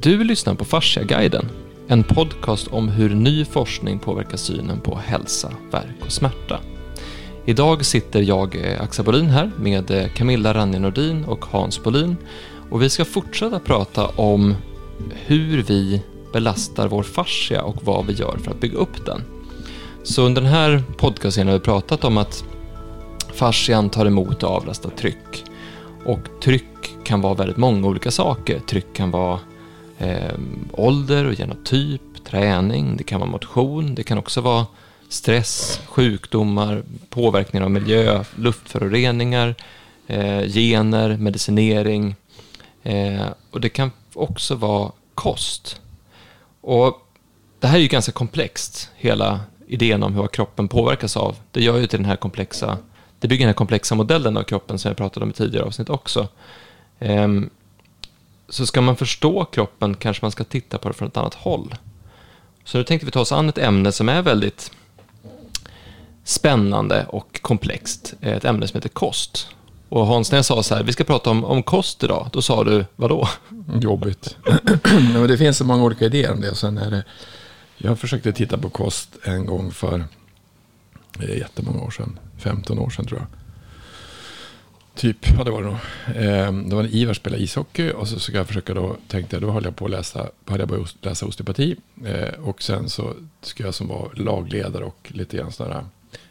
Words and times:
Du 0.00 0.24
lyssnar 0.24 0.54
på 0.54 0.64
Fasciaguiden, 0.64 1.48
en 1.88 2.02
podcast 2.02 2.68
om 2.68 2.88
hur 2.88 3.14
ny 3.14 3.44
forskning 3.44 3.98
påverkar 3.98 4.36
synen 4.36 4.80
på 4.80 4.98
hälsa, 4.98 5.52
verk 5.70 5.96
och 6.00 6.12
smärta. 6.12 6.60
Idag 7.44 7.84
sitter 7.84 8.20
jag, 8.20 8.56
eh, 8.56 8.82
Axel 8.82 9.04
Bolin, 9.04 9.26
här 9.26 9.50
med 9.58 9.90
eh, 9.90 10.08
Camilla 10.08 10.54
Ranje 10.54 10.78
Nordin 10.78 11.24
och 11.24 11.44
Hans 11.44 11.82
Bolin 11.82 12.16
och 12.70 12.82
vi 12.82 12.90
ska 12.90 13.04
fortsätta 13.04 13.58
prata 13.58 14.06
om 14.06 14.54
hur 15.10 15.62
vi 15.62 16.02
belastar 16.32 16.88
vår 16.88 17.02
fascia 17.02 17.62
och 17.62 17.84
vad 17.84 18.06
vi 18.06 18.12
gör 18.12 18.38
för 18.42 18.50
att 18.50 18.60
bygga 18.60 18.78
upp 18.78 19.06
den. 19.06 19.22
Så 20.02 20.22
under 20.22 20.42
den 20.42 20.50
här 20.50 20.82
podcasten 20.96 21.46
har 21.46 21.54
vi 21.54 21.60
pratat 21.60 22.04
om 22.04 22.18
att 22.18 22.44
fascian 23.32 23.90
tar 23.90 24.06
emot 24.06 24.42
och 24.42 24.50
avlastar 24.50 24.90
tryck. 24.90 25.44
Och 26.04 26.20
tryck 26.42 26.64
kan 27.04 27.20
vara 27.20 27.34
väldigt 27.34 27.56
många 27.56 27.86
olika 27.88 28.10
saker. 28.10 28.58
Tryck 28.58 28.92
kan 28.92 29.10
vara 29.10 29.38
eh, 29.98 30.38
ålder 30.72 31.24
och 31.24 31.34
genotyp, 31.34 32.24
träning, 32.24 32.96
det 32.96 33.04
kan 33.04 33.20
vara 33.20 33.30
motion, 33.30 33.94
det 33.94 34.02
kan 34.02 34.18
också 34.18 34.40
vara 34.40 34.66
stress, 35.08 35.80
sjukdomar, 35.86 36.82
påverkningar 37.08 37.64
av 37.64 37.70
miljö, 37.70 38.24
luftföroreningar, 38.36 39.54
eh, 40.06 40.42
gener, 40.42 41.16
medicinering. 41.16 42.14
Eh, 42.82 43.26
och 43.50 43.60
det 43.60 43.68
kan 43.68 43.90
också 44.14 44.54
vara 44.54 44.92
kost. 45.14 45.80
Och 46.60 47.08
det 47.60 47.66
här 47.66 47.76
är 47.76 47.82
ju 47.82 47.88
ganska 47.88 48.12
komplext, 48.12 48.90
hela 48.96 49.40
idén 49.66 50.02
om 50.02 50.14
hur 50.14 50.26
kroppen 50.26 50.68
påverkas 50.68 51.16
av. 51.16 51.36
Det 51.50 51.62
gör 51.62 51.78
ju 51.78 51.86
till 51.86 51.98
den 51.98 52.08
här 52.08 52.16
komplexa, 52.16 52.78
det 53.20 53.28
bygger 53.28 53.44
den 53.44 53.48
här 53.48 53.54
komplexa 53.54 53.94
modellen 53.94 54.36
av 54.36 54.42
kroppen 54.42 54.78
som 54.78 54.88
jag 54.88 54.96
pratade 54.96 55.24
om 55.24 55.30
i 55.30 55.32
tidigare 55.32 55.66
avsnitt 55.66 55.90
också. 55.90 56.28
Um, 56.98 57.50
så 58.48 58.66
ska 58.66 58.80
man 58.80 58.96
förstå 58.96 59.44
kroppen 59.44 59.94
kanske 59.94 60.24
man 60.24 60.32
ska 60.32 60.44
titta 60.44 60.78
på 60.78 60.88
det 60.88 60.94
från 60.94 61.08
ett 61.08 61.16
annat 61.16 61.34
håll. 61.34 61.74
Så 62.64 62.78
nu 62.78 62.84
tänkte 62.84 63.06
vi 63.06 63.12
ta 63.12 63.20
oss 63.20 63.32
an 63.32 63.48
ett 63.48 63.58
ämne 63.58 63.92
som 63.92 64.08
är 64.08 64.22
väldigt 64.22 64.70
spännande 66.24 67.06
och 67.08 67.40
komplext. 67.42 68.14
Eh, 68.20 68.32
ett 68.32 68.44
ämne 68.44 68.68
som 68.68 68.76
heter 68.76 68.88
kost. 68.88 69.48
Och 69.88 70.06
Hans, 70.06 70.30
när 70.30 70.38
jag 70.38 70.44
sa 70.44 70.62
så 70.62 70.74
här, 70.74 70.82
vi 70.82 70.92
ska 70.92 71.04
prata 71.04 71.30
om, 71.30 71.44
om 71.44 71.62
kost 71.62 72.04
idag, 72.04 72.28
då 72.32 72.42
sa 72.42 72.64
du, 72.64 72.84
vadå? 72.96 73.28
Jobbigt. 73.80 74.36
ja, 75.14 75.26
det 75.26 75.38
finns 75.38 75.58
så 75.58 75.64
många 75.64 75.84
olika 75.84 76.04
idéer 76.04 76.32
om 76.32 76.40
det. 76.40 76.54
Sen 76.54 76.78
är 76.78 76.90
det, 76.90 77.04
jag 77.76 77.98
försökte 77.98 78.32
titta 78.32 78.58
på 78.58 78.70
kost 78.70 79.08
en 79.22 79.46
gång 79.46 79.72
för 79.72 80.04
eh, 81.20 81.38
jättemånga 81.38 81.82
år 81.82 81.90
sedan, 81.90 82.18
15 82.38 82.78
år 82.78 82.90
sedan 82.90 83.06
tror 83.06 83.20
jag. 83.20 83.28
Typ, 84.98 85.16
ja 85.38 85.44
det 85.44 85.50
var 85.50 85.62
det 85.62 85.66
nog. 85.66 85.76
Eh, 86.16 86.74
var 86.76 86.82
när 86.82 86.94
Ivar 86.94 87.14
spelade 87.14 87.42
ishockey 87.42 87.90
och 87.92 88.08
så 88.08 88.18
ska 88.20 88.36
jag 88.36 88.46
försöka 88.46 88.74
då, 88.74 88.96
tänkte 89.08 89.36
jag, 89.36 89.42
då 89.42 89.50
höll 89.50 89.64
jag 89.64 89.76
på 89.76 89.84
att 89.84 89.90
läsa, 89.90 90.30
hade 90.46 90.62
jag 90.62 90.68
börjat 90.68 90.94
läsa 91.00 91.26
osteopati. 91.26 91.76
Eh, 92.04 92.40
och 92.40 92.62
sen 92.62 92.88
så 92.88 93.14
ska 93.40 93.64
jag 93.64 93.74
som 93.74 93.88
var 93.88 94.10
lagledare 94.14 94.84
och 94.84 95.08
lite 95.14 95.36
grann 95.36 95.52
sådär, 95.52 95.84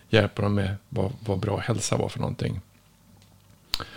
hjälpa 0.09 0.41
dem 0.41 0.53
med 0.53 0.75
vad, 0.89 1.11
vad 1.19 1.39
bra 1.39 1.57
hälsa 1.57 1.97
var 1.97 2.09
för 2.09 2.19
någonting. 2.19 2.61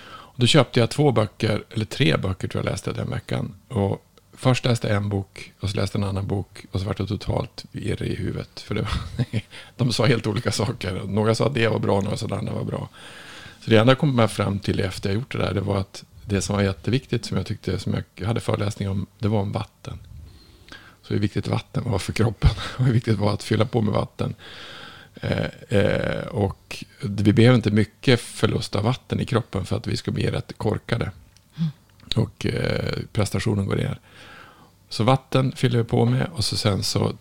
Och 0.03 0.37
då 0.37 0.47
köpte 0.47 0.81
jag 0.81 0.91
två 0.91 1.13
böcker, 1.13 1.65
eller 1.71 1.85
tre 1.85 2.17
böcker 2.17 2.49
tror 2.49 2.65
jag 2.65 2.71
läste 2.71 2.93
den 2.93 3.11
veckan. 3.11 3.55
Och 3.69 4.05
först 4.33 4.65
läste 4.65 4.89
jag 4.89 4.97
en 4.97 5.09
bok 5.09 5.53
och 5.61 5.71
så 5.71 5.77
läste 5.77 5.99
jag 5.99 6.05
en 6.05 6.09
annan 6.09 6.27
bok 6.27 6.67
och 6.71 6.81
så 6.81 6.87
var 6.87 6.95
det 6.95 7.07
totalt 7.07 7.65
irre 7.73 8.07
i 8.07 8.15
huvudet. 8.15 8.61
För 8.61 8.75
det 8.75 8.83
var, 8.83 8.93
de 9.77 9.93
sa 9.93 10.07
helt 10.07 10.27
olika 10.27 10.53
saker. 10.53 11.03
Några 11.07 11.35
sa 11.35 11.47
att 11.47 11.55
det 11.55 11.69
var 11.69 11.79
bra, 11.79 12.01
några 12.01 12.17
sa 12.17 12.27
att 12.27 12.31
det 12.31 12.39
andra 12.39 12.53
var 12.53 12.65
bra. 12.65 12.89
Så 13.61 13.71
det 13.71 13.77
enda 13.77 13.91
jag 13.91 13.99
kom 13.99 14.29
fram 14.29 14.59
till 14.59 14.81
efter 14.81 15.09
jag 15.09 15.15
gjort 15.15 15.33
det 15.33 15.39
där, 15.39 15.55
det 15.55 15.61
var 15.61 15.79
att 15.79 16.05
det 16.25 16.43
som 16.43 16.57
var 16.57 16.63
jätteviktigt, 16.63 17.25
som 17.25 17.37
jag 17.37 17.47
tyckte, 17.47 17.79
som 17.79 17.95
jag 17.95 18.27
hade 18.27 18.41
föreläsning 18.41 18.89
om, 18.89 19.07
det 19.19 19.29
var 19.29 19.41
om 19.41 19.53
vatten. 19.53 19.99
Så 21.03 21.15
hur 21.15 21.21
viktigt 21.21 21.49
vatten 21.49 21.91
var 21.91 21.99
för 21.99 22.13
kroppen 22.13 22.51
och 22.77 22.85
hur 22.85 22.93
viktigt 22.93 23.15
det 23.15 23.21
var 23.21 23.35
att 23.35 23.43
fylla 23.43 23.65
på 23.65 23.81
med 23.81 23.95
vatten. 23.95 24.35
Eh, 25.15 25.79
eh, 25.79 26.27
och 26.27 26.85
vi 27.03 27.33
behöver 27.33 27.57
inte 27.57 27.71
mycket 27.71 28.21
förlust 28.21 28.77
av 28.77 28.85
vatten 28.85 29.21
i 29.21 29.25
kroppen 29.25 29.65
för 29.65 29.77
att 29.77 29.87
vi 29.87 29.97
ska 29.97 30.11
bli 30.11 30.31
rätt 30.31 30.59
korkade. 30.59 31.11
Mm. 31.59 31.71
Och 32.17 32.47
eh, 32.47 32.99
prestationen 33.13 33.67
går 33.67 33.77
ner. 33.77 33.99
Så 34.89 35.05
vatten 35.05 35.53
fyller 35.53 35.79
vi 35.79 35.85
på 35.85 36.05
med 36.05 36.27
och 36.35 36.45
så 36.45 36.57
sen 36.57 36.83
så 36.83 37.13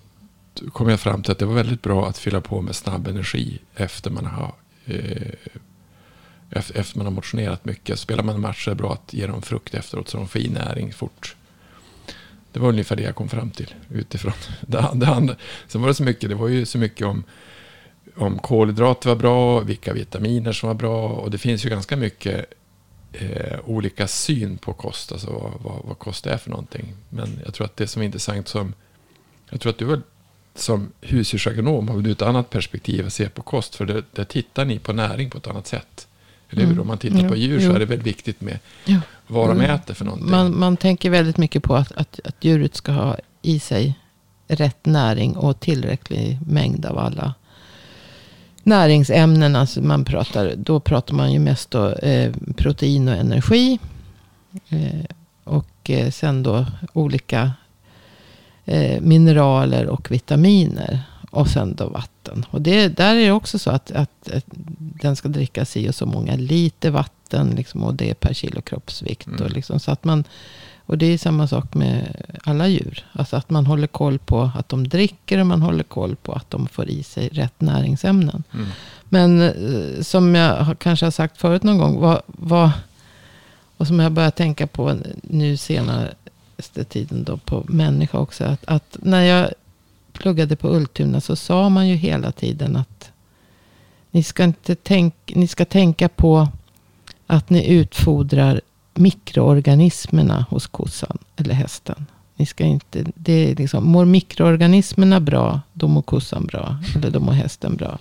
kom 0.73 0.89
jag 0.89 0.99
fram 0.99 1.23
till 1.23 1.31
att 1.31 1.39
det 1.39 1.45
var 1.45 1.53
väldigt 1.53 1.81
bra 1.81 2.07
att 2.07 2.17
fylla 2.17 2.41
på 2.41 2.61
med 2.61 2.75
snabb 2.75 3.07
energi 3.07 3.59
efter 3.75 4.11
man 4.11 4.25
har 4.25 4.53
eh, 4.85 5.33
efter 6.51 6.97
man 6.97 7.05
har 7.05 7.13
motionerat 7.13 7.65
mycket. 7.65 7.99
Spelar 7.99 8.23
man 8.23 8.41
matcher 8.41 8.67
är 8.67 8.71
det 8.71 8.75
bra 8.75 8.93
att 8.93 9.13
ge 9.13 9.27
dem 9.27 9.41
frukt 9.41 9.73
efteråt 9.73 10.09
så 10.09 10.17
de 10.17 10.27
får 10.27 10.41
i 10.41 10.49
näring 10.49 10.93
fort. 10.93 11.35
Det 12.51 12.59
var 12.59 12.69
ungefär 12.69 12.95
det 12.95 13.03
jag 13.03 13.15
kom 13.15 13.29
fram 13.29 13.51
till 13.51 13.73
utifrån 13.89 14.33
det, 14.61 14.89
det 14.93 15.07
andra. 15.07 15.35
Sen 15.67 15.81
var 15.81 15.87
det 15.87 15.93
så 15.93 16.03
mycket, 16.03 16.29
det 16.29 16.35
var 16.35 16.47
ju 16.47 16.65
så 16.65 16.77
mycket 16.77 17.07
om, 17.07 17.23
om 18.15 18.39
kolhydrater 18.39 19.09
var 19.09 19.15
bra, 19.15 19.59
vilka 19.59 19.93
vitaminer 19.93 20.51
som 20.51 20.67
var 20.67 20.73
bra 20.73 21.07
och 21.07 21.31
det 21.31 21.37
finns 21.37 21.65
ju 21.65 21.69
ganska 21.69 21.97
mycket 21.97 22.45
eh, 23.13 23.59
olika 23.66 24.07
syn 24.07 24.57
på 24.57 24.73
kost, 24.73 25.11
alltså 25.11 25.31
vad, 25.31 25.51
vad, 25.61 25.85
vad, 25.85 25.99
kost 25.99 26.27
är 26.27 26.37
för 26.37 26.49
någonting. 26.49 26.93
Men 27.09 27.39
jag 27.45 27.53
tror 27.53 27.66
att 27.66 27.77
det 27.77 27.87
som 27.87 28.01
är 28.01 28.05
intressant 28.05 28.47
som, 28.47 28.73
jag 29.49 29.61
tror 29.61 29.69
att 29.69 29.77
du 29.77 30.01
som 30.55 30.91
husdjursagronom 31.01 31.87
har 31.87 32.01
du 32.01 32.11
ett 32.11 32.21
annat 32.21 32.49
perspektiv 32.49 33.05
att 33.05 33.13
se 33.13 33.29
på 33.29 33.41
kost, 33.41 33.75
för 33.75 33.85
där, 33.85 34.03
där 34.11 34.23
tittar 34.23 34.66
ni 34.66 34.79
på 34.79 34.93
näring 34.93 35.29
på 35.29 35.37
ett 35.37 35.47
annat 35.47 35.67
sätt. 35.67 36.07
Eller 36.49 36.65
hur? 36.65 36.79
Om 36.79 36.87
man 36.87 36.97
tittar 36.97 37.29
på 37.29 37.35
djur 37.35 37.59
så 37.59 37.71
är 37.71 37.79
det 37.79 37.85
väldigt 37.85 38.07
viktigt 38.07 38.41
med 38.41 38.59
ja. 38.85 38.99
vad 39.27 39.49
de 39.49 39.59
mm. 39.59 39.75
äter 39.75 39.93
för 39.93 40.05
någonting. 40.05 40.31
Man, 40.31 40.59
man 40.59 40.77
tänker 40.77 41.09
väldigt 41.09 41.37
mycket 41.37 41.63
på 41.63 41.75
att, 41.75 41.91
att, 41.91 42.19
att 42.23 42.43
djuret 42.43 42.75
ska 42.75 42.91
ha 42.91 43.17
i 43.41 43.59
sig 43.59 43.99
rätt 44.47 44.85
näring 44.85 45.37
och 45.37 45.59
tillräcklig 45.59 46.39
mängd 46.47 46.85
av 46.85 46.97
alla 46.97 47.33
näringsämnen. 48.63 49.55
Alltså 49.55 49.81
man 49.81 50.05
pratar, 50.05 50.53
då 50.57 50.79
pratar 50.79 51.13
man 51.13 51.33
ju 51.33 51.39
mest 51.39 51.71
då, 51.71 51.91
eh, 51.91 52.33
protein 52.55 53.07
och 53.07 53.16
energi. 53.16 53.79
Eh, 54.69 55.05
och 55.43 55.89
eh, 55.89 56.11
sen 56.11 56.43
då 56.43 56.66
olika 56.93 57.51
eh, 58.66 59.01
mineraler 59.01 59.87
och 59.87 60.11
vitaminer. 60.11 60.99
Och 61.31 61.47
sen 61.47 61.75
då 61.75 61.89
vatten. 61.89 62.19
Och 62.50 62.62
det, 62.62 62.88
där 62.88 63.16
är 63.16 63.25
det 63.25 63.31
också 63.31 63.59
så 63.59 63.69
att, 63.69 63.91
att, 63.91 64.31
att 64.34 64.45
den 64.78 65.16
ska 65.16 65.28
drickas 65.28 65.78
i 65.78 65.90
och 65.90 65.95
så 65.95 66.06
många 66.06 66.35
liter 66.35 66.90
vatten. 66.90 67.50
Liksom, 67.56 67.84
och 67.84 67.95
det 67.95 68.09
är 68.09 68.13
per 68.13 68.34
kilo 68.34 68.62
kroppsvikt. 68.62 69.28
Mm. 69.28 69.41
Och, 69.41 69.51
liksom, 69.51 69.79
så 69.79 69.91
att 69.91 70.03
man, 70.03 70.23
och 70.85 70.97
det 70.97 71.06
är 71.06 71.17
samma 71.17 71.47
sak 71.47 71.73
med 71.73 72.16
alla 72.44 72.67
djur. 72.67 73.06
Alltså 73.12 73.35
att 73.35 73.50
man 73.50 73.66
håller 73.66 73.88
koll 73.88 74.19
på 74.19 74.51
att 74.56 74.69
de 74.69 74.88
dricker 74.88 75.40
och 75.40 75.47
man 75.47 75.62
håller 75.62 75.84
koll 75.84 76.16
på 76.16 76.34
att 76.34 76.50
de 76.50 76.67
får 76.67 76.90
i 76.90 77.03
sig 77.03 77.29
rätt 77.29 77.62
näringsämnen. 77.62 78.44
Mm. 78.53 78.67
Men 79.09 79.41
eh, 79.41 80.01
som 80.01 80.35
jag 80.35 80.79
kanske 80.79 81.06
har 81.06 81.11
sagt 81.11 81.38
förut 81.38 81.63
någon 81.63 81.78
gång. 81.78 82.00
Vad, 82.00 82.22
vad, 82.25 82.72
och 83.78 83.88
som 83.88 84.00
jag 84.00 84.11
börjar 84.11 84.31
tänka 84.31 84.67
på 84.67 84.96
nu 85.22 85.57
senaste 85.57 86.84
tiden 86.90 87.23
då 87.23 87.38
på 87.38 87.63
människa 87.67 88.17
också. 88.17 88.44
Att, 88.44 88.66
att 88.66 88.97
när 89.01 89.23
jag 89.23 89.50
pluggade 90.19 90.56
på 90.56 90.69
Ultuna 90.69 91.22
så 91.22 91.35
sa 91.35 91.69
man 91.69 91.88
ju 91.88 91.96
hela 91.96 92.31
tiden 92.31 92.75
att 92.75 93.12
ni 94.12 94.24
ska, 94.24 94.44
inte 94.44 94.75
tänk, 94.75 95.13
ni 95.28 95.47
ska 95.47 95.66
tänka 95.66 96.09
på 96.09 96.47
att 97.28 97.50
ni 97.50 97.68
utfodrar 97.68 98.62
mikroorganismerna 98.94 100.46
hos 100.50 100.68
kossan 100.68 101.18
eller 101.35 101.53
hästen. 101.53 102.06
Ni 102.35 102.46
ska 102.46 102.63
inte, 102.63 103.06
det 103.16 103.34
är 103.34 103.56
liksom, 103.56 103.88
mår 103.88 104.06
mikroorganismerna 104.06 105.19
bra, 105.19 105.62
då 105.74 105.88
mår 105.88 106.02
kossan 106.02 106.46
bra. 106.46 106.78
Eller 106.96 107.09
då 107.12 107.19
mår 107.19 107.31
hästen 107.31 107.75
bra. 107.75 107.97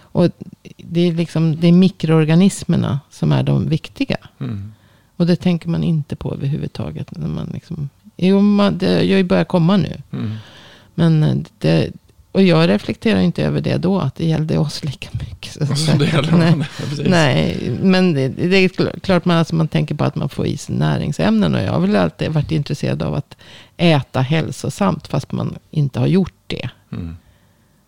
Och 0.00 0.30
det 0.76 1.00
är, 1.00 1.12
liksom, 1.12 1.56
det 1.60 1.68
är 1.68 1.72
mikroorganismerna 1.72 3.00
som 3.10 3.32
är 3.32 3.42
de 3.42 3.68
viktiga. 3.68 4.16
Mm. 4.40 4.72
Och 5.16 5.26
det 5.26 5.36
tänker 5.36 5.68
man 5.68 5.84
inte 5.84 6.16
på 6.16 6.34
överhuvudtaget. 6.34 7.18
När 7.18 7.28
man 7.28 7.50
liksom, 7.54 7.88
jo, 8.16 8.40
man, 8.40 8.78
det 8.78 8.94
har 8.94 9.02
ju 9.02 9.24
börjat 9.24 9.48
komma 9.48 9.76
nu. 9.76 10.02
Mm. 10.12 10.34
Men 10.94 11.22
eh, 11.22 11.36
det, 11.58 11.90
och 12.32 12.42
jag 12.42 12.68
reflekterar 12.68 13.20
inte 13.20 13.44
över 13.44 13.60
det 13.60 13.76
då, 13.76 13.98
att 13.98 14.14
det 14.14 14.26
gällde 14.26 14.58
oss 14.58 14.84
lika 14.84 15.08
mycket. 15.12 15.52
Så 15.52 15.58
det 15.98 16.22
nej, 16.32 16.64
nej, 17.08 17.70
men 17.82 18.14
det, 18.14 18.28
det, 18.28 18.56
är 18.56 18.98
klart 19.00 19.24
man, 19.24 19.36
alltså 19.36 19.54
man 19.54 19.68
tänker 19.68 19.94
på 19.94 20.04
att 20.04 20.14
man 20.14 20.28
får 20.28 20.46
i 20.46 20.56
sig 20.56 20.74
näringsämnen. 20.74 21.54
Och 21.54 21.62
jag 21.62 21.72
har 21.72 21.80
väl 21.80 21.96
alltid 21.96 22.30
varit 22.30 22.50
intresserad 22.50 23.02
av 23.02 23.14
att 23.14 23.36
äta 23.76 24.20
hälsosamt, 24.20 25.06
fast 25.06 25.32
man 25.32 25.58
inte 25.70 26.00
har 26.00 26.06
gjort 26.06 26.34
det. 26.46 26.68
Mm. 26.92 27.16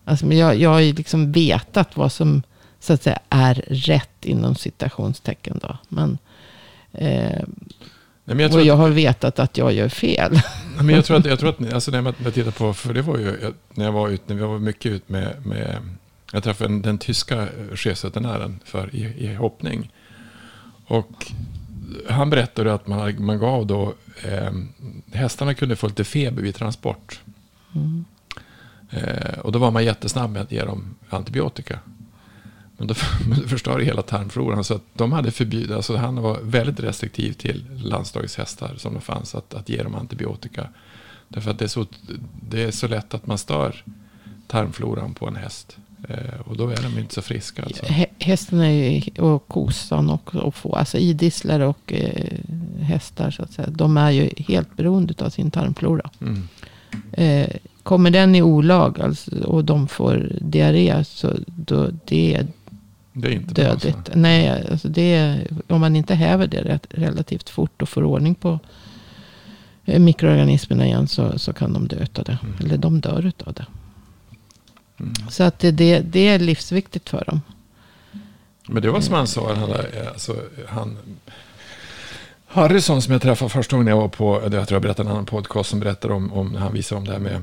Alltså, 0.05 0.25
men 0.25 0.37
jag, 0.37 0.55
jag 0.55 0.69
har 0.69 0.79
ju 0.79 0.93
liksom 0.93 1.31
vetat 1.31 1.97
vad 1.97 2.11
som 2.11 2.43
så 2.79 2.93
att 2.93 3.03
säga 3.03 3.19
är 3.29 3.53
rätt 3.67 4.25
inom 4.25 4.55
citationstecken. 4.55 5.59
Då. 5.61 5.77
Men, 5.89 6.17
eh, 6.91 7.41
Nej, 8.25 8.41
jag 8.41 8.53
och 8.53 8.61
jag 8.61 8.77
har 8.77 8.89
vetat 8.89 9.39
att 9.39 9.57
jag 9.57 9.73
gör 9.73 9.89
fel. 9.89 10.41
Men 10.83 10.95
jag 10.95 11.05
tror 11.05 11.17
att, 11.17 11.25
jag 11.25 11.39
tror 11.39 11.49
att 11.49 11.73
alltså 11.73 11.91
när 11.91 12.13
jag 12.23 12.33
tittar 12.33 12.51
på, 12.51 12.73
för 12.73 12.93
det 12.93 13.01
var 13.01 13.17
ju 13.17 13.53
när 13.73 13.85
jag 13.85 13.91
var 13.91 14.09
ute, 14.09 14.23
när 14.27 14.35
vi 14.35 14.47
var 14.47 14.59
mycket 14.59 14.91
ut 14.91 15.09
med, 15.09 15.45
med 15.45 15.81
jag 16.31 16.43
träffade 16.43 16.79
den 16.79 16.97
tyska 16.97 17.47
chefsveterinären 17.73 18.59
för 18.65 18.95
i, 18.95 19.03
i 19.17 19.33
hoppning. 19.33 19.91
Och 20.85 21.31
han 22.09 22.29
berättade 22.29 22.73
att 22.73 22.87
man, 22.87 23.25
man 23.25 23.39
gav 23.39 23.67
då, 23.67 23.93
eh, 24.23 24.51
hästarna 25.11 25.53
kunde 25.53 25.75
få 25.75 25.87
lite 25.87 26.03
feber 26.03 26.41
vid 26.41 26.55
transport. 26.55 27.19
Mm. 27.75 28.05
Eh, 28.89 29.39
och 29.39 29.51
då 29.51 29.59
var 29.59 29.71
man 29.71 29.85
jättesnabb 29.85 30.31
med 30.31 30.41
att 30.41 30.51
ge 30.51 30.63
dem 30.63 30.95
antibiotika. 31.09 31.79
Men 32.77 32.87
då, 32.87 32.95
men 33.29 33.41
då 33.41 33.47
förstörde 33.47 33.85
hela 33.85 34.01
tarmfloran. 34.01 34.63
Så 34.63 34.73
att 34.73 34.83
de 34.93 35.11
hade 35.11 35.31
förbjudit, 35.31 35.71
alltså 35.71 35.95
han 35.95 36.15
var 36.15 36.39
väldigt 36.41 36.79
restriktiv 36.79 37.33
till 37.33 37.65
landslagets 37.83 38.37
hästar 38.37 38.73
som 38.77 38.93
det 38.93 39.01
fanns, 39.01 39.35
att, 39.35 39.53
att 39.53 39.69
ge 39.69 39.83
dem 39.83 39.95
antibiotika. 39.95 40.67
Därför 41.27 41.51
att 41.51 41.59
det 41.59 41.65
är, 41.65 41.69
så, 41.69 41.85
det 42.49 42.63
är 42.63 42.71
så 42.71 42.87
lätt 42.87 43.13
att 43.13 43.27
man 43.27 43.37
stör 43.37 43.83
tarmfloran 44.47 45.13
på 45.13 45.27
en 45.27 45.35
häst. 45.35 45.77
Eh, 46.09 46.39
och 46.45 46.57
då 46.57 46.69
är 46.69 46.81
de 46.83 46.99
inte 46.99 47.13
så 47.13 47.21
friska. 47.21 47.63
Alltså. 47.63 47.83
Hä- 47.85 48.05
Hästen 48.19 48.59
är 48.59 48.69
ju, 48.69 49.21
och 49.21 49.47
kossan 49.47 50.09
och, 50.09 50.35
och 50.35 50.55
få, 50.55 50.75
alltså 50.75 50.97
idisslar 50.97 51.59
och 51.59 51.93
eh, 51.93 52.37
hästar 52.81 53.31
så 53.31 53.43
att 53.43 53.51
säga. 53.51 53.67
De 53.69 53.97
är 53.97 54.11
ju 54.11 54.29
helt 54.37 54.77
beroende 54.77 55.13
av 55.25 55.29
sin 55.29 55.51
tarmflora. 55.51 56.09
Mm. 56.21 56.47
Eh, 57.11 57.49
kommer 57.83 58.09
den 58.11 58.35
i 58.35 58.41
olag 58.41 59.01
alltså, 59.01 59.43
och 59.43 59.65
de 59.65 59.87
får 59.87 60.31
diarré 60.41 61.03
så 61.05 61.33
då, 61.45 61.89
det 62.05 62.47
Det 63.21 63.27
är 63.27 63.31
inte 63.31 63.53
bra, 63.53 63.63
dödligt. 63.63 63.95
alltså. 63.95 64.11
Nej, 64.15 64.67
alltså 64.71 64.87
det 64.87 65.13
är, 65.13 65.47
om 65.67 65.81
man 65.81 65.95
inte 65.95 66.15
häver 66.15 66.47
det 66.47 66.79
relativt 66.89 67.49
fort 67.49 67.81
och 67.81 67.89
får 67.89 68.03
ordning 68.03 68.35
på 68.35 68.59
eh, 69.85 69.99
mikroorganismerna 69.99 70.85
igen 70.85 71.07
så, 71.07 71.39
så 71.39 71.53
kan 71.53 71.73
de 71.73 71.87
dö 71.87 72.05
av 72.15 72.23
det. 72.23 72.37
Mm. 72.43 72.55
Eller 72.59 72.77
de 72.77 73.01
dör 73.01 73.31
av 73.45 73.53
det. 73.53 73.65
Mm. 74.99 75.13
Så 75.29 75.43
att 75.43 75.59
det, 75.59 75.71
det, 75.71 75.99
det 75.99 76.27
är 76.27 76.39
livsviktigt 76.39 77.09
för 77.09 77.23
dem. 77.25 77.41
Men 78.67 78.81
det 78.81 78.89
var 78.89 79.01
som 79.01 79.13
han 79.13 79.27
sa, 79.27 79.53
han, 79.53 79.69
eh, 79.69 80.07
alltså, 80.07 80.35
han 80.67 80.97
Harrison 82.47 83.01
som 83.01 83.13
jag 83.13 83.21
träffade 83.21 83.49
första 83.49 83.75
gången 83.75 83.87
jag 83.87 83.97
var 83.97 84.07
på, 84.07 84.41
jag 84.43 84.51
tror 84.51 84.75
jag 84.75 84.81
berättade 84.81 85.09
en 85.09 85.13
annan 85.13 85.25
podcast 85.25 85.69
som 85.69 85.79
berättade 85.79 86.13
om, 86.13 86.33
om 86.33 86.55
han 86.55 86.73
visade 86.73 86.99
om 86.99 87.05
det 87.05 87.11
här 87.11 87.19
med 87.19 87.41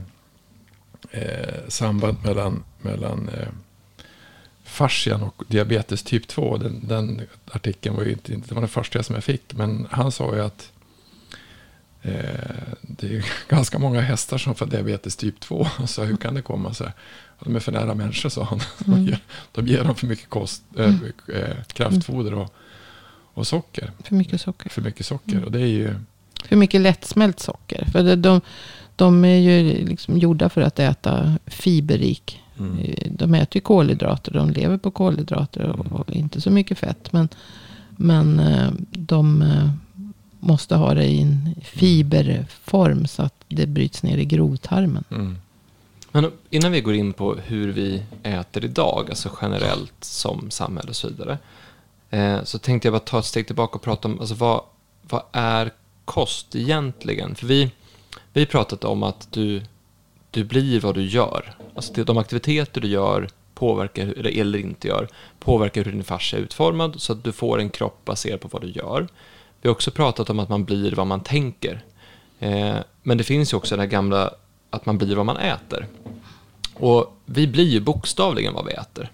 eh, 1.11 1.55
samband 1.69 2.17
mellan, 2.25 2.65
mellan 2.81 3.29
eh, 3.29 3.49
fascian 4.75 5.23
och 5.23 5.43
diabetes 5.49 6.03
typ 6.03 6.29
2. 6.29 6.57
Den, 6.57 6.89
den 6.89 7.23
artikeln 7.53 7.97
var 7.97 8.05
ju 8.05 8.13
inte, 8.13 8.33
det 8.33 8.53
var 8.53 8.61
den 8.61 8.69
första 8.69 9.03
som 9.03 9.15
jag 9.15 9.25
fick, 9.25 9.55
men 9.55 9.87
han 9.91 10.13
sa 10.13 10.35
ju 10.35 10.41
att 10.41 10.73
eh, 12.03 12.13
det 12.83 13.17
är 13.17 13.25
ganska 13.49 13.79
många 13.79 14.01
hästar 14.01 14.39
som 14.39 14.55
får 14.55 14.67
diabetes 14.67 15.17
typ 15.17 15.41
2. 15.41 15.67
Så 15.87 16.03
hur 16.03 16.17
kan 16.17 16.35
det 16.35 16.43
komma 16.43 16.75
sig? 16.75 16.93
De 17.41 17.57
är 17.57 17.61
för 17.61 17.73
nära 17.73 17.95
människor, 17.95 18.29
sa 18.29 18.45
han. 18.45 18.61
De, 18.79 19.05
ger, 19.05 19.19
de 19.53 19.67
ger 19.67 19.85
dem 19.85 19.95
för 19.95 20.07
mycket 20.07 20.29
kost, 20.29 20.63
äh, 20.77 20.95
äh, 21.35 21.57
kraftfoder 21.73 22.35
och, 22.35 22.55
och 23.35 23.47
socker. 23.47 23.93
För 24.05 24.15
mycket 24.15 24.41
socker. 24.41 24.71
För 24.71 24.83
mycket 24.83 25.07
socker. 25.07 25.45
Och 25.45 25.53
det 25.53 25.61
är 25.61 25.67
ju... 25.67 25.95
För 26.45 26.57
mycket 26.57 26.81
lättsmält 26.81 27.41
socker. 27.41 27.85
För 27.93 28.03
det, 28.03 28.17
de, 28.17 28.41
de 28.97 29.25
är 29.25 29.37
ju 29.37 29.87
liksom 29.87 30.19
gjorda 30.19 30.49
för 30.49 30.61
att 30.61 30.79
äta 30.79 31.39
fiberrik. 31.47 32.44
Mm. 32.59 32.79
Eh, 32.79 33.11
De 33.11 33.35
äter 33.35 33.57
ju 33.57 33.61
kolhydrater. 33.61 34.33
De 34.33 34.51
lever 34.51 34.77
på 34.77 34.91
kolhydrater. 34.91 35.63
Och, 35.63 36.01
och 36.01 36.11
inte 36.11 36.41
så 36.41 36.51
mycket 36.51 36.79
fett. 36.79 37.13
Men, 37.13 37.29
men 37.91 38.41
eh, 38.41 38.71
de 38.91 39.43
eh, 39.43 39.71
måste 40.41 40.77
ha 40.77 40.95
det 40.95 41.05
i 41.05 41.23
en 41.23 41.55
fiberform. 41.63 43.07
Så 43.07 43.23
att 43.23 43.35
det 43.49 43.67
bryts 43.67 44.03
ner 44.03 44.19
i 44.19 44.25
grovtarmen. 44.25 45.05
Mm. 45.11 45.39
Men 46.13 46.31
innan 46.51 46.73
vi 46.73 46.81
går 46.81 46.95
in 46.95 47.13
på 47.13 47.35
hur 47.35 47.73
vi 47.73 48.03
äter 48.23 48.65
idag, 48.65 49.07
alltså 49.09 49.31
generellt 49.43 50.05
som 50.05 50.51
samhälle 50.51 50.89
och 50.89 50.97
så 50.97 51.09
vidare, 51.09 51.39
så 52.45 52.59
tänkte 52.59 52.89
jag 52.89 52.93
bara 52.93 53.01
ta 53.01 53.19
ett 53.19 53.25
steg 53.25 53.47
tillbaka 53.47 53.75
och 53.75 53.83
prata 53.83 54.09
om 54.09 54.21
alltså 54.21 54.35
vad, 54.35 54.61
vad 55.03 55.23
är 55.33 55.71
kost 56.05 56.57
egentligen? 56.57 57.35
För 57.35 57.47
vi 57.47 57.71
vi 58.37 58.47
pratat 58.47 58.85
om 58.85 59.03
att 59.03 59.29
du, 59.31 59.63
du 60.35 60.45
blir 60.45 60.81
vad 60.81 60.95
du 60.95 61.03
gör. 61.03 61.57
Alltså 61.75 62.05
de 62.05 62.19
aktiviteter 62.19 62.81
du 62.81 62.89
gör 62.89 63.29
påverkar, 63.55 64.07
hur- 64.07 64.27
eller 64.27 64.59
inte 64.59 64.89
gör, 64.89 65.09
påverkar 65.39 65.85
hur 65.85 65.93
din 65.93 66.05
fascia 66.05 66.39
är 66.39 66.43
utformad 66.43 67.01
så 67.01 67.13
att 67.13 67.25
du 67.25 67.33
får 67.33 67.61
en 67.61 67.71
kropp 67.71 68.05
baserad 68.05 68.41
på 68.41 68.49
vad 68.49 68.63
du 68.63 68.71
gör. 68.71 69.09
Vi 69.61 69.69
har 69.69 69.75
också 69.75 69.91
pratat 69.91 70.31
om 70.31 70.39
att 70.39 70.49
man 70.49 70.65
blir 70.65 70.93
vad 70.93 71.07
man 71.07 71.21
tänker. 71.21 71.85
Eh, 72.39 72.77
men 73.03 73.19
det 73.19 73.25
finns 73.25 73.53
ju 73.53 73.57
också 73.57 73.77
det 73.77 73.83
här 73.83 73.89
gamla 73.89 74.31
att 74.71 74.87
man 74.87 74.99
blir 74.99 75.17
vad 75.17 75.27
man 75.27 75.37
äter. 75.37 75.87
Och 76.75 77.17
vi 77.25 77.47
blir 77.47 77.69
ju 77.69 77.81
bokstavligen 77.81 78.55
vad 78.55 78.67
vi 78.67 78.73
äter. 78.73 79.11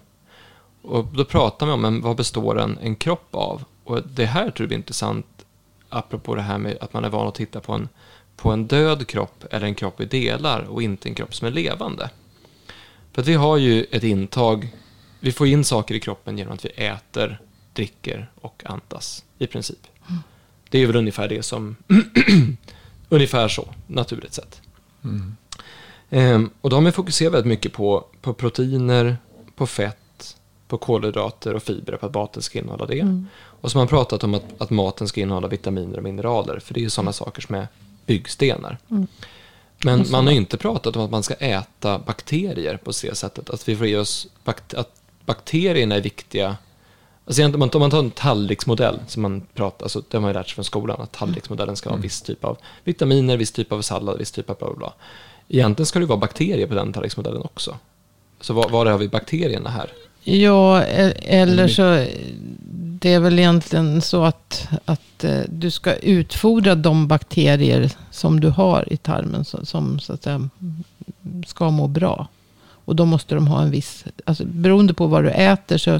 Och 0.81 1.05
då 1.05 1.25
pratar 1.25 1.65
vi 1.65 1.71
om 1.71 1.81
men 1.81 2.01
vad 2.01 2.17
består 2.17 2.59
en, 2.59 2.77
en 2.81 2.95
kropp 2.95 3.35
av? 3.35 3.63
Och 3.83 4.01
det 4.03 4.25
här 4.25 4.51
tror 4.51 4.67
jag 4.67 4.71
är 4.71 4.77
intressant, 4.77 5.45
apropå 5.89 6.35
det 6.35 6.41
här 6.41 6.57
med 6.57 6.77
att 6.81 6.93
man 6.93 7.05
är 7.05 7.09
van 7.09 7.27
att 7.27 7.35
titta 7.35 7.59
på 7.59 7.73
en, 7.73 7.89
på 8.41 8.51
en 8.51 8.67
död 8.67 9.07
kropp 9.07 9.45
eller 9.51 9.67
en 9.67 9.75
kropp 9.75 10.01
i 10.01 10.05
delar 10.05 10.61
och 10.61 10.83
inte 10.83 11.09
en 11.09 11.15
kropp 11.15 11.35
som 11.35 11.47
är 11.47 11.51
levande. 11.51 12.09
För 13.11 13.21
att 13.21 13.27
vi 13.27 13.33
har 13.33 13.57
ju 13.57 13.83
ett 13.91 14.03
intag, 14.03 14.75
vi 15.19 15.31
får 15.31 15.47
in 15.47 15.63
saker 15.63 15.95
i 15.95 15.99
kroppen 15.99 16.37
genom 16.37 16.53
att 16.53 16.65
vi 16.65 16.69
äter, 16.69 17.41
dricker 17.73 18.31
och 18.41 18.63
andas 18.65 19.25
i 19.37 19.47
princip. 19.47 19.87
Det 20.69 20.79
är 20.79 20.87
väl 20.87 20.95
ungefär 20.95 21.27
det 21.29 21.43
som, 21.43 21.75
ungefär 23.09 23.47
så, 23.47 23.73
naturligt 23.87 24.33
sett. 24.33 24.61
Mm. 25.03 25.35
Ehm, 26.09 26.49
och 26.61 26.69
de 26.69 26.85
har 26.85 26.91
fokuserat 26.91 27.33
väldigt 27.33 27.49
mycket 27.49 27.73
på, 27.73 28.05
på 28.21 28.33
proteiner, 28.33 29.17
på 29.55 29.67
fett, 29.67 30.37
på 30.67 30.77
kolhydrater 30.77 31.53
och 31.53 31.63
fibrer, 31.63 31.97
på 31.97 32.05
att 32.05 32.13
maten 32.13 32.41
ska 32.41 32.59
innehålla 32.59 32.85
det. 32.85 32.99
Mm. 32.99 33.27
Och 33.35 33.71
så 33.71 33.77
har 33.77 33.81
man 33.81 33.87
pratat 33.87 34.23
om 34.23 34.33
att, 34.33 34.45
att 34.57 34.69
maten 34.69 35.07
ska 35.07 35.21
innehålla 35.21 35.47
vitaminer 35.47 35.97
och 35.97 36.03
mineraler, 36.03 36.59
för 36.59 36.73
det 36.73 36.79
är 36.79 36.83
ju 36.83 36.89
sådana 36.89 37.13
saker 37.13 37.41
som 37.41 37.55
är 37.55 37.67
byggstenar. 38.05 38.77
Mm. 38.91 39.07
Men 39.83 39.99
Och 39.99 40.05
så- 40.05 40.11
man 40.11 40.25
har 40.27 40.33
inte 40.33 40.57
pratat 40.57 40.95
om 40.95 41.01
att 41.05 41.11
man 41.11 41.23
ska 41.23 41.33
äta 41.33 41.99
bakterier 41.99 42.77
på 42.77 42.91
det 43.01 43.15
sättet, 43.15 43.49
att 43.49 43.69
vi 43.69 43.75
får 43.75 43.87
i 43.87 43.95
oss 43.95 44.27
bakt- 44.43 44.73
att 44.73 45.01
bakterierna 45.25 45.95
är 45.95 46.01
viktiga. 46.01 46.57
Alltså 47.25 47.43
om 47.43 47.59
man- 47.59 47.69
tar 47.69 47.99
en 47.99 48.11
tallriksmodell, 48.11 48.99
som 49.07 49.21
man 49.21 49.41
pratar, 49.53 49.85
alltså 49.85 50.03
det 50.09 50.17
har 50.17 50.21
man 50.21 50.29
ju 50.29 50.33
lärt 50.33 50.47
sig 50.47 50.55
från 50.55 50.65
skolan, 50.65 51.01
att 51.01 51.11
tallriksmodellen 51.11 51.75
ska 51.75 51.89
ha 51.89 51.95
en 51.95 52.01
viss 52.01 52.21
typ 52.21 52.45
av 52.45 52.57
vitaminer, 52.83 53.37
viss 53.37 53.51
typ 53.51 53.71
av 53.71 53.81
sallad, 53.81 54.17
viss 54.19 54.31
typ 54.31 54.49
av 54.49 54.57
bla 54.57 54.67
bla 54.67 54.75
bla. 54.77 54.93
Egentligen 55.49 55.85
ska 55.85 55.99
det 55.99 56.05
vara 56.05 56.19
bakterier 56.19 56.67
på 56.67 56.73
den 56.75 56.93
tallriksmodellen 56.93 57.41
också. 57.41 57.77
Så 58.41 58.53
var, 58.53 58.69
var 58.69 58.85
har 58.85 58.97
vi 58.97 59.07
bakterierna 59.07 59.69
här? 59.69 59.93
Ja, 60.23 60.83
e- 60.83 61.13
eller 61.25 61.67
så. 61.67 62.05
Det 63.01 63.13
är 63.13 63.19
väl 63.19 63.39
egentligen 63.39 64.01
så 64.01 64.23
att, 64.23 64.67
att 64.85 65.23
eh, 65.23 65.39
du 65.49 65.71
ska 65.71 65.95
utfodra 65.95 66.75
de 66.75 67.07
bakterier 67.07 67.91
som 68.11 68.39
du 68.39 68.49
har 68.49 68.93
i 68.93 68.97
tarmen. 68.97 69.45
Som, 69.45 69.65
som 69.65 69.99
så 69.99 70.13
att 70.13 70.23
säga 70.23 70.49
ska 71.47 71.69
må 71.69 71.87
bra. 71.87 72.27
Och 72.85 72.95
då 72.95 73.05
måste 73.05 73.35
de 73.35 73.47
ha 73.47 73.61
en 73.61 73.71
viss, 73.71 74.05
alltså 74.25 74.45
beroende 74.45 74.93
på 74.93 75.07
vad 75.07 75.23
du 75.23 75.29
äter 75.29 75.77
så 75.77 75.99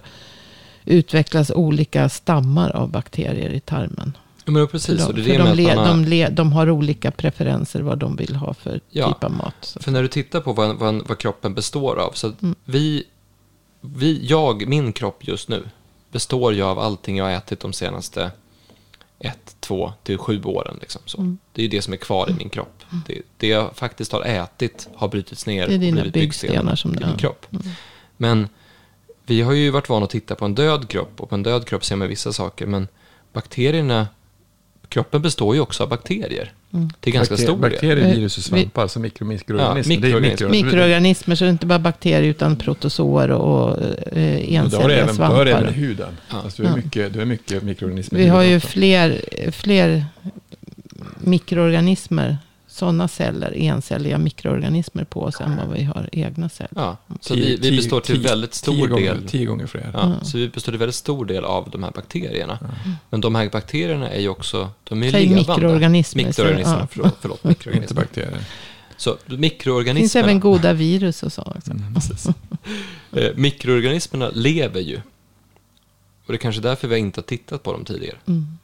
utvecklas 0.85 1.51
olika 1.51 2.09
stammar 2.09 2.69
av 2.69 2.89
bakterier 2.91 3.49
i 3.49 3.59
tarmen. 3.59 4.17
Ja, 4.45 4.51
men 4.51 4.67
För 4.67 4.71
precis, 4.71 5.07
och 5.07 5.15
de, 5.15 5.23
för 5.23 5.37
de, 5.37 5.53
le, 5.53 5.69
har, 5.75 5.87
de, 5.87 6.05
le, 6.05 6.29
de 6.29 6.53
har 6.53 6.69
olika 6.69 7.11
preferenser 7.11 7.81
vad 7.81 7.97
de 7.97 8.15
vill 8.15 8.35
ha 8.35 8.53
för 8.53 8.79
Ja. 8.89 9.07
typ 9.13 9.23
av 9.23 9.31
mat. 9.31 9.55
Så. 9.61 9.79
För 9.79 9.91
när 9.91 10.01
du 10.01 10.07
tittar 10.07 10.41
på 10.41 10.53
vad, 10.53 10.75
vad, 10.77 11.07
vad 11.07 11.17
kroppen 11.17 11.53
består 11.53 11.95
av, 11.99 12.11
så 12.13 12.27
Mm. 12.41 12.55
vi, 12.65 13.03
vi, 13.81 14.25
jag, 14.25 14.67
min 14.67 14.93
kropp 14.93 15.27
just 15.27 15.49
nu, 15.49 15.63
består 16.11 16.53
ju 16.53 16.61
av 16.61 16.79
allting 16.79 17.17
jag 17.17 17.25
har 17.25 17.31
ätit 17.31 17.59
de 17.59 17.73
senaste 17.73 18.31
ett, 19.19 19.55
två 19.59 19.93
till 20.03 20.17
sju 20.17 20.43
åren. 20.43 20.77
Liksom, 20.81 21.01
så. 21.05 21.17
Mm. 21.17 21.37
Det 21.53 21.61
är 21.61 21.63
ju 21.63 21.69
det 21.69 21.81
som 21.81 21.93
är 21.93 21.97
kvar 21.97 22.29
i 22.29 22.33
min 22.33 22.49
kropp. 22.49 22.83
Det, 23.07 23.21
det 23.37 23.47
jag 23.47 23.75
faktiskt 23.75 24.11
har 24.11 24.21
ätit 24.21 24.89
har 24.95 25.07
brutits 25.07 25.45
ner 25.45 25.67
Det 25.67 25.73
är 25.73 25.75
och 25.75 25.79
dina 25.79 25.95
blivit 26.01 26.13
byggstenar 26.13 26.75
som 26.75 26.93
i 26.93 26.97
det 26.97 27.07
min 27.07 27.17
kropp. 27.17 27.45
Mm. 27.51 27.67
Men 28.17 28.49
vi 29.25 29.41
har 29.41 29.53
ju 29.53 29.69
varit 29.69 29.89
vana 29.89 30.03
att 30.03 30.09
titta 30.11 30.35
på 30.35 30.45
en 30.45 30.55
död 30.55 30.89
kropp 30.89 31.21
och 31.21 31.29
på 31.29 31.35
en 31.35 31.43
död 31.43 31.67
kropp 31.67 31.85
ser 31.85 31.95
man 31.95 32.07
vissa 32.07 32.33
saker, 32.33 32.65
men 32.65 32.87
bakterierna, 33.33 34.07
kroppen 34.91 35.21
består 35.21 35.55
ju 35.55 35.62
också 35.62 35.83
av 35.83 35.89
bakterier. 35.89 36.51
Mm. 36.74 36.89
Till 37.00 37.13
ganska 37.13 37.33
Bakter- 37.36 37.43
stor 37.43 37.62
del. 37.62 37.71
Bakterier, 37.71 38.07
Eh, 38.10 38.15
virus 38.15 38.38
och 38.38 38.43
svampar, 38.43 38.81
alltså 38.81 39.00
mikro, 39.00 39.25
mikroorganismer. 39.25 39.95
Ja, 39.95 40.01
Det 40.01 40.07
är 40.07 40.12
mikroorganismer. 40.12 40.50
mikro- 40.50 40.65
Mikroorganismer, 40.65 41.36
så 41.36 41.43
det 41.43 41.50
är 41.50 41.51
inte 41.51 41.65
bara 41.65 41.79
bakterier 41.79 42.29
utan 42.29 42.55
protozoer 42.55 43.31
och 43.31 43.69
eh, 43.81 43.89
du 44.13 44.19
encelliga 44.55 44.98
även, 45.03 45.15
då 45.17 45.24
har 45.24 45.45
även 45.45 45.55
svampar. 45.55 45.71
huden. 45.71 46.17
Ja. 46.29 46.36
Alltså, 46.43 46.62
du, 46.62 46.67
är 46.67 46.71
Ja. 46.71 46.77
mycket, 46.77 47.13
du 47.13 47.21
är 47.21 47.25
mycket 47.25 47.63
mikroorganismer. 47.63 48.19
Vi 48.19 48.27
har 48.27 48.41
ju 48.43 48.60
fler, 48.60 49.21
fler 49.51 50.05
mikroorganismer, 51.19 52.38
sådana 52.81 53.07
celler, 53.07 53.53
encelliga 53.57 54.17
mikroorganismer 54.17 55.03
på 55.03 55.21
oss 55.23 55.41
än 55.41 55.57
vad 55.57 55.69
vi 55.77 55.83
har 55.83 56.09
egna 56.11 56.50
celler. 56.50 56.71
Ja, 56.75 56.97
så 57.21 57.33
Tio- 57.35 57.45
vi, 57.45 57.55
vi 57.55 57.61
tio- 57.61 57.75
består 57.77 58.01
till 58.01 58.15
tio- 58.15 58.29
väldigt 58.29 58.51
tio 58.51 58.57
stor 58.57 58.88
gånger, 58.88 59.15
del 59.15 59.27
Tio 59.27 59.45
gånger 59.45 59.67
fler. 59.67 59.91
Ja, 59.93 60.03
Mm. 60.05 60.23
Så 60.23 60.38
vi 60.38 60.50
består 60.50 60.71
till 60.71 60.79
väldigt 60.79 60.95
stor 60.95 61.25
del 61.25 61.43
av 61.45 61.69
de 61.69 61.83
här 61.83 61.91
bakterierna. 61.91 62.57
Ja. 62.61 62.67
Men 63.09 63.21
de 63.21 63.35
här 63.35 63.50
bakterierna 63.50 64.09
är 64.09 64.19
ju 64.21 64.29
också, 64.29 64.69
de 64.83 65.03
är 65.03 65.05
ju 65.05 65.11
levande. 65.11 65.35
mikroorganismer. 65.35 66.23
Mikroorganismer, 66.25 66.79
Ja. 66.79 66.88
förlåt. 66.91 67.17
förlåt 67.21 67.38
Inte 67.38 67.47
mikroorganismer. 67.47 68.01
bakterier. 68.01 68.43
Så 68.97 69.17
Det 69.25 69.38
mikroorganismerna, 69.38 70.00
finns 70.00 70.15
även 70.15 70.39
goda 70.39 70.73
virus 70.73 71.23
och 71.23 71.33
så. 71.33 71.41
Också. 71.41 71.71
Mm. 71.71 71.95
Eh, 73.13 73.29
mikroorganismerna 73.35 74.29
lever 74.33 74.79
ju. 74.81 74.95
Och 76.25 76.33
det 76.33 76.33
är 76.33 76.38
kanske 76.38 76.61
därför 76.61 76.88
vi 76.88 76.97
inte 76.97 77.19
har 77.19 77.23
tittat 77.23 77.63
på 77.63 77.71
dem 77.73 77.85
tidigare. 77.85 78.15
Mm. 78.27 78.57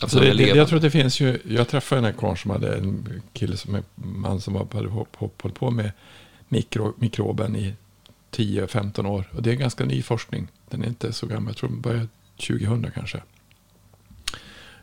Alltså 0.00 0.20
det, 0.20 0.34
det, 0.34 0.48
jag 0.48 0.68
tror 0.68 0.76
att 0.76 0.82
det 0.82 0.90
finns 0.90 1.20
ju, 1.20 1.38
jag 1.48 1.68
träffade 1.68 2.08
en 2.08 2.14
karl 2.14 2.36
som 2.36 2.50
hade 2.50 2.76
en 2.76 3.22
kille 3.32 3.56
som 3.56 3.74
en 3.74 3.84
man 3.94 4.40
som 4.40 4.56
hade 4.56 4.88
hållit 4.88 5.54
på 5.54 5.70
med 5.70 5.90
mikro, 6.48 6.92
mikroben 6.98 7.56
i 7.56 7.74
10-15 8.32 9.06
år. 9.06 9.24
Och 9.36 9.42
det 9.42 9.50
är 9.50 9.54
ganska 9.54 9.84
ny 9.84 10.02
forskning. 10.02 10.48
Den 10.70 10.82
är 10.82 10.86
inte 10.86 11.12
så 11.12 11.26
gammal, 11.26 11.48
jag 11.48 11.56
tror 11.56 11.70
den 11.70 11.80
började 11.80 12.08
2000 12.36 12.90
kanske. 12.94 13.20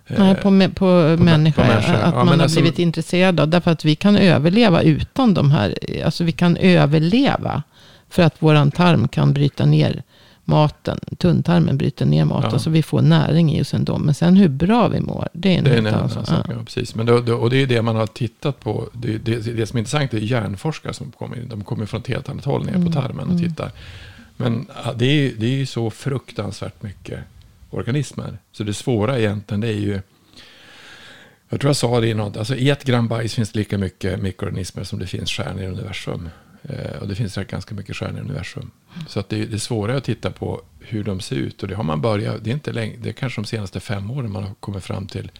Nej, 0.07 0.35
på, 0.35 0.41
på, 0.41 0.75
på 0.75 1.23
människa. 1.23 1.61
På 1.61 1.67
människa. 1.67 1.97
Att 1.97 2.13
ja, 2.13 2.23
man 2.23 2.27
har 2.27 2.43
alltså, 2.43 2.61
blivit 2.61 2.79
intresserad 2.79 3.39
av. 3.39 3.47
Därför 3.47 3.71
att 3.71 3.85
vi 3.85 3.95
kan 3.95 4.17
överleva 4.17 4.81
utan 4.81 5.33
de 5.33 5.51
här. 5.51 5.75
Alltså 6.05 6.23
vi 6.23 6.31
kan 6.31 6.57
överleva. 6.57 7.63
För 8.09 8.23
att 8.23 8.41
våran 8.41 8.71
tarm 8.71 9.07
kan 9.07 9.33
bryta 9.33 9.65
ner 9.65 10.03
maten. 10.51 10.99
Tunntarmen 11.17 11.77
bryter 11.77 12.05
ner 12.05 12.25
maten. 12.25 12.49
Ja. 12.53 12.59
Så 12.59 12.69
vi 12.69 12.83
får 12.83 13.01
näring 13.01 13.53
i 13.53 13.61
oss 13.61 13.73
ändå. 13.73 13.97
Men 13.97 14.13
sen 14.13 14.35
hur 14.35 14.49
bra 14.49 14.87
vi 14.87 14.99
mår. 14.99 15.27
Det 15.33 15.53
är 15.53 15.57
en, 15.57 15.63
det 15.63 15.77
en 15.77 15.87
annan 15.87 16.09
sak. 16.09 16.25
Ja. 16.27 16.43
ja. 16.47 16.63
precis. 16.65 16.95
Men 16.95 17.05
då, 17.05 17.19
då, 17.19 17.35
och 17.35 17.49
det 17.49 17.57
är 17.57 17.67
det 17.67 17.81
man 17.81 17.95
har 17.95 18.07
tittat 18.07 18.59
på. 18.59 18.89
Det, 18.93 19.17
det, 19.17 19.35
det 19.35 19.65
som 19.65 19.77
är 19.77 19.79
intressant 19.79 20.13
är 20.13 20.17
hjärnforskare 20.17 20.93
som 20.93 21.11
kommer 21.11 21.37
in. 21.37 21.49
De 21.49 21.63
kommer 21.63 21.85
från 21.85 22.01
ett 22.01 22.07
helt 22.07 22.29
annat 22.29 22.45
håll 22.45 22.65
ner 22.65 22.75
mm. 22.75 22.85
på 22.85 22.91
tarmen 23.01 23.27
och 23.27 23.35
mm. 23.35 23.49
tittar. 23.49 23.71
Men 24.37 24.67
det 24.95 25.05
är, 25.05 25.33
det 25.37 25.45
är 25.45 25.57
ju 25.57 25.65
så 25.65 25.89
fruktansvärt 25.89 26.83
mycket 26.83 27.19
organismer. 27.69 28.37
Så 28.51 28.63
det 28.63 28.73
svåra 28.73 29.19
egentligen 29.19 29.61
det 29.61 29.67
är 29.67 29.79
ju 29.79 30.01
jag 31.51 31.59
tror 31.59 31.69
jag 31.69 31.75
sa 31.75 31.99
det 31.99 32.07
i 32.07 32.13
något, 32.13 32.37
alltså 32.37 32.55
i 32.55 32.69
ett 32.69 32.83
gram 32.83 33.07
bajs 33.07 33.33
finns 33.33 33.51
det 33.51 33.59
lika 33.59 33.77
mycket 33.77 34.19
mikroorganismer 34.19 34.83
som 34.83 34.99
det 34.99 35.07
finns 35.07 35.31
stjärnor 35.31 35.63
i 35.63 35.67
universum. 35.67 36.29
Eh, 36.63 37.01
och 37.01 37.07
det 37.07 37.15
finns 37.15 37.35
ganska 37.35 37.75
mycket 37.75 37.95
stjärnor 37.95 38.17
i 38.17 38.21
universum. 38.21 38.71
Så 39.07 39.19
att 39.19 39.29
det, 39.29 39.45
det 39.45 39.55
är 39.55 39.57
svårare 39.57 39.97
att 39.97 40.03
titta 40.03 40.31
på 40.31 40.61
hur 40.79 41.03
de 41.03 41.19
ser 41.19 41.35
ut. 41.35 41.63
Och 41.63 41.69
det 41.69 41.75
har 41.75 41.83
man 41.83 42.01
börjat, 42.01 42.43
det 42.43 42.49
är 42.49 42.53
inte 42.53 42.71
länge, 42.71 42.95
det 42.97 43.09
är 43.09 43.13
kanske 43.13 43.41
de 43.41 43.47
senaste 43.47 43.79
fem 43.79 44.11
åren 44.11 44.31
man 44.31 44.43
har 44.43 44.53
kommit 44.53 44.83
fram 44.83 45.07
till 45.07 45.31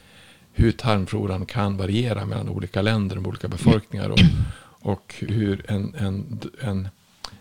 hur 0.53 0.71
tarmfloran 0.71 1.45
kan 1.45 1.77
variera 1.77 2.25
mellan 2.25 2.49
olika 2.49 2.81
länder 2.81 3.17
och 3.17 3.27
olika 3.27 3.47
befolkningar. 3.47 4.09
Och, 4.09 4.19
och 4.63 5.15
hur 5.19 5.71
en, 5.71 5.95
en, 5.97 6.39
en 6.61 6.89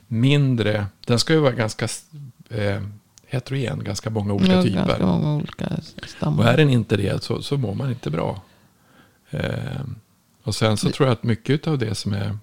mindre, 0.07 0.87
den 1.07 1.19
ska 1.19 1.33
ju 1.33 1.39
vara 1.39 1.53
ganska 1.53 1.89
eh, 2.49 2.83
heterogen, 3.27 3.85
ganska 3.85 4.11
många 4.11 4.33
olika 4.33 4.53
ja, 4.53 4.63
typer. 4.63 4.87
Ganska 4.87 5.07
många 5.07 5.35
olika 5.35 5.69
stammar. 6.07 6.45
Och 6.45 6.51
är 6.51 6.57
den 6.57 6.71
inte 6.71 6.97
det 6.97 7.23
så, 7.23 7.43
så 7.43 7.57
mår 7.57 7.75
man 7.75 7.91
inte 7.91 8.11
bra. 8.11 8.43
Eh, 9.31 9.81
och 10.43 10.55
sen 10.55 10.77
så 10.77 10.87
det, 10.87 10.93
tror 10.93 11.09
jag 11.09 11.13
att 11.13 11.23
mycket 11.23 11.67
av 11.67 11.79
det 11.79 11.95
som 11.95 12.13
är 12.13 12.39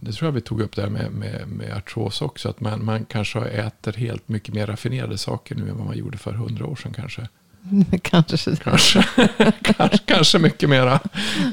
det 0.00 0.12
tror 0.12 0.26
jag 0.26 0.32
vi 0.32 0.40
tog 0.40 0.60
upp 0.60 0.76
där 0.76 0.88
med, 0.88 1.12
med, 1.12 1.48
med 1.48 1.76
artros 1.76 2.22
också. 2.22 2.48
Att 2.48 2.60
man, 2.60 2.84
man 2.84 3.04
kanske 3.04 3.40
äter 3.40 3.92
helt 3.92 4.28
mycket 4.28 4.54
mer 4.54 4.66
raffinerade 4.66 5.18
saker 5.18 5.54
nu 5.54 5.68
än 5.68 5.76
vad 5.76 5.86
man 5.86 5.98
gjorde 5.98 6.18
för 6.18 6.32
hundra 6.32 6.66
år 6.66 6.76
sedan 6.76 6.92
kanske. 6.92 7.28
kanske. 8.02 8.56
Kanske, 8.56 9.04
kanske, 9.62 9.98
kanske 9.98 10.38
mycket 10.38 10.68
mera. 10.68 11.00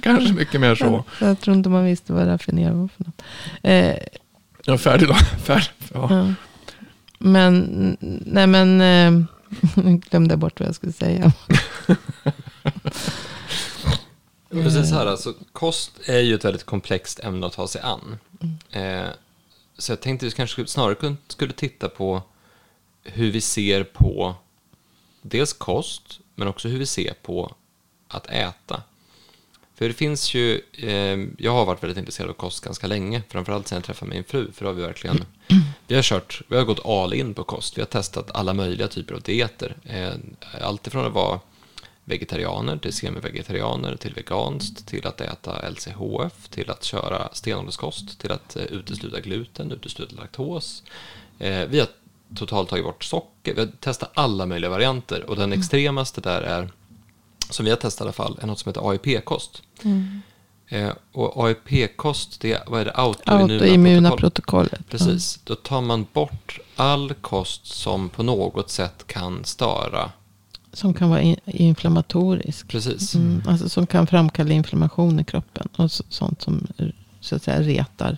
Kanske 0.02 0.34
mycket 0.34 0.62
mer 0.62 0.76
så. 0.76 1.04
Jag, 1.20 1.30
jag 1.30 1.40
tror 1.40 1.56
inte 1.58 1.70
man 1.70 1.86
visste 1.86 2.14
vad 2.14 2.28
raffinerad 2.28 2.76
var 2.76 2.88
för 2.88 3.04
något. 3.04 3.22
Eh, 3.64 3.96
ja, 4.66 4.78
färdig 4.78 5.08
då. 5.08 5.14
Färdig, 5.44 5.70
ja. 5.94 6.08
ja. 6.10 6.34
Men, 7.20 7.98
nej 8.26 8.48
men, 8.48 8.82
eh, 8.82 9.26
glömde 10.10 10.38
bort 10.38 10.60
vad 10.60 10.68
jag 10.68 10.76
skulle 10.76 10.94
säga. 10.94 11.34
Precis 14.50 14.92
här, 14.92 15.06
alltså 15.06 15.34
kost 15.52 15.92
är 16.06 16.20
ju 16.20 16.36
ett 16.36 16.46
väldigt 16.46 16.66
komplext 16.66 17.20
ämne 17.20 17.46
att 17.46 17.54
ta 17.54 17.68
sig 17.68 17.82
an. 17.82 18.18
Mm. 18.42 19.06
Eh, 19.06 19.10
så 19.78 19.92
jag 19.92 20.02
tänkte 20.02 20.26
att 20.26 20.34
vi 20.34 20.36
kanske 20.36 20.68
snarare 20.68 21.16
skulle 21.28 21.54
titta 21.54 21.90
på 21.90 22.22
hur 23.04 23.32
vi 23.32 23.42
ser 23.42 23.84
på 23.84 24.36
dels 25.22 25.54
kost, 25.54 26.20
men 26.36 26.48
också 26.48 26.68
hur 26.68 26.80
vi 26.80 26.86
ser 26.86 27.14
på 27.22 27.56
att 28.08 28.28
äta. 28.28 28.84
För 29.76 29.88
det 29.88 29.94
finns 29.94 30.34
ju, 30.34 30.62
eh, 30.72 31.28
jag 31.38 31.52
har 31.52 31.66
varit 31.66 31.84
väldigt 31.84 31.98
intresserad 31.98 32.30
av 32.30 32.34
kost 32.34 32.64
ganska 32.64 32.88
länge, 32.88 33.22
framförallt 33.30 33.68
sen 33.68 33.76
jag 33.76 33.84
träffade 33.84 34.12
min 34.12 34.24
fru, 34.24 34.52
för 34.52 34.66
då 34.66 34.70
har 34.70 34.76
vi 34.76 34.82
verkligen, 34.82 35.26
vi 35.88 35.96
har 35.96 36.02
kört, 36.02 36.42
vi 36.48 36.58
har 36.58 36.64
gått 36.64 36.86
all 36.86 37.14
in 37.14 37.34
på 37.34 37.44
kost, 37.44 37.78
vi 37.78 37.82
har 37.82 37.88
testat 37.88 38.32
alla 38.32 38.54
möjliga 38.54 38.88
typer 38.88 39.14
av 39.14 39.22
dieter. 39.22 39.78
Eh, 39.84 40.14
allt 40.62 40.88
ifrån 40.88 41.06
att 41.06 41.14
vara 41.14 41.40
vegetarianer 42.10 42.78
till 42.78 42.94
semivegetarianer 42.94 43.96
till 43.96 44.14
veganskt 44.14 44.88
till 44.88 45.08
att 45.08 45.22
äta 45.22 45.70
LCHF 45.70 46.48
till 46.50 46.70
att 46.70 46.84
köra 46.84 47.30
stenålderskost 47.34 48.20
till 48.20 48.32
att 48.32 48.56
eh, 48.56 48.64
utesluta 48.64 49.20
gluten, 49.20 49.72
utesluta 49.72 50.16
laktos. 50.16 50.84
Eh, 51.40 51.66
vi 51.70 51.80
har 51.80 51.88
totalt 52.36 52.70
tagit 52.70 52.86
bort 52.86 53.04
socker, 53.04 53.54
vi 53.54 53.60
har 53.60 53.68
testat 53.80 54.12
alla 54.14 54.46
möjliga 54.46 54.70
varianter 54.70 55.30
och 55.30 55.36
den 55.36 55.46
mm. 55.46 55.60
extremaste 55.60 56.22
där 56.22 56.42
är 56.42 56.70
som 57.50 57.66
vi 57.66 57.72
har 57.72 57.78
testat 57.78 58.02
i 58.02 58.04
alla 58.04 58.12
fall, 58.12 58.40
är 58.42 58.48
något 58.48 58.60
som 58.60 58.70
heter 58.70 58.90
AIP-kost. 58.90 59.62
Mm. 59.84 60.22
Eh, 60.68 60.92
och 61.12 61.46
AIP-kost, 61.46 62.42
det 62.42 62.64
vad 62.68 62.82
är 62.82 62.86
det? 62.86 62.92
Autoimmuna, 62.92 63.54
Autoimmuna 63.54 64.12
protokollet. 64.12 64.90
Precis, 64.90 65.38
mm. 65.38 65.44
då 65.44 65.56
tar 65.56 65.82
man 65.82 66.08
bort 66.14 66.60
all 66.76 67.14
kost 67.14 67.66
som 67.66 68.10
på 68.10 68.24
något 68.24 68.70
sätt 68.70 69.08
kan 69.08 69.46
störa. 69.46 70.12
Som 70.74 70.94
kan 70.94 71.10
vara 71.10 71.22
in, 71.22 71.36
inflammatorisk. 71.46 72.68
Precis. 72.68 73.16
Mm, 73.16 73.42
alltså 73.48 73.70
som 73.70 73.88
kan 73.88 74.08
framkalla 74.08 74.54
inflammation 74.54 75.20
i 75.20 75.24
kroppen. 75.24 75.68
Och 75.76 75.92
så, 75.92 76.04
sånt 76.10 76.42
som 76.42 76.68
så 77.20 77.36
att 77.36 77.44
säga 77.44 77.62
retar 77.62 78.18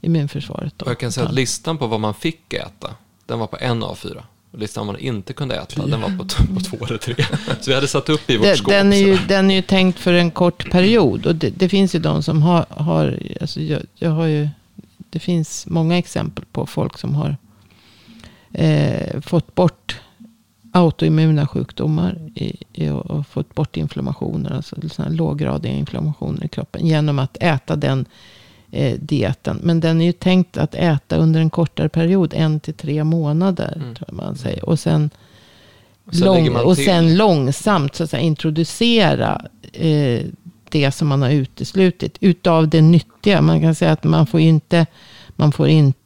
immunförsvaret. 0.00 0.74
Då. 0.76 0.84
Och 0.84 0.90
jag 0.90 0.98
kan 0.98 1.12
säga 1.12 1.26
att 1.26 1.34
listan 1.34 1.78
på 1.78 1.86
vad 1.86 2.00
man 2.00 2.14
fick 2.14 2.52
äta, 2.52 2.90
den 3.26 3.38
var 3.38 3.46
på 3.46 3.56
en 3.60 3.82
av 3.82 3.94
fyra. 3.94 4.24
Och 4.52 4.58
listan 4.58 4.86
man 4.86 4.98
inte 4.98 5.32
kunde 5.32 5.56
äta, 5.56 5.86
den 5.86 6.00
var 6.00 6.08
på, 6.08 6.24
på 6.54 6.60
två 6.60 6.86
eller 6.86 6.98
tre. 6.98 7.14
Så 7.60 7.70
vi 7.70 7.74
hade 7.74 7.88
satt 7.88 8.08
upp 8.08 8.30
i 8.30 8.36
vårt 8.36 8.56
skåp. 8.56 8.68
Den 8.68 8.92
är, 8.92 8.96
ju, 8.96 9.18
den 9.28 9.50
är 9.50 9.54
ju 9.54 9.62
tänkt 9.62 9.98
för 9.98 10.12
en 10.12 10.30
kort 10.30 10.70
period. 10.70 11.26
Och 11.26 11.34
det, 11.34 11.50
det 11.50 11.68
finns 11.68 11.94
ju 11.94 11.98
de 11.98 12.22
som 12.22 12.42
har, 12.42 12.66
har 12.68 13.18
alltså 13.40 13.60
jag, 13.60 13.82
jag, 13.94 14.10
har 14.10 14.26
ju, 14.26 14.48
det 15.10 15.18
finns 15.18 15.66
många 15.66 15.98
exempel 15.98 16.44
på 16.52 16.66
folk 16.66 16.98
som 16.98 17.14
har 17.14 17.36
eh, 18.52 19.20
fått 19.20 19.54
bort 19.54 20.00
autoimmuna 20.72 21.46
sjukdomar 21.46 22.18
i, 22.34 22.88
och 22.88 23.26
fått 23.26 23.54
bort 23.54 23.76
inflammationer, 23.76 24.52
alltså 24.52 24.76
låggradiga 25.08 25.72
inflammationer 25.72 26.44
i 26.44 26.48
kroppen, 26.48 26.86
genom 26.86 27.18
att 27.18 27.36
äta 27.40 27.76
den 27.76 28.06
eh, 28.70 28.98
dieten. 29.00 29.60
Men 29.62 29.80
den 29.80 30.00
är 30.00 30.04
ju 30.04 30.12
tänkt 30.12 30.56
att 30.56 30.74
äta 30.74 31.16
under 31.16 31.40
en 31.40 31.50
kortare 31.50 31.88
period, 31.88 32.34
en 32.36 32.60
till 32.60 32.74
tre 32.74 33.04
månader. 33.04 33.72
Mm. 33.76 33.94
Tror 33.94 34.12
man 34.12 34.36
säger. 34.36 34.68
Och 34.68 34.78
sen, 34.78 35.10
och 36.04 36.14
sen, 36.14 36.26
lång, 36.26 36.56
och 36.56 36.76
sen 36.76 37.16
långsamt 37.16 37.94
så 37.94 38.04
att 38.04 38.10
säga, 38.10 38.22
introducera 38.22 39.44
eh, 39.72 40.22
det 40.70 40.92
som 40.92 41.08
man 41.08 41.22
har 41.22 41.30
uteslutit. 41.30 42.18
Utav 42.20 42.68
det 42.68 42.80
nyttiga. 42.80 43.42
Man 43.42 43.60
kan 43.60 43.74
säga 43.74 43.92
att 43.92 44.04
man 44.04 44.26
får 44.26 44.40
inte, 44.40 44.86
man 45.36 45.52
får 45.52 45.68
inte 45.68 45.98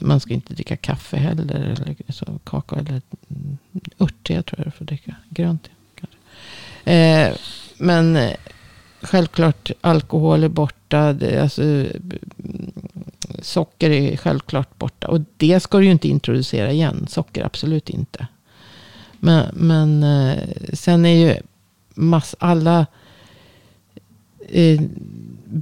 man 0.00 0.20
ska 0.20 0.34
inte 0.34 0.54
dricka 0.54 0.76
kaffe 0.76 1.16
heller. 1.16 1.54
Eller 1.54 2.12
så, 2.12 2.38
kakao 2.44 2.78
eller 2.78 3.02
örtte 3.98 4.42
tror 4.42 4.58
jag 4.58 4.66
du 4.66 4.70
får 4.70 4.84
dricka. 4.84 5.14
Grönt 5.28 5.70
kanske. 5.94 6.18
Eh, 6.92 7.34
men 7.78 8.16
eh, 8.16 8.34
självklart 9.02 9.70
alkohol 9.80 10.44
är 10.44 10.48
borta. 10.48 11.12
Det, 11.12 11.42
alltså, 11.42 11.86
socker 13.42 13.90
är 13.90 14.16
självklart 14.16 14.78
borta. 14.78 15.08
Och 15.08 15.20
det 15.36 15.60
ska 15.60 15.78
du 15.78 15.84
ju 15.84 15.90
inte 15.90 16.08
introducera 16.08 16.72
igen. 16.72 17.06
Socker 17.08 17.44
absolut 17.44 17.90
inte. 17.90 18.26
Men, 19.20 19.46
men 19.54 20.02
eh, 20.02 20.38
sen 20.72 21.06
är 21.06 21.16
ju 21.16 21.36
mass, 21.94 22.34
alla 22.38 22.86
eh, 24.48 24.80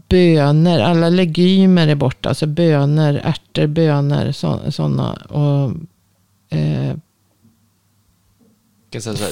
bönor, 0.08 0.80
alla 0.80 1.08
legumer 1.08 1.88
är 1.88 1.94
borta. 1.94 2.28
Alltså 2.28 2.46
bönor, 2.46 3.20
ärtor, 3.24 3.66
bönor, 3.66 4.32
sådana. 4.70 5.12
Och 5.12 5.72
eh, 6.58 6.96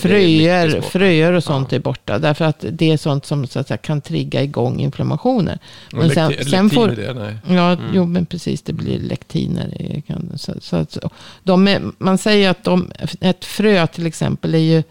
fröer, 0.00 0.80
fröer 0.80 1.32
och 1.32 1.44
sånt 1.44 1.72
ja. 1.72 1.76
är 1.76 1.80
borta. 1.80 2.18
Därför 2.18 2.44
att 2.44 2.64
det 2.70 2.92
är 2.92 2.96
sånt 2.96 3.26
som 3.26 3.46
så 3.46 3.58
att 3.58 3.68
säga, 3.68 3.78
kan 3.78 4.00
trigga 4.00 4.42
igång 4.42 4.80
inflammationer. 4.80 5.58
Men 5.92 6.10
sen, 6.10 6.30
lektin, 6.30 6.50
sen 6.50 6.70
får, 6.70 6.88
det, 6.88 7.14
nej. 7.14 7.36
Ja, 7.56 7.72
mm. 7.72 7.84
jo, 7.94 8.06
men 8.06 8.26
precis. 8.26 8.62
Det 8.62 8.72
blir 8.72 8.98
lektiner. 8.98 10.02
Kan, 10.06 10.32
så, 10.36 10.54
så, 10.60 10.86
så, 10.88 11.10
de 11.42 11.68
är, 11.68 11.82
man 11.98 12.18
säger 12.18 12.50
att 12.50 12.64
de, 12.64 12.92
ett 13.20 13.44
frö 13.44 13.86
till 13.86 14.06
exempel 14.06 14.54
är 14.54 14.58
ju 14.58 14.82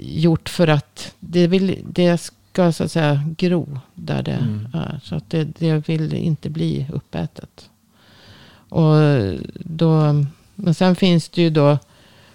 gjort 0.00 0.48
för 0.48 0.68
att 0.68 1.14
det, 1.20 1.46
vill, 1.46 1.78
det 1.84 2.20
ska 2.52 2.72
så 2.72 2.84
att 2.84 2.92
säga 2.92 3.22
gro 3.36 3.78
där 3.94 4.22
det 4.22 4.32
mm. 4.32 4.68
är. 4.72 5.00
Så 5.02 5.14
att 5.14 5.30
det, 5.30 5.44
det 5.44 5.88
vill 5.88 6.14
inte 6.14 6.50
bli 6.50 6.86
uppätet. 6.92 7.70
Och 8.68 8.96
då, 9.54 10.24
men 10.54 10.74
sen 10.74 10.96
finns 10.96 11.28
det 11.28 11.42
ju 11.42 11.50
då 11.50 11.78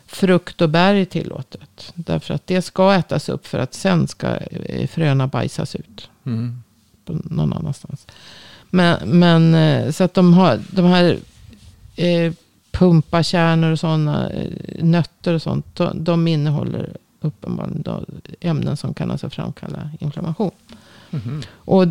frukt 0.06 0.62
och 0.62 0.70
bär 0.70 0.94
är 0.94 1.06
tillåtet. 1.06 1.94
Därför 1.96 2.34
att 2.34 2.48
det 2.48 2.62
ska 2.62 2.94
ätas 2.94 3.30
upp 3.30 3.48
för 3.48 3.60
att 3.60 3.74
sen 3.74 4.08
ska 4.08 4.38
eh, 4.38 4.88
fröna 4.88 5.28
bajsas 5.28 5.76
ut. 5.76 6.10
Mm. 6.26 6.64
någon 7.06 7.54
annanstans. 7.54 8.08
Men, 8.70 9.20
men 9.20 9.56
eh, 9.56 9.92
så 9.92 10.04
att 10.04 10.14
de 10.14 10.34
har 10.34 10.60
de 10.72 10.86
här 10.86 11.20
eh, 11.96 12.34
pumpakärnor 12.72 13.72
och 13.72 13.80
sådana, 13.80 14.30
eh, 14.30 14.52
nötter 14.80 15.34
och 15.34 15.42
sånt. 15.42 15.76
De, 15.76 16.04
de 16.04 16.28
innehåller 16.28 16.98
uppenbarligen 17.26 17.82
då 17.82 18.06
ämnen 18.40 18.78
som 18.78 18.94
kan 18.94 19.12
alltså 19.12 19.30
framkalla 19.30 19.90
inflammation. 20.00 20.52
Mhm. 21.10 21.42
Och 21.54 21.88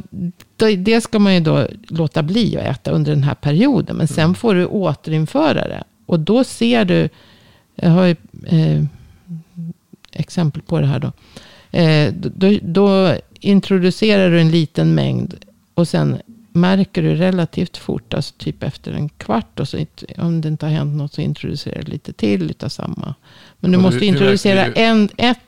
det, 0.56 0.76
det 0.76 1.00
ska 1.00 1.18
man 1.18 1.34
ju 1.34 1.40
då 1.40 1.68
låta 1.88 2.22
bli 2.22 2.56
att 2.56 2.64
äta 2.64 2.90
under 2.90 3.12
den 3.12 3.22
här 3.22 3.34
perioden. 3.34 3.96
Men 3.96 4.08
sen 4.08 4.34
får 4.34 4.54
du 4.54 4.66
återinföra 4.66 5.68
det. 5.68 5.84
Och 6.06 6.20
då 6.20 6.44
ser 6.44 6.84
du, 6.84 7.08
jag 7.74 7.90
har 7.90 8.04
ju 8.04 8.16
eh, 8.46 8.84
exempel 10.12 10.62
på 10.62 10.80
det 10.80 10.86
här 10.86 10.98
då. 10.98 11.12
Eh, 11.78 12.12
då. 12.14 12.58
Då 12.62 13.16
introducerar 13.40 14.30
du 14.30 14.40
en 14.40 14.50
liten 14.50 14.94
mängd 14.94 15.34
och 15.74 15.88
sen 15.88 16.18
märker 16.52 17.02
du 17.02 17.14
relativt 17.14 17.76
fort, 17.76 18.14
alltså 18.14 18.34
typ 18.38 18.62
efter 18.62 18.92
en 18.92 19.08
kvart. 19.08 19.60
Och 19.60 19.68
så, 19.68 19.86
om 20.18 20.40
det 20.40 20.48
inte 20.48 20.66
har 20.66 20.72
hänt 20.72 20.96
något 20.96 21.12
så 21.12 21.20
introducerar 21.20 21.82
du 21.82 21.92
lite 21.92 22.12
till 22.12 22.50
utav 22.50 22.68
samma. 22.68 23.14
Men 23.64 23.72
du 23.72 23.78
måste 23.78 23.98
hur- 24.00 24.06
introducera 24.06 24.64
du- 24.66 24.72
en, 24.76 25.08
ett 25.16 25.38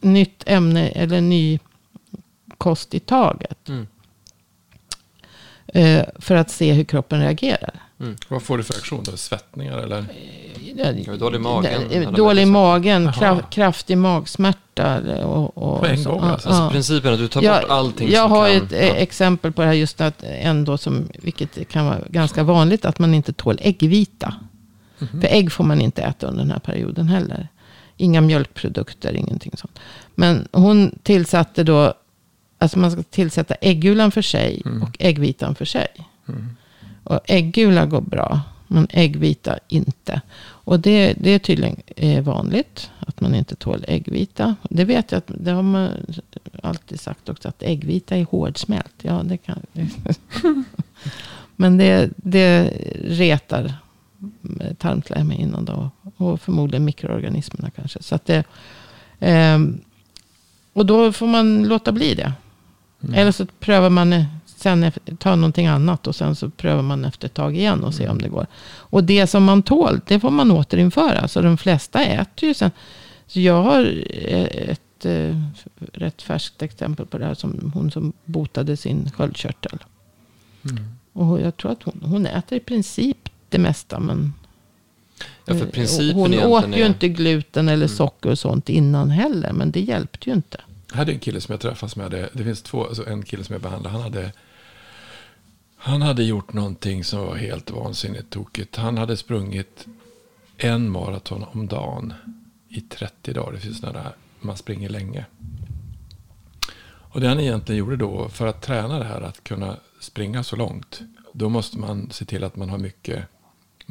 nytt 0.00 0.42
ämne 0.46 0.88
eller 0.88 1.16
en 1.18 1.28
ny 1.28 1.58
kost 2.58 2.94
i 2.94 3.00
taget. 3.00 3.68
Mm. 3.68 3.86
Eh, 5.66 6.04
för 6.18 6.34
att 6.34 6.50
se 6.50 6.72
hur 6.72 6.84
kroppen 6.84 7.20
reagerar. 7.20 7.74
Vad 8.28 8.42
får 8.42 8.58
du 8.58 8.64
för 8.64 8.72
reaktion 8.72 9.04
då? 9.04 9.16
Svettningar 9.16 9.78
eller? 9.78 10.04
Ja, 11.06 11.16
dålig 11.16 11.40
magen, 11.40 11.82
Eh, 11.90 12.12
Dålig 12.12 12.46
magen, 12.48 13.02
Jaha. 13.02 13.12
kraf, 13.12 13.38
kraftig 13.50 13.98
magsmärta. 13.98 15.00
Och, 15.26 15.58
och, 15.58 15.80
På 15.80 15.86
en 15.86 16.04
gång, 16.04 16.20
alltså. 16.20 16.48
ja. 16.48 16.54
Alltså 16.54 16.70
principen 16.70 17.12
att 17.12 17.18
du 17.18 17.28
tar 17.28 17.42
Jag- 17.42 17.60
bort 17.62 17.70
allting 17.70 18.10
Jag 18.10 18.22
som 18.22 18.30
har 18.32 18.48
kan... 18.48 18.56
ett 18.56 18.72
eh, 18.72 18.86
ja. 18.88 18.94
exempel 18.94 19.52
på 19.52 19.62
det 19.62 19.66
här 19.68 19.74
just 19.74 20.00
att 20.00 20.22
ändå 20.24 20.78
som, 20.78 21.08
vilket 21.22 21.68
kan 21.68 21.86
vara 21.86 21.98
ganska 22.08 22.42
vanligt, 22.42 22.84
att 22.84 22.98
man 22.98 23.14
inte 23.14 23.32
tål 23.32 23.58
äggvita. 23.62 24.34
Mhm. 24.98 25.20
För 25.20 25.28
ägg 25.28 25.52
får 25.52 25.64
man 25.64 25.80
inte 25.80 26.02
äta 26.02 26.26
under 26.26 26.42
den 26.42 26.50
här 26.52 26.58
perioden 26.58 27.08
heller. 27.08 27.48
Inga 28.00 28.20
mjölkprodukter, 28.20 29.12
ingenting 29.16 29.52
sånt. 29.56 29.78
Men 30.14 30.48
hon 30.52 30.98
tillsatte 31.02 31.64
då, 31.64 31.94
alltså 32.58 32.78
man 32.78 32.90
ska 32.90 33.02
tillsätta 33.02 33.54
äggulan 33.54 34.10
för 34.10 34.22
sig 34.22 34.62
Mm. 34.64 34.82
och 34.82 34.96
äggvitan 34.98 35.54
för 35.54 35.64
sig. 35.64 35.86
Mm. 36.28 36.56
Och 37.04 37.20
äggula 37.26 37.86
går 37.86 38.00
bra, 38.00 38.40
men 38.68 38.86
äggvita 38.90 39.58
inte. 39.68 40.20
Och 40.42 40.80
det, 40.80 41.14
det 41.20 41.30
är 41.30 41.38
tydligen 41.38 41.76
eh, 41.96 42.22
vanligt 42.22 42.90
att 42.98 43.20
man 43.20 43.34
inte 43.34 43.56
tål 43.56 43.84
äggvita. 43.88 44.56
Det 44.70 44.84
vet 44.84 45.12
jag 45.12 45.18
att 45.18 45.30
det 45.38 45.50
har 45.50 45.62
man 45.62 45.90
alltid 46.62 47.00
sagt 47.00 47.28
också 47.28 47.48
att 47.48 47.62
äggvita 47.62 48.16
är 48.16 48.24
hårdsmält. 48.24 48.94
Ja, 49.02 49.22
det 49.24 49.36
kan. 49.36 49.62
men 51.56 51.78
det, 51.78 52.10
det 52.16 52.72
retar 53.04 53.74
tarmslemhinnan 54.78 55.64
då. 55.64 55.90
Och 56.16 56.40
förmodligen 56.40 56.84
mikroorganismerna 56.84 57.70
kanske. 57.70 58.02
Så 58.02 58.14
att 58.14 58.26
det, 58.26 58.44
ehm, 59.20 59.80
och 60.72 60.86
då 60.86 61.12
får 61.12 61.26
man 61.26 61.64
låta 61.64 61.92
bli 61.92 62.14
det. 62.14 62.32
Mm. 63.02 63.14
Eller 63.14 63.32
så 63.32 63.46
prövar 63.46 63.90
man 63.90 64.12
eh, 64.12 64.24
sen 64.60 64.92
tar 65.18 65.36
någonting 65.36 65.66
annat 65.66 66.06
och 66.06 66.16
sen 66.16 66.36
så 66.36 66.50
prövar 66.50 66.82
man 66.82 67.04
efter 67.04 67.26
ett 67.26 67.34
tag 67.34 67.56
igen 67.56 67.84
och 67.84 67.94
ser 67.94 68.08
om 68.08 68.18
det 68.18 68.28
går. 68.28 68.46
Och 68.76 69.04
det 69.04 69.26
som 69.26 69.44
man 69.44 69.62
tål, 69.62 70.00
det 70.06 70.20
får 70.20 70.30
man 70.30 70.50
återinföra. 70.50 71.28
Så 71.28 71.40
de 71.40 71.58
flesta 71.58 72.04
äter 72.04 72.48
ju 72.48 72.54
sen. 72.54 72.70
Så 73.26 73.40
jag 73.40 73.62
har 73.62 74.04
eh, 74.10 74.70
ett 74.70 75.04
eh, 75.04 75.36
rätt 75.92 76.22
färskt 76.22 76.62
exempel 76.62 77.06
på 77.06 77.18
det 77.18 77.24
här. 77.24 77.34
Som 77.34 77.72
hon 77.74 77.90
som 77.90 78.12
botade 78.24 78.76
sin 78.76 79.10
sköldkörtel. 79.10 79.78
Mm. 80.64 80.84
Och 81.12 81.40
jag 81.40 81.56
tror 81.56 81.72
att 81.72 81.82
hon, 81.82 82.00
hon 82.04 82.26
äter 82.26 82.58
i 82.58 82.60
princip 82.60 83.29
det 83.50 83.58
mesta. 83.58 84.00
Men 84.00 84.34
Ja, 85.44 85.54
för 85.54 85.64
eh, 85.66 85.70
principen 85.70 86.14
hon 86.16 86.34
åt 86.34 86.62
ju 86.62 86.72
är- 86.72 86.76
Mm. 86.78 86.86
inte 86.86 87.08
gluten 87.08 87.68
eller 87.68 87.86
socker 87.86 88.30
och 88.30 88.38
sånt 88.38 88.68
innan 88.68 89.10
heller. 89.10 89.52
Men 89.52 89.70
det 89.70 89.80
hjälpte 89.80 90.30
ju 90.30 90.36
inte. 90.36 90.60
Jag 90.90 90.96
hade 90.96 91.12
en 91.12 91.18
kille 91.18 91.40
som 91.40 91.52
jag 91.52 91.60
träffade 91.60 91.92
som 91.92 92.02
hade, 92.02 92.28
det 92.32 92.44
finns 92.44 92.62
två, 92.62 92.84
alltså 92.86 93.06
en 93.08 93.22
kille 93.22 93.44
som 93.44 93.52
jag 93.52 93.62
behandlade, 93.62 93.92
han 93.92 94.02
hade, 94.02 94.32
han 95.76 96.02
hade 96.02 96.24
gjort 96.24 96.52
någonting 96.52 97.04
som 97.04 97.20
var 97.20 97.36
helt 97.36 97.70
vansinnigt 97.70 98.30
tokigt. 98.30 98.76
Han 98.76 98.98
hade 98.98 99.16
sprungit 99.16 99.86
en 100.56 100.90
maraton 100.90 101.44
om 101.52 101.66
dagen 101.66 102.12
i 102.68 102.80
30 102.80 103.32
dagar. 103.32 103.52
Det 103.52 103.60
finns 103.60 103.78
sådana 103.80 104.02
där, 104.02 104.12
man 104.40 104.56
springer 104.56 104.88
länge. 104.88 105.24
Och 107.12 107.20
det 107.20 107.28
han 107.28 107.40
egentligen 107.40 107.78
gjorde 107.78 107.96
då, 107.96 108.28
för 108.28 108.46
att 108.46 108.62
träna 108.62 108.98
det 108.98 109.04
här 109.04 109.20
att 109.20 109.44
kunna 109.44 109.76
springa 110.00 110.42
så 110.44 110.56
långt, 110.56 111.00
då 111.32 111.48
måste 111.48 111.78
man 111.78 112.08
se 112.10 112.24
till 112.24 112.44
att 112.44 112.56
man 112.56 112.70
har 112.70 112.78
mycket, 112.78 113.24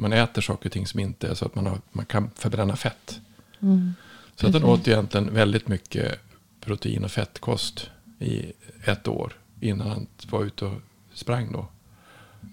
man 0.00 0.12
äter 0.12 0.42
saker 0.42 0.66
och 0.68 0.72
ting 0.72 0.86
som 0.86 1.00
inte 1.00 1.28
är 1.28 1.34
så 1.34 1.44
att 1.46 1.54
man, 1.54 1.66
har, 1.66 1.78
man 1.92 2.06
kan 2.06 2.30
förbränna 2.34 2.76
fett. 2.76 3.20
Mm. 3.62 3.94
Så 4.36 4.46
att 4.46 4.52
Precis. 4.52 4.68
åt 4.68 4.88
egentligen 4.88 5.34
väldigt 5.34 5.68
mycket 5.68 6.20
protein 6.60 7.04
och 7.04 7.10
fettkost 7.10 7.90
i 8.18 8.52
ett 8.84 9.08
år 9.08 9.32
innan 9.60 9.88
han 9.88 10.06
var 10.30 10.44
ute 10.44 10.64
och 10.64 10.80
sprang 11.14 11.52
då. 11.52 11.66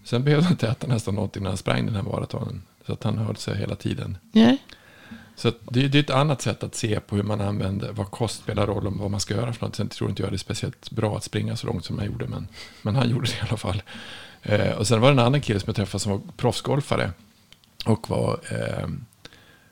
Sen 0.04 0.24
behövde 0.24 0.44
han 0.44 0.54
inte 0.54 0.68
äta 0.68 0.88
nästan 0.88 1.16
någonting 1.16 1.44
när 1.44 1.50
han 1.50 1.58
sprang 1.58 1.86
den 1.86 1.96
här 1.96 2.04
maratonen. 2.04 2.62
Så 2.86 2.94
att 2.94 3.04
han 3.04 3.18
höll 3.18 3.36
sig 3.36 3.58
hela 3.58 3.76
tiden. 3.76 4.18
Nej. 4.32 4.64
Så 5.36 5.52
det, 5.70 5.88
det 5.88 5.98
är 5.98 6.04
ett 6.04 6.10
annat 6.10 6.42
sätt 6.42 6.64
att 6.64 6.76
se 6.76 7.00
på 7.00 7.16
hur 7.16 7.24
man 7.24 7.42
använder, 7.42 7.92
vad 7.92 8.12
kost 8.12 8.44
spelar 8.44 8.68
roll 8.68 8.88
om 8.88 8.98
vad 8.98 9.12
man 9.12 9.20
ska 9.20 9.34
göra 9.34 9.54
för 9.54 9.66
något. 9.66 9.76
Sen 9.76 9.90
tror 9.90 10.10
inte 10.10 10.24
jag 10.24 10.32
det 10.32 10.36
är 10.36 10.38
speciellt 10.38 10.92
bra 10.92 11.18
att 11.18 11.24
springa 11.24 11.56
så 11.56 11.68
långt 11.68 11.86
som 11.86 11.98
han 11.98 12.08
gjorde, 12.08 12.28
men, 12.28 12.48
men 12.82 12.96
han 12.96 13.10
gjorde 13.12 13.28
det 13.28 13.38
i 13.38 13.48
alla 13.48 13.58
fall. 13.58 13.82
Eh, 14.42 14.72
och 14.72 14.88
sen 14.88 15.02
var 15.02 15.08
det 15.08 15.22
en 15.22 15.28
annan 15.28 15.42
kille 15.42 15.60
som 15.60 15.68
jag 15.68 15.76
träffade 15.76 16.00
som 16.00 16.12
var 16.12 16.22
proffsgolfare. 16.38 17.12
Och 17.88 18.10
var, 18.10 18.40
eh, 18.52 18.88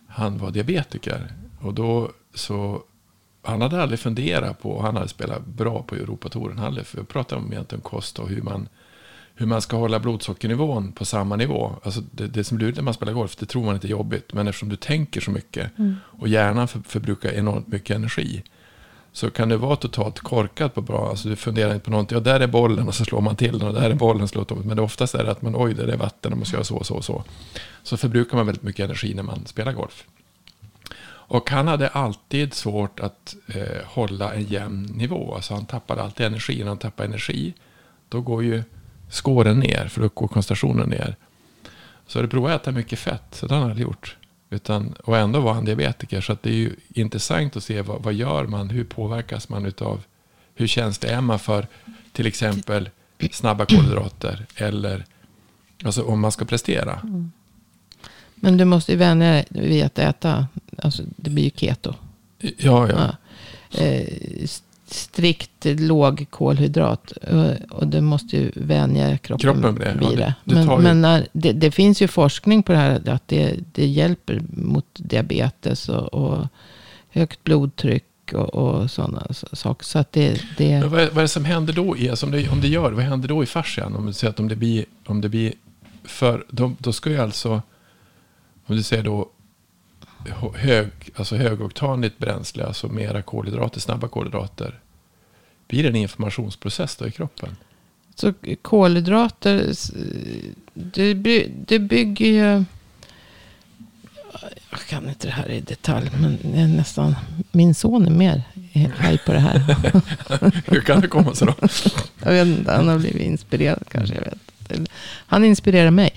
han 0.08 0.38
var 0.38 0.52
diabetiker. 0.52 1.32
Och 1.62 1.74
då 1.74 2.12
så, 2.34 2.84
han 3.42 3.62
hade 3.62 3.82
aldrig 3.82 4.00
funderat 4.00 4.62
på, 4.62 4.82
han 4.82 4.96
hade 4.96 5.08
spelat 5.08 5.46
bra 5.46 5.84
på 5.84 5.96
Europatouren. 5.96 6.58
Han 6.58 6.74
hade 6.74 7.04
pratade 7.04 7.42
om 7.42 7.54
egentligen 7.54 7.82
kost 7.82 8.20
och 8.20 8.30
hur 8.30 8.42
man, 8.42 8.70
hur 9.36 9.46
man 9.46 9.62
ska 9.62 9.78
hålla 9.78 10.00
blodsockernivån 10.00 10.92
på 10.92 11.06
samma 11.06 11.36
nivå. 11.36 11.76
Alltså 11.84 12.02
det, 12.12 12.28
det 12.28 12.44
som 12.44 12.58
blir 12.58 12.74
när 12.74 12.82
man 12.82 12.94
spelar 12.94 13.14
golf, 13.14 13.36
det 13.36 13.46
tror 13.46 13.66
man 13.66 13.76
inte 13.76 13.88
är 13.88 13.90
jobbigt. 13.90 14.34
Men 14.34 14.48
eftersom 14.48 14.70
du 14.70 14.76
tänker 14.76 15.22
så 15.22 15.32
mycket 15.32 15.72
och 16.02 16.28
hjärnan 16.28 16.68
för, 16.68 16.80
förbrukar 16.80 17.32
enormt 17.32 17.68
mycket 17.68 17.96
energi. 17.96 18.44
Så 19.16 19.32
kan 19.32 19.50
det 19.50 19.58
vara 19.58 19.76
totalt 19.76 20.20
korkat 20.20 20.74
på 20.74 20.82
bra. 20.82 21.10
Alltså 21.10 21.30
du 21.30 21.36
funderar 21.36 21.74
inte 21.74 21.86
på 21.86 21.92
någonting. 21.92 22.16
Ja, 22.16 22.20
där 22.20 22.40
är 22.40 22.48
bollen 22.48 22.88
och 22.88 22.96
så 22.96 23.06
slår 23.06 23.22
man 23.22 23.36
till 23.36 23.60
den. 23.60 23.68
Och 23.68 23.74
där 23.74 23.90
är 23.90 23.94
bollen 23.94 24.28
slår 24.28 24.44
tom. 24.44 24.60
Men 24.60 24.78
det 24.78 24.84
oftast 24.84 25.16
är 25.16 25.24
det 25.24 25.32
att 25.32 25.42
man, 25.42 25.54
oj, 25.58 25.74
där 25.74 25.88
är 25.88 25.98
vatten 25.98 26.32
och 26.32 26.38
man 26.38 26.46
ska 26.46 26.56
göra 26.56 26.64
så 26.64 26.76
och 26.76 26.86
så 26.86 26.96
och 26.96 27.06
så. 27.06 27.24
Så 27.84 27.98
förbrukar 27.98 28.38
man 28.38 28.46
väldigt 28.46 28.64
mycket 28.64 28.86
energi 28.86 29.14
när 29.14 29.24
man 29.24 29.46
spelar 29.46 29.74
golf. 29.74 30.06
Och 31.08 31.50
han 31.50 31.68
hade 31.68 31.88
alltid 31.88 32.54
svårt 32.54 33.00
att 33.00 33.36
eh, 33.48 33.86
hålla 33.86 34.34
en 34.34 34.44
jämn 34.44 34.84
nivå. 34.84 35.36
Alltså 35.36 35.54
han 35.54 35.66
tappade 35.66 36.02
alltid 36.02 36.26
energi. 36.26 36.60
När 36.60 36.68
han 36.68 36.78
tappar 36.78 37.06
energi, 37.06 37.54
då 38.10 38.22
går 38.22 38.44
ju 38.44 38.64
skåren 39.10 39.60
ner, 39.60 39.88
för 39.88 40.02
då 40.02 40.10
går 40.14 40.28
koncentrationen 40.28 40.90
ner. 40.90 41.16
Så 42.08 42.22
det 42.22 42.28
provade 42.28 42.56
att 42.56 42.62
äta 42.62 42.72
mycket 42.72 43.00
fett, 43.00 43.24
så 43.32 43.48
det 43.48 43.54
har 43.54 43.62
han 43.62 43.70
aldrig 43.70 43.88
gjort. 43.88 44.18
Utan, 44.56 44.94
och 45.04 45.18
ändå 45.18 45.40
var 45.40 45.54
han 45.54 45.66
diabetiker, 45.66 46.22
så 46.22 46.38
det 46.42 46.50
är 46.50 46.54
ju 46.54 46.76
intressant 46.94 47.56
att 47.56 47.64
se 47.64 47.82
vad, 47.82 48.04
vad 48.04 48.14
gör 48.14 48.46
man, 48.46 48.70
hur 48.70 48.84
påverkas 48.84 49.50
man 49.50 49.66
utav, 49.66 50.04
hur 50.56 50.68
känslig 50.68 51.10
är 51.10 51.22
man 51.22 51.40
för 51.40 51.68
till 52.12 52.28
exempel 52.28 52.90
snabba 53.32 53.66
kolhydrater 53.66 54.46
eller 54.56 55.06
alltså 55.84 56.04
om 56.04 56.20
man 56.20 56.32
ska 56.32 56.46
prestera. 56.46 57.02
Men 58.36 58.58
du 58.58 58.66
måste 58.66 58.92
ju 58.92 58.98
vänja 58.98 59.32
dig 59.32 59.46
vid 59.50 59.84
att 59.84 60.00
äta. 60.00 60.48
Alltså 60.78 61.04
det 61.16 61.30
blir 61.30 61.44
ju 61.44 61.50
keto. 61.50 61.94
Ja, 62.40 62.90
ja. 62.90 63.16
Ja. 63.70 63.82
Eh, 63.82 64.48
strikt 64.88 65.66
låg 65.66 66.26
kolhydrat. 66.30 67.14
Eh, 67.22 67.52
och 67.70 67.88
du 67.88 68.02
måste 68.02 68.38
ju 68.38 68.52
vänja 68.56 69.18
kroppen, 69.18 69.54
Kroppen 69.54 69.76
vid 69.76 69.84
det, 69.88 69.98
ja, 70.02 70.10
det- 70.10 70.16
det. 70.16 70.36
det 70.44 70.66
Men, 70.66 70.84
men 70.84 71.02
när, 71.02 71.28
det, 71.34 71.52
det 71.52 71.72
finns 71.72 72.02
ju 72.02 72.08
forskning 72.08 72.64
på 72.64 72.72
det 72.72 72.78
här. 72.78 73.10
Att 73.10 73.28
det, 73.28 73.56
det 73.72 73.86
hjälper 73.86 74.42
mot 74.50 74.86
diabetes 74.94 75.90
och, 75.90 76.14
och 76.14 76.48
högt 77.10 77.44
blodtryck 77.44 78.04
och, 78.34 78.54
och 78.56 78.92
sådana 78.92 79.28
saker. 79.54 79.86
Så 79.86 80.00
att 80.00 80.12
det, 80.12 80.42
det 80.58 80.80
Men 80.80 80.90
vad, 80.90 81.02
är, 81.02 81.08
vad 81.08 81.18
är 81.18 81.22
det 81.22 81.28
som 81.28 81.46
händer 81.46 81.74
då? 81.74 81.98
I, 81.98 82.10
alltså 82.10 82.26
om, 82.26 82.32
det, 82.32 82.50
om 82.50 82.62
det 82.62 82.68
gör, 82.68 82.92
vad 82.92 83.04
händer 83.04 83.28
då 83.28 83.44
i 83.44 83.46
fascian? 83.46 83.96
Om 83.96 84.06
du 84.06 84.14
säger 84.14 84.32
att 84.32 84.40
om 84.40 84.48
det 84.48 84.56
blir, 84.56 84.86
om 85.06 85.22
det 85.22 85.30
blir 85.30 85.54
för, 86.04 86.46
då, 86.50 86.72
då 86.78 86.94
ska 86.94 87.10
ju 87.10 87.18
alltså, 87.18 87.62
om 88.66 88.76
du 88.76 88.84
säger 88.84 89.04
då 89.04 89.30
hög, 90.56 90.92
alltså 91.16 91.36
högoktanigt 91.36 92.18
bränsle, 92.18 92.66
alltså 92.66 92.88
mera 92.88 93.22
kolhydrater, 93.22 93.80
snabba 93.80 94.08
kolhydrater. 94.08 94.80
Blir 95.68 95.84
det 95.84 95.90
en 95.90 95.96
informationsprocess 95.96 96.96
då 96.96 97.08
i 97.08 97.12
kroppen? 97.12 97.56
Så 98.16 98.34
kolhydrater, 98.62 99.72
det, 100.74 101.14
det 101.68 101.80
bygger 101.80 102.26
ju... 102.26 102.64
Jag 104.70 104.80
kan 104.90 105.10
inte 105.10 105.28
det 105.28 105.34
här 105.34 105.50
i 105.50 105.62
detalj, 105.62 106.12
men 106.22 106.38
det 106.42 106.60
är 106.60 106.68
nästan... 106.68 107.16
Min 107.52 107.76
son 107.76 108.06
är 108.06 108.12
mer 108.12 108.44
haj 108.98 109.18
på 109.18 109.34
det 109.34 109.40
här. 109.40 109.60
Hur 110.72 110.82
kan 110.82 111.02
det 111.02 111.08
komma 111.08 111.36
sig 111.36 111.48
då? 111.48 111.68
Jag 112.24 112.32
vet 112.32 112.48
inte, 112.48 112.72
han 112.72 112.88
har 112.88 112.98
blivit 112.98 113.22
inspirerad 113.22 113.84
kanske. 113.92 114.16
Jag 114.16 114.22
vet. 114.22 114.90
Han 115.06 115.46
inspirerar 115.46 115.92
mig. 115.92 116.14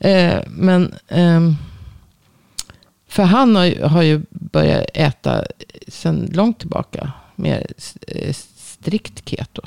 Eh, 0.00 0.38
men 0.46 0.94
ehm, 1.08 1.56
För 3.08 3.22
han 3.22 3.56
har 3.56 3.64
ju, 3.64 3.82
har 3.82 4.02
ju 4.02 4.20
börjat 4.30 4.86
äta 4.94 5.44
sedan 5.88 6.28
långt 6.32 6.58
tillbaka 6.58 7.12
mer 7.36 7.66
eh, 8.06 8.32
strikt 8.56 9.28
keto. 9.28 9.62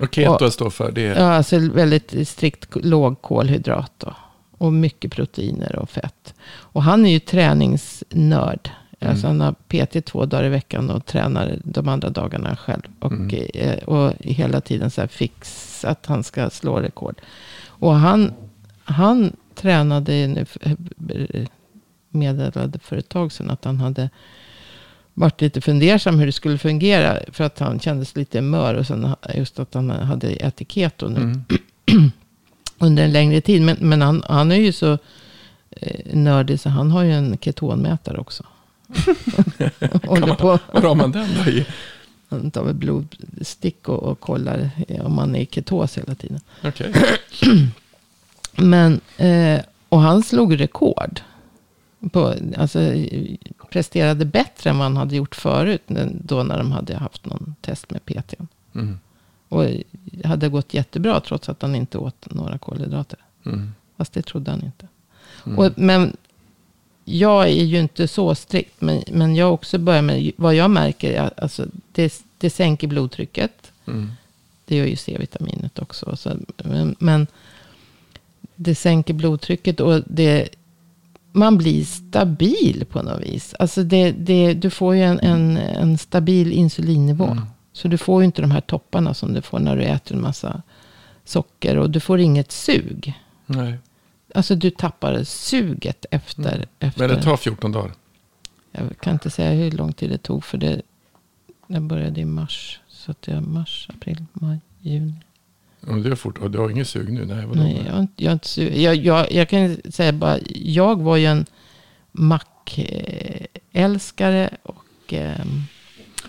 Och 0.00 0.14
keto 0.14 0.44
Och- 0.44 0.52
står 0.52 0.70
för 0.70 0.92
det. 0.92 1.02
Ja, 1.02 1.32
alltså 1.34 1.58
väldigt 1.58 2.28
strikt 2.28 2.76
låg 2.84 3.22
kolhydrat 3.22 3.92
då. 3.98 4.14
Och 4.58 4.72
mycket 4.72 5.12
proteiner 5.12 5.76
och 5.76 5.90
fett. 5.90 6.34
Och 6.50 6.82
han 6.82 7.06
är 7.06 7.10
ju 7.10 7.18
träningsnörd. 7.18 8.70
Alltså 9.00 9.26
han 9.26 9.40
har 9.40 9.52
PT 9.52 10.06
två 10.06 10.26
dagar 10.26 10.44
i 10.44 10.48
veckan 10.48 10.90
och 10.90 11.06
tränar 11.06 11.58
de 11.64 11.88
andra 11.88 12.10
dagarna 12.10 12.56
själv. 12.56 12.82
Och, 13.00 13.34
eh, 13.34 13.78
och 13.78 14.12
hela 14.20 14.60
tiden 14.60 14.90
så 14.90 15.00
här 15.00 15.08
fix 15.08 15.84
att 15.84 16.06
han 16.06 16.24
ska 16.24 16.50
slå 16.50 16.76
rekord. 16.80 17.20
Och 17.66 17.94
han, 17.94 18.32
han 18.84 19.32
tränade 19.54 20.26
nu, 20.26 20.46
eh, 20.60 21.46
meddelade 22.10 22.78
för 22.78 22.96
ett 22.96 23.08
tag 23.08 23.32
sedan 23.32 23.50
att 23.50 23.64
han 23.64 23.80
hade 23.80 24.10
varit 25.14 25.40
lite 25.40 25.60
fundersam 25.60 26.18
hur 26.18 26.26
det 26.26 26.32
skulle 26.32 26.58
fungera. 26.58 27.18
För 27.32 27.44
att 27.44 27.58
han 27.58 27.80
kändes 27.80 28.16
lite 28.16 28.40
mör. 28.40 28.74
Och 28.74 28.86
sen 28.86 29.14
just 29.34 29.58
att 29.58 29.74
han 29.74 29.90
hade 29.90 30.28
ätit 30.28 30.72
keto 30.72 31.08
nu 31.08 31.20
Mm. 31.20 31.44
under 32.78 33.04
en 33.04 33.12
längre 33.12 33.40
tid. 33.40 33.62
Men, 33.62 33.76
men 33.80 34.02
han, 34.02 34.22
han 34.28 34.52
är 34.52 34.56
ju 34.56 34.72
så 34.72 34.98
eh, 35.70 36.14
nördig 36.16 36.60
så 36.60 36.68
han 36.68 36.90
har 36.90 37.02
ju 37.02 37.12
en 37.12 37.38
ketonmätare 37.40 38.18
också. 38.18 38.44
Håller 40.06 40.34
på, 40.34 40.58
Var 40.72 40.82
har 40.82 40.94
man 40.94 41.12
den 41.12 41.28
då 41.44 41.50
i? 41.50 41.66
han 42.30 42.50
tar 42.50 42.64
väl 42.64 42.74
blodstick 42.74 43.88
och, 43.88 44.02
och 44.02 44.20
kollar 44.20 44.70
eh, 44.88 45.06
om 45.06 45.14
man 45.14 45.36
är 45.36 45.40
i 45.40 45.46
ketos 45.46 45.98
hela 45.98 46.14
tiden. 46.14 46.40
Okej. 46.64 46.92
Men, 48.56 49.00
eh, 49.16 49.60
och 49.88 50.00
han 50.00 50.22
slog 50.22 50.60
rekord. 50.60 51.20
På, 52.12 52.34
alltså, 52.56 52.78
presterade 53.70 54.24
bättre 54.24 54.70
än 54.70 54.80
han 54.80 54.96
hade 54.96 55.16
gjort 55.16 55.34
förut. 55.34 55.82
Då 56.10 56.42
när 56.42 56.58
de 56.58 56.72
hade 56.72 56.96
haft 56.96 57.26
någon 57.26 57.54
test 57.60 57.90
med 57.90 58.04
PT. 58.04 58.34
Mm. 58.74 58.98
Och 59.48 59.64
hade 60.24 60.48
gått 60.48 60.74
jättebra 60.74 61.20
trots 61.20 61.48
att 61.48 61.62
han 61.62 61.74
inte 61.74 61.98
åt 61.98 62.34
några 62.34 62.58
kolhydrater. 62.58 63.18
Mm. 63.46 63.72
Fast 63.96 64.12
det 64.12 64.22
trodde 64.22 64.50
han 64.50 64.64
inte. 64.64 64.88
Mm. 65.46 65.58
Och, 65.58 65.72
men 65.76 66.16
jag 67.04 67.44
är 67.44 67.64
ju 67.64 67.80
inte 67.80 68.08
så 68.08 68.34
strikt. 68.34 68.80
Men, 68.80 69.02
men 69.12 69.36
jag 69.36 69.54
också 69.54 69.78
börjar 69.78 70.02
med, 70.02 70.32
vad 70.36 70.54
jag 70.54 70.70
märker 70.70 71.30
alltså, 71.36 71.66
det, 71.92 72.24
det 72.38 72.50
sänker 72.50 72.86
blodtrycket. 72.86 73.72
Mm. 73.86 74.12
Det 74.64 74.76
gör 74.76 74.86
ju 74.86 74.96
C-vitaminet 74.96 75.78
också. 75.78 76.16
Så, 76.16 76.36
men, 76.56 76.96
men 76.98 77.26
det 78.54 78.74
sänker 78.74 79.14
blodtrycket 79.14 79.80
och 79.80 80.02
det, 80.06 80.48
man 81.32 81.58
blir 81.58 81.84
stabil 81.84 82.84
på 82.90 83.02
något 83.02 83.22
vis. 83.22 83.54
Alltså 83.58 83.82
det, 83.82 84.12
det, 84.12 84.54
du 84.54 84.70
får 84.70 84.94
ju 84.94 85.02
en, 85.02 85.20
en, 85.20 85.56
en 85.56 85.98
stabil 85.98 86.52
insulinnivå. 86.52 87.26
Mm. 87.26 87.44
Så 87.72 87.88
du 87.88 87.98
får 87.98 88.22
ju 88.22 88.24
inte 88.24 88.42
de 88.42 88.50
här 88.50 88.60
topparna 88.60 89.14
som 89.14 89.34
du 89.34 89.42
får 89.42 89.58
när 89.58 89.76
du 89.76 89.82
äter 89.82 90.16
en 90.16 90.22
massa 90.22 90.62
socker. 91.24 91.76
Och 91.76 91.90
du 91.90 92.00
får 92.00 92.20
inget 92.20 92.52
sug. 92.52 93.14
Nej. 93.46 93.78
Alltså 94.34 94.54
du 94.54 94.70
tappar 94.70 95.24
suget 95.24 96.06
efter. 96.10 96.66
efter 96.78 97.08
Men 97.08 97.16
det 97.16 97.22
tar 97.22 97.36
14 97.36 97.72
dagar. 97.72 97.92
Jag 98.72 98.98
kan 99.00 99.12
inte 99.12 99.30
säga 99.30 99.50
hur 99.50 99.70
lång 99.70 99.92
tid 99.92 100.10
det 100.10 100.18
tog. 100.18 100.44
För 100.44 100.58
det, 100.58 100.82
det 101.66 101.80
började 101.80 102.20
i 102.20 102.24
mars. 102.24 102.80
Så 102.88 103.10
att 103.10 103.22
det 103.22 103.32
är 103.32 103.40
mars, 103.40 103.88
april, 103.94 104.24
maj, 104.32 104.60
juni. 104.80 105.14
Du, 105.80 106.08
har 106.08 106.16
fort, 106.16 106.38
och 106.38 106.50
du 106.50 106.58
har 106.58 106.70
inget 106.70 106.88
sug 106.88 107.12
nu? 107.12 107.24
Nej, 107.24 107.46
vadå? 107.46 107.60
Nej, 107.62 107.82
jag, 107.90 107.98
inte- 108.00 108.24
jag, 108.24 108.32
inte 108.32 108.80
jag, 108.80 108.96
jag, 108.96 109.32
jag 109.32 109.48
kan 109.48 109.76
säga 109.90 110.12
bara, 110.12 110.38
jag 110.54 111.02
var 111.02 111.16
ju 111.16 111.26
en 111.26 111.46
mackälskare 113.72 114.50
och 114.62 114.84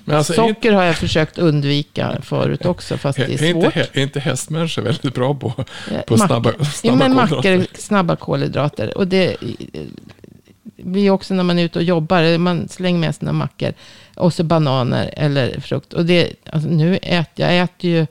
Men 0.06 0.16
alltså, 0.18 0.34
inte, 0.34 0.54
socker 0.54 0.74
har 0.74 0.84
jag 0.84 0.96
försökt 0.96 1.38
undvika 1.38 2.18
förut 2.22 2.66
också, 2.66 2.98
fast 2.98 3.18
det 3.18 3.24
är, 3.24 3.30
inte, 3.32 3.52
svårt. 3.72 3.76
är 3.76 4.00
inte 4.04 4.20
hästmänniskor 4.20 4.82
väldigt 4.82 5.14
bra 5.14 5.34
på, 5.36 5.48
Eh, 5.92 6.02
på 6.02 6.16
mack- 6.18 6.28
snabba, 6.28 6.54
Ja, 6.60 6.66
snabba 6.66 6.98
men 6.98 7.12
kolhydrater? 7.18 7.58
mackor, 7.58 7.68
snabba 7.80 8.16
kolhydrater. 8.16 8.98
Och 8.98 9.08
det 9.08 9.36
blir 10.78 11.10
också 11.12 11.34
när 11.34 11.44
man 11.44 11.60
är 11.60 11.64
ute 11.64 11.80
och 11.80 11.86
jobbar. 11.86 12.38
Man 12.38 12.68
slänger 12.68 13.00
med 13.00 13.16
sina 13.16 13.34
mackor. 13.34 13.74
Och 14.16 14.34
så 14.34 14.44
bananer 14.44 15.14
eller 15.18 15.60
frukt. 15.60 15.94
Och 15.94 16.06
det, 16.06 16.34
alltså 16.52 16.70
nu 16.70 16.98
äter 17.02 17.46
jag 17.46 17.60
äter 17.60 17.90
ju 17.92 18.08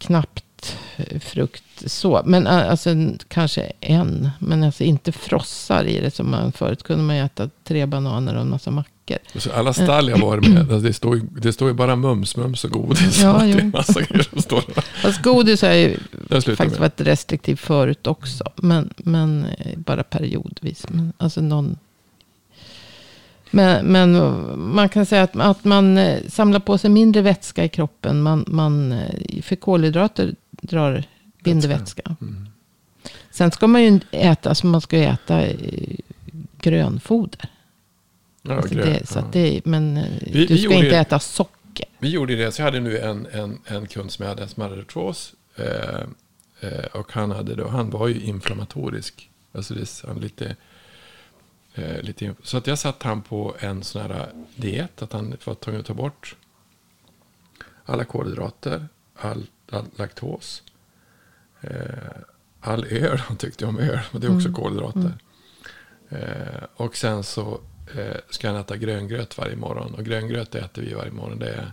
knappt 0.00 0.76
frukt 1.20 1.64
så. 1.86 2.22
Men 2.24 2.46
eh, 2.46 2.70
alltså 2.70 2.90
kanske 3.28 3.72
en. 3.80 4.30
Men 4.38 4.62
alltså 4.62 4.84
inte 4.84 5.12
frossar 5.12 5.84
i 5.84 6.00
det 6.00 6.14
som 6.14 6.30
man 6.30 6.52
förut 6.52 6.82
kunde 6.82 7.04
man 7.04 7.16
äta 7.16 7.50
tre 7.64 7.86
bananer 7.86 8.34
och 8.34 8.40
en 8.40 8.50
massa 8.50 8.70
mackor. 8.70 9.18
Så 9.36 9.52
alla 9.52 9.72
stall 9.72 10.08
jag 10.08 10.18
varit 10.18 10.48
med, 10.48 10.58
alltså 10.58 10.78
det, 10.78 10.92
står 10.92 11.16
ju, 11.16 11.22
det 11.42 11.52
står 11.52 11.68
ju 11.68 11.74
bara 11.74 11.96
mums, 11.96 12.36
mums 12.36 12.64
och 12.64 12.70
godis. 12.70 13.20
Ja, 13.22 13.38
det 13.42 13.50
är 13.50 13.60
en 13.60 13.70
massa 13.70 14.02
grejer 14.02 14.22
som 14.22 14.42
står 14.42 14.62
där. 14.74 14.84
Fast 15.02 15.22
godis 15.22 15.62
har 15.62 15.72
ju 15.72 15.96
faktiskt 16.30 16.58
med. 16.58 16.78
varit 16.78 17.00
restriktiv 17.00 17.56
förut 17.56 18.06
också. 18.06 18.44
Men, 18.56 18.90
men 18.96 19.44
eh, 19.58 19.78
bara 19.78 20.02
periodvis. 20.02 20.86
Men, 20.88 21.12
alltså 21.18 21.40
någon... 21.40 21.78
Men, 23.50 23.86
men 23.86 24.12
man 24.74 24.88
kan 24.88 25.06
säga 25.06 25.22
att, 25.22 25.36
att 25.36 25.64
man 25.64 25.98
eh, 25.98 26.18
samlar 26.28 26.60
på 26.60 26.78
sig 26.78 26.90
mindre 26.90 27.22
vätska 27.22 27.64
i 27.64 27.68
kroppen. 27.68 28.22
Man, 28.22 28.44
man, 28.48 28.92
eh, 28.92 29.42
för 29.42 29.56
kolhydrater 29.56 30.34
drar, 30.50 31.04
binder 31.44 31.68
Vätska. 31.68 32.16
Mm. 32.20 32.46
Sen 33.30 33.50
ska 33.50 33.66
man 33.66 33.82
ju 33.82 34.00
äta, 34.10 34.48
alltså 34.48 34.66
man 34.66 34.80
ska 34.80 34.96
äta 34.98 35.42
eh, 35.46 35.56
grönfoder. 36.60 37.48
Ja, 38.42 38.54
Alltså 38.56 38.74
grön, 38.74 38.86
det, 38.92 39.06
så 39.06 39.18
ja. 39.18 39.24
det, 39.32 39.60
men 39.64 40.04
Vi- 40.22 40.46
du 40.46 40.58
ska 40.58 40.74
inte 40.74 40.86
ju- 40.86 40.92
äta 40.94 41.18
socker. 41.18 41.86
Vi 41.98 42.08
gjorde 42.08 42.36
det, 42.36 42.52
så 42.52 42.60
jag 42.62 42.66
hade 42.66 42.80
nu 42.80 42.98
en, 42.98 43.26
en, 43.32 43.58
en 43.66 43.86
kund 43.86 44.10
som 44.12 44.22
jag 44.22 44.30
hade 44.34 44.48
som 44.48 44.62
hade 44.62 44.80
artros. 44.80 45.34
Eh, 45.56 46.00
eh, 46.60 46.84
och 46.92 47.12
han, 47.12 47.30
hade 47.30 47.54
då, 47.54 47.68
han 47.68 47.90
var 47.90 48.08
ju 48.08 48.20
inflammatorisk. 48.20 49.30
Alltså 49.52 49.74
det, 49.74 50.02
han 50.06 50.16
lite, 50.20 50.56
eh, 51.80 52.02
lite, 52.02 52.34
så 52.42 52.56
att 52.56 52.66
jag 52.66 52.78
satt 52.78 53.02
han 53.02 53.22
på 53.22 53.54
en 53.58 53.82
sån 53.82 54.02
här 54.02 54.32
diet. 54.56 55.02
Att 55.02 55.12
han 55.12 55.36
var 55.44 55.54
tvungen 55.54 55.80
att 55.80 55.86
ta 55.86 55.94
bort 55.94 56.36
alla 57.84 58.04
kolhydrater, 58.04 58.88
all, 59.16 59.46
all 59.70 59.84
laktos, 59.96 60.62
eh, 61.60 61.70
all 62.60 62.84
öl. 62.84 63.18
Han 63.18 63.36
tyckte 63.36 63.66
om 63.66 63.78
öl, 63.78 63.98
men 64.12 64.20
det 64.20 64.26
är 64.26 64.34
också 64.36 64.48
Mm. 64.48 64.60
kolhydrater. 64.62 65.12
Eh, 66.08 66.64
och 66.74 66.96
sen 66.96 67.22
så 67.22 67.60
eh, 67.96 68.16
ska 68.30 68.48
han 68.48 68.56
äta 68.56 68.76
gröngröt 68.76 69.38
varje 69.38 69.56
morgon. 69.56 69.94
Och 69.94 70.04
gröngröt 70.04 70.54
äter 70.54 70.82
vi 70.82 70.94
varje 70.94 71.10
morgon. 71.10 71.38
Det 71.38 71.48
är, 71.48 71.72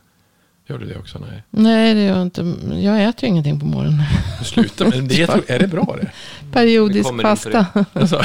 gör 0.67 0.77
du 0.77 0.86
det 0.86 0.97
också? 0.97 1.19
Nej. 1.19 1.43
Nej, 1.49 1.93
det 1.93 2.01
gör 2.01 2.17
jag 2.17 2.21
inte. 2.21 2.56
Jag 2.73 3.03
äter 3.03 3.23
ju 3.23 3.27
ingenting 3.27 3.60
på 3.60 3.65
morgonen. 3.65 4.03
Sluta 4.43 4.89
med 4.89 5.03
det. 5.03 5.49
Är 5.49 5.60
det 5.60 5.67
bra 5.67 5.97
det? 6.01 6.12
Periodisk 6.51 7.10
det. 7.43 7.65
Alltså, 7.93 8.21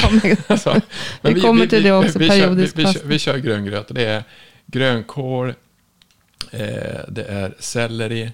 alltså, 0.46 0.80
Vi 1.20 1.40
kommer 1.40 1.66
till 1.66 1.82
det 1.82 1.92
också, 1.92 2.18
vi, 2.18 2.28
kör, 2.28 2.34
vi, 2.34 2.40
periodisk 2.40 2.78
vi, 2.78 2.82
kör, 2.82 2.92
fasta. 2.92 3.08
vi 3.08 3.18
kör 3.18 3.38
gröngröt. 3.38 3.86
Det 3.94 4.04
är 4.04 4.24
grönkål, 4.66 5.48
eh, 6.50 7.00
det 7.08 7.24
är 7.28 7.54
selleri, 7.58 8.32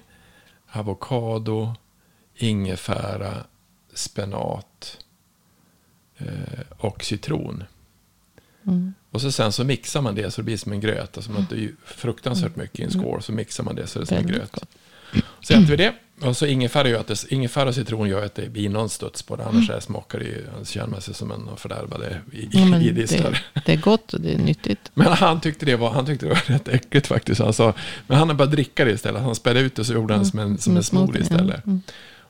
avokado, 0.71 1.75
ingefära, 2.35 3.33
spenat 3.93 4.97
eh, 6.17 6.27
och 6.77 7.03
citron. 7.03 7.63
Mm. 8.69 8.93
Och 9.11 9.21
så 9.21 9.31
sen 9.31 9.51
så 9.51 9.63
mixar 9.63 10.01
man 10.01 10.15
det 10.15 10.31
så 10.31 10.41
det 10.41 10.45
blir 10.45 10.57
som 10.57 10.71
en 10.71 10.79
gröt. 10.79 11.17
Alltså 11.17 11.31
man, 11.31 11.47
är 11.51 11.55
ju 11.55 11.75
fruktansvärt 11.85 12.55
mycket 12.55 12.79
i 12.79 12.83
en 12.83 12.91
skål. 12.91 13.21
Så 13.21 13.31
mixar 13.31 13.63
man 13.63 13.75
det 13.75 13.87
så 13.87 13.99
det 13.99 14.03
är 14.03 14.05
som 14.05 14.17
en 14.17 14.27
gröt. 14.27 14.63
Så 15.41 15.53
äter 15.53 15.65
vi 15.65 15.75
det. 15.75 15.93
Och 16.21 16.37
så 16.37 16.45
ingefära, 16.45 16.89
gör 16.89 16.99
att 16.99 17.07
det, 17.07 17.31
ingefära 17.31 17.69
och 17.69 17.75
citron 17.75 18.09
gör 18.09 18.25
att 18.25 18.35
det 18.35 18.49
blir 18.49 18.69
någon 18.69 18.89
studs 18.89 19.23
på 19.23 19.35
det. 19.35 19.45
Annars 19.45 19.69
är 19.69 19.79
smakar 19.79 20.19
det 20.19 20.25
ju, 20.25 20.45
annars 20.55 20.67
känner 20.67 20.87
man 20.87 21.01
sig 21.01 21.13
som 21.13 21.31
en 21.31 21.49
fördärvade 21.57 22.21
i, 22.31 22.49
Ja, 22.51 22.65
men 22.65 22.81
i 22.81 22.91
distar. 22.91 23.43
det, 23.53 23.61
det 23.65 23.73
är 23.73 23.77
gott 23.77 24.13
och 24.13 24.21
det 24.21 24.33
är 24.33 24.37
nyttigt. 24.37 24.91
Men 24.93 25.07
han 25.07 25.41
tyckte, 25.41 25.65
det 25.65 25.75
var, 25.75 25.91
han 25.91 26.05
tyckte 26.05 26.25
det 26.25 26.29
var 26.29 26.43
rätt 26.45 26.67
äckligt 26.67 27.07
faktiskt. 27.07 27.41
Han 27.41 27.53
sa, 27.53 27.73
men 28.07 28.17
han 28.17 28.27
har 28.29 28.35
bara 28.35 28.47
dricka 28.47 28.85
det 28.85 28.91
istället. 28.91 29.21
Han 29.21 29.35
spädde 29.35 29.59
ut 29.59 29.75
det 29.75 29.85
så 29.85 29.93
gjorde 29.93 30.13
han 30.13 30.25
som 30.25 30.39
en, 30.39 30.57
som 30.57 30.77
en 30.77 30.83
smoothie 30.83 31.21
istället. 31.21 31.65
Mm. 31.65 31.81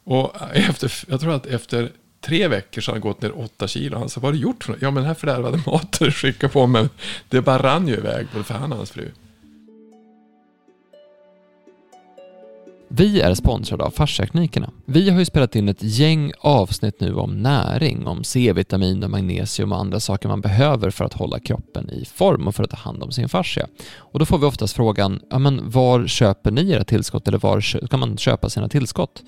Och 0.03 0.35
efter, 0.53 0.91
jag 1.07 1.21
tror 1.21 1.33
att 1.33 1.45
efter 1.45 1.91
tre 2.21 2.47
veckor 2.47 2.81
så 2.81 2.91
har 2.91 2.95
han 2.95 3.01
gått 3.01 3.21
ner 3.21 3.39
åtta 3.39 3.67
kilo. 3.67 3.97
Han 3.97 4.09
sa, 4.09 4.21
vad 4.21 4.27
har 4.27 4.33
du 4.33 4.39
gjort 4.39 4.63
för 4.63 4.71
något? 4.71 4.81
Ja, 4.81 4.91
men 4.91 4.95
den 4.95 5.05
här 5.05 5.13
fördärvade 5.13 5.57
maten 5.65 6.07
du 6.07 6.11
skickade 6.11 6.53
på 6.53 6.67
mig, 6.67 6.89
det 7.29 7.41
bara 7.41 7.63
rann 7.63 7.87
ju 7.87 7.93
iväg 7.93 8.27
både 8.33 8.43
för 8.43 8.53
han 8.53 8.71
och 8.71 8.77
hans 8.77 8.91
fru. 8.91 9.11
Vi 12.91 13.21
är 13.21 13.33
sponsrade 13.33 13.83
av 13.83 13.91
Fasciaklinikerna. 13.91 14.71
Vi 14.85 15.09
har 15.09 15.19
ju 15.19 15.25
spelat 15.25 15.55
in 15.55 15.69
ett 15.69 15.83
gäng 15.83 16.31
avsnitt 16.39 16.99
nu 16.99 17.13
om 17.13 17.41
näring, 17.41 18.07
om 18.07 18.23
C-vitamin 18.23 19.03
och 19.03 19.09
magnesium 19.09 19.71
och 19.71 19.79
andra 19.79 19.99
saker 19.99 20.29
man 20.29 20.41
behöver 20.41 20.89
för 20.89 21.05
att 21.05 21.13
hålla 21.13 21.39
kroppen 21.39 21.89
i 21.89 22.05
form 22.05 22.47
och 22.47 22.55
för 22.55 22.63
att 22.63 22.69
ta 22.69 22.77
hand 22.77 23.03
om 23.03 23.11
sin 23.11 23.29
fascia. 23.29 23.67
Och 23.97 24.19
då 24.19 24.25
får 24.25 24.37
vi 24.37 24.45
oftast 24.45 24.75
frågan, 24.75 25.21
ja 25.29 25.39
men 25.39 25.69
var 25.69 26.07
köper 26.07 26.51
ni 26.51 26.71
era 26.71 26.83
tillskott 26.83 27.27
eller 27.27 27.37
var 27.37 27.87
kan 27.87 27.99
man 27.99 28.17
köpa 28.17 28.49
sina 28.49 28.69
tillskott? 28.69 29.23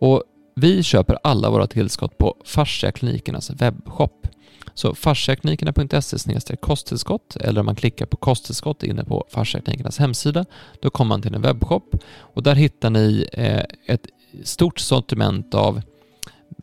Och 0.00 0.22
vi 0.58 0.82
köper 0.82 1.18
alla 1.22 1.50
våra 1.50 1.66
tillskott 1.66 2.18
på 2.18 2.36
Fasciaklinikernas 2.44 3.50
webbshop. 3.50 4.26
Så 4.74 4.94
fasciaklinikerna.se 4.94 6.56
kosttillskott 6.56 7.36
eller 7.36 7.60
om 7.60 7.66
man 7.66 7.74
klickar 7.74 8.06
på 8.06 8.16
kosttillskott 8.16 8.82
inne 8.82 9.04
på 9.04 9.26
fasciaklinikernas 9.30 9.98
hemsida 9.98 10.44
då 10.80 10.90
kommer 10.90 11.08
man 11.08 11.22
till 11.22 11.34
en 11.34 11.42
webbshop 11.42 11.94
och 12.18 12.42
där 12.42 12.54
hittar 12.54 12.90
ni 12.90 13.28
eh, 13.32 13.94
ett 13.94 14.06
stort 14.44 14.78
sortiment 14.78 15.54
av 15.54 15.82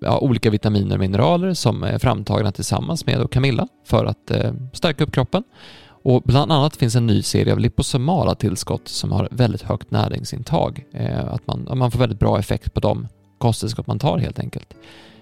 ja, 0.01 0.19
olika 0.19 0.49
vitaminer 0.49 0.95
och 0.95 0.99
mineraler 0.99 1.53
som 1.53 1.83
är 1.83 1.99
framtagna 1.99 2.51
tillsammans 2.51 3.05
med 3.05 3.31
Camilla 3.31 3.67
för 3.85 4.05
att 4.05 4.31
eh, 4.31 4.53
stärka 4.73 5.03
upp 5.03 5.11
kroppen. 5.11 5.43
Och 5.87 6.21
bland 6.21 6.51
annat 6.51 6.75
finns 6.75 6.95
en 6.95 7.07
ny 7.07 7.21
serie 7.21 7.53
av 7.53 7.59
liposomala 7.59 8.35
tillskott 8.35 8.87
som 8.87 9.11
har 9.11 9.27
väldigt 9.31 9.61
högt 9.61 9.91
näringsintag. 9.91 10.85
Eh, 10.91 11.33
att 11.33 11.47
man, 11.47 11.67
man 11.73 11.91
får 11.91 11.99
väldigt 11.99 12.19
bra 12.19 12.39
effekt 12.39 12.73
på 12.73 12.79
dem 12.79 13.07
kosttillskott 13.45 13.87
man 13.87 13.99
tar 13.99 14.17
helt 14.17 14.39
enkelt. 14.39 14.73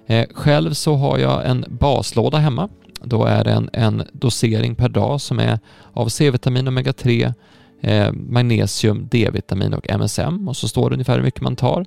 Eh, 0.08 0.28
själv 0.34 0.74
så 0.74 0.96
har 0.96 1.18
jag 1.18 1.50
en 1.50 1.66
baslåda 1.70 2.38
hemma. 2.38 2.70
Då 3.04 3.26
är 3.26 3.44
det 3.44 3.52
en, 3.52 3.70
en 3.74 4.04
dosering 4.14 4.76
per 4.76 4.90
dag 4.90 5.22
som 5.22 5.40
är 5.40 5.60
av 5.94 6.08
C-vitamin, 6.08 6.68
omega-3, 6.68 7.34
eh, 7.82 8.12
magnesium, 8.12 9.08
D-vitamin 9.12 9.74
och 9.74 9.90
MSM 9.90 10.48
och 10.48 10.58
så 10.58 10.68
står 10.68 10.90
det 10.90 10.94
ungefär 10.94 11.16
hur 11.16 11.24
mycket 11.24 11.42
man 11.42 11.56
tar. 11.56 11.86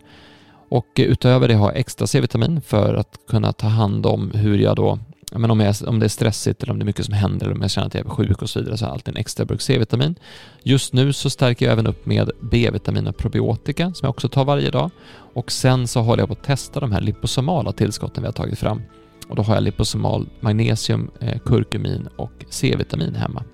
Och 0.69 0.87
utöver 0.97 1.49
det 1.49 1.55
har 1.55 1.69
jag 1.69 1.79
extra 1.79 2.07
C-vitamin 2.07 2.61
för 2.61 2.95
att 2.95 3.19
kunna 3.29 3.53
ta 3.53 3.67
hand 3.67 4.07
om 4.07 4.31
hur 4.31 4.59
jag 4.59 4.77
då 4.77 4.99
men 5.33 5.51
om, 5.51 5.61
jag, 5.61 5.75
om 5.87 5.99
det 5.99 6.07
är 6.07 6.09
stressigt 6.09 6.63
eller 6.63 6.73
om 6.73 6.79
det 6.79 6.83
är 6.83 6.87
mycket 6.87 7.05
som 7.05 7.15
händer 7.15 7.47
eller 7.47 7.55
om 7.55 7.63
jag 7.63 7.71
känner 7.71 7.87
att 7.87 7.95
jag 7.95 8.07
är 8.07 8.11
sjuk 8.11 8.43
och 8.43 8.51
så 8.51 8.61
vidare 8.61 8.77
så 8.77 8.85
har 8.85 8.91
jag 8.91 8.95
alltid 8.95 9.15
en 9.15 9.21
extra 9.21 9.45
burk 9.45 9.61
C-vitamin. 9.61 10.15
Just 10.63 10.93
nu 10.93 11.13
så 11.13 11.31
stärker 11.31 11.67
jag 11.67 11.73
även 11.73 11.87
upp 11.87 12.07
med 12.07 12.31
B-vitamin 12.41 13.07
och 13.07 13.17
probiotika 13.17 13.85
som 13.95 14.07
jag 14.07 14.11
också 14.11 14.29
tar 14.29 14.45
varje 14.45 14.71
dag. 14.71 14.91
Och 15.37 15.53
sen 15.53 15.89
så 15.89 16.01
håller 16.01 16.23
jag 16.23 16.29
på 16.29 16.33
att 16.33 16.43
testa 16.43 16.81
de 16.81 16.93
här 16.93 17.01
liposomala 17.01 17.73
tillskotten 17.73 18.23
vi 18.23 18.27
har 18.27 18.33
tagit 18.33 18.59
fram. 18.59 18.83
Och 19.29 19.37
då 19.37 19.43
har 19.43 19.55
jag 19.55 19.63
liposomal 19.63 20.29
magnesium, 20.41 21.11
eh, 21.21 21.39
kurkumin 21.39 22.09
och 22.17 22.33
C-vitamin 22.51 23.15
hemma. 23.15 23.45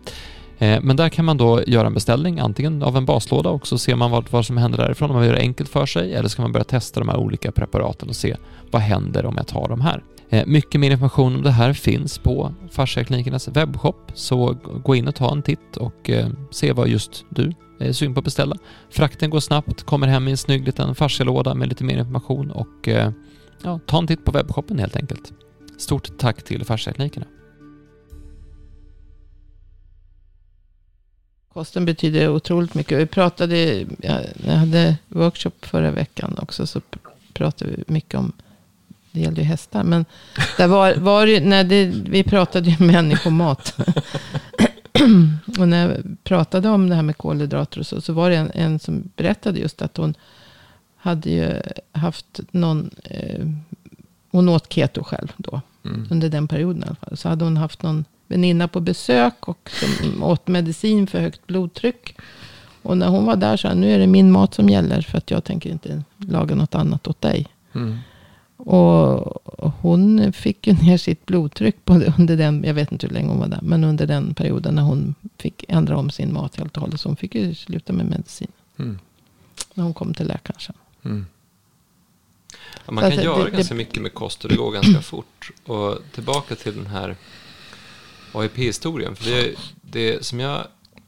Eh, 0.58 0.80
men 0.82 0.96
där 0.96 1.08
kan 1.08 1.24
man 1.24 1.36
då 1.36 1.62
göra 1.66 1.86
en 1.86 1.94
beställning, 1.94 2.38
antingen 2.38 2.82
av 2.82 2.96
en 2.96 3.04
baslåda 3.04 3.50
och 3.50 3.66
så 3.66 3.78
ser 3.78 3.96
man 3.96 4.10
vad, 4.10 4.30
vad 4.30 4.46
som 4.46 4.56
händer 4.56 4.78
därifrån 4.78 5.10
om 5.10 5.16
man 5.16 5.26
gör 5.26 5.32
det 5.32 5.40
enkelt 5.40 5.68
för 5.68 5.86
sig, 5.86 6.14
eller 6.14 6.28
så 6.28 6.36
kan 6.36 6.42
man 6.42 6.52
börja 6.52 6.64
testa 6.64 7.00
de 7.00 7.08
här 7.08 7.16
olika 7.16 7.52
preparaten 7.52 8.08
och 8.08 8.16
se 8.16 8.36
vad 8.70 8.82
händer 8.82 9.26
om 9.26 9.34
jag 9.36 9.46
tar 9.46 9.68
de 9.68 9.80
här. 9.80 10.02
Eh, 10.30 10.46
mycket 10.46 10.80
mer 10.80 10.90
information 10.90 11.36
om 11.36 11.42
det 11.42 11.50
här 11.50 11.72
finns 11.72 12.18
på 12.18 12.54
Fasciaklinikernas 12.70 13.48
webbshop, 13.48 14.12
så 14.14 14.56
gå 14.84 14.94
in 14.94 15.08
och 15.08 15.14
ta 15.14 15.32
en 15.32 15.42
titt 15.42 15.76
och 15.76 16.10
se 16.50 16.72
vad 16.72 16.88
just 16.88 17.24
du 17.28 17.52
Eh, 17.82 17.88
är 17.88 17.92
syn 17.92 18.14
på 18.14 18.18
att 18.18 18.24
beställa. 18.24 18.56
Frakten 18.90 19.30
går 19.30 19.40
snabbt, 19.40 19.82
kommer 19.82 20.06
hem 20.06 20.28
i 20.28 20.30
en 20.30 20.36
snygg 20.36 20.66
liten 20.66 20.94
fascialåda 20.94 21.54
med 21.54 21.68
lite 21.68 21.84
mer 21.84 21.98
information 21.98 22.50
och 22.50 22.88
eh, 22.88 23.10
ja, 23.62 23.80
ta 23.86 23.98
en 23.98 24.06
titt 24.06 24.24
på 24.24 24.32
webbshoppen 24.32 24.78
helt 24.78 24.96
enkelt. 24.96 25.32
Stort 25.78 26.18
tack 26.18 26.42
till 26.42 26.64
Fasciaklinikerna. 26.64 27.26
Kosten 31.52 31.84
betyder 31.84 32.28
otroligt 32.28 32.74
mycket. 32.74 32.98
Vi 32.98 33.06
pratade, 33.06 33.86
jag 34.44 34.54
hade 34.54 34.96
workshop 35.08 35.50
förra 35.60 35.90
veckan 35.90 36.38
också, 36.42 36.66
så 36.66 36.80
pratade 37.32 37.70
vi 37.70 37.84
mycket 37.86 38.14
om, 38.14 38.32
det 39.12 39.20
gällde 39.20 39.40
ju 39.40 39.46
hästar, 39.46 39.84
men 39.84 40.04
där 40.56 40.66
var, 40.66 40.94
var 40.94 41.26
det, 41.26 41.62
det, 41.62 41.84
vi 41.86 42.22
pratade 42.22 42.70
ju 42.70 42.76
människomat. 42.86 43.76
och 45.58 45.68
när 45.68 45.88
jag 45.88 46.16
pratade 46.24 46.68
om 46.68 46.88
det 46.88 46.94
här 46.94 47.02
med 47.02 47.16
kolhydrater 47.16 47.80
och 47.80 47.86
så, 47.86 48.00
så 48.00 48.12
var 48.12 48.30
det 48.30 48.36
en, 48.36 48.50
en 48.54 48.78
som 48.78 49.10
berättade 49.16 49.58
just 49.58 49.82
att 49.82 49.96
hon 49.96 50.14
hade 50.96 51.30
ju 51.30 51.60
haft 51.92 52.40
någon, 52.50 52.90
eh, 53.04 53.46
hon 54.30 54.48
åt 54.48 54.72
keto 54.72 55.04
själv 55.04 55.32
då, 55.36 55.60
mm. 55.84 56.08
under 56.10 56.28
den 56.28 56.48
perioden 56.48 56.82
i 56.82 56.86
alla 56.86 56.94
fall. 56.94 57.16
Så 57.16 57.28
hade 57.28 57.44
hon 57.44 57.56
haft 57.56 57.82
någon 57.82 58.04
väninna 58.26 58.68
på 58.68 58.80
besök 58.80 59.48
och 59.48 59.70
som 59.72 60.22
åt 60.22 60.48
medicin 60.48 61.06
för 61.06 61.20
högt 61.20 61.46
blodtryck. 61.46 62.16
Och 62.82 62.96
när 62.96 63.08
hon 63.08 63.24
var 63.24 63.36
där 63.36 63.56
sa 63.56 63.74
nu 63.74 63.92
är 63.92 63.98
det 63.98 64.06
min 64.06 64.32
mat 64.32 64.54
som 64.54 64.68
gäller 64.68 65.02
för 65.02 65.18
att 65.18 65.30
jag 65.30 65.44
tänker 65.44 65.70
inte 65.70 66.02
laga 66.16 66.54
något 66.54 66.74
annat 66.74 67.06
åt 67.06 67.20
dig. 67.20 67.46
Mm. 67.74 67.98
Och 68.64 69.42
hon 69.80 70.32
fick 70.32 70.66
ju 70.66 70.72
ner 70.82 70.96
sitt 70.96 71.26
blodtryck 71.26 71.84
både 71.84 72.14
under 72.18 72.36
den, 72.36 72.64
jag 72.64 72.74
vet 72.74 72.92
inte 72.92 73.06
hur 73.06 73.14
länge 73.14 73.28
hon 73.28 73.38
var 73.38 73.48
där, 73.48 73.60
men 73.62 73.84
under 73.84 74.06
den 74.06 74.34
perioden 74.34 74.74
när 74.74 74.82
hon 74.82 75.14
fick 75.38 75.64
ändra 75.68 75.96
om 75.96 76.10
sin 76.10 76.32
mat 76.32 76.56
helt 76.56 76.76
och 76.76 76.82
hållet. 76.82 77.00
Så 77.00 77.08
hon 77.08 77.16
fick 77.16 77.34
ju 77.34 77.54
sluta 77.54 77.92
med 77.92 78.06
medicin. 78.06 78.52
Mm. 78.78 78.98
När 79.74 79.84
hon 79.84 79.94
kom 79.94 80.14
till 80.14 80.26
läkaren 80.26 80.60
sen. 80.60 80.74
Mm. 81.04 81.26
Ja, 82.86 82.92
man 82.92 83.02
kan 83.02 83.04
alltså, 83.04 83.24
göra 83.24 83.44
det, 83.44 83.50
ganska 83.50 83.74
det, 83.74 83.78
mycket 83.78 84.02
med 84.02 84.14
kost 84.14 84.44
och 84.44 84.50
det 84.50 84.56
går 84.56 84.72
ganska 84.72 85.00
fort. 85.02 85.50
Och 85.64 85.98
tillbaka 86.12 86.54
till 86.54 86.76
den 86.76 86.86
här 86.86 87.16
AIP-historien. 88.32 89.16
För 89.16 89.30
det, 89.30 89.54
det 89.82 90.24
som 90.24 90.40
jag 90.40 90.66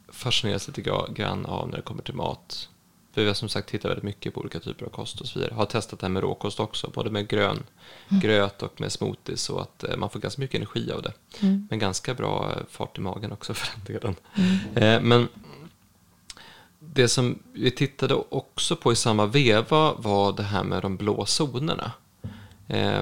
fascineras 0.09 0.67
lite 0.69 0.83
grann 1.15 1.47
av 1.47 1.69
när 1.69 1.77
det 1.77 1.83
kommer 1.83 2.03
till 2.03 2.15
mat. 2.15 2.69
För 3.15 3.23
vi 3.23 3.27
har 3.27 3.35
som 3.35 3.49
sagt 3.49 3.69
tittat 3.69 3.91
väldigt 3.91 4.05
mycket 4.05 4.35
på 4.35 4.41
olika 4.41 4.61
typer 4.61 4.87
av 4.87 4.91
kost 4.91 5.21
och 5.21 5.27
så 5.27 5.39
vidare. 5.39 5.55
Har 5.55 5.67
testat 5.67 6.01
det 6.01 6.07
här 6.07 6.13
med 6.13 6.23
råkost 6.23 6.61
också, 6.61 6.91
både 6.95 7.11
med 7.11 7.29
grön 7.29 7.63
mm. 8.09 8.21
gröt 8.21 8.63
och 8.63 8.81
med 8.81 8.93
smoothies. 8.93 9.43
Så 9.43 9.59
att 9.59 9.85
eh, 9.85 9.97
man 9.97 10.11
får 10.11 10.21
ganska 10.21 10.41
mycket 10.41 10.57
energi 10.57 10.91
av 10.93 11.03
det. 11.03 11.13
Mm. 11.41 11.67
Men 11.71 11.79
ganska 11.79 12.15
bra 12.15 12.53
eh, 12.53 12.63
fart 12.71 12.99
i 12.99 13.01
magen 13.01 13.33
också 13.33 13.55
för 13.55 13.69
den 13.75 13.95
delen. 13.95 14.15
Mm. 14.35 14.83
Eh, 14.83 15.01
men 15.01 15.29
det 16.79 17.09
som 17.09 17.39
vi 17.53 17.71
tittade 17.71 18.15
också 18.15 18.77
på 18.77 18.93
i 18.93 18.97
samma 18.97 19.27
veva 19.27 19.95
var 19.95 20.33
det 20.33 20.43
här 20.43 20.65
med 20.65 20.83
de 20.83 20.97
blå 20.97 21.25
zonerna. 21.27 21.93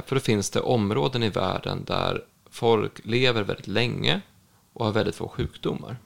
för 0.06 0.14
då 0.14 0.20
finns 0.20 0.50
det 0.50 0.60
områden 0.60 1.22
i 1.22 1.28
världen 1.28 1.84
där 1.84 2.24
folk 2.50 3.00
lever 3.04 3.42
väldigt 3.42 3.66
länge 3.66 4.20
och 4.72 4.84
har 4.84 4.92
väldigt 4.92 5.14
få 5.14 5.28
sjukdomar. 5.28 5.96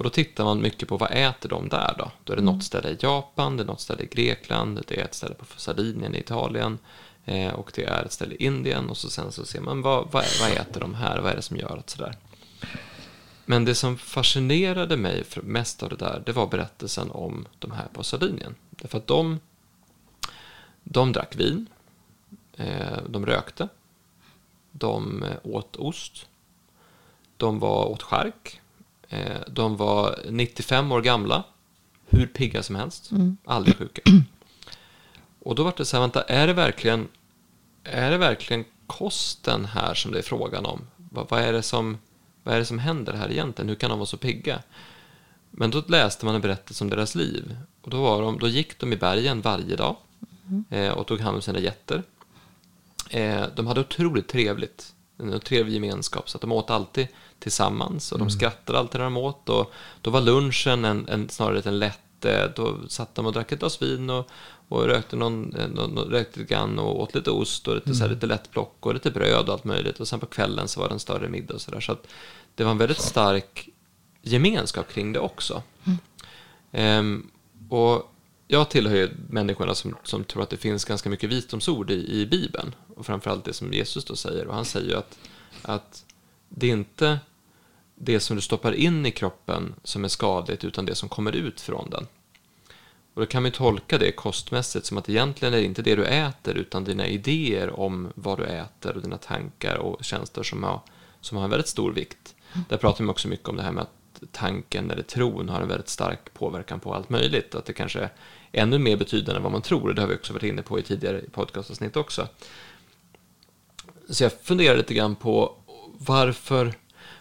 Och 0.00 0.04
då 0.04 0.10
tittar 0.10 0.44
man 0.44 0.60
mycket 0.60 0.88
på 0.88 0.96
vad 0.96 1.10
äter 1.12 1.48
de 1.48 1.68
där 1.68 1.94
då? 1.98 2.10
Då 2.24 2.32
är 2.32 2.36
det 2.36 2.42
något 2.42 2.52
mm. 2.52 2.60
ställe 2.60 2.88
i 2.88 2.96
Japan, 3.00 3.56
det 3.56 3.62
är 3.62 3.66
något 3.66 3.80
ställe 3.80 4.02
i 4.02 4.06
Grekland, 4.06 4.82
det 4.86 5.00
är 5.00 5.04
ett 5.04 5.14
ställe 5.14 5.34
på 5.34 5.44
Sardinien 5.56 6.14
i 6.14 6.18
Italien 6.18 6.78
eh, 7.24 7.52
och 7.52 7.72
det 7.74 7.84
är 7.84 8.04
ett 8.04 8.12
ställe 8.12 8.34
i 8.34 8.44
Indien 8.44 8.90
och 8.90 8.96
så 8.96 9.10
sen 9.10 9.32
så 9.32 9.44
ser 9.44 9.60
man 9.60 9.82
vad, 9.82 10.10
vad, 10.10 10.24
vad 10.40 10.50
äter 10.50 10.80
de 10.80 10.94
här, 10.94 11.18
vad 11.18 11.32
är 11.32 11.36
det 11.36 11.42
som 11.42 11.56
gör 11.56 11.76
att 11.76 11.90
sådär. 11.90 12.16
Men 13.46 13.64
det 13.64 13.74
som 13.74 13.98
fascinerade 13.98 14.96
mig 14.96 15.24
för 15.24 15.42
mest 15.42 15.82
av 15.82 15.88
det 15.88 15.96
där, 15.96 16.22
det 16.26 16.32
var 16.32 16.46
berättelsen 16.46 17.10
om 17.10 17.46
de 17.58 17.70
här 17.70 17.88
på 17.92 18.02
Sardinien. 18.02 18.54
Därför 18.70 18.98
att 18.98 19.06
de, 19.06 19.40
de 20.82 21.12
drack 21.12 21.36
vin, 21.36 21.66
eh, 22.56 22.98
de 23.08 23.26
rökte, 23.26 23.68
de 24.70 25.24
åt 25.42 25.76
ost. 25.76 26.26
De 27.36 27.58
var 27.58 27.86
åt 27.86 28.02
skärk. 28.02 28.60
Eh, 29.10 29.40
de 29.48 29.76
var 29.76 30.18
95 30.28 30.92
år 30.92 31.00
gamla. 31.00 31.44
Hur 32.06 32.26
pigga 32.26 32.62
som 32.62 32.76
helst. 32.76 33.10
Mm. 33.10 33.36
Aldrig 33.44 33.76
sjuka. 33.76 34.02
Och 35.42 35.54
då 35.54 35.64
var 35.64 35.74
det 35.76 35.84
så 35.84 35.96
här, 35.96 36.00
vänta, 36.00 36.22
är 36.22 36.46
det 36.46 36.52
verkligen, 36.52 37.08
är 37.84 38.10
det 38.10 38.18
verkligen 38.18 38.64
kosten 38.86 39.64
här 39.64 39.94
som 39.94 40.12
det 40.12 40.18
är 40.18 40.22
frågan 40.22 40.66
om? 40.66 40.80
Vad, 40.96 41.28
vad, 41.28 41.40
är 41.40 41.52
det 41.52 41.62
som, 41.62 41.98
vad 42.42 42.54
är 42.54 42.58
det 42.58 42.64
som 42.64 42.78
händer 42.78 43.12
här 43.12 43.30
egentligen? 43.30 43.68
Hur 43.68 43.76
kan 43.76 43.90
de 43.90 43.98
vara 43.98 44.06
så 44.06 44.16
pigga? 44.16 44.62
Men 45.50 45.70
då 45.70 45.82
läste 45.86 46.26
man 46.26 46.34
en 46.34 46.40
berättelse 46.40 46.84
om 46.84 46.90
deras 46.90 47.14
liv. 47.14 47.56
Och 47.82 47.90
då, 47.90 48.02
var 48.02 48.22
de, 48.22 48.38
då 48.38 48.48
gick 48.48 48.78
de 48.78 48.92
i 48.92 48.96
bergen 48.96 49.40
varje 49.40 49.76
dag 49.76 49.96
mm. 50.48 50.64
eh, 50.70 50.92
och 50.92 51.06
tog 51.06 51.20
hand 51.20 51.36
om 51.36 51.42
sina 51.42 51.58
getter. 51.58 52.02
Eh, 53.10 53.44
de 53.56 53.66
hade 53.66 53.80
otroligt 53.80 54.28
trevligt, 54.28 54.94
en 55.18 55.40
trevlig 55.40 55.74
gemenskap, 55.74 56.30
så 56.30 56.36
att 56.36 56.42
de 56.42 56.52
åt 56.52 56.70
alltid 56.70 57.08
tillsammans 57.40 58.12
och 58.12 58.18
de 58.18 58.22
mm. 58.22 58.30
skrattade 58.30 58.78
alltid 58.78 58.98
när 59.00 59.04
de 59.04 59.16
åt. 59.16 59.48
Och 59.48 59.72
då 60.02 60.10
var 60.10 60.20
lunchen 60.20 60.84
en, 60.84 61.08
en, 61.08 61.28
snarare 61.28 61.62
en 61.64 61.78
lätt, 61.78 62.24
eh, 62.24 62.44
då 62.56 62.76
satt 62.88 63.14
de 63.14 63.26
och 63.26 63.32
drack 63.32 63.52
ett 63.52 63.58
glas 63.58 63.82
vin 63.82 64.10
och, 64.10 64.30
och 64.68 64.84
rökte, 64.84 65.16
någon, 65.16 65.54
eh, 65.56 65.68
någon, 65.68 65.98
rökte 65.98 66.40
lite 66.40 66.54
grann 66.54 66.78
och 66.78 67.00
åt 67.00 67.14
lite 67.14 67.30
ost 67.30 67.68
och 67.68 67.74
lite, 67.74 67.86
mm. 67.86 67.94
så 67.94 68.00
här, 68.00 68.06
mm. 68.06 68.16
lite 68.16 68.26
lätt 68.26 68.50
plock 68.50 68.76
och 68.80 68.94
lite 68.94 69.10
bröd 69.10 69.48
och 69.48 69.54
allt 69.54 69.64
möjligt. 69.64 70.00
Och 70.00 70.08
sen 70.08 70.20
på 70.20 70.26
kvällen 70.26 70.68
så 70.68 70.80
var 70.80 70.88
det 70.88 70.94
en 70.94 71.00
större 71.00 71.28
middag 71.28 71.54
och 71.54 71.60
sådär. 71.60 71.80
Så 71.80 71.92
att 71.92 72.06
det 72.54 72.64
var 72.64 72.70
en 72.70 72.78
väldigt 72.78 73.00
stark 73.00 73.68
gemenskap 74.22 74.92
kring 74.92 75.12
det 75.12 75.20
också. 75.20 75.62
Mm. 76.72 76.98
Um, 76.98 77.30
och 77.68 78.12
jag 78.48 78.70
tillhör 78.70 78.96
ju 78.96 79.10
människorna 79.30 79.74
som, 79.74 79.96
som 80.02 80.24
tror 80.24 80.42
att 80.42 80.50
det 80.50 80.56
finns 80.56 80.84
ganska 80.84 81.10
mycket 81.10 81.30
visdomsord 81.30 81.90
i, 81.90 82.20
i 82.20 82.26
Bibeln. 82.26 82.74
Och 82.96 83.06
framförallt 83.06 83.44
det 83.44 83.52
som 83.52 83.72
Jesus 83.72 84.04
då 84.04 84.16
säger. 84.16 84.46
Och 84.46 84.54
han 84.54 84.64
säger 84.64 84.88
ju 84.88 84.96
att, 84.96 85.18
att 85.62 86.04
det 86.48 86.66
är 86.66 86.70
inte 86.70 87.18
det 88.02 88.20
som 88.20 88.36
du 88.36 88.42
stoppar 88.42 88.72
in 88.72 89.06
i 89.06 89.10
kroppen 89.10 89.74
som 89.84 90.04
är 90.04 90.08
skadligt, 90.08 90.64
utan 90.64 90.84
det 90.86 90.94
som 90.94 91.08
kommer 91.08 91.32
ut 91.32 91.60
från 91.60 91.90
den. 91.90 92.06
Och 93.14 93.20
då 93.20 93.26
kan 93.26 93.42
vi 93.42 93.50
tolka 93.50 93.98
det 93.98 94.12
kostmässigt 94.12 94.86
som 94.86 94.98
att 94.98 95.08
egentligen 95.08 95.54
är 95.54 95.58
det 95.58 95.64
inte 95.64 95.82
det 95.82 95.96
du 95.96 96.04
äter, 96.04 96.54
utan 96.54 96.84
dina 96.84 97.06
idéer 97.06 97.80
om 97.80 98.12
vad 98.14 98.38
du 98.38 98.44
äter 98.44 98.96
och 98.96 99.02
dina 99.02 99.18
tankar 99.18 99.76
och 99.76 100.04
känslor 100.04 100.44
som 100.44 100.62
har, 100.62 100.80
som 101.20 101.36
har 101.36 101.44
en 101.44 101.50
väldigt 101.50 101.68
stor 101.68 101.92
vikt. 101.92 102.34
Där 102.68 102.76
pratar 102.76 103.04
man 103.04 103.10
också 103.10 103.28
mycket 103.28 103.48
om 103.48 103.56
det 103.56 103.62
här 103.62 103.72
med 103.72 103.82
att 103.82 104.22
tanken 104.32 104.90
eller 104.90 105.02
tron 105.02 105.48
har 105.48 105.60
en 105.60 105.68
väldigt 105.68 105.88
stark 105.88 106.34
påverkan 106.34 106.80
på 106.80 106.94
allt 106.94 107.10
möjligt. 107.10 107.54
Att 107.54 107.64
det 107.64 107.72
kanske 107.72 108.00
är 108.00 108.10
ännu 108.52 108.78
mer 108.78 108.96
betydande 108.96 109.36
än 109.36 109.42
vad 109.42 109.52
man 109.52 109.62
tror. 109.62 109.92
Det 109.92 110.00
har 110.00 110.08
vi 110.08 110.14
också 110.14 110.32
varit 110.32 110.42
inne 110.42 110.62
på 110.62 110.78
i 110.78 110.82
tidigare 110.82 111.22
podcastavsnitt 111.32 111.96
också. 111.96 112.28
Så 114.08 114.24
jag 114.24 114.32
funderar 114.32 114.76
lite 114.76 114.94
grann 114.94 115.16
på 115.16 115.56
varför, 115.98 116.74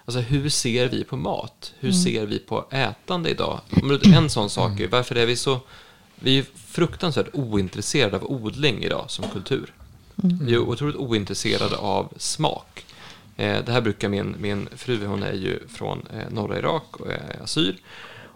alltså 0.09 0.19
hur 0.19 0.49
ser 0.49 0.87
vi 0.87 1.03
på 1.03 1.17
mat? 1.17 1.73
Hur 1.79 1.91
ser 1.91 2.25
vi 2.25 2.39
på 2.39 2.65
ätande 2.71 3.29
idag? 3.29 3.61
En 4.15 4.29
sån 4.29 4.49
sak 4.49 4.79
är, 4.79 4.87
varför 4.87 5.15
är 5.15 5.25
vi 5.25 5.35
så, 5.35 5.59
vi 6.15 6.39
är 6.39 6.45
fruktansvärt 6.65 7.27
ointresserade 7.33 8.15
av 8.15 8.31
odling 8.31 8.83
idag 8.83 9.11
som 9.11 9.25
kultur. 9.33 9.73
Vi 10.15 10.53
är 10.53 10.59
otroligt 10.59 10.95
ointresserade 10.95 11.77
av 11.77 12.13
smak. 12.17 12.85
Eh, 13.37 13.65
det 13.65 13.71
här 13.71 13.81
brukar 13.81 14.09
min, 14.09 14.35
min 14.39 14.69
fru, 14.75 15.05
hon 15.05 15.23
är 15.23 15.33
ju 15.33 15.67
från 15.67 16.07
eh, 16.13 16.29
norra 16.29 16.57
Irak 16.57 16.99
och 16.99 17.11
är 17.11 17.39
assyr. 17.43 17.77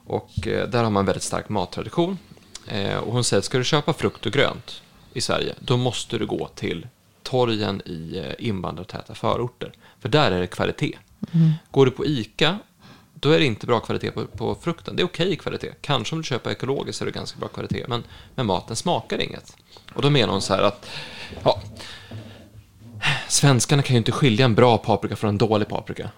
Och 0.05 0.47
eh, 0.47 0.69
där 0.69 0.83
har 0.83 0.91
man 0.91 1.05
väldigt 1.05 1.23
stark 1.23 1.49
mattradition. 1.49 2.17
Eh, 2.67 2.95
och 2.95 3.13
hon 3.13 3.23
säger 3.23 3.39
att 3.39 3.45
ska 3.45 3.57
du 3.57 3.63
köpa 3.63 3.93
frukt 3.93 4.25
och 4.25 4.31
grönt 4.31 4.81
i 5.13 5.21
Sverige, 5.21 5.55
då 5.59 5.77
måste 5.77 6.17
du 6.17 6.25
gå 6.25 6.47
till 6.55 6.87
torgen 7.23 7.81
i 7.85 8.17
eh, 8.17 8.47
invandrartäta 8.47 9.15
förorter. 9.15 9.73
För 9.99 10.09
där 10.09 10.31
är 10.31 10.39
det 10.39 10.47
kvalitet. 10.47 10.97
Går 11.71 11.85
du 11.85 11.91
på 11.91 12.05
ICA, 12.05 12.59
då 13.13 13.29
är 13.29 13.39
det 13.39 13.45
inte 13.45 13.67
bra 13.67 13.79
kvalitet 13.79 14.11
på, 14.11 14.25
på 14.25 14.55
frukten. 14.55 14.95
Det 14.95 15.01
är 15.01 15.05
okej 15.05 15.35
kvalitet. 15.35 15.71
Kanske 15.81 16.15
om 16.15 16.21
du 16.21 16.25
köper 16.25 16.51
ekologiskt 16.51 16.97
så 16.97 17.03
är 17.03 17.05
det 17.05 17.11
ganska 17.11 17.39
bra 17.39 17.47
kvalitet. 17.47 17.85
Men, 17.87 18.03
men 18.35 18.45
maten 18.45 18.75
smakar 18.75 19.21
inget. 19.21 19.55
Och 19.93 20.01
då 20.01 20.09
menar 20.09 20.33
hon 20.33 20.41
så 20.41 20.53
här 20.53 20.63
att, 20.63 20.89
ja, 21.43 21.61
svenskarna 23.27 23.81
kan 23.81 23.93
ju 23.93 23.97
inte 23.97 24.11
skilja 24.11 24.45
en 24.45 24.55
bra 24.55 24.77
paprika 24.77 25.15
från 25.15 25.29
en 25.29 25.37
dålig 25.37 25.67
paprika. 25.67 26.09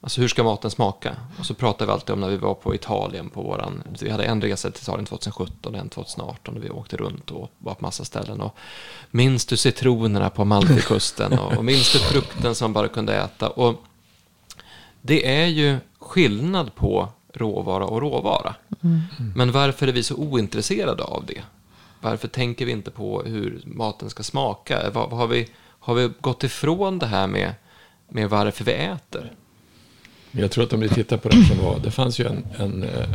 Alltså 0.00 0.20
hur 0.20 0.28
ska 0.28 0.44
maten 0.44 0.70
smaka? 0.70 1.16
Och 1.38 1.46
så 1.46 1.54
pratar 1.54 1.86
vi 1.86 1.92
alltid 1.92 2.12
om 2.12 2.20
när 2.20 2.28
vi 2.28 2.36
var 2.36 2.54
på 2.54 2.74
Italien 2.74 3.30
på 3.30 3.42
våran, 3.42 3.82
vi 4.00 4.10
hade 4.10 4.24
en 4.24 4.42
resa 4.42 4.70
till 4.70 4.82
Italien 4.82 5.06
2017 5.06 5.74
och 5.74 5.80
en 5.80 5.88
2018 5.88 6.56
och 6.56 6.64
vi 6.64 6.70
åkte 6.70 6.96
runt 6.96 7.30
och 7.30 7.50
var 7.58 7.74
på 7.74 7.82
massa 7.82 8.04
ställen. 8.04 8.40
Och 8.40 8.56
minns 9.10 9.46
du 9.46 9.56
citronerna 9.56 10.30
på 10.30 10.44
Maltikusten 10.44 11.38
och, 11.38 11.56
och 11.56 11.64
minns 11.64 11.92
du 11.92 11.98
frukten 11.98 12.54
som 12.54 12.64
man 12.64 12.72
bara 12.72 12.88
kunde 12.88 13.16
äta? 13.16 13.48
Och 13.48 13.84
det 15.06 15.36
är 15.42 15.46
ju 15.46 15.76
skillnad 15.98 16.74
på 16.74 17.08
råvara 17.32 17.84
och 17.84 18.00
råvara. 18.00 18.54
Men 19.34 19.52
varför 19.52 19.88
är 19.88 19.92
vi 19.92 20.02
så 20.02 20.14
ointresserade 20.14 21.02
av 21.02 21.24
det? 21.26 21.42
Varför 22.00 22.28
tänker 22.28 22.66
vi 22.66 22.72
inte 22.72 22.90
på 22.90 23.22
hur 23.22 23.62
maten 23.64 24.10
ska 24.10 24.22
smaka? 24.22 24.90
Har, 24.94 25.26
vi, 25.26 25.48
har 25.78 25.94
vi 25.94 26.10
gått 26.20 26.44
ifrån 26.44 26.98
det 26.98 27.06
här 27.06 27.26
med, 27.26 27.54
med 28.08 28.30
varför 28.30 28.64
vi 28.64 28.72
äter? 28.72 29.32
Jag 30.30 30.50
tror 30.50 30.64
att 30.64 30.72
om 30.72 30.80
ni 30.80 30.88
tittar 30.88 31.16
på 31.16 31.28
den 31.28 31.44
som 31.44 31.58
var, 31.58 31.78
det 31.78 31.90
fanns 31.90 32.18
ju 32.18 32.26
en, 32.26 32.46
en, 32.58 32.82
eh, 32.82 33.08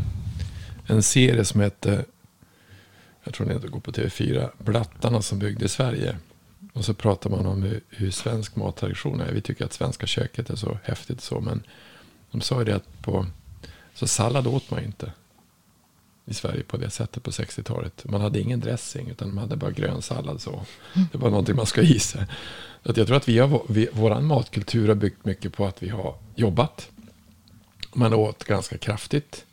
en 0.87 1.03
serie 1.03 1.45
som 1.45 1.61
hette, 1.61 2.05
jag 3.23 3.33
tror 3.33 3.47
den 3.47 3.71
går 3.71 3.79
på 3.79 3.91
TV4, 3.91 4.49
Blattarna 4.57 5.21
som 5.21 5.39
byggde 5.39 5.69
Sverige. 5.69 6.15
Och 6.79 6.85
så 6.85 6.93
pratar 6.93 7.29
man 7.29 7.45
om 7.45 7.63
hur, 7.63 7.81
hur 7.89 8.11
svensk 8.11 8.55
mattradition 8.55 9.21
är. 9.21 9.31
Vi 9.31 9.41
tycker 9.41 9.65
att 9.65 9.73
svenska 9.73 10.07
köket 10.07 10.49
är 10.49 10.55
så 10.55 10.77
häftigt 10.83 11.21
så, 11.21 11.39
men 11.41 11.63
de 12.31 12.41
sa 12.41 12.59
ju 12.59 12.65
det 12.65 12.75
att 12.75 13.01
på, 13.01 13.25
så 13.93 14.07
sallad 14.07 14.47
åt 14.47 14.71
man 14.71 14.83
inte 14.83 15.11
i 16.25 16.33
Sverige 16.33 16.63
på 16.63 16.77
det 16.77 16.89
sättet 16.89 17.23
på 17.23 17.31
60-talet. 17.31 18.05
Man 18.05 18.21
hade 18.21 18.39
ingen 18.39 18.59
dressing 18.59 19.09
utan 19.09 19.27
man 19.33 19.37
hade 19.37 19.55
bara 19.55 19.71
grön 19.71 20.01
sallad 20.01 20.41
så. 20.41 20.65
Det 21.11 21.17
var 21.17 21.29
någonting 21.29 21.55
man 21.55 21.65
ska 21.65 21.81
i 21.81 21.99
sig. 21.99 22.25
Så 22.83 22.91
att 22.91 22.97
jag 22.97 23.07
tror 23.07 23.17
att 23.17 23.29
vi 23.29 23.39
har, 23.39 23.61
vi, 23.69 23.89
våran 23.93 24.25
matkultur 24.25 24.87
har 24.87 24.95
byggt 24.95 25.25
mycket 25.25 25.53
på 25.53 25.65
att 25.65 25.83
vi 25.83 25.89
har 25.89 26.15
jobbat. 26.35 26.89
Man 27.93 28.13
åt 28.13 28.43
ganska 28.43 28.77
kraftigt. 28.77 29.45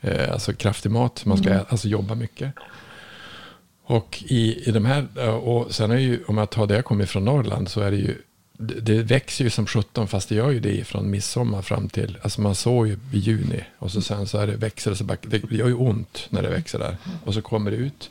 Eh, 0.00 0.32
alltså 0.32 0.52
kraftig 0.52 0.90
mat. 0.90 1.24
Man 1.24 1.38
ska 1.38 1.50
ä- 1.50 1.64
alltså 1.68 1.88
jobba 1.88 2.14
mycket. 2.14 2.54
Och 3.90 4.24
i, 4.26 4.68
i 4.68 4.70
de 4.70 4.84
här, 4.84 5.06
eh, 5.16 5.34
och 5.34 5.74
sen 5.74 5.90
är 5.90 5.96
ju, 5.96 6.24
om 6.26 6.38
jag 6.38 6.50
tar 6.50 6.66
det 6.66 6.74
jag 6.74 6.84
kommer 6.84 7.06
från 7.06 7.24
Norrland 7.24 7.68
så 7.68 7.80
är 7.80 7.90
det 7.90 7.96
ju, 7.96 8.14
det, 8.52 8.80
det 8.80 9.02
växer 9.02 9.44
ju 9.44 9.50
som 9.50 9.66
17 9.66 10.08
fast 10.08 10.28
det 10.28 10.34
gör 10.34 10.50
ju 10.50 10.60
det 10.60 10.86
från 10.86 11.10
midsommar 11.10 11.62
fram 11.62 11.88
till, 11.88 12.18
alltså 12.22 12.40
man 12.40 12.54
såg 12.54 12.88
ju 12.88 12.98
i 13.12 13.18
juni 13.18 13.64
och 13.78 13.90
så 13.90 14.02
sen 14.02 14.26
så 14.26 14.38
är 14.38 14.46
det 14.46 14.56
växer 14.56 14.90
det 14.90 14.96
så 14.96 15.04
bara, 15.04 15.18
det 15.22 15.52
gör 15.52 15.68
ju 15.68 15.74
ont 15.74 16.26
när 16.28 16.42
det 16.42 16.48
växer 16.48 16.78
där. 16.78 16.96
Och 17.24 17.34
så 17.34 17.42
kommer 17.42 17.70
det 17.70 17.76
ut. 17.76 18.10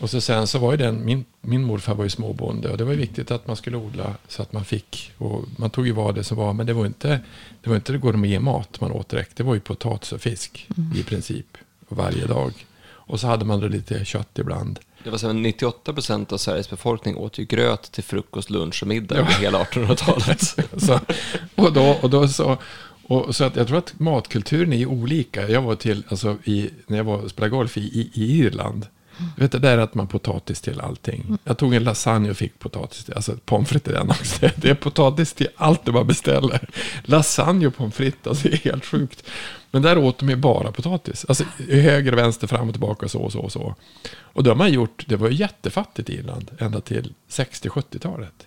Och 0.00 0.10
så 0.10 0.20
sen 0.20 0.46
så 0.46 0.58
var 0.58 0.70
ju 0.70 0.76
den, 0.76 1.04
min, 1.04 1.24
min 1.40 1.62
morfar 1.62 1.94
var 1.94 2.04
ju 2.04 2.10
småbonde 2.10 2.68
och 2.70 2.78
det 2.78 2.84
var 2.84 2.92
ju 2.92 2.98
viktigt 2.98 3.30
att 3.30 3.46
man 3.46 3.56
skulle 3.56 3.76
odla 3.76 4.14
så 4.28 4.42
att 4.42 4.52
man 4.52 4.64
fick. 4.64 5.12
Och 5.18 5.44
man 5.56 5.70
tog 5.70 5.86
ju 5.86 5.92
vad 5.92 6.14
det 6.14 6.24
som 6.24 6.36
var, 6.36 6.52
men 6.52 6.66
det 6.66 6.72
var 6.72 6.86
inte, 6.86 7.20
det 7.62 7.70
var 7.70 7.76
inte 7.76 7.92
det 7.92 7.98
går 7.98 8.12
med 8.12 8.42
mat 8.42 8.80
man 8.80 8.92
åt 8.92 9.08
direkt. 9.08 9.36
Det 9.36 9.42
var 9.42 9.54
ju 9.54 9.60
potatis 9.60 10.12
och 10.12 10.20
fisk 10.20 10.68
i 10.96 11.02
princip 11.02 11.58
varje 11.88 12.26
dag. 12.26 12.52
Och 13.10 13.20
så 13.20 13.26
hade 13.26 13.44
man 13.44 13.60
då 13.60 13.68
lite 13.68 14.04
kött 14.04 14.38
ibland. 14.38 14.78
Det 15.04 15.10
var 15.10 15.18
så 15.18 15.26
här, 15.26 15.34
98 15.34 15.92
procent 15.92 16.32
av 16.32 16.36
Sveriges 16.36 16.70
befolkning 16.70 17.16
åt 17.16 17.38
ju 17.38 17.44
gröt 17.44 17.92
till 17.92 18.04
frukost, 18.04 18.50
lunch 18.50 18.82
och 18.82 18.88
middag 18.88 19.18
under 19.18 19.32
hela 19.32 19.64
1800-talet. 19.64 20.40
Så, 20.82 21.00
och 21.54 21.72
då, 21.72 21.98
och 22.02 22.10
då 22.10 22.28
så, 22.28 22.58
och 23.02 23.36
så 23.36 23.44
att 23.44 23.56
jag 23.56 23.68
tror 23.68 23.78
att 23.78 23.98
matkulturen 23.98 24.72
är 24.72 24.86
olika. 24.86 25.48
Jag 25.48 25.62
var 25.62 25.74
till, 25.74 26.04
alltså 26.08 26.36
i, 26.44 26.70
när 26.86 26.96
jag 26.96 27.04
var 27.04 27.16
och 27.16 27.30
spelade 27.30 27.50
golf 27.50 27.76
i, 27.76 27.80
i, 27.80 28.10
i 28.14 28.38
Irland. 28.38 28.86
Vet 29.36 29.52
det 29.52 29.58
där 29.58 29.78
att 29.78 29.94
man 29.94 30.06
potatis 30.06 30.60
till 30.60 30.80
allting. 30.80 31.38
Jag 31.44 31.58
tog 31.58 31.74
en 31.74 31.84
lasagne 31.84 32.30
och 32.30 32.36
fick 32.36 32.58
potatis 32.58 33.04
till, 33.04 33.14
alltså 33.14 33.36
pommes 33.44 33.68
frites 33.68 33.92
i 33.92 33.92
den 33.92 34.10
också. 34.10 34.48
Det 34.56 34.70
är 34.70 34.74
potatis 34.74 35.32
till 35.32 35.48
allt 35.56 35.84
du 35.84 35.92
bara 35.92 36.04
beställer. 36.04 36.68
Lasagne 37.04 37.66
och 37.66 37.76
pommes 37.76 37.94
frites, 37.94 38.26
alltså 38.26 38.48
det 38.48 38.54
är 38.54 38.70
helt 38.70 38.84
sjukt. 38.84 39.24
Men 39.70 39.82
där 39.82 39.98
åt 39.98 40.18
de 40.18 40.28
ju 40.28 40.36
bara 40.36 40.72
potatis. 40.72 41.24
Alltså 41.28 41.44
höger 41.68 42.12
vänster, 42.12 42.46
fram 42.46 42.68
och 42.68 42.74
tillbaka, 42.74 43.08
så 43.08 43.18
och 43.18 43.32
så 43.32 43.40
och 43.40 43.52
så. 43.52 43.74
Och 44.18 44.44
det 44.44 44.50
har 44.50 44.56
man 44.56 44.72
gjort, 44.72 45.04
det 45.08 45.16
var 45.16 45.28
ju 45.28 45.34
jättefattigt 45.34 46.10
i 46.10 46.14
Irland, 46.14 46.50
ända 46.58 46.80
till 46.80 47.14
60-70-talet. 47.28 48.46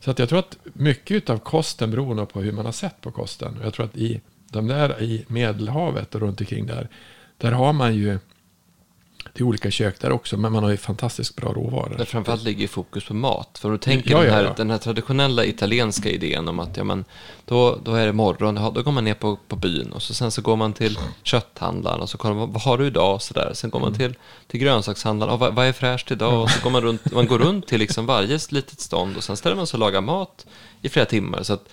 Så 0.00 0.10
att 0.10 0.18
jag 0.18 0.28
tror 0.28 0.38
att 0.38 0.56
mycket 0.64 1.30
av 1.30 1.38
kosten 1.38 1.90
beror 1.90 2.26
på 2.26 2.40
hur 2.40 2.52
man 2.52 2.64
har 2.64 2.72
sett 2.72 3.00
på 3.00 3.10
kosten. 3.10 3.58
Jag 3.62 3.74
tror 3.74 3.86
att 3.86 3.96
i 3.96 4.20
de 4.48 4.66
där 4.66 5.02
i 5.02 5.24
Medelhavet 5.28 6.14
och 6.14 6.20
runt 6.20 6.40
omkring 6.40 6.66
där, 6.66 6.88
där 7.38 7.52
har 7.52 7.72
man 7.72 7.94
ju, 7.94 8.18
det 9.34 9.40
är 9.40 9.44
olika 9.44 9.70
kök 9.70 10.00
där 10.00 10.12
också, 10.12 10.36
men 10.36 10.52
man 10.52 10.62
har 10.62 10.70
ju 10.70 10.76
fantastiskt 10.76 11.36
bra 11.36 11.52
råvaror. 11.52 11.94
Där 11.98 12.04
framförallt 12.04 12.42
ligger 12.42 12.68
fokus 12.68 13.04
på 13.04 13.14
mat. 13.14 13.58
För 13.58 13.68
om 13.68 13.72
du 13.72 13.78
tänker 13.78 14.10
Ja, 14.10 14.18
den, 14.18 14.26
ja, 14.26 14.32
här, 14.34 14.44
ja. 14.44 14.54
den 14.56 14.70
här 14.70 14.78
traditionella 14.78 15.44
italienska 15.44 16.10
idén 16.10 16.48
om 16.48 16.60
att 16.60 16.76
ja, 16.76 16.84
men, 16.84 17.04
då, 17.44 17.78
då 17.84 17.94
är 17.94 18.06
det 18.06 18.12
morgon, 18.12 18.54
då 18.74 18.82
går 18.82 18.92
man 18.92 19.04
ner 19.04 19.14
på, 19.14 19.38
på 19.48 19.56
byn 19.56 19.92
och 19.92 20.02
så, 20.02 20.14
sen 20.14 20.30
så 20.30 20.42
går 20.42 20.56
man 20.56 20.72
till 20.72 20.98
kötthandlaren 21.22 22.00
och 22.00 22.10
så 22.10 22.18
kollar 22.18 22.34
man 22.34 22.52
vad 22.52 22.62
har 22.62 22.78
du 22.78 22.86
idag? 22.86 23.22
Så 23.22 23.34
där. 23.34 23.50
Sen 23.54 23.70
går 23.70 23.78
Mm. 23.78 23.90
man 23.90 23.98
till, 23.98 24.14
till 24.46 24.60
grönsakshandlaren, 24.60 25.32
och 25.34 25.40
vad, 25.40 25.54
vad 25.54 25.66
är 25.66 25.72
fräscht 25.72 26.10
idag? 26.10 26.42
Och 26.42 26.50
så 26.50 26.62
går 26.62 26.70
man 26.70 26.82
runt, 26.82 27.12
man 27.12 27.26
går 27.26 27.38
runt 27.38 27.66
till 27.66 27.78
liksom 27.78 28.06
varje 28.06 28.38
litet 28.50 28.80
stånd 28.80 29.16
och 29.16 29.24
sen 29.24 29.36
ställer 29.36 29.56
man 29.56 29.66
sig 29.66 29.76
och 29.76 29.80
lagar 29.80 30.00
mat 30.00 30.46
i 30.82 30.88
flera 30.88 31.06
timmar. 31.06 31.42
Så 31.42 31.52
att, 31.52 31.68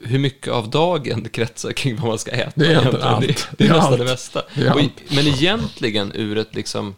hur 0.00 0.18
mycket 0.18 0.52
av 0.52 0.70
dagen 0.70 1.28
kretsar 1.28 1.72
kring 1.72 1.96
vad 1.96 2.08
man 2.08 2.18
ska 2.18 2.30
äta? 2.30 2.52
Det 2.54 2.66
är 2.66 2.70
egentligen 2.70 2.96
egentligen. 3.06 3.14
allt. 3.14 3.48
Det, 3.58 3.64
det 3.64 3.64
är 3.64 3.68
Det 3.68 3.74
är 3.74 3.76
nästan 3.76 3.92
allt. 3.92 3.98
det 3.98 4.04
mesta. 4.04 4.42
Det 4.54 4.70
Och 4.70 4.80
men 5.14 5.26
egentligen 5.26 6.12
ur 6.14 6.38
ett 6.38 6.54
liksom 6.54 6.94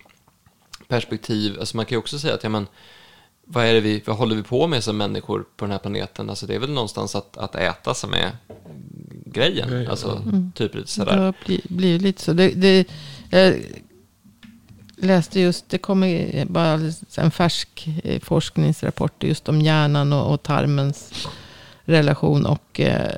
perspektiv, 0.88 1.56
alltså 1.60 1.76
man 1.76 1.86
kan 1.86 1.96
ju 1.96 1.98
också 1.98 2.18
säga 2.18 2.34
att 2.34 2.42
ja, 2.42 2.48
men, 2.48 2.66
vad, 3.44 3.64
är 3.64 3.74
det 3.74 3.80
vi, 3.80 4.02
vad 4.06 4.16
håller 4.16 4.36
vi 4.36 4.42
på 4.42 4.66
med 4.66 4.84
som 4.84 4.96
människor 4.96 5.44
på 5.56 5.64
den 5.64 5.72
här 5.72 5.78
planeten? 5.78 6.30
Alltså 6.30 6.46
det 6.46 6.54
är 6.54 6.58
väl 6.58 6.70
någonstans 6.70 7.14
att, 7.14 7.36
att 7.36 7.54
äta 7.54 7.94
som 7.94 8.14
är 8.14 8.30
grejen. 9.26 9.68
Grejen, 9.70 9.90
Alltså 9.90 10.22
typ 10.54 10.74
lite 10.74 10.90
sådär. 10.90 11.16
Det 11.16 11.22
har 11.22 11.34
bli- 11.46 11.62
blivit 11.68 12.02
lite 12.02 12.22
så. 12.22 12.32
Det, 12.32 12.48
det, 12.48 12.88
jag 13.30 13.54
läste 14.96 15.40
just, 15.40 15.68
det 15.68 15.78
kommer 15.78 16.44
bara 16.44 16.80
en 17.16 17.30
färsk 17.30 17.88
eh, 18.04 18.20
forskningsrapport 18.20 19.22
just 19.22 19.48
om 19.48 19.60
hjärnan 19.62 20.12
och, 20.12 20.32
och 20.34 20.42
tarmens 20.42 21.28
relation. 21.88 22.46
Och 22.46 22.80
eh, 22.80 23.10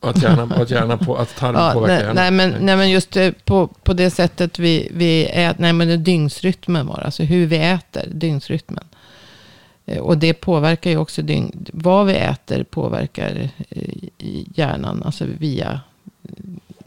Och 0.00 0.10
att 0.10 0.22
hjärnan, 0.22 0.52
att 0.52 0.70
hjärnan 0.70 0.98
på, 0.98 1.16
att 1.16 1.36
tarmen 1.36 1.62
Ja, 1.66 1.72
påverkar 1.72 1.94
nej, 1.94 2.00
hjärnan. 2.02 2.14
nej, 2.16 2.30
men, 2.30 2.66
nej, 2.66 2.76
men 2.76 2.90
just 2.90 3.16
eh, 3.16 3.30
på, 3.44 3.66
på 3.66 3.92
det 3.92 4.10
sättet 4.10 4.58
vi, 4.58 4.88
vi 4.94 5.24
äter, 5.26 5.62
nej 5.62 5.72
men 5.72 5.88
det 5.88 5.96
dygnsrytmen 5.96 6.86
det, 6.86 7.00
alltså 7.04 7.22
hur 7.22 7.46
vi 7.46 7.56
äter, 7.56 8.04
dygnsrytmen. 8.12 8.84
Eh, 9.86 9.98
Och 9.98 10.18
det 10.18 10.34
påverkar 10.34 10.90
ju 10.90 10.96
också, 10.96 11.22
dygn, 11.22 11.66
vad 11.72 12.06
vi 12.06 12.12
äter 12.14 12.62
påverkar 12.64 13.48
eh, 13.70 13.82
hjärnan, 14.54 15.02
alltså 15.02 15.24
via 15.38 15.80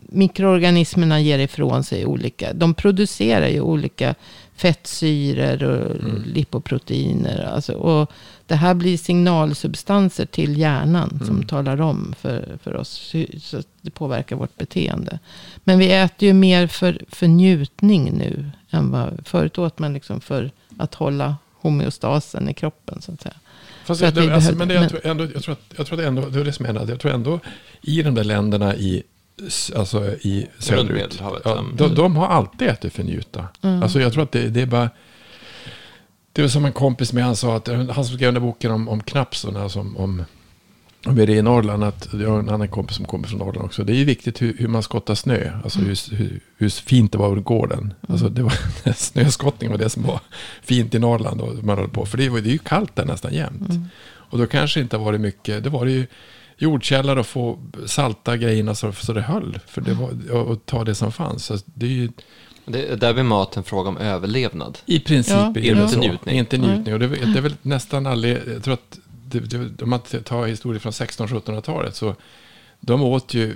mikroorganismerna 0.09 1.19
ger 1.19 1.39
ifrån 1.39 1.83
sig 1.83 2.05
olika, 2.05 2.53
de 2.53 2.73
producerar 2.73 3.47
ju 3.47 3.61
olika 3.61 4.15
fettsyror 4.57 5.63
och 5.63 5.95
Mm. 5.95 6.23
lipoproteiner. 6.33 7.43
Alltså, 7.43 7.73
och 7.73 8.11
det 8.45 8.55
här 8.55 8.73
blir 8.73 8.97
signalsubstanser 8.97 10.25
till 10.25 10.57
hjärnan 10.57 11.09
som 11.25 11.35
Mm. 11.35 11.47
talar 11.47 11.81
om 11.81 12.15
för, 12.19 12.57
för 12.63 12.75
oss. 12.75 13.13
Så 13.41 13.57
att 13.57 13.67
det 13.81 13.91
påverkar 13.91 14.35
vårt 14.35 14.57
beteende. 14.57 15.19
Men 15.63 15.79
vi 15.79 15.91
äter 15.91 16.27
ju 16.27 16.33
mer 16.33 16.67
för, 16.67 17.01
för 17.09 17.27
njutning 17.27 18.11
nu. 18.17 18.49
Än 18.71 18.91
vad, 18.91 19.19
förut 19.25 19.57
åt 19.57 19.79
man 19.79 19.93
liksom 19.93 20.21
för 20.21 20.51
att 20.77 20.95
hålla 20.95 21.35
homeostasen 21.53 22.49
i 22.49 22.53
kroppen. 22.53 23.01
Så 23.01 23.11
att 23.11 23.21
säga. 23.21 23.35
Fast 23.85 24.01
jag, 24.01 24.19
att 24.19 24.31
alltså, 24.31 24.55
men 24.55 24.67
det, 24.67 24.89
tror 24.89 25.05
ändå, 25.05 25.27
jag, 25.33 25.43
tror 25.43 25.53
att, 25.53 25.73
jag 25.77 25.87
tror 25.87 25.99
att 25.99 26.05
ändå, 26.05 26.21
det 26.29 26.39
är 26.39 26.43
det 26.43 26.53
som 26.53 26.65
jag 26.65 26.89
jag 26.89 26.99
tror 26.99 27.11
ändå 27.11 27.39
i 27.81 28.01
de 28.01 28.15
där 28.15 28.23
länderna 28.23 28.75
i, 28.75 29.03
alltså 29.75 30.05
i 30.21 30.47
söderut, 30.59 31.21
ja, 31.43 31.59
mm. 31.59 31.75
de, 31.75 31.95
de 31.95 32.15
har 32.15 32.27
alltid 32.27 32.67
ätit 32.67 32.93
för 32.93 33.03
njuta. 33.03 33.47
Mm. 33.61 33.83
Alltså 33.83 34.01
jag 34.01 34.13
tror 34.13 34.23
att 34.23 34.31
det, 34.31 34.49
det 34.49 34.61
är 34.61 34.65
bara, 34.65 34.89
Det 36.33 36.41
var 36.41 36.49
som 36.49 36.65
en 36.65 36.73
kompis 36.73 37.13
med, 37.13 37.23
han 37.23 37.35
sa 37.35 37.55
att 37.55 37.67
han 37.67 37.93
som 37.93 38.05
skrev 38.05 38.19
den 38.19 38.33
där 38.33 38.41
boken 38.41 38.71
om, 38.71 38.89
om 38.89 39.03
knapsarna, 39.03 39.69
som, 39.69 39.97
om, 39.97 40.25
om 41.05 41.15
det 41.15 41.23
är 41.23 41.29
i 41.29 41.41
Norrland, 41.41 41.83
att 41.83 42.09
jag 42.13 42.29
har 42.29 42.39
en 42.39 42.49
annan 42.49 42.67
kompis 42.67 42.95
som 42.97 43.05
kommer 43.05 43.27
från 43.27 43.39
Norrland 43.39 43.65
också. 43.65 43.83
Det 43.83 43.93
är 43.93 43.97
ju 43.97 44.05
viktigt 44.05 44.41
hur, 44.41 44.57
hur 44.57 44.67
man 44.67 44.83
skottar 44.83 45.15
snö, 45.15 45.51
alltså 45.63 45.79
hur, 45.79 46.15
hur, 46.15 46.39
hur 46.57 46.69
fint 46.69 47.11
det 47.11 47.17
var 47.17 47.37
ur 47.37 47.41
gården. 47.41 47.93
Alltså 48.07 48.29
det 48.29 48.43
var, 48.43 48.53
snöskottning 48.93 49.69
var 49.69 49.77
det 49.77 49.89
som 49.89 50.03
var 50.03 50.19
fint 50.61 50.95
i 50.95 50.99
Norrland 50.99 51.41
och 51.41 51.63
man 51.63 51.77
höll 51.77 51.89
på. 51.89 52.05
För 52.05 52.17
det, 52.17 52.29
var, 52.29 52.39
det 52.39 52.49
är 52.49 52.53
ju 52.53 52.57
kallt 52.57 52.95
där 52.95 53.05
nästan 53.05 53.33
jämt. 53.33 53.69
Mm. 53.69 53.85
Och 54.29 54.37
då 54.37 54.47
kanske 54.47 54.79
inte 54.79 54.97
har 54.97 55.05
varit 55.05 55.21
mycket, 55.21 55.63
det 55.63 55.69
var 55.69 55.85
det 55.85 55.91
ju 55.91 56.07
jordkällare 56.57 57.19
och 57.19 57.27
få 57.27 57.59
salta 57.85 58.37
grejerna 58.37 58.75
så, 58.75 58.91
så 58.91 59.13
det 59.13 59.21
höll. 59.21 59.59
För 59.67 59.81
det 59.81 59.93
var, 59.93 60.31
och, 60.31 60.45
och 60.47 60.65
ta 60.65 60.83
det 60.83 60.95
som 60.95 61.11
fanns. 61.11 61.45
Så 61.45 61.57
det 61.65 61.85
är 61.85 61.89
ju, 61.89 62.09
Det, 62.65 62.95
där 62.95 63.13
blir 63.13 63.23
mat 63.23 63.57
en 63.57 63.63
fråga 63.63 63.89
om 63.89 63.97
överlevnad. 63.97 64.77
i 64.85 64.99
princip 64.99 65.33
Ja, 65.35 65.47
är 65.49 65.53
det 65.53 65.59
inte 65.67 65.73
väl 65.81 65.89
så. 65.89 65.99
njutning. 65.99 66.37
Inte 66.37 66.57
njutning. 66.57 66.93
Och 66.93 66.99
det, 66.99 67.07
det 67.07 67.37
är 67.37 67.41
väl 67.41 67.55
nästan 67.61 68.07
aldrig, 68.07 68.37
jag 68.53 68.63
tror 68.63 68.73
att 68.73 68.99
det, 69.25 69.39
det, 69.39 69.83
om 69.83 69.89
man 69.89 69.99
tar 69.99 70.47
historier 70.47 70.79
från 70.79 70.91
1600-1700-talet 70.91 71.95
så 71.95 72.15
de 72.79 73.01
åt 73.01 73.33
ju, 73.33 73.55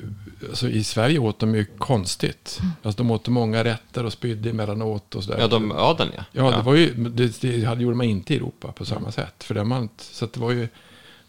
alltså 0.50 0.70
i 0.70 0.84
Sverige 0.84 1.20
åt 1.20 1.40
de 1.40 1.56
ju 1.56 1.66
konstigt. 1.66 2.60
Alltså 2.84 2.98
de 3.04 3.12
åt 3.12 3.28
många 3.28 3.64
rätter 3.64 4.06
och 4.06 4.14
spydde 4.14 4.50
emellanåt 4.50 5.16
och 5.16 5.24
sådär. 5.24 5.40
Ja, 5.40 5.48
de, 5.48 5.72
adeln 5.72 6.12
ja. 6.18 6.24
Ja, 6.32 6.52
det 6.58 6.64
var 6.64 6.76
ju, 6.76 6.94
det, 6.94 7.42
det 7.42 7.64
hade- 7.66 7.84
gjorde 7.84 7.96
man 7.98 8.06
inte 8.06 8.34
i 8.34 8.38
Europa 8.38 8.72
på 8.72 8.86
samma 8.86 9.12
sätt. 9.12 9.44
För 9.44 9.54
det 9.56 9.64
man, 9.64 9.90
så 10.00 10.26
att 10.26 10.34
det 10.34 10.40
var 10.40 10.52
ju, 10.52 10.68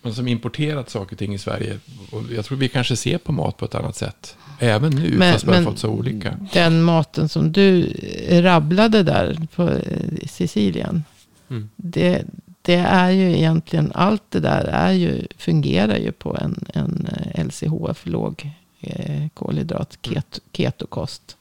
man 0.03 0.15
som 0.15 0.29
importerat 0.29 0.91
saker 0.91 1.15
och 1.15 1.19
ting 1.19 1.35
i 1.35 1.39
Sverige. 1.39 1.79
Och 2.11 2.23
jag 2.37 2.45
tror 2.45 2.59
vi 2.59 2.69
kanske 2.69 2.97
ser 2.97 3.19
på 3.19 3.33
mat 3.33 3.57
på 3.57 3.65
ett 3.65 3.75
annat 3.75 3.97
sätt. 3.97 4.37
Även 4.59 4.93
nu, 4.93 5.15
Men- 5.19 5.33
fast 5.33 5.45
vi 5.45 5.49
har 5.49 5.55
men- 5.55 5.65
fått 5.65 5.79
så 5.79 5.89
olika. 5.89 6.39
Den 6.53 6.83
maten 6.83 7.29
som 7.29 7.53
du 7.53 7.93
rabblade 8.31 9.03
där 9.03 9.47
på 9.55 9.69
eh, 9.69 10.27
Sicilien. 10.29 11.05
Mm. 11.51 11.71
Det, 11.77 12.23
det 12.63 12.75
är 12.75 13.11
ju 13.11 13.37
egentligen, 13.37 13.93
allt 13.95 14.23
det 14.29 14.41
där 14.41 14.65
är 14.65 14.93
ju, 14.93 15.27
fungerar 15.39 15.97
ju 15.97 16.13
på 16.13 16.37
en, 16.41 16.65
en 16.75 17.09
eh, 17.35 17.45
LCHF, 17.47 18.07
låg 18.07 18.51
eh, 18.81 19.27
kolhydrat, 19.35 19.99
ket, 20.03 20.39
ketokost. 20.53 21.37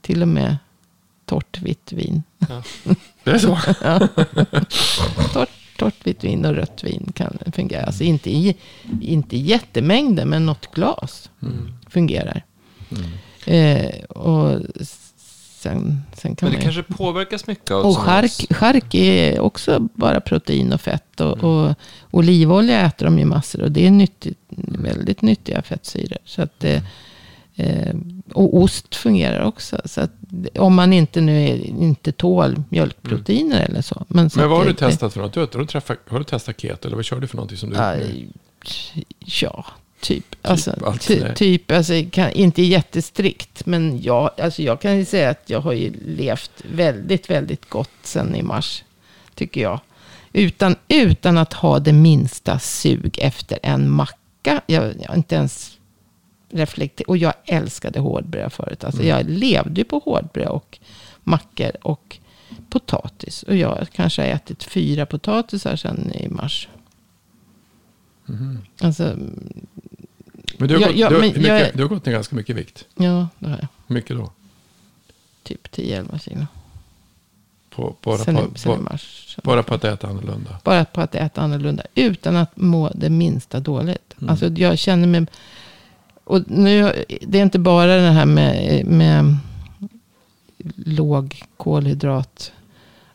Till 0.00 0.22
och 0.22 0.28
med 0.28 0.56
torrt 1.26 1.58
vitt 1.62 1.92
vin. 1.92 2.22
Det 3.24 3.30
är 3.30 3.38
så? 3.38 3.56
Torrt, 5.32 5.48
torrt 5.78 6.06
vitt 6.06 6.24
vin 6.24 6.44
och 6.44 6.54
rött 6.54 6.84
vin 6.84 7.12
kan 7.14 7.38
fungera. 7.52 7.84
Alltså 7.84 8.04
inte 8.04 8.30
i, 8.30 8.56
inte 9.00 9.36
i 9.36 9.40
jättemängder, 9.40 10.24
men 10.24 10.46
något 10.46 10.74
glas 10.74 11.30
Mm. 11.42 11.72
fungerar. 11.90 12.44
Mm. 12.90 13.10
Eh, 13.86 14.04
och 14.04 14.60
sen, 15.60 16.02
sen 16.16 16.36
kan 16.36 16.46
Men 16.48 16.52
det 16.52 16.64
man 16.66 16.72
kanske 16.74 16.82
påverkas 16.82 17.46
mycket 17.46 17.70
av 17.70 17.86
Och 17.86 17.96
chark, 17.98 18.52
chark 18.54 18.94
är 18.94 19.40
också 19.40 19.88
bara 19.94 20.20
protein 20.20 20.72
och 20.72 20.80
fett. 20.80 21.20
Och, 21.20 21.38
Mm. 21.38 21.44
och 21.50 21.74
olivolja 22.10 22.80
äter 22.86 23.06
de 23.06 23.18
ju 23.18 23.24
massor. 23.24 23.62
Och 23.62 23.72
det 23.72 23.86
är 23.86 23.90
nyttigt, 23.90 24.38
väldigt 24.78 25.22
nyttiga 25.22 25.62
fettsyror. 25.62 26.18
Så 26.24 26.42
att, 26.42 26.60
det- 26.60 26.82
eh, 27.56 27.94
och 28.32 28.56
ost 28.56 28.94
fungerar 28.94 29.44
också. 29.44 29.80
Så 29.84 30.00
att 30.00 30.10
om 30.58 30.74
man 30.74 30.92
inte 30.92 31.20
nu 31.20 31.48
är, 31.48 31.66
inte 31.66 32.12
tål 32.12 32.62
mjölkproteiner 32.68 33.60
eller 33.60 33.82
så. 33.82 34.04
Men, 34.08 34.30
så 34.30 34.38
Men 34.40 34.48
vad 34.48 34.58
har 34.58 34.64
det- 34.64 34.70
du 34.70 34.76
testat 34.76 35.12
för 35.12 35.20
något? 35.20 35.32
Du, 35.32 35.40
har, 35.40 35.46
du 35.58 35.66
träffat, 35.66 35.98
har 36.08 36.18
du 36.18 36.24
testat 36.24 36.60
keto? 36.60 36.88
Eller 36.88 36.96
vad 36.96 37.04
kör 37.04 37.20
du 37.20 37.26
för 37.26 37.36
någonting 37.36 37.58
som 37.58 37.70
du... 37.70 37.76
det- 37.76 38.06
Ja, 39.18 39.64
typ. 40.00 40.24
Alltså, 40.42 40.74
allt 40.86 41.06
ty, 41.06 41.22
typ 41.34 41.70
alltså, 41.70 41.92
kan, 42.10 42.30
inte 42.32 42.62
jättestrikt. 42.62 43.66
Men 43.66 44.02
jag, 44.02 44.30
alltså, 44.40 44.62
jag 44.62 44.80
kan 44.80 44.98
ju 44.98 45.04
säga 45.04 45.30
att 45.30 45.42
jag 45.46 45.60
har 45.60 45.72
ju 45.72 45.92
levt 46.06 46.50
väldigt, 46.72 47.30
väldigt 47.30 47.68
gott 47.68 47.90
sen 48.02 48.34
i 48.36 48.42
mars. 48.42 48.84
Tycker 49.34 49.60
jag. 49.60 49.80
Utan, 50.32 50.76
utan 50.88 51.38
att 51.38 51.52
ha 51.52 51.78
det 51.78 51.92
minsta 51.92 52.58
sug 52.58 53.18
efter 53.18 53.58
en 53.62 53.90
macka. 53.90 54.60
Jag, 54.66 54.94
jag 55.08 55.16
inte 55.16 55.34
ens 55.34 55.78
reflekterat. 56.52 57.08
Och 57.08 57.16
jag 57.16 57.34
älskade 57.44 58.00
hårdbröd 58.00 58.52
förut. 58.52 58.84
Alltså, 58.84 59.02
Jag 59.02 59.30
levde 59.30 59.80
ju 59.80 59.84
på 59.84 59.98
hårdbröd 60.04 60.48
och 60.48 60.78
mackor 61.24 61.70
och 61.82 62.18
potatis. 62.70 63.42
Och 63.42 63.56
jag 63.56 63.86
kanske 63.92 64.22
har 64.22 64.28
ätit 64.28 64.64
fyra 64.64 65.06
potatisar 65.06 65.76
sen 65.76 66.12
i 66.14 66.28
mars. 66.28 66.68
Mhm. 68.26 68.58
Alltså, 68.80 69.16
Men 70.58 70.68
du 70.68 70.74
har, 70.74 70.80
Ja, 70.80 70.86
gått, 70.88 70.96
ja, 70.96 71.08
du, 71.08 71.14
har, 71.14 71.22
mycket, 71.22 71.42
jag 71.46 71.70
du 71.74 71.82
har 71.82 71.88
gått 71.88 72.06
ner 72.06 72.12
ganska 72.12 72.36
mycket 72.36 72.56
vikt. 72.56 72.86
ja, 72.96 73.28
det 73.38 73.48
har 73.48 73.56
jag. 73.56 73.68
Hur 73.86 73.94
mycket 73.94 74.16
då? 74.16 74.30
Typ 75.42 75.68
10-11 75.76 76.18
kilo. 76.18 76.46
På, 77.70 77.96
bara, 78.02 78.18
sen, 78.18 78.36
på, 78.36 78.58
sen 78.58 78.82
mars. 78.84 79.36
bara 79.42 79.62
på 79.62 79.74
att 79.74 79.84
äta 79.84 80.06
annorlunda. 80.08 80.58
Bara 80.64 80.84
på 80.84 81.00
att 81.00 81.14
äta 81.14 81.40
annorlunda. 81.40 81.82
Utan 81.94 82.36
att 82.36 82.56
må 82.56 82.90
det 82.94 83.10
minsta 83.10 83.60
dåligt. 83.60 84.14
Mm. 84.18 84.30
Alltså 84.30 84.46
jag 84.48 84.78
känner 84.78 85.06
mig... 85.06 85.26
Och 86.32 86.42
nu, 86.46 87.04
det 87.20 87.38
är 87.38 87.42
inte 87.42 87.58
bara 87.58 87.96
det 87.96 88.10
här 88.10 88.26
med, 88.26 88.86
med 88.86 89.36
låg 90.74 91.42
kolhydrat. 91.56 92.52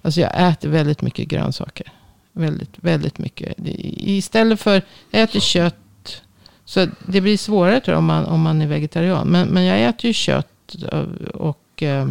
Alltså 0.01 0.21
jag 0.21 0.49
äter 0.49 0.69
väldigt 0.69 1.01
mycket 1.01 1.27
grönsaker. 1.27 1.91
Väldigt, 2.31 2.69
väldigt 2.75 3.17
mycket. 3.17 3.53
Istället 3.57 4.61
för, 4.61 4.81
jag 5.11 5.21
äter 5.21 5.39
kött. 5.39 6.21
Så 6.65 6.87
det 7.07 7.21
blir 7.21 7.37
svårare 7.37 7.79
tror 7.79 7.93
jag 7.93 7.99
om 7.99 8.05
man, 8.05 8.25
om 8.25 8.41
man 8.41 8.61
är 8.61 8.67
vegetarian. 8.67 9.27
Men, 9.27 9.47
men 9.47 9.63
jag 9.63 9.83
äter 9.89 10.07
ju 10.07 10.13
kött 10.13 10.75
och, 10.91 11.05
och 11.33 11.83
eh, 11.83 12.07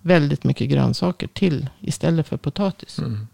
väldigt 0.00 0.44
mycket 0.44 0.68
grönsaker 0.68 1.26
till. 1.26 1.68
Istället 1.80 2.28
för 2.28 2.36
potatis. 2.36 2.98
Mm. 2.98 3.26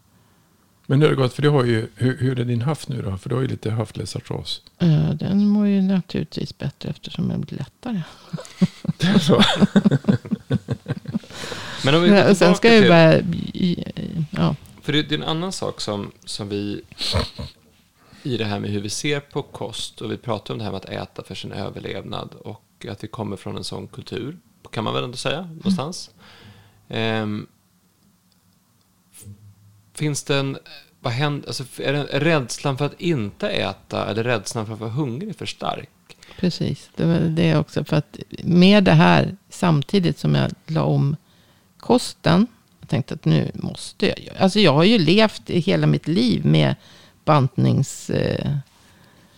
Men 0.87 0.99
nu 0.99 1.05
har 1.05 1.11
det 1.11 1.16
gått, 1.16 1.32
för 1.35 1.43
du 1.43 1.49
har 1.49 1.64
ju, 1.64 1.89
hur, 1.95 2.16
hur 2.18 2.41
är 2.41 2.45
din 2.45 2.62
höft 2.62 2.89
nu 2.89 3.03
då? 3.03 3.16
För 3.16 3.28
du 3.28 3.35
har 3.35 3.43
ju 3.43 3.49
lite 3.49 3.70
höftledsartros. 3.70 4.62
Eh, 4.78 5.11
Den 5.11 5.49
mår 5.49 5.66
ju 5.66 5.82
naturligtvis 5.82 6.59
bättre 6.59 6.89
eftersom 6.91 7.28
den 7.28 7.41
blir 7.41 7.59
lättare. 7.59 8.03
Det 8.99 9.07
är 9.07 9.18
så? 9.18 9.43
Men 11.85 11.95
om 11.95 12.03
vi 12.03 12.09
går 12.09 12.35
sen 12.35 12.55
ska 12.55 12.74
jag 12.74 12.82
ju 12.82 12.89
bara... 12.89 13.14
Ja, 14.30 14.57
För 14.82 14.93
det, 14.93 15.03
det 15.03 15.14
är 15.14 15.18
en 15.18 15.24
annan 15.24 15.53
sak 15.53 15.80
som, 15.80 16.11
som 16.24 16.49
vi... 16.49 16.80
I 18.22 18.37
det 18.37 18.45
här 18.45 18.59
med 18.61 18.70
hur 18.70 18.80
vi 18.80 18.91
ser 18.91 19.20
på 19.20 19.43
kost. 19.43 20.01
Och 20.01 20.12
vi 20.12 20.16
pratar 20.16 20.55
om 20.55 20.59
det 20.59 20.64
här 20.64 20.70
med 20.72 20.78
att 20.78 20.89
äta 20.91 21.22
för 21.24 21.35
sin 21.35 21.53
överlevnad. 21.53 22.35
Och 22.35 22.87
att 22.91 23.05
vi 23.05 23.09
kommer 23.09 23.37
från 23.37 23.57
en 23.57 23.64
sån 23.64 23.87
kultur. 23.89 24.37
Kan 24.70 24.85
man 24.85 24.95
väl 24.95 25.05
ändå 25.05 25.16
säga. 25.16 25.43
Någonstans. 25.43 26.11
Ehm, 26.89 27.47
finns 29.95 30.22
det 30.24 30.36
en... 30.36 30.59
Vad 31.01 31.12
händer, 31.12 31.47
alltså, 31.49 31.64
är, 31.82 31.92
det, 31.92 32.05
rädslan 32.05 32.78
för 32.78 32.86
att 32.86 33.01
inte 33.01 33.49
äta 33.49 34.07
eller 34.11 34.24
rädslan 34.24 34.66
för 34.66 34.72
att 34.74 34.80
vara 34.80 34.90
hungrig 34.90 35.36
för 35.36 35.47
stark? 35.47 35.88
precis. 36.40 36.90
Det 36.97 37.05
var 37.05 37.18
det 37.18 37.57
också. 37.57 37.84
För 37.84 37.97
att 37.97 38.18
med 38.45 38.84
det 38.84 38.92
här, 38.92 39.36
samtidigt 39.51 40.18
som 40.18 40.34
jag 40.34 40.51
la 40.66 40.82
om 40.82 41.16
kosten. 41.78 42.47
Jag 42.80 42.88
tänkte 42.88 43.14
att 43.14 43.24
nu 43.24 43.51
måste 43.55 44.07
jag. 44.09 44.18
göra- 44.20 44.38
Alltså 44.38 44.61
jag 44.61 44.72
har 44.74 44.84
ju 44.84 44.99
levt 44.99 45.51
i 45.51 45.59
hela 45.61 45.86
mitt 45.86 46.09
liv 46.09 46.47
med 46.47 46.74
bantnings... 47.24 48.11
Eh, 48.11 48.57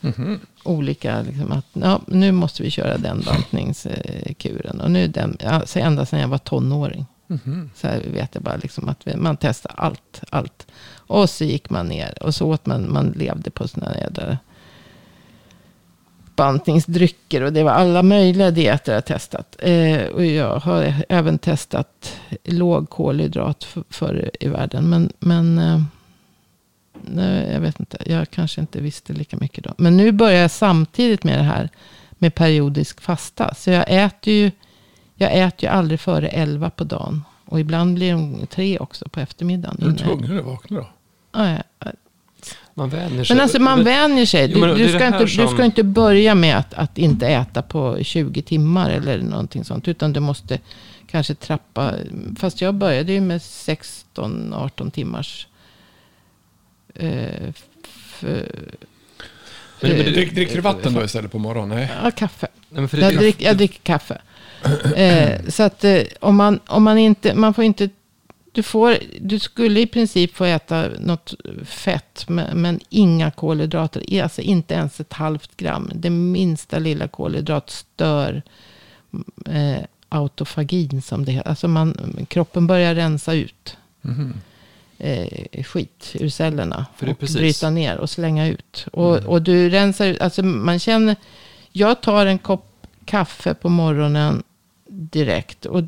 Mhm. 0.00 0.40
olika, 0.62 1.22
liksom 1.22 1.52
att 1.52 1.66
ja, 1.72 2.00
nu 2.06 2.32
måste 2.32 2.62
vi 2.62 2.70
köra 2.70 2.98
den 2.98 3.20
bantningskuren. 3.26 4.80
Och 4.80 4.90
nu 4.90 5.08
den, 5.08 5.36
alltså 5.44 5.78
ända 5.78 6.06
sedan 6.06 6.20
jag 6.20 6.28
var 6.28 6.38
tonåring. 6.38 7.06
Mhm. 7.26 7.70
Så 7.74 7.88
här 7.88 8.02
vet 8.12 8.34
jag 8.34 8.42
bara 8.42 8.56
liksom 8.56 8.88
att 8.88 9.06
vi- 9.06 9.16
man 9.16 9.36
testar 9.36 9.72
allt, 9.76 10.22
allt. 10.30 10.66
Och 10.96 11.30
så 11.30 11.44
gick 11.44 11.70
man 11.70 11.86
ner 11.88 12.22
och 12.22 12.34
så 12.34 12.46
åt 12.46 12.66
man, 12.66 12.92
man 12.92 13.08
levde 13.16 13.50
på 13.50 13.68
sådana 13.68 13.92
här 13.92 14.00
jädra 14.00 14.38
bantningsdrycker. 16.36 17.42
Och 17.42 17.52
det 17.52 17.62
var 17.62 17.70
alla 17.70 18.02
möjliga 18.02 18.50
dieter 18.50 18.94
jag 18.94 19.04
testat. 19.04 19.56
Eh, 19.58 20.02
och 20.06 20.24
jag 20.24 20.58
har 20.58 20.94
även 21.08 21.38
testat 21.38 22.12
låg 22.44 22.90
kolhydrat 22.90 23.64
för, 23.64 23.84
förr 23.90 24.30
i 24.40 24.48
världen. 24.48 24.90
Men, 24.90 25.12
men 25.18 25.58
eh, 25.58 25.82
nej, 27.02 27.50
jag 27.52 27.60
vet 27.60 27.80
inte, 27.80 27.98
jag 28.06 28.30
kanske 28.30 28.60
inte 28.60 28.80
visste 28.80 29.12
lika 29.12 29.36
mycket 29.36 29.64
då. 29.64 29.74
Men 29.78 29.96
nu 29.96 30.12
börjar 30.12 30.40
jag 30.40 30.50
samtidigt 30.50 31.24
med 31.24 31.38
det 31.38 31.42
här 31.44 31.68
med 32.18 32.34
periodisk 32.34 33.00
fasta. 33.00 33.54
Så 33.54 33.70
jag 33.70 33.84
äter 33.88 34.32
ju, 34.32 34.50
jag 35.16 35.34
äter 35.38 35.68
ju 35.68 35.74
aldrig 35.76 36.00
före 36.00 36.28
11 36.28 36.70
på 36.70 36.84
dagen. 36.84 37.24
Och 37.44 37.60
ibland 37.60 37.94
blir 37.94 38.12
de 38.12 38.46
tre 38.46 38.78
också 38.78 39.08
på 39.08 39.20
eftermiddagen. 39.20 39.76
Är 39.80 39.84
du 39.84 39.90
jag- 39.90 39.98
tvungen 39.98 40.38
att 40.38 40.44
vakna 40.44 40.76
då? 40.78 40.88
Ja, 41.32 41.50
ja. 41.78 41.90
Man 42.74 42.88
vänjer 42.90 43.24
sig. 43.24 43.36
Men 43.36 43.42
alltså 43.42 43.60
man 43.60 43.84
vänjer 43.84 44.26
sig. 44.26 44.48
Du, 44.48 44.64
är 44.64 44.74
du, 44.74 44.88
ska, 44.88 45.06
inte, 45.06 45.18
du 45.24 45.48
ska 45.48 45.64
inte 45.64 45.82
börja 45.82 46.34
med 46.34 46.56
att, 46.58 46.74
att 46.74 46.98
inte 46.98 47.26
äta 47.28 47.62
på 47.62 47.98
20 48.02 48.42
timmar 48.42 48.90
eller 48.90 49.18
någonting 49.18 49.64
sånt. 49.64 49.88
Utan 49.88 50.12
du 50.12 50.20
måste 50.20 50.60
kanske 51.06 51.34
trappa. 51.34 51.94
Fast 52.38 52.60
jag 52.60 52.74
började 52.74 53.12
ju 53.12 53.20
med 53.20 53.38
16-18 53.40 54.90
timmars. 54.90 55.46
Eh, 56.94 57.48
f- 57.48 58.18
Men- 58.20 58.46
men 59.80 59.90
det- 59.90 60.02
Drick, 60.02 60.34
dricker 60.34 60.54
du 60.54 60.60
vatten 60.60 60.94
då 60.94 61.04
istället 61.04 61.32
på 61.32 61.38
morgonen? 61.38 61.78
Nej. 61.78 61.90
ja, 62.04 62.10
kaffe. 62.10 62.46
Nej, 62.76 62.88
Jag, 63.00 63.16
drick, 63.16 63.42
jag 63.42 63.56
dricker 63.56 63.80
kaffe. 63.82 64.20
Eh, 64.96 65.40
så 65.48 65.62
att 65.62 65.84
eh, 65.84 66.02
om, 66.20 66.36
man, 66.36 66.60
om 66.66 66.82
man 66.82 66.98
inte, 66.98 67.34
man 67.34 67.54
får 67.54 67.64
inte 67.64 67.88
Du, 68.52 68.62
får, 68.62 68.96
du 69.20 69.38
skulle 69.38 69.80
i 69.80 69.86
princip 69.86 70.34
få 70.36 70.44
äta 70.44 70.88
något 70.98 71.34
fett, 71.64 72.24
men, 72.28 72.60
men 72.62 72.80
inga 72.88 73.30
kolhydrater. 73.30 74.22
Alltså 74.22 74.40
inte 74.42 74.74
ens 74.74 75.00
ett 75.00 75.12
halvt 75.12 75.56
gram. 75.56 75.90
Det 75.94 76.10
minsta 76.10 76.78
lilla 76.78 77.08
kolhydrat 77.08 77.70
stör 77.70 78.42
eh, 79.46 79.82
autofagin 80.08 81.02
som 81.02 81.24
det 81.24 81.32
heter. 81.32 81.48
Alltså 81.48 81.68
man, 81.68 82.26
kroppen 82.28 82.66
börjar 82.66 82.94
rensa 82.94 83.34
ut 83.34 83.76
Mhm. 84.02 84.34
eh, 84.98 85.62
skit 85.64 86.12
ur 86.20 86.28
cellerna. 86.28 86.86
För 86.96 87.08
och 87.08 87.18
precis- 87.18 87.36
bryta 87.36 87.70
ner 87.70 87.96
och 87.98 88.10
slänga 88.10 88.46
ut. 88.46 88.86
Och, 88.92 89.16
Mm. 89.18 89.28
och 89.28 89.42
du 89.42 89.68
rensar 89.70 90.06
ut, 90.06 90.20
alltså 90.20 90.42
man 90.42 90.78
känner, 90.78 91.16
jag 91.76 92.00
tar 92.00 92.26
en 92.26 92.38
kopp 92.38 92.86
kaffe 93.04 93.54
på 93.54 93.68
morgonen 93.68 94.42
direkt. 94.88 95.66
Och, 95.66 95.82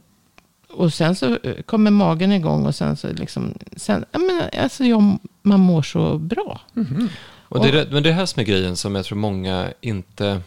och 0.70 0.92
sen 0.92 1.16
så 1.16 1.36
eh, 1.42 1.62
kommer 1.66 1.90
magen 1.90 2.32
igång 2.32 2.66
och 2.66 2.74
sen 2.74 2.96
så 2.96 3.08
liksom, 3.12 3.54
sen, 3.76 4.04
jag 4.12 4.20
menar, 4.20 4.50
alltså 4.62 4.84
jag, 4.84 5.18
man 5.42 5.60
mår 5.60 5.82
så 5.82 6.18
bra. 6.18 6.60
Mhm. 6.74 7.08
Och 7.50 7.60
det 7.62 7.68
är, 7.68 7.72
det- 7.72 7.84
men 7.92 8.02
det 8.02 8.08
är 8.08 8.12
det 8.12 8.18
här 8.18 8.26
som 8.26 8.40
är 8.40 8.44
grejen 8.44 8.76
som 8.76 8.94
jag 8.94 9.04
tror 9.04 9.18
många 9.18 9.72
inte... 9.80 10.40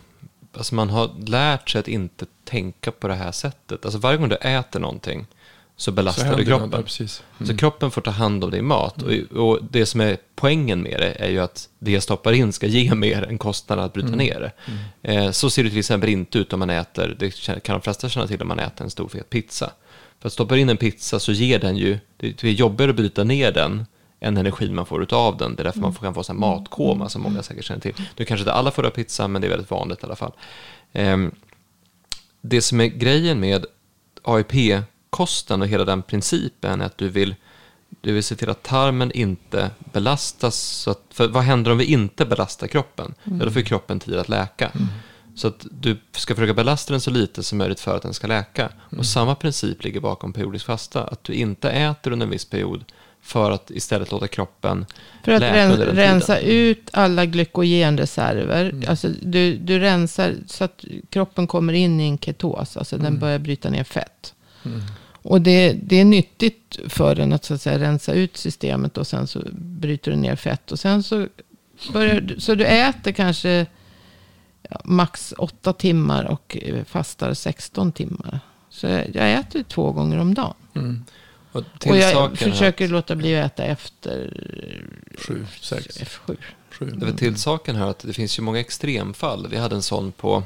Alltså 0.57 0.75
man 0.75 0.89
har 0.89 1.09
lärt 1.27 1.69
sig 1.69 1.79
att 1.79 1.87
inte 1.87 2.25
tänka 2.43 2.91
på 2.91 3.07
det 3.07 3.15
här 3.15 3.31
sättet. 3.31 3.85
Alltså 3.85 3.99
varje 3.99 4.17
gång 4.17 4.29
du 4.29 4.35
äter 4.35 4.79
någonting 4.79 5.25
så 5.82 5.91
belastar 5.91 6.23
händer 6.23 6.38
du 6.39 6.45
kroppen. 6.45 6.69
ja, 6.73 6.82
precis. 6.82 7.23
Så 7.45 7.57
kroppen 7.57 7.91
får 7.91 8.01
ta 8.01 8.11
hand 8.11 8.43
om 8.43 8.51
din 8.51 8.65
mat. 8.65 9.01
Och, 9.01 9.11
och 9.38 9.59
det 9.71 9.86
som 9.86 10.01
är 10.01 10.17
poängen 10.36 10.82
med 10.82 10.99
det 10.99 11.11
är 11.11 11.29
ju 11.29 11.39
att 11.39 11.69
det 11.79 11.91
jag 11.91 12.03
stoppar 12.03 12.34
in 12.34 12.53
ska 12.53 12.67
ge 12.67 12.95
mer 12.95 13.23
än 13.23 13.38
kostnaden 13.38 13.86
att 13.86 13.93
bryta 13.93 14.15
ner 14.15 14.39
det. 15.01 15.13
Eh, 15.13 15.32
så 15.32 15.49
ser 15.49 15.63
det 15.63 15.69
till 15.69 15.79
exempel 15.79 16.09
inte 16.09 16.38
ut 16.39 16.53
om 16.53 16.59
man 16.59 16.69
äter, 16.69 17.15
det 17.19 17.29
kan 17.63 17.73
de 17.75 17.82
flesta 17.82 18.09
känna 18.09 18.27
till 18.27 18.41
om 18.41 18.47
man 18.47 18.59
äter 18.59 18.84
en 18.84 18.89
stor 18.89 19.07
fet 19.07 19.29
pizza. 19.29 19.71
För 20.19 20.27
att 20.27 20.34
stoppa 20.34 20.57
in 20.57 20.69
en 20.69 20.77
pizza 20.77 21.19
så 21.19 21.32
ger 21.32 21.59
den 21.59 21.77
ju, 21.77 21.99
det 22.17 22.43
är 22.43 22.47
jobbigare 22.47 22.89
att 22.89 22.95
bryta 22.97 23.23
ner 23.23 23.51
den 23.51 23.86
än 24.19 24.38
energin 24.38 24.75
man 24.75 24.86
får 24.86 25.03
utav 25.03 25.38
den. 25.38 25.55
Det 25.55 25.61
är 25.61 25.63
därför 25.63 25.79
man 25.79 25.93
får- 25.93 26.05
kan 26.05 26.13
få 26.13 26.23
här 26.27 26.34
matkoma 26.34 27.09
som 27.09 27.21
många 27.21 27.43
säkert 27.43 27.65
känner 27.65 27.82
till. 27.82 27.93
Nu 28.17 28.25
kanske 28.25 28.41
inte 28.41 28.53
alla 28.53 28.71
får 28.71 28.84
röra 28.84 28.91
pizza, 28.91 29.27
men 29.27 29.41
det 29.41 29.47
är 29.47 29.49
väldigt 29.49 29.71
vanligt 29.71 30.03
i 30.03 30.05
alla 30.05 30.15
fall. 30.15 30.32
Ehm, 30.93 31.32
det 32.41 32.61
som 32.61 32.82
är 32.82 32.86
grejen 32.86 33.39
med 33.39 33.65
AIP-kosten 35.12 35.62
och 35.62 35.68
hela 35.68 35.86
den 35.86 36.01
principen 36.01 36.82
är 36.82 36.86
att 36.86 36.97
du 36.97 37.09
vill, 37.09 37.36
du 38.01 38.14
vill 38.14 38.24
se 38.24 38.36
till 38.36 38.49
att 38.49 38.64
tarmen 38.64 39.12
inte 39.12 39.70
belastas. 39.93 40.55
Så 40.55 40.91
att, 40.91 41.01
för 41.09 41.28
vad 41.28 41.43
händer 41.43 41.72
om 41.72 41.78
vi 41.78 41.86
inte 41.86 42.26
belastar 42.26 42.68
kroppen? 42.68 43.14
Ja, 43.24 43.32
då 43.32 43.51
får 43.51 43.57
ju 43.57 43.64
kroppen 43.64 43.99
tid 43.99 44.16
att 44.16 44.30
läka. 44.30 44.72
Så 45.36 45.47
att 45.47 45.66
du 45.72 45.97
ska 46.12 46.36
försöka 46.36 46.53
belasta 46.53 46.93
den 46.93 47.01
så 47.01 47.12
lite 47.12 47.43
som 47.43 47.57
möjligt 47.57 47.80
för 47.80 47.95
att 47.95 48.01
den 48.01 48.14
ska 48.14 48.28
läka. 48.28 48.70
Och 48.97 49.05
samma 49.05 49.36
princip 49.36 49.84
ligger 49.84 49.99
bakom 49.99 50.34
periodisk 50.34 50.66
fasta. 50.66 51.03
Att 51.03 51.24
du 51.24 51.34
inte 51.34 51.70
äter 51.72 52.12
under 52.12 52.26
en 52.26 52.32
viss 52.32 52.45
period 52.45 52.84
för 53.24 53.51
att 53.51 53.72
istället 53.72 54.12
låta 54.12 54.28
kroppen 54.28 54.86
För 55.24 55.32
att 55.32 55.41
läka 55.41 55.74
under 55.74 55.86
den 55.86 55.95
rensa 55.95 56.36
tiden. 56.36 56.51
ut 56.51 56.89
alla 56.93 57.26
glykogenreserver. 57.26 58.70
Mm. 58.70 58.89
Alltså 58.89 59.09
du, 59.22 59.57
du 59.57 59.80
rensar 59.80 60.36
så 60.47 60.64
att 60.64 60.86
kroppen 61.09 61.47
kommer 61.47 61.74
in 61.74 61.99
i 61.99 62.03
en 62.03 62.18
ketos. 62.18 62.78
Alltså 62.78 62.97
den 62.97 63.20
börjar 63.20 63.39
bryta 63.39 63.70
ner 63.70 63.84
fett. 63.84 64.34
Mm. 64.66 64.82
Och 65.22 65.41
det, 65.41 65.74
det 65.74 65.99
är 65.99 66.05
nyttigt 66.05 66.80
för 66.88 67.15
den 67.15 67.34
att, 67.34 67.45
så 67.45 67.53
att 67.53 67.61
säga, 67.61 67.80
rensa 67.80 68.13
ut 68.13 68.38
systemet. 68.38 68.97
Och 68.97 69.07
sen 69.07 69.28
så 69.28 69.41
bryter 69.53 70.11
du 70.11 70.17
ner 70.17 70.36
fett. 70.36 70.72
Och 70.72 70.80
sen 70.80 71.03
så 71.03 71.28
börjar 71.93 72.22
du, 72.22 72.39
så 72.39 72.55
du 72.55 72.65
äter 72.65 73.11
kanske 73.11 73.65
ja, 74.69 74.82
max 74.84 75.34
8 75.38 75.74
timmar 75.74 76.26
och 76.26 76.57
fastar 76.86 77.34
16 77.34 77.91
timmar. 77.91 78.39
Så 78.69 78.88
jag, 78.88 79.15
jag 79.15 79.34
äter 79.34 79.63
två 79.63 79.91
gånger 79.91 80.17
om 80.17 80.34
dagen. 80.34 80.53
Mm. 80.76 81.05
Och, 81.51 81.63
Och 81.86 81.97
jag 81.97 82.38
försöker 82.38 82.88
låta 82.88 83.15
bli 83.15 83.39
att 83.39 83.51
äta 83.51 83.63
efter 83.63 84.34
Sju, 85.17 85.45
sex, 85.61 85.99
F7. 85.99 86.38
sju. 86.69 86.86
Det 86.86 87.05
var 87.05 87.13
till 87.13 87.38
saken 87.38 87.76
här 87.76 87.88
att 87.88 87.99
det 87.99 88.13
finns 88.13 88.39
ju 88.39 88.43
många 88.43 88.59
extremfall. 88.59 89.47
Vi 89.47 89.57
hade 89.57 89.76
en 89.76 89.82
sån 89.82 90.11
på... 90.11 90.43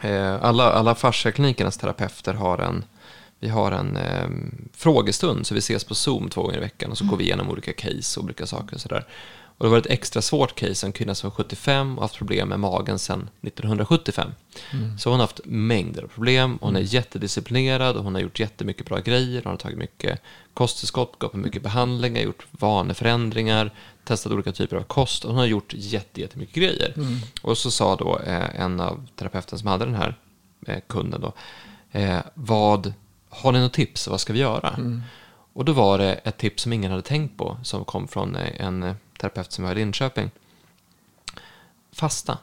Eh, 0.00 0.44
alla 0.44 0.72
alla 0.72 0.94
fasciaklinikernas 0.94 1.76
terapeuter 1.76 2.34
har 2.34 2.58
en... 2.58 2.84
Vi 3.40 3.48
har 3.48 3.72
en 3.72 3.96
eh, 3.96 4.28
frågestund, 4.72 5.46
så 5.46 5.54
vi 5.54 5.58
ses 5.58 5.84
på 5.84 5.94
Zoom 5.94 6.28
två 6.28 6.42
gånger 6.42 6.56
i 6.56 6.60
veckan 6.60 6.90
och 6.90 6.98
så 6.98 7.04
går 7.04 7.16
vi 7.16 7.24
igenom 7.24 7.50
olika 7.50 7.72
case 7.72 8.20
och 8.20 8.24
olika 8.24 8.46
saker 8.46 8.74
och 8.74 8.80
sådär. 8.80 9.06
Och 9.58 9.64
det 9.64 9.70
var 9.70 9.78
ett 9.78 9.86
extra 9.86 10.22
svårt 10.22 10.54
case, 10.54 10.86
en 10.86 10.92
kvinna 10.92 11.14
som 11.14 11.30
var 11.30 11.34
75 11.34 11.98
och 11.98 12.04
haft 12.04 12.16
problem 12.16 12.48
med 12.48 12.60
magen 12.60 12.98
sedan 12.98 13.30
1975. 13.42 14.30
Så 14.98 15.10
hon 15.10 15.20
har 15.20 15.26
haft 15.26 15.40
mängder 15.44 16.02
av 16.02 16.06
problem, 16.06 16.58
hon 16.60 16.76
är 16.76 16.80
jättedisciplinerad 16.80 17.96
och 17.96 18.04
hon 18.04 18.14
har 18.14 18.22
gjort 18.22 18.40
jättemycket 18.40 18.86
bra 18.86 18.98
grejer, 18.98 19.42
hon 19.44 19.50
har 19.50 19.56
tagit 19.56 19.78
mycket 19.78 20.22
kosttillskott, 20.54 21.18
gått 21.18 21.32
på 21.32 21.38
mycket 21.38 21.62
behandlingar, 21.62 22.22
gjort 22.22 22.46
vaneförändringar, 22.50 23.74
testat 24.04 24.32
olika 24.32 24.52
typer 24.52 24.76
av 24.76 24.82
kost 24.82 25.24
och 25.24 25.30
hon 25.30 25.38
har 25.38 25.46
gjort 25.46 25.74
jätte, 25.76 26.20
jättemycket 26.20 26.54
grejer. 26.54 26.94
Och 27.42 27.58
så 27.58 27.70
sa 27.70 27.96
då 27.96 28.18
eh, 28.18 28.60
en 28.60 28.80
av 28.80 29.06
terapeuten 29.16 29.58
som 29.58 29.68
hade 29.68 29.84
den 29.84 29.94
här 29.94 30.14
eh, 30.66 30.78
kunden 30.86 31.20
då, 31.20 31.32
eh, 31.90 32.18
vad, 32.34 32.92
har 33.28 33.52
ni 33.52 33.60
något 33.60 33.72
tips, 33.72 34.08
vad 34.08 34.20
ska 34.20 34.32
vi 34.32 34.38
göra? 34.38 34.78
Och 35.52 35.64
då 35.64 35.72
var 35.72 35.98
det 35.98 36.14
ett 36.14 36.38
tips 36.38 36.62
som 36.62 36.72
ingen 36.72 36.90
hade 36.90 37.02
tänkt 37.02 37.38
på, 37.38 37.56
som 37.62 37.84
kom 37.84 38.08
från 38.08 38.36
eh, 38.36 38.66
en 38.66 38.82
eh, 38.82 38.94
terapeut 39.20 39.52
som 39.52 39.64
var 39.64 39.72
i 39.72 39.74
Linköping. 39.74 40.30
Fasta. 41.92 42.38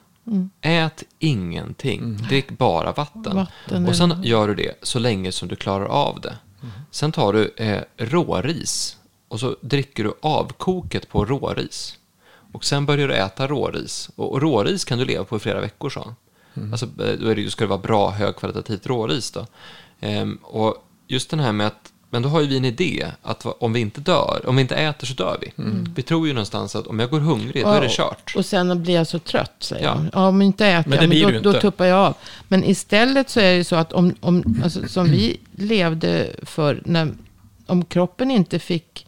Ät 0.62 1.04
ingenting, 1.20 2.18
drick 2.18 2.52
bara 2.52 2.92
vatten. 2.92 3.36
Vatten 3.36 3.88
och 3.88 3.96
sen 3.96 4.24
gör 4.24 4.48
du 4.48 4.56
det 4.56 4.80
så 4.82 5.00
länge 5.00 5.32
som 5.32 5.48
du 5.48 5.56
klarar 5.56 5.86
av 5.86 6.22
det. 6.22 6.38
Sen 6.92 7.12
tar 7.12 7.34
du 7.34 7.54
eh, 7.58 7.82
råris 7.98 8.98
och 9.28 9.40
så 9.40 9.56
dricker 9.62 10.04
du 10.04 10.14
avkoket 10.22 11.10
på 11.10 11.26
råris. 11.26 11.98
Och 12.52 12.66
sen 12.66 12.86
börjar 12.86 13.08
du 13.08 13.14
äta 13.14 13.48
råris. 13.48 14.10
Och, 14.16 14.32
och 14.32 14.42
råris 14.42 14.86
kan 14.86 15.00
du 15.00 15.06
leva 15.06 15.24
på 15.24 15.36
i 15.36 15.40
flera 15.40 15.62
veckor, 15.62 15.90
sa 15.90 16.04
han. 16.04 16.16
Alltså, 16.72 16.86
eh, 16.86 17.20
då 17.20 17.28
är 17.28 17.36
det, 17.36 17.52
ska 17.52 17.64
det 17.64 17.70
vara 17.70 17.80
bra, 17.80 18.10
högkvalitativt 18.10 18.88
råris. 18.88 19.32
Då. 19.32 19.48
Ehm, 20.06 20.40
och 20.44 20.76
just 21.08 21.30
den 21.30 21.40
här 21.40 21.52
med 21.52 21.68
att, 21.68 21.92
men 22.10 22.22
då 22.22 22.30
har 22.30 22.42
ju 22.42 22.48
vi 22.48 22.58
en 22.58 22.66
idé 22.66 23.08
att 23.22 23.46
om 23.46 23.74
vi 23.74 23.80
inte 23.80 24.02
dör, 24.02 24.42
om 24.48 24.56
vi 24.56 24.62
inte 24.62 24.76
äter 24.76 25.08
så 25.08 25.14
dör 25.14 25.38
vi. 25.42 25.54
Vi 25.96 26.02
tror 26.02 26.28
ju 26.28 26.34
någonstans 26.34 26.76
att 26.76 26.88
om 26.88 27.00
jag 27.00 27.10
går 27.10 27.20
hungrig, 27.20 27.64
då 27.64 27.70
är 27.70 27.82
det 27.82 27.90
kört. 27.90 28.34
Och 28.36 28.46
sen 28.46 28.84
blir 28.84 28.94
jag 28.94 29.08
så 29.08 29.20
trött, 29.20 29.56
säger 29.60 29.86
Ja. 29.86 30.06
ja. 30.14 30.28
om 30.28 30.42
inte 30.42 30.68
äter 30.68 30.90
Men 30.90 30.98
det 30.98 31.04
jag, 31.04 31.10
blir 31.10 31.26
men 31.26 31.44
då, 31.44 31.52
då 31.52 31.60
tuppar 31.60 31.86
jag 31.86 32.00
av. 32.00 32.14
Men 32.48 32.64
istället 32.64 33.30
så 33.30 33.40
är 33.40 33.52
det 33.52 33.56
ju 33.56 33.64
så 33.64 33.76
att 33.76 33.94
om, 33.94 34.16
om 34.20 34.62
alltså, 34.64 34.88
som 34.88 35.06
vi 35.06 35.38
levde 35.56 36.36
för, 36.44 36.82
när, 36.86 37.12
om 37.66 37.86
kroppen 37.86 38.32
inte 38.32 38.60
fick, 38.60 39.08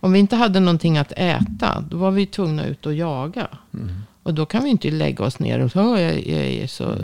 om 0.00 0.12
vi 0.12 0.18
inte 0.18 0.36
hade 0.36 0.60
någonting 0.60 0.98
att 0.98 1.12
äta, 1.16 1.84
då 1.90 1.96
var 1.96 2.10
vi 2.10 2.26
tvungna 2.26 2.66
ut 2.66 2.86
och 2.86 2.94
jaga. 2.94 3.48
Mm. 3.74 4.02
Och 4.28 4.34
då 4.34 4.46
kan 4.46 4.64
vi 4.64 4.70
inte 4.70 4.90
lägga 4.90 5.24
oss 5.24 5.38
ner 5.38 5.58
och 5.60 5.72
säga, 5.72 5.84
"Åh, 5.84 6.00
jag, 6.00 6.26
jag 6.26 6.44
är 6.46 6.66
så 6.66 6.94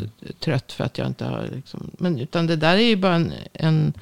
trött 0.40 0.72
för 0.72 0.84
att 0.84 0.98
jag 0.98 1.06
inte 1.06 1.24
har, 1.24 1.48
liksom, 1.54 1.90
men 1.98 2.18
utan 2.20 2.46
det 2.46 2.56
där 2.56 2.76
är 2.76 2.80
ju 2.88 2.96
bara 2.96 3.14
en, 3.14 3.32
en 3.52 3.92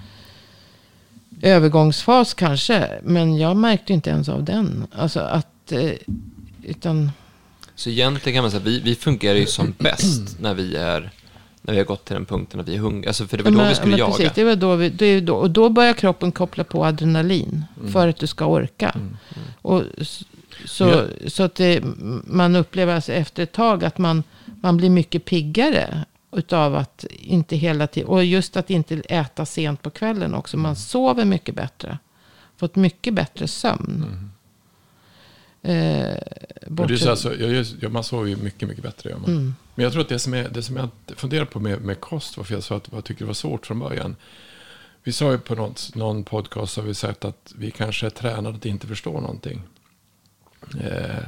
övergångsfas 1.43 2.35
kanske. 2.35 2.89
Men 3.03 3.37
jag 3.37 3.57
märkte 3.57 3.93
inte 3.93 4.11
ens 4.11 4.29
av 4.29 4.45
den. 4.45 4.87
Alltså 4.93 5.21
att, 5.21 5.73
eh, 5.73 5.91
utan... 6.63 7.11
Så 7.75 7.91
egentligen 7.91 8.37
kan 8.37 8.45
man 8.45 8.51
säga 8.51 8.63
vi, 8.65 8.81
vi 8.81 8.95
fungerar 8.95 9.35
ju 9.39 9.47
som 9.47 9.75
bäst 9.79 10.37
när 10.41 10.55
vi 10.55 10.77
är 10.77 11.11
när 11.63 11.73
vi 11.73 11.79
har 11.79 11.87
gått 11.87 12.05
till 12.05 12.15
den 12.15 12.25
punkten 12.25 12.61
att 12.61 12.69
vi 12.69 12.75
är 12.75 12.79
hungriga. 12.79 13.11
Alltså 13.11 13.27
för 13.27 13.37
det 13.37 13.43
var 13.43 13.51
då 13.51 13.57
men- 13.57 13.69
vi 13.69 13.75
skulle 13.75 13.97
jaga. 13.97 14.13
Precis, 14.13 14.33
det 14.35 14.45
var 14.45 14.57
då 14.57 14.77
vi, 14.77 14.89
det 14.89 15.07
är 15.07 15.21
då, 15.21 15.35
och 15.35 15.51
då 15.51 15.69
börjar 15.69 15.93
kroppen 15.93 16.33
koppla 16.33 16.65
på 16.65 16.85
adrenalin. 16.87 17.65
Mm. 17.81 17.93
För 17.93 18.09
att 18.09 18.19
du 18.19 18.27
ska 18.27 18.47
orka. 18.47 18.97
Och, 19.63 19.83
så, 20.65 21.07
så 21.27 21.43
att 21.43 21.55
det, 21.55 21.85
man 22.25 22.57
upplever 22.57 22.95
alltså 22.95 23.13
efter 23.13 23.43
ett 23.43 23.53
tag 23.53 23.85
att 23.85 23.99
man, 23.99 24.23
man 24.61 24.77
blir 24.77 24.91
mycket 24.91 25.25
piggare. 25.25 26.05
Utav 26.37 26.75
att 26.75 27.05
inte 27.11 27.57
hela 27.57 27.87
tiden, 27.87 28.09
och 28.09 28.25
just 28.25 28.57
att 28.57 28.71
inte 28.71 29.03
äta 29.09 29.47
sent 29.47 29.83
på 29.83 29.91
kvällen 29.91 30.35
också. 30.35 30.57
Man 30.57 30.77
sover 30.77 31.25
mycket 31.25 31.55
bättre. 31.55 31.99
Fått 32.57 32.77
mycket 32.77 33.15
bättre 33.15 33.49
sömn. 33.49 34.31
Eh, 35.63 36.17
Men 36.67 36.87
det 36.87 36.95
är 36.95 36.97
så 36.97 37.11
alltså, 37.11 37.35
jag, 37.37 37.67
jag, 37.81 37.93
man 37.93 38.05
sover 38.05 38.29
ju 38.29 38.37
mycket, 38.37 38.69
mycket 38.69 38.85
bättre. 38.85 39.11
Gör 39.11 39.19
man. 39.19 39.31
Mm. 39.31 39.55
Men 39.75 39.83
jag 39.83 39.93
tror 39.93 40.03
att 40.03 40.09
det 40.09 40.19
som, 40.19 40.35
är, 40.35 40.49
det 40.49 40.63
som 40.63 40.77
jag 40.77 40.89
funderar 41.17 41.45
på 41.45 41.61
med, 41.61 41.81
med 41.81 42.01
kost, 42.01 42.37
varför 42.37 42.55
jag 42.55 42.63
sa 42.63 42.77
att 42.77 42.89
jag 42.93 43.05
tycker 43.05 43.21
det 43.21 43.27
var 43.27 43.35
svårt 43.35 43.67
från 43.67 43.79
början. 43.79 44.17
Vi 45.03 45.13
sa 45.13 45.33
ju 45.33 45.39
på 45.39 45.55
något, 45.55 45.95
någon 45.95 46.25
podcast, 46.25 46.77
har 46.77 46.85
vi 46.85 46.95
sagt 46.95 47.25
att 47.25 47.53
vi 47.57 47.71
kanske 47.71 48.07
är 48.07 48.11
tränade 48.11 48.57
att 48.57 48.67
inte 48.67 48.87
förstå 48.87 49.21
någonting. 49.21 49.63
Eh, 50.81 51.25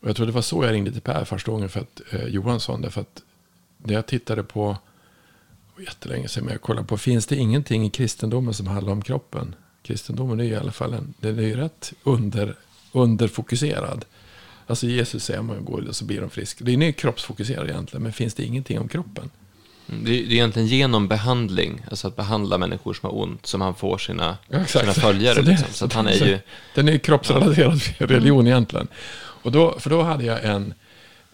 och 0.00 0.08
jag 0.08 0.16
tror 0.16 0.26
det 0.26 0.32
var 0.32 0.42
så 0.42 0.64
jag 0.64 0.72
ringde 0.72 0.92
till 0.92 1.00
Per 1.00 1.24
första 1.24 1.52
gången 1.52 1.68
för 1.68 1.80
att 1.80 2.00
eh, 2.10 2.26
Johansson. 2.26 2.82
Därför 2.82 3.00
att 3.00 3.22
när 3.78 3.94
jag 3.94 4.06
tittade 4.06 4.42
på, 4.42 4.76
det 5.66 5.82
var 5.82 5.82
jättelänge 5.82 6.28
sedan, 6.28 6.44
men 6.44 6.52
jag 6.52 6.62
kollade 6.62 6.86
på, 6.86 6.98
finns 6.98 7.26
det 7.26 7.36
ingenting 7.36 7.86
i 7.86 7.90
kristendomen 7.90 8.54
som 8.54 8.66
handlar 8.66 8.92
om 8.92 9.02
kroppen? 9.02 9.54
Kristendomen 9.82 10.40
är 10.40 10.44
ju 10.44 10.50
i 10.50 10.56
alla 10.56 10.72
fall 10.72 10.94
en, 10.94 11.14
den 11.20 11.38
är 11.38 11.42
ju 11.42 11.56
rätt 11.56 11.92
under, 12.02 12.56
underfokuserad. 12.92 14.04
Alltså 14.66 14.86
Jesus 14.86 15.24
säger 15.24 15.42
man 15.42 15.64
går 15.64 15.88
och 15.88 15.96
så 15.96 16.04
blir 16.04 16.20
de 16.20 16.30
friska. 16.30 16.64
Det 16.64 16.72
är 16.72 16.76
ju 16.76 16.92
kroppsfokuserad 16.92 17.70
egentligen, 17.70 18.02
men 18.02 18.12
finns 18.12 18.34
det 18.34 18.44
ingenting 18.44 18.78
om 18.78 18.88
kroppen? 18.88 19.30
Mm, 19.88 20.04
Det 20.04 20.10
är, 20.10 20.14
det 20.26 20.32
är 20.32 20.32
egentligen 20.32 20.68
genom 20.68 21.08
behandling, 21.08 21.80
alltså 21.90 22.08
att 22.08 22.16
behandla 22.16 22.58
människor 22.58 22.94
som 22.94 23.10
har 23.10 23.18
ont, 23.22 23.46
som 23.46 23.60
han 23.60 23.74
får 23.74 23.98
sina, 23.98 24.36
Ja, 24.48 24.58
exakt. 24.60 24.84
sina 24.84 24.94
följare. 24.94 25.34
Så 25.34 25.40
det- 25.42 25.50
liksom. 25.50 25.68
så 25.72 25.84
att 25.84 25.92
han 25.92 26.06
är 26.08 26.12
så- 26.12 26.24
ju... 26.26 26.38
Den 26.74 26.88
är 26.88 26.92
ju 26.92 26.98
kroppsrelaterad 26.98 27.80
religion 27.98 28.46
egentligen. 28.46 28.88
Och 29.18 29.52
då, 29.52 29.78
för 29.78 29.90
då 29.90 30.02
hade 30.02 30.24
jag 30.24 30.44
en... 30.44 30.74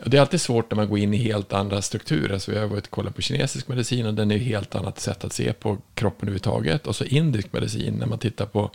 Det 0.04 0.16
är 0.16 0.20
alltid 0.20 0.40
svårt 0.40 0.70
när 0.70 0.76
man 0.76 0.88
går 0.88 0.98
in 0.98 1.14
i 1.14 1.16
helt 1.16 1.52
andra 1.52 1.82
strukturer. 1.82 2.38
Så 2.38 2.52
jag 2.52 2.60
har 2.60 2.66
varit 2.68 2.84
och 2.84 2.90
kollat 2.90 3.14
på 3.16 3.22
kinesisk 3.22 3.68
medicin 3.68 4.06
och 4.06 4.14
den 4.14 4.30
är 4.30 4.34
ju 4.36 4.44
helt 4.44 4.74
annat 4.74 5.00
sätt 5.00 5.24
att 5.24 5.32
se 5.32 5.52
på 5.52 5.78
kroppen 5.94 6.28
överhuvudtaget. 6.28 6.86
Och 6.86 6.96
så 6.96 7.04
indisk 7.04 7.52
medicin 7.52 7.94
när 7.94 8.06
man 8.06 8.18
tittar 8.18 8.46
på 8.46 8.70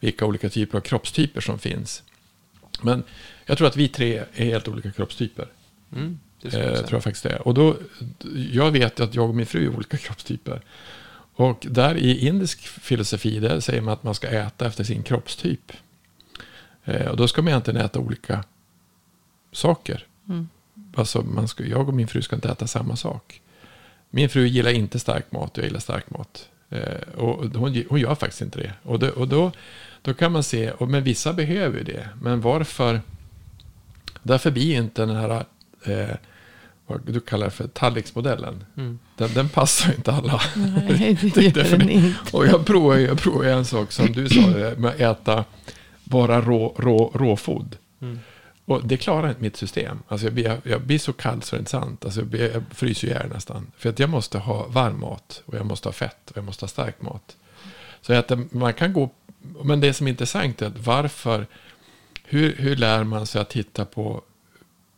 vilka 0.00 0.26
olika 0.26 0.48
typer 0.48 0.78
av 0.78 0.82
kroppstyper 0.82 1.40
som 1.40 1.58
finns. 1.58 2.02
Men 2.82 3.02
jag 3.46 3.58
tror 3.58 3.68
att 3.68 3.76
vi 3.76 3.88
tre 3.88 4.22
är 4.34 4.44
helt 4.44 4.68
olika 4.68 4.90
kroppstyper. 4.90 5.46
Mm, 5.96 6.18
det 6.42 6.54
Eh, 6.54 6.60
jag 6.60 6.76
säga. 6.76 6.86
tror 6.86 6.96
jag 6.96 7.04
faktiskt 7.04 7.22
det 7.22 7.30
är. 7.30 7.48
Och 7.48 7.54
då, 7.54 7.76
jag 8.52 8.70
vet 8.70 9.00
att 9.00 9.14
jag 9.14 9.28
och 9.28 9.34
min 9.34 9.46
fru 9.46 9.64
är 9.64 9.76
olika 9.76 9.96
kroppstyper. 9.96 10.60
Och 11.34 11.66
där 11.70 11.96
i 11.96 12.26
indisk 12.26 12.60
filosofi 12.60 13.40
där 13.40 13.60
säger 13.60 13.80
man 13.80 13.94
att 13.94 14.02
man 14.02 14.14
ska 14.14 14.28
äta 14.28 14.66
efter 14.66 14.84
sin 14.84 15.02
kroppstyp. 15.02 15.72
Eh, 16.84 17.06
och 17.06 17.16
då 17.16 17.28
ska 17.28 17.42
man 17.42 17.48
egentligen 17.48 17.80
äta 17.80 17.98
olika 17.98 18.44
saker. 19.52 20.06
Mm. 20.28 20.48
Alltså 20.94 21.22
man 21.22 21.48
ska, 21.48 21.64
jag 21.64 21.88
och 21.88 21.94
min 21.94 22.08
fru 22.08 22.22
ska 22.22 22.36
inte 22.36 22.48
äta 22.48 22.66
samma 22.66 22.96
sak. 22.96 23.40
Min 24.10 24.28
fru 24.28 24.46
gillar 24.46 24.70
inte 24.70 24.98
stark 24.98 25.32
mat, 25.32 25.50
jag 25.54 25.64
gillar 25.66 25.80
stark 25.80 26.10
mat. 26.10 26.48
Eh, 26.68 27.14
och 27.16 27.44
hon, 27.44 27.84
hon 27.88 28.00
gör 28.00 28.14
faktiskt 28.14 28.42
inte 28.42 28.58
det. 28.58 28.72
Och, 28.82 28.98
det, 28.98 29.10
och 29.10 29.28
då, 29.28 29.52
då 30.02 30.14
kan 30.14 30.32
man 30.32 30.42
se, 30.42 30.70
och, 30.70 30.88
men 30.88 31.02
vissa 31.02 31.32
behöver 31.32 31.78
ju 31.78 31.84
det. 31.84 32.08
Men 32.22 32.40
varför? 32.40 33.00
Därför 34.22 34.50
blir 34.50 34.76
inte 34.76 35.06
den 35.06 35.16
här, 35.16 35.44
eh, 35.84 36.16
vad 36.90 37.14
du 37.14 37.20
kallar 37.20 37.50
för 37.50 37.68
tallriksmodellen. 37.68 38.64
Mm. 38.76 38.98
Den, 39.16 39.34
den 39.34 39.48
passar 39.48 39.92
inte 39.94 40.12
alla. 40.12 40.40
Nej, 40.56 41.18
det 41.22 41.34
Det- 41.34 41.56
gör 41.56 41.78
den 41.78 41.90
inte. 41.90 42.36
Och 42.36 42.46
jag 42.46 42.66
provar, 42.66 42.96
jag 42.96 43.18
provar 43.18 43.44
en 43.44 43.64
sak 43.64 43.92
som 43.92 44.12
du 44.12 44.28
sa, 44.28 44.40
det 44.40 44.78
med 44.78 44.90
att 44.90 45.00
äta 45.00 45.44
bara 46.04 46.40
rå, 46.40 46.74
rå, 46.78 47.10
råfod. 47.14 47.76
Mm. 48.00 48.18
Och 48.64 48.80
det 48.86 48.96
klarar 48.96 49.28
inte 49.28 49.40
mitt 49.42 49.56
system. 49.56 49.98
Alltså 50.08 50.26
jag, 50.26 50.34
blir, 50.34 50.44
jag, 50.44 50.58
jag 50.62 50.80
blir 50.82 50.98
så 50.98 51.12
kall 51.12 51.42
så 51.42 51.56
det 51.56 51.58
är 51.58 51.60
inte 51.60 51.70
sant. 51.70 52.04
Alltså 52.04 52.20
jag, 52.20 52.26
blir, 52.28 52.52
jag 52.52 52.62
fryser 52.70 53.08
ihjäl 53.08 53.28
nästan. 53.28 53.66
För 53.76 53.88
att 53.90 53.98
jag 53.98 54.10
måste 54.10 54.38
ha 54.38 54.66
varm 54.68 55.00
mat. 55.00 55.42
Och 55.46 55.54
jag 55.54 55.66
måste 55.66 55.88
ha 55.88 55.92
fett. 55.92 56.30
Och 56.30 56.36
jag 56.36 56.44
måste 56.44 56.62
ha 56.64 56.68
stark 56.68 57.02
mat. 57.02 57.36
Så 58.00 58.12
att 58.12 58.28
det- 58.28 58.46
man 58.52 58.72
kan 58.74 58.92
gå... 58.92 59.10
Men 59.64 59.80
det 59.80 59.92
som 59.94 60.06
är 60.06 60.10
intressant 60.10 60.62
är 60.62 60.66
att 60.66 60.86
varför... 60.86 61.46
Hur, 62.24 62.56
hur 62.56 62.76
lär 62.76 63.04
man 63.04 63.26
sig 63.26 63.40
att 63.40 63.50
titta 63.50 63.84
på, 63.84 64.22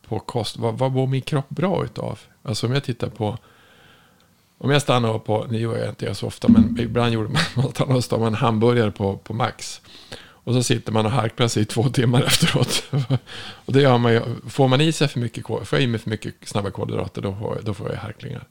på 0.07 0.19
kost? 0.19 0.57
Vad, 0.57 0.77
vad 0.77 0.91
mår 0.91 1.07
min 1.07 1.21
kropp 1.21 1.49
bra 1.49 1.83
utav? 1.83 2.19
Alltså 2.43 2.67
om 2.67 2.73
jag 2.73 2.83
tittar 2.83 3.09
på... 3.09 3.37
Om 4.57 4.69
jag 4.71 4.81
stannar 4.81 5.19
på, 5.19 5.45
nu 5.49 5.59
gör 5.59 5.77
jag 5.77 5.89
inte 5.89 6.05
det 6.05 6.15
så 6.15 6.27
ofta, 6.27 6.47
men 6.47 6.79
ibland 6.79 7.13
gjorde 7.13 7.29
man 7.29 7.71
man 7.87 8.01
stannar 8.01 8.27
en 8.27 8.35
hamburgare 8.35 8.91
på, 8.91 9.17
på 9.17 9.33
Max. 9.33 9.81
Och 10.45 10.53
så 10.53 10.63
sitter 10.63 10.91
man 10.91 11.05
och 11.05 11.11
harklar 11.11 11.47
sig 11.47 11.63
i 11.63 11.65
två 11.65 11.89
timmar 11.89 12.21
efteråt. 12.25 12.83
och 13.65 13.73
det 13.73 13.81
gör 13.81 13.97
man 13.97 14.13
ju, 14.13 14.21
får 14.49 14.67
man 14.67 14.81
i 14.81 14.91
sig 14.91 15.07
för 15.07 15.19
mycket, 15.19 15.47
får 15.47 15.67
jag 15.71 15.81
i 15.81 15.87
mig 15.87 15.99
för 15.99 16.09
mycket 16.09 16.35
snabba 16.43 16.71
kolhydrater, 16.71 17.21
då 17.21 17.35
får, 17.35 17.59
då 17.63 17.73
får 17.73 17.91
jag 17.91 17.97
harklingar. 17.97 18.47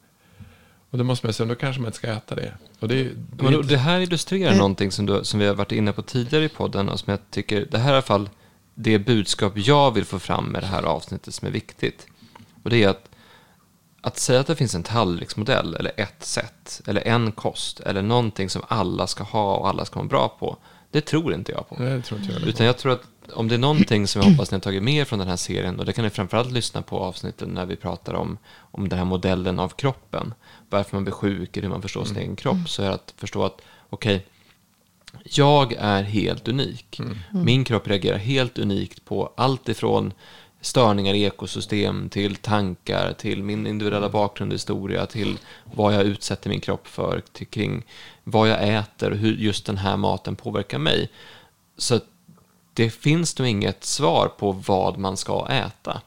Och 0.91 0.99
då 0.99 1.05
måste 1.05 1.27
man 1.27 1.33
säga, 1.35 1.49
då 1.49 1.55
kanske 1.55 1.81
man 1.83 1.89
inte 1.89 1.99
ska 1.99 2.09
äta 2.09 2.35
det. 2.35 2.53
Och 2.81 2.89
det, 2.89 3.09
det, 3.33 3.63
det 3.63 3.77
här 3.77 4.01
illustrerar 4.01 4.47
Mm. 4.47 4.59
någonting 4.59 4.91
som, 4.91 5.07
du, 5.07 5.25
som 5.25 5.41
vi 5.41 5.47
har 5.47 5.55
varit 5.55 5.73
inne 5.73 5.93
på 5.93 6.03
tidigare 6.03 6.45
i 6.45 6.49
podden 6.49 6.89
och 6.89 7.01
som 7.01 7.11
jag 7.11 7.19
tycker, 7.31 7.67
det 7.71 7.79
här 7.79 7.89
är 7.89 7.93
i 7.93 7.95
alla 7.95 8.03
fall 8.03 8.29
det 8.75 8.99
budskap 8.99 9.53
jag 9.57 9.91
vill 9.91 10.05
få 10.05 10.19
fram 10.19 10.45
med 10.45 10.63
det 10.63 10.67
här 10.67 10.83
avsnittet 10.83 11.35
som 11.35 11.49
är 11.49 11.53
viktigt. 11.53 12.07
Och 12.63 12.71
det 12.71 12.83
är 12.83 12.89
att, 12.89 13.09
att 14.01 14.19
säga 14.19 14.41
att 14.41 14.47
det 14.47 14.57
finns 14.57 14.75
en 14.75 14.83
tallriksmodell 14.83 15.75
eller 15.75 15.93
ett 15.97 16.25
sätt 16.25 16.83
eller 16.87 17.09
en 17.09 17.33
kost 17.33 17.81
eller 17.81 18.03
någonting 18.03 18.51
som 18.51 18.63
alla 18.69 19.07
ska 19.07 19.25
ha 19.25 19.57
och 19.57 19.69
alla 19.69 19.85
ska 19.85 19.99
vara 19.99 20.09
bra 20.09 20.29
på, 20.29 20.57
det 20.91 21.01
tror 21.01 21.35
inte 21.35 21.53
jag 21.53 21.69
på. 21.69 21.77
Nej, 21.79 21.97
det 21.97 22.03
tror 22.03 22.21
inte 22.21 22.33
jag. 22.33 22.43
Utan 22.43 22.67
jag 22.67 22.79
tror 22.79 22.93
att 22.93 23.03
om 23.33 23.49
det 23.49 23.55
är 23.55 23.59
någonting 23.59 24.07
som 24.07 24.23
jag 24.23 24.31
hoppas 24.31 24.51
ni 24.51 24.55
har 24.55 24.61
tagit 24.61 24.83
med 24.83 24.95
er 24.95 25.05
från 25.05 25.19
den 25.19 25.29
här 25.29 25.37
serien, 25.37 25.79
och 25.79 25.85
det 25.85 25.93
kan 25.93 26.05
ni 26.05 26.11
framförallt 26.11 26.53
lyssna 26.53 26.83
på 26.83 26.99
avsnitten 26.99 27.49
när 27.49 27.67
vi 27.67 27.77
pratar 27.77 28.15
om, 28.15 28.39
om 28.55 28.89
den 28.89 28.99
här 28.99 29.07
modellen 29.07 29.59
av 29.59 29.69
kroppen, 29.69 30.35
varför 30.71 30.97
man 30.97 31.05
blir 31.05 31.15
sjuk 31.15 31.57
eller 31.57 31.69
hur 31.69 31.73
man 31.73 31.83
förstår 31.83 32.05
sin 32.05 32.17
egen 32.17 32.37
kropp, 32.37 32.69
så 32.69 32.83
är 32.83 32.89
det 32.89 32.95
att 32.95 33.15
förstå 33.17 33.45
att, 33.45 33.61
okej, 33.91 34.27
jag 35.25 35.73
är 35.73 36.03
helt 36.03 36.49
unik. 36.49 37.01
Min 37.31 37.65
kropp 37.65 37.89
reagerar 37.89 38.19
helt 38.19 38.59
unikt 38.59 39.05
på 39.05 39.33
allt 39.37 39.69
ifrån 39.69 40.13
störningar 40.61 41.15
i 41.15 41.25
ekosystem 41.25 42.09
till 42.09 42.37
tankar, 42.37 43.13
till 43.13 43.43
min 43.43 43.67
individuella 43.67 44.09
bakgrund 44.09 44.53
och 44.53 44.57
historia, 44.57 45.07
till 45.07 45.39
vad 45.65 45.95
jag 45.95 46.03
utsätter 46.03 46.51
min 46.51 46.61
kropp 46.61 46.89
för, 46.89 47.23
till 47.33 47.47
kring 47.47 47.83
vad 48.25 48.49
jag 48.49 48.69
äter 48.69 49.11
och 49.11 49.17
hur 49.17 49.37
just 49.37 49.67
den 49.67 49.77
här 49.77 49.97
maten 49.97 50.37
påverkar 50.37 50.79
mig. 50.79 51.11
Så 51.77 52.01
det 52.75 52.91
finns 52.91 53.39
nog 53.39 53.49
inget 53.49 53.85
svar 53.85 54.29
på 54.39 54.53
vad 54.53 54.99
man 54.99 55.17
ska 55.17 55.47
äta. 55.51 56.01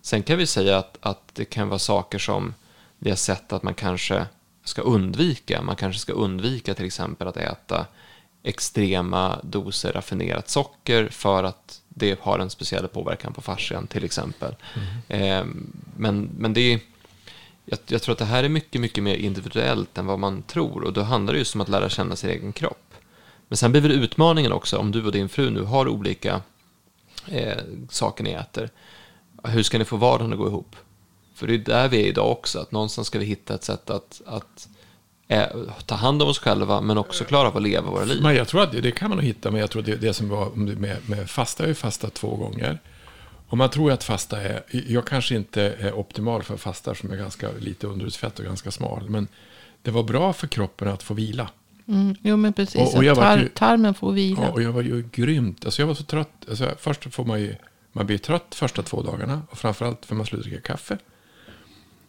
Sen 0.00 0.22
kan 0.22 0.38
vi 0.38 0.46
säga 0.46 0.78
att, 0.78 0.98
att 1.00 1.30
det 1.32 1.44
kan 1.44 1.68
vara 1.68 1.78
saker 1.78 2.18
som 2.18 2.54
vi 2.98 3.10
har 3.10 3.16
sett 3.16 3.52
att 3.52 3.62
man 3.62 3.74
kanske 3.74 4.26
ska 4.64 4.82
undvika. 4.82 5.62
Man 5.62 5.76
kanske 5.76 6.00
ska 6.00 6.12
undvika 6.12 6.74
till 6.74 6.86
exempel 6.86 7.28
att 7.28 7.36
äta 7.36 7.86
extrema 8.42 9.40
doser 9.42 9.92
raffinerat 9.92 10.48
socker 10.48 11.08
för 11.08 11.44
att 11.44 11.80
det 11.88 12.20
har 12.20 12.38
en 12.38 12.50
speciell 12.50 12.88
påverkan 12.88 13.32
på 13.32 13.40
fascian 13.40 13.86
till 13.86 14.04
exempel. 14.04 14.56
Eh, 15.08 15.44
men, 15.96 16.30
men 16.38 16.52
det 16.52 16.60
är, 16.72 16.80
jag, 17.64 17.78
jag 17.86 18.02
tror 18.02 18.12
att 18.12 18.18
det 18.18 18.24
här 18.24 18.44
är 18.44 18.48
mycket, 18.48 18.80
mycket 18.80 19.04
mer 19.04 19.14
individuellt 19.14 19.98
än 19.98 20.06
vad 20.06 20.18
man 20.18 20.42
tror 20.42 20.84
och 20.84 20.92
då 20.92 21.02
handlar 21.02 21.32
det 21.32 21.38
just 21.38 21.54
om 21.54 21.60
att 21.60 21.68
lära 21.68 21.88
känna 21.88 22.16
sin 22.16 22.30
egen 22.30 22.52
kropp. 22.52 22.94
Men 23.48 23.56
sen 23.56 23.72
blir 23.72 23.82
väl 23.82 23.92
utmaningen 23.92 24.52
också, 24.52 24.78
om 24.78 24.90
du 24.90 25.04
och 25.04 25.12
din 25.12 25.28
fru 25.28 25.50
nu 25.50 25.62
har 25.62 25.88
olika 25.88 26.40
eh, 27.28 27.58
saker 27.90 28.24
ni 28.24 28.30
äter, 28.30 28.70
hur 29.44 29.62
ska 29.62 29.78
ni 29.78 29.84
få 29.84 29.96
vardagen 29.96 30.32
att 30.32 30.38
gå 30.38 30.46
ihop? 30.46 30.76
För 31.34 31.46
det 31.46 31.54
är 31.54 31.58
där 31.58 31.88
vi 31.88 32.02
är 32.02 32.06
idag 32.06 32.32
också, 32.32 32.58
att 32.58 32.72
någonstans 32.72 33.06
ska 33.06 33.18
vi 33.18 33.24
hitta 33.24 33.54
ett 33.54 33.64
sätt 33.64 33.90
att, 33.90 34.22
att 34.26 34.68
eh, 35.28 35.46
ta 35.86 35.94
hand 35.94 36.22
om 36.22 36.28
oss 36.28 36.38
själva, 36.38 36.80
men 36.80 36.98
också 36.98 37.24
klara 37.24 37.48
av 37.48 37.56
att 37.56 37.62
leva 37.62 37.90
våra 37.90 38.04
liv. 38.04 38.22
Men 38.22 38.34
jag 38.34 38.48
tror 38.48 38.62
att 38.62 38.72
det, 38.72 38.80
det 38.80 38.90
kan 38.90 39.08
man 39.08 39.18
nog 39.18 39.24
hitta, 39.26 39.50
men 39.50 39.60
jag 39.60 39.70
tror 39.70 39.80
att 39.82 39.86
det, 39.86 39.96
det 39.96 40.14
som 40.14 40.28
var 40.28 40.50
med, 40.54 40.96
med 41.08 41.30
fasta, 41.30 41.62
jag 41.62 41.66
har 41.66 41.70
ju 41.70 41.74
fastat 41.74 42.14
två 42.14 42.36
gånger. 42.36 42.78
Och 43.50 43.58
man 43.58 43.70
tror 43.70 43.92
att 43.92 44.04
fasta 44.04 44.42
är, 44.42 44.62
jag 44.88 45.06
kanske 45.06 45.34
inte 45.34 45.62
är 45.62 45.92
optimal 45.92 46.42
för 46.42 46.56
fasta 46.56 46.94
som 46.94 47.10
är 47.10 47.16
ganska 47.16 47.48
lite 47.60 47.86
underhudsfett 47.86 48.38
och 48.38 48.44
ganska 48.44 48.70
smal, 48.70 49.10
men 49.10 49.28
det 49.82 49.90
var 49.90 50.02
bra 50.02 50.32
för 50.32 50.46
kroppen 50.46 50.88
att 50.88 51.02
få 51.02 51.14
vila. 51.14 51.48
Mm, 51.88 52.16
jo, 52.22 52.36
men 52.36 52.52
precis. 52.52 52.80
Och- 52.80 52.96
och 52.96 53.04
jag 53.04 53.16
tar, 53.16 53.38
ju- 53.38 53.48
tarmen 53.48 53.94
får 53.94 54.12
vila. 54.12 54.42
Ja, 54.42 54.48
och 54.50 54.62
jag 54.62 54.72
var 54.72 54.82
ju 54.82 55.08
grymt, 55.12 55.64
alltså 55.64 55.82
jag 55.82 55.86
var 55.86 55.94
så 55.94 56.02
trött, 56.04 56.30
alltså 56.48 56.70
först 56.78 57.14
får 57.14 57.24
man 57.24 57.40
ju, 57.40 57.54
man 57.92 58.06
blir 58.06 58.18
trött 58.18 58.54
första 58.54 58.82
två 58.82 59.02
dagarna, 59.02 59.42
och 59.50 59.58
framförallt 59.58 60.06
för 60.06 60.14
man 60.14 60.26
slutar 60.26 60.48
dricka 60.50 60.60
kaffe. 60.72 60.98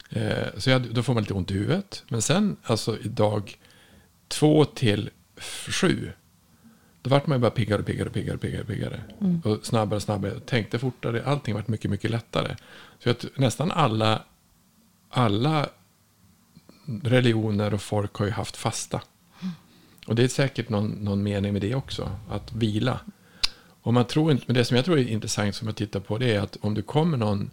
Eh, 0.09 0.47
så 0.57 0.69
jag, 0.69 0.93
då 0.93 1.03
får 1.03 1.13
man 1.13 1.23
lite 1.23 1.33
ont 1.33 1.51
i 1.51 1.53
huvudet. 1.53 2.03
Men 2.07 2.21
sen, 2.21 2.57
alltså 2.63 2.99
i 2.99 3.07
dag 3.07 3.57
två 4.27 4.65
till 4.65 5.09
sju, 5.67 6.11
då 7.01 7.09
vart 7.09 7.27
man 7.27 7.37
ju 7.37 7.41
bara 7.41 7.51
piggare, 7.51 7.83
piggare, 7.83 8.09
piggare, 8.09 8.37
piggare, 8.37 8.63
piggare. 8.63 9.01
Och 9.43 9.65
snabbare, 9.65 9.99
snabbare, 9.99 10.39
tänkte 10.39 10.79
fortare, 10.79 11.25
allting 11.25 11.55
vart 11.55 11.67
mycket, 11.67 11.91
mycket 11.91 12.11
lättare. 12.11 12.55
Så 12.99 13.09
att 13.09 13.25
nästan 13.35 13.71
alla, 13.71 14.23
alla 15.09 15.69
religioner 17.03 17.73
och 17.73 17.81
folk 17.81 18.13
har 18.15 18.25
ju 18.25 18.31
haft 18.31 18.57
fasta. 18.57 19.01
Och 20.07 20.15
det 20.15 20.23
är 20.23 20.27
säkert 20.27 20.69
någon, 20.69 20.89
någon 20.89 21.23
mening 21.23 21.53
med 21.53 21.61
det 21.61 21.75
också, 21.75 22.11
att 22.29 22.53
vila. 22.53 22.99
Och 23.81 23.93
man 23.93 24.05
tror 24.05 24.31
inte, 24.31 24.43
men 24.47 24.55
det 24.55 24.65
som 24.65 24.75
jag 24.75 24.85
tror 24.85 24.99
är 24.99 25.07
intressant 25.07 25.55
som 25.55 25.67
jag 25.67 25.75
tittar 25.75 25.99
på 25.99 26.17
det 26.17 26.35
är 26.35 26.39
att 26.39 26.57
om 26.61 26.73
det 26.73 26.81
kommer 26.81 27.17
någon, 27.17 27.51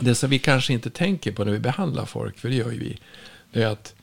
det 0.00 0.14
som 0.14 0.30
vi 0.30 0.38
kanske 0.38 0.72
inte 0.72 0.90
tänker 0.90 1.32
på 1.32 1.44
när 1.44 1.52
vi 1.52 1.58
behandlar 1.58 2.04
folk, 2.04 2.38
för 2.38 2.48
det 2.48 2.54
gör 2.54 2.70
ju 2.70 2.78
vi, 2.78 2.98
det 3.52 3.62
är 3.62 3.66
att 3.66 3.94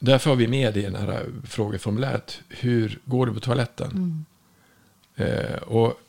därför 0.00 0.30
har 0.30 0.36
vi 0.36 0.46
med 0.46 0.74
det 0.74 0.80
i 0.80 0.82
den 0.82 0.96
här 0.96 1.26
frågeformuläret, 1.44 2.40
hur 2.48 2.98
går 3.04 3.26
det 3.26 3.32
på 3.32 3.40
toaletten? 3.40 4.24
Eh, 5.16 5.56
och 5.62 6.00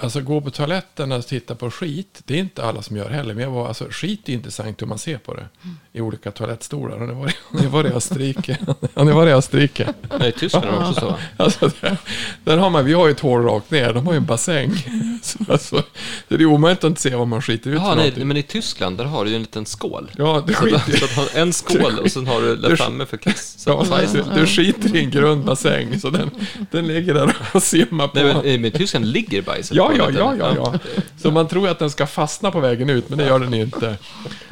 alltså 0.00 0.20
gå 0.20 0.40
på 0.40 0.50
toaletten 0.50 1.12
och 1.12 1.26
titta 1.26 1.54
på 1.54 1.70
skit, 1.70 2.22
det 2.24 2.34
är 2.34 2.38
inte 2.38 2.64
alla 2.64 2.82
som 2.82 2.96
gör 2.96 3.10
heller. 3.10 3.34
Men 3.34 3.44
jag 3.44 3.50
var, 3.50 3.68
alltså, 3.68 3.84
skit 3.90 4.28
är 4.28 4.32
intressant 4.32 4.82
hur 4.82 4.86
man 4.86 4.98
ser 4.98 5.18
på 5.18 5.34
det. 5.34 5.46
I 5.92 6.00
olika 6.00 6.30
toalettstolar. 6.30 6.98
Har 6.98 7.06
ni 7.06 7.14
varit, 7.14 7.36
har 7.52 7.60
ni 7.60 7.66
varit 7.66 7.92
i 7.92 7.94
Österrike? 7.94 8.58
Har 8.94 9.04
ni 9.04 9.12
varit 9.12 9.30
i 9.30 9.32
Österrike? 9.32 9.94
Nej, 10.18 10.32
Tyskland 10.32 10.66
är 10.66 10.78
också 10.88 11.00
så. 11.00 11.14
Alltså, 11.36 11.70
där, 11.80 11.96
där 12.44 12.56
har 12.58 12.70
man, 12.70 12.84
vi 12.84 12.92
har 12.92 13.06
ju 13.06 13.12
ett 13.12 13.20
hål 13.20 13.42
rakt 13.42 13.70
ner, 13.70 13.92
de 13.92 14.06
har 14.06 14.12
ju 14.12 14.16
en 14.16 14.24
bassäng. 14.26 14.72
alltså, 15.48 15.82
det 16.28 16.34
är 16.34 16.44
omöjligt 16.46 16.84
att 16.84 16.88
inte 16.88 17.00
se 17.00 17.14
vad 17.14 17.28
man 17.28 17.42
skiter 17.42 17.70
ut 17.70 17.76
Jaha, 17.76 17.94
nej, 17.94 18.12
men 18.24 18.36
i 18.36 18.42
Tyskland 18.42 18.98
där 18.98 19.04
har 19.04 19.24
du 19.24 19.30
ju 19.30 19.36
en 19.36 19.42
liten 19.42 19.66
skål. 19.66 20.10
Ja, 20.16 20.44
Så, 20.46 20.52
att- 20.52 20.56
skiter 20.56 20.96
så 20.98 21.04
att 21.04 21.10
har 21.34 21.40
en 21.40 21.52
skål 21.52 21.98
och 21.98 22.10
sen 22.10 22.26
har 22.26 22.40
du 22.40 22.56
där 22.56 22.76
framme 22.76 23.06
för 23.06 23.16
kiss. 23.16 23.54
Så 23.58 23.70
Ja, 23.70 23.82
att 23.82 23.88
bajs- 23.90 24.32
du, 24.34 24.40
du 24.40 24.46
skiter 24.46 24.96
i 24.96 24.98
en 24.98 25.10
grund 25.10 25.44
bassäng, 25.44 26.00
så 26.00 26.10
den, 26.10 26.30
den 26.70 26.86
ligger 26.86 27.14
där 27.14 27.36
och 27.54 27.62
simmar 27.62 28.08
på. 28.08 28.14
Nej, 28.22 28.58
men 28.58 28.64
i 28.64 28.70
Tyskland 28.70 29.06
ligger 29.06 29.42
bajset 29.42 29.76
Ja, 29.76 29.87
ja, 29.96 30.10
ja, 30.10 30.34
ja, 30.38 30.54
ja. 30.56 30.78
Så 31.16 31.30
man 31.30 31.48
tror 31.48 31.68
att 31.68 31.78
den 31.78 31.90
ska 31.90 32.06
fastna 32.06 32.50
på 32.50 32.60
vägen 32.60 32.90
ut, 32.90 33.08
men 33.08 33.18
det 33.18 33.26
gör 33.26 33.38
den 33.38 33.54
inte. 33.54 33.96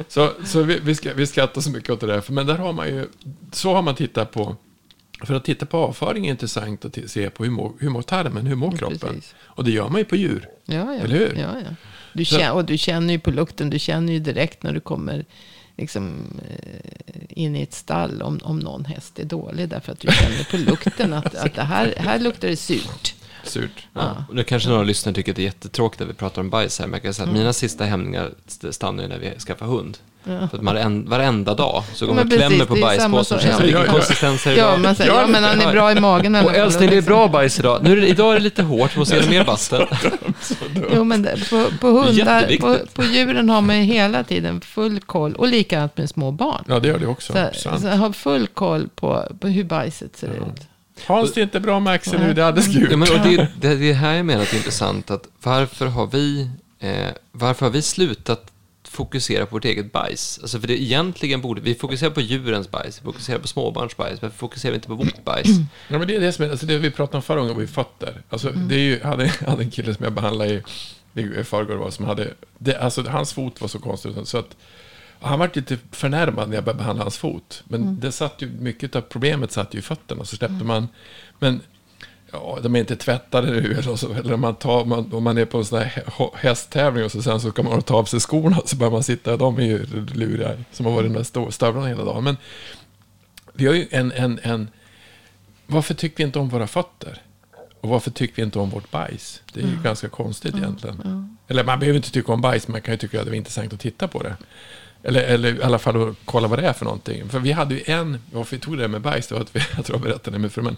Så, 0.07 0.31
så 0.45 0.63
vi, 0.63 0.79
vi, 0.79 0.95
ska, 0.95 1.13
vi 1.13 1.27
skrattar 1.27 1.61
så 1.61 1.69
mycket 1.69 1.89
åt 1.89 1.99
det 1.99 2.07
där, 2.07 2.23
men 2.27 2.47
där 2.47 2.57
har 2.57 2.73
man 2.73 2.87
ju, 2.87 3.07
så 3.51 3.73
har 3.73 3.81
man 3.81 3.95
tittat 3.95 4.31
på, 4.31 4.55
för 5.23 5.33
att 5.33 5.45
titta 5.45 5.65
på 5.65 5.77
avföring 5.77 6.27
är 6.27 6.31
intressant 6.31 6.85
att 6.85 6.97
se 7.07 7.29
på 7.29 7.43
hur 7.43 7.51
mår, 7.51 7.71
hur 7.79 7.89
mår 7.89 8.01
tarmen, 8.01 8.47
hur 8.47 8.55
mår 8.55 8.71
kroppen. 8.71 8.99
precis. 8.99 9.35
Och 9.41 9.63
det 9.63 9.71
gör 9.71 9.89
man 9.89 9.97
ju 9.97 10.05
på 10.05 10.15
djur. 10.15 10.49
Ja, 10.65 10.75
ja. 10.75 10.93
Eller 10.93 11.15
hur? 11.15 11.35
Ja, 11.35 11.59
ja. 11.65 11.75
Du 12.13 12.25
känner, 12.25 12.53
och 12.53 12.65
du 12.65 12.77
känner 12.77 13.13
ju 13.13 13.19
på 13.19 13.31
lukten. 13.31 13.69
Du 13.69 13.79
känner 13.79 14.13
ju 14.13 14.19
direkt 14.19 14.63
när 14.63 14.73
du 14.73 14.79
kommer 14.79 15.25
liksom, 15.77 16.21
eh, 16.49 17.21
in 17.29 17.55
i 17.55 17.61
ett 17.61 17.73
stall 17.73 18.21
om, 18.21 18.39
om 18.43 18.59
någon 18.59 18.85
häst 18.85 19.19
är 19.19 19.25
dålig. 19.25 19.69
Därför 19.69 19.91
att 19.91 19.99
du 19.99 20.07
känner 20.11 20.51
på 20.51 20.57
lukten 20.57 21.13
att, 21.13 21.35
att 21.45 21.53
det 21.53 21.63
här, 21.63 21.93
här 21.97 22.19
luktar 22.19 22.47
det 22.47 22.55
surt. 22.55 23.15
Surt. 23.47 23.87
Ja. 23.93 24.25
Och 24.29 24.35
nu 24.35 24.43
kanske 24.43 24.69
några 24.69 24.83
lyssnare 24.83 25.15
tycker 25.15 25.31
att 25.31 25.35
det 25.35 25.41
är 25.41 25.45
jättetråkigt 25.45 26.01
att 26.01 26.07
vi 26.09 26.13
pratar 26.13 26.41
om 26.41 26.49
bajs 26.49 26.79
här, 26.79 26.85
men 26.87 26.93
jag 26.93 27.03
kan 27.03 27.13
säga 27.13 27.27
att 27.27 27.33
mina 27.33 27.53
sista 27.53 27.83
hämningar 27.85 28.29
st- 28.47 28.73
stannar 28.73 29.03
ju 29.03 29.09
när 29.09 29.17
vi 29.19 29.39
skaffar 29.39 29.65
hund. 29.65 29.97
Ja. 30.29 30.47
För 30.47 30.57
att 30.57 30.63
varenda, 30.63 31.09
varenda 31.09 31.53
dag 31.53 31.83
så 31.93 32.05
går 32.05 32.15
Ja, 32.15 32.23
man 32.23 32.27
och 32.31 32.37
klämmer 32.37 32.65
på 32.65 32.75
bajspåsen 32.75 33.37
och 33.37 33.41
känner 33.43 33.55
Ja. 33.55 33.63
vilken 33.63 33.79
Ja, 33.81 33.85
ja. 33.87 33.91
konsistens 33.93 34.47
är 34.47 34.51
det 34.51 34.57
Ja, 34.57 34.77
man 34.77 34.95
säger, 34.95 35.11
ja, 35.11 35.27
men 35.27 35.43
han 35.43 35.61
är 35.61 35.71
bra 35.71 35.91
i 35.91 35.99
magen. 35.99 36.35
Och 36.35 36.55
älskling, 36.55 36.89
det 36.89 36.97
är 36.97 37.01
bra 37.01 37.27
bajs 37.27 37.59
idag. 37.59 37.83
Nu 37.83 37.91
är 37.91 37.95
det, 37.95 38.07
idag 38.07 38.31
är 38.31 38.33
det 38.33 38.43
lite 38.43 38.63
hårt, 38.63 38.95
vi 38.95 38.99
måste 38.99 39.15
göra 39.15 39.29
mer 39.29 39.43
vatten. 39.43 39.87
Jo, 40.95 41.03
men 41.03 41.21
det, 41.21 41.49
på, 41.49 41.65
på 41.81 41.87
hundar, 41.87 42.57
på, 42.59 42.77
på 42.93 43.03
djuren 43.03 43.49
har 43.49 43.61
man 43.61 43.77
ju 43.77 43.83
hela 43.83 44.23
tiden 44.23 44.61
full 44.61 44.99
koll. 44.99 45.35
Och 45.35 45.47
likadant 45.47 45.97
med 45.97 46.09
små 46.09 46.31
barn. 46.31 46.63
Ja, 46.67 46.79
det 46.79 46.87
gör 46.87 46.99
det 46.99 47.07
också. 47.07 47.33
Så, 47.53 47.79
så 47.79 47.87
ha 47.89 48.13
full 48.13 48.47
koll 48.47 48.87
på, 48.95 49.23
på 49.39 49.47
hur 49.47 49.63
bajset 49.63 50.17
ser 50.17 50.27
ut. 50.27 50.67
Hans, 51.05 51.33
det 51.33 51.41
är 51.41 51.43
inte 51.43 51.59
bra 51.59 51.79
med 51.79 51.93
Axel 51.93 52.19
nu, 52.19 52.33
det 52.33 52.41
är 52.41 52.45
alldeles 52.45 52.73
gult. 52.73 52.91
Ja, 52.91 52.97
men, 52.97 53.07
och 53.13 53.27
det, 53.27 53.47
det, 53.61 53.75
det 53.75 53.89
är 53.89 53.93
här 53.93 54.13
jag 54.13 54.25
menar 54.25 54.43
att 54.43 54.49
det 54.49 54.55
är 54.55 54.57
intressant 54.57 55.11
att 55.11 55.27
varför 55.43 55.85
har 55.85 56.07
vi, 56.07 56.49
eh, 56.79 57.07
varför 57.31 57.65
har 57.65 57.73
vi 57.73 57.81
slutat 57.81 58.51
fokusera 58.83 59.45
på 59.45 59.55
vårt 59.55 59.65
eget 59.65 59.91
bajs? 59.91 60.39
Alltså 60.41 60.59
för 60.59 60.67
det 60.67 60.81
egentligen 60.81 61.41
borde, 61.41 61.61
vi 61.61 61.75
fokuserar 61.75 62.11
på 62.11 62.21
djurens 62.21 62.71
bajs, 62.71 63.01
vi 63.01 63.05
fokuserar 63.05 63.39
på 63.39 63.47
småbarns 63.47 63.97
bajs, 63.97 64.21
varför 64.21 64.37
fokuserar 64.37 64.71
vi 64.71 64.75
inte 64.75 64.87
på 64.87 64.95
vårt 64.95 65.23
bajs? 65.23 65.47
Ja, 65.87 65.97
men 65.97 66.07
det 66.07 66.15
är 66.15 66.19
det 66.19 66.33
som 66.33 66.45
är, 66.45 66.49
alltså 66.49 66.65
det 66.65 66.77
vi 66.77 66.91
pratade 66.91 67.17
om 67.17 67.23
förra 67.23 67.39
gången 67.39 67.59
ju 67.59 67.67
fötter. 67.67 68.21
Alltså, 68.29 68.49
det 68.49 68.75
är 68.75 68.79
ju, 68.79 68.97
jag 68.97 69.07
hade, 69.07 69.33
jag 69.39 69.49
hade 69.49 69.63
en 69.63 69.71
kille 69.71 69.93
som 69.93 70.03
jag 70.03 70.13
behandlade 70.13 70.53
i, 70.53 70.63
i, 71.21 71.39
i 71.39 71.43
förrgår, 71.43 71.75
var, 71.75 71.89
som 71.91 72.05
hade, 72.05 72.33
det, 72.57 72.77
alltså 72.77 73.03
hans 73.09 73.33
fot 73.33 73.61
var 73.61 73.67
så 73.67 73.79
konstig, 73.79 74.13
så 74.23 74.37
att 74.37 74.55
han 75.21 75.39
var 75.39 75.49
lite 75.53 75.77
förnärmad 75.91 76.49
när 76.49 76.55
jag 76.55 76.63
började 76.63 76.77
behandla 76.77 77.03
hans 77.03 77.17
fot. 77.17 77.63
Men 77.67 77.99
det 77.99 78.11
satt 78.11 78.41
ju, 78.41 78.47
mycket 78.47 78.95
av 78.95 79.01
problemet 79.01 79.51
satt 79.51 79.73
ju 79.73 79.79
i 79.79 79.81
fötterna, 79.81 80.25
så 80.25 80.35
släppte 80.35 80.65
man, 80.65 80.87
men 81.39 81.61
Ja, 82.31 82.59
de 82.63 82.75
är 82.75 82.79
inte 82.79 82.95
tvättade 82.95 83.51
nu. 83.51 83.73
Eller, 83.73 83.95
så, 83.95 84.13
eller 84.13 84.33
om, 84.33 84.41
man 84.41 84.55
tar, 84.55 84.85
man, 84.85 85.13
om 85.13 85.23
man 85.23 85.37
är 85.37 85.45
på 85.45 85.57
en 85.57 85.65
sån 85.65 85.79
här 85.79 86.03
hä- 86.05 86.35
hästtävling 86.35 87.05
och 87.05 87.11
så 87.11 87.21
sen 87.21 87.41
så 87.41 87.49
ska 87.51 87.63
man 87.63 87.81
ta 87.81 87.95
av 87.95 88.05
sig 88.05 88.19
skorna 88.19 88.61
så 88.65 88.75
börjar 88.75 88.91
man 88.91 89.03
sitta, 89.03 89.37
de 89.37 89.57
är 89.57 89.63
ju 89.63 89.85
luriga, 90.13 90.51
som 90.71 90.85
har 90.85 90.93
varit 90.93 91.33
där 91.33 91.51
stövlarna 91.51 91.87
hela 91.87 92.03
dagen. 92.05 92.23
Men 92.23 92.37
vi 93.53 93.67
har 93.67 93.73
ju 93.73 93.87
en, 93.91 94.11
en, 94.11 94.39
en... 94.43 94.69
Varför 95.67 95.93
tycker 95.93 96.17
vi 96.17 96.23
inte 96.23 96.39
om 96.39 96.49
våra 96.49 96.67
fötter? 96.67 97.21
Och 97.81 97.89
varför 97.89 98.11
tycker 98.11 98.35
vi 98.35 98.41
inte 98.41 98.59
om 98.59 98.69
vårt 98.69 98.91
bajs? 98.91 99.41
Det 99.53 99.59
är 99.59 99.67
ju 99.67 99.77
ganska 99.83 100.09
konstigt 100.09 100.55
egentligen. 100.55 101.37
Eller 101.47 101.63
man 101.63 101.79
behöver 101.79 101.97
inte 101.97 102.11
tycka 102.11 102.31
om 102.33 102.41
bajs, 102.41 102.67
men 102.67 102.71
man 102.71 102.81
kan 102.81 102.93
ju 102.93 102.97
tycka 102.97 103.19
att 103.19 103.25
det 103.25 103.31
är 103.31 103.35
intressant 103.35 103.73
att 103.73 103.79
titta 103.79 104.07
på 104.07 104.23
det. 104.23 104.35
Eller, 105.07 105.21
eller 105.23 105.55
i 105.59 105.63
alla 105.63 105.79
fall 105.79 106.09
att 106.09 106.15
kolla 106.25 106.47
vad 106.47 106.59
det 106.59 106.67
är 106.67 106.73
för 106.73 106.85
någonting. 106.85 107.29
För 107.29 107.39
vi 107.39 107.51
hade 107.51 107.75
ju 107.75 107.83
en, 107.85 108.17
varför 108.33 108.55
vi 108.55 108.61
tog 108.61 108.77
det 108.77 108.87
med 108.87 109.01
bajs, 109.01 109.27
det 109.27 109.35
var 109.35 109.41
att 109.41 109.55
vi, 109.55 109.59
jag 109.75 109.85
tror 109.85 109.97
jag 109.99 110.03
berättade 110.03 110.35
det 110.37 110.41
med 110.41 110.51
för 110.51 110.61
men 110.61 110.77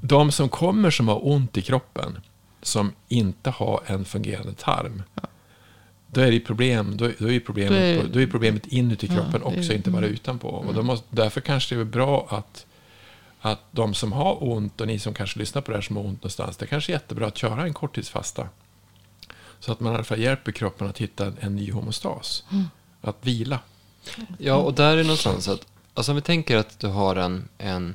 de 0.00 0.32
som 0.32 0.48
kommer 0.48 0.90
som 0.90 1.08
har 1.08 1.26
ont 1.28 1.56
i 1.56 1.62
kroppen, 1.62 2.20
som 2.62 2.92
inte 3.08 3.50
har 3.50 3.80
en 3.86 4.04
fungerande 4.04 4.52
tarm, 4.52 5.02
då 6.06 6.20
är 6.20 6.30
det 6.30 6.40
problem, 6.40 6.96
då, 6.96 7.10
då 7.18 7.30
är 7.30 7.40
problemet, 7.40 7.70
Då 8.00 8.06
är- 8.08 8.12
då 8.12 8.20
är 8.20 8.26
problemet 8.26 8.66
inuti 8.66 9.06
Ja, 9.06 9.14
kroppen 9.14 9.42
är- 9.42 9.46
också, 9.58 9.72
inte 9.72 9.90
bara 9.90 10.06
utanpå. 10.06 10.48
Och 10.48 10.74
då 10.74 10.82
måste, 10.82 11.06
därför 11.10 11.40
kanske 11.40 11.74
det 11.74 11.80
är 11.80 11.84
bra 11.84 12.26
att, 12.30 12.66
att 13.40 13.60
de 13.70 13.94
som 13.94 14.12
har 14.12 14.44
ont, 14.44 14.80
och 14.80 14.86
ni 14.86 14.98
som 14.98 15.14
kanske 15.14 15.38
lyssnar 15.38 15.62
på 15.62 15.70
det 15.70 15.76
här 15.76 15.82
som 15.82 15.96
har 15.96 16.02
ont 16.04 16.18
någonstans, 16.18 16.56
det 16.56 16.66
kanske 16.66 16.92
är 16.92 16.94
jättebra 16.94 17.26
att 17.26 17.36
köra 17.38 17.62
en 17.62 17.74
korttidsfasta. 17.74 18.48
Så 19.60 19.72
att 19.72 19.80
man 19.80 19.92
i 19.92 19.94
alla 19.94 20.04
fall 20.04 20.18
hjälper 20.20 20.52
kroppen 20.52 20.86
att 20.88 20.98
hitta 20.98 21.32
en, 21.40 21.56
ny 21.56 21.72
homostas. 21.72 22.44
Att 23.00 23.16
vila. 23.20 23.58
Ja, 24.38 24.54
och 24.54 24.74
där 24.74 24.96
är 24.96 25.02
någonstans 25.02 25.48
att, 25.48 25.66
alltså 25.94 26.12
om 26.12 26.16
vi 26.16 26.22
tänker 26.22 26.56
att 26.56 26.80
du 26.80 26.86
har 26.86 27.16
en, 27.16 27.48
en, 27.58 27.94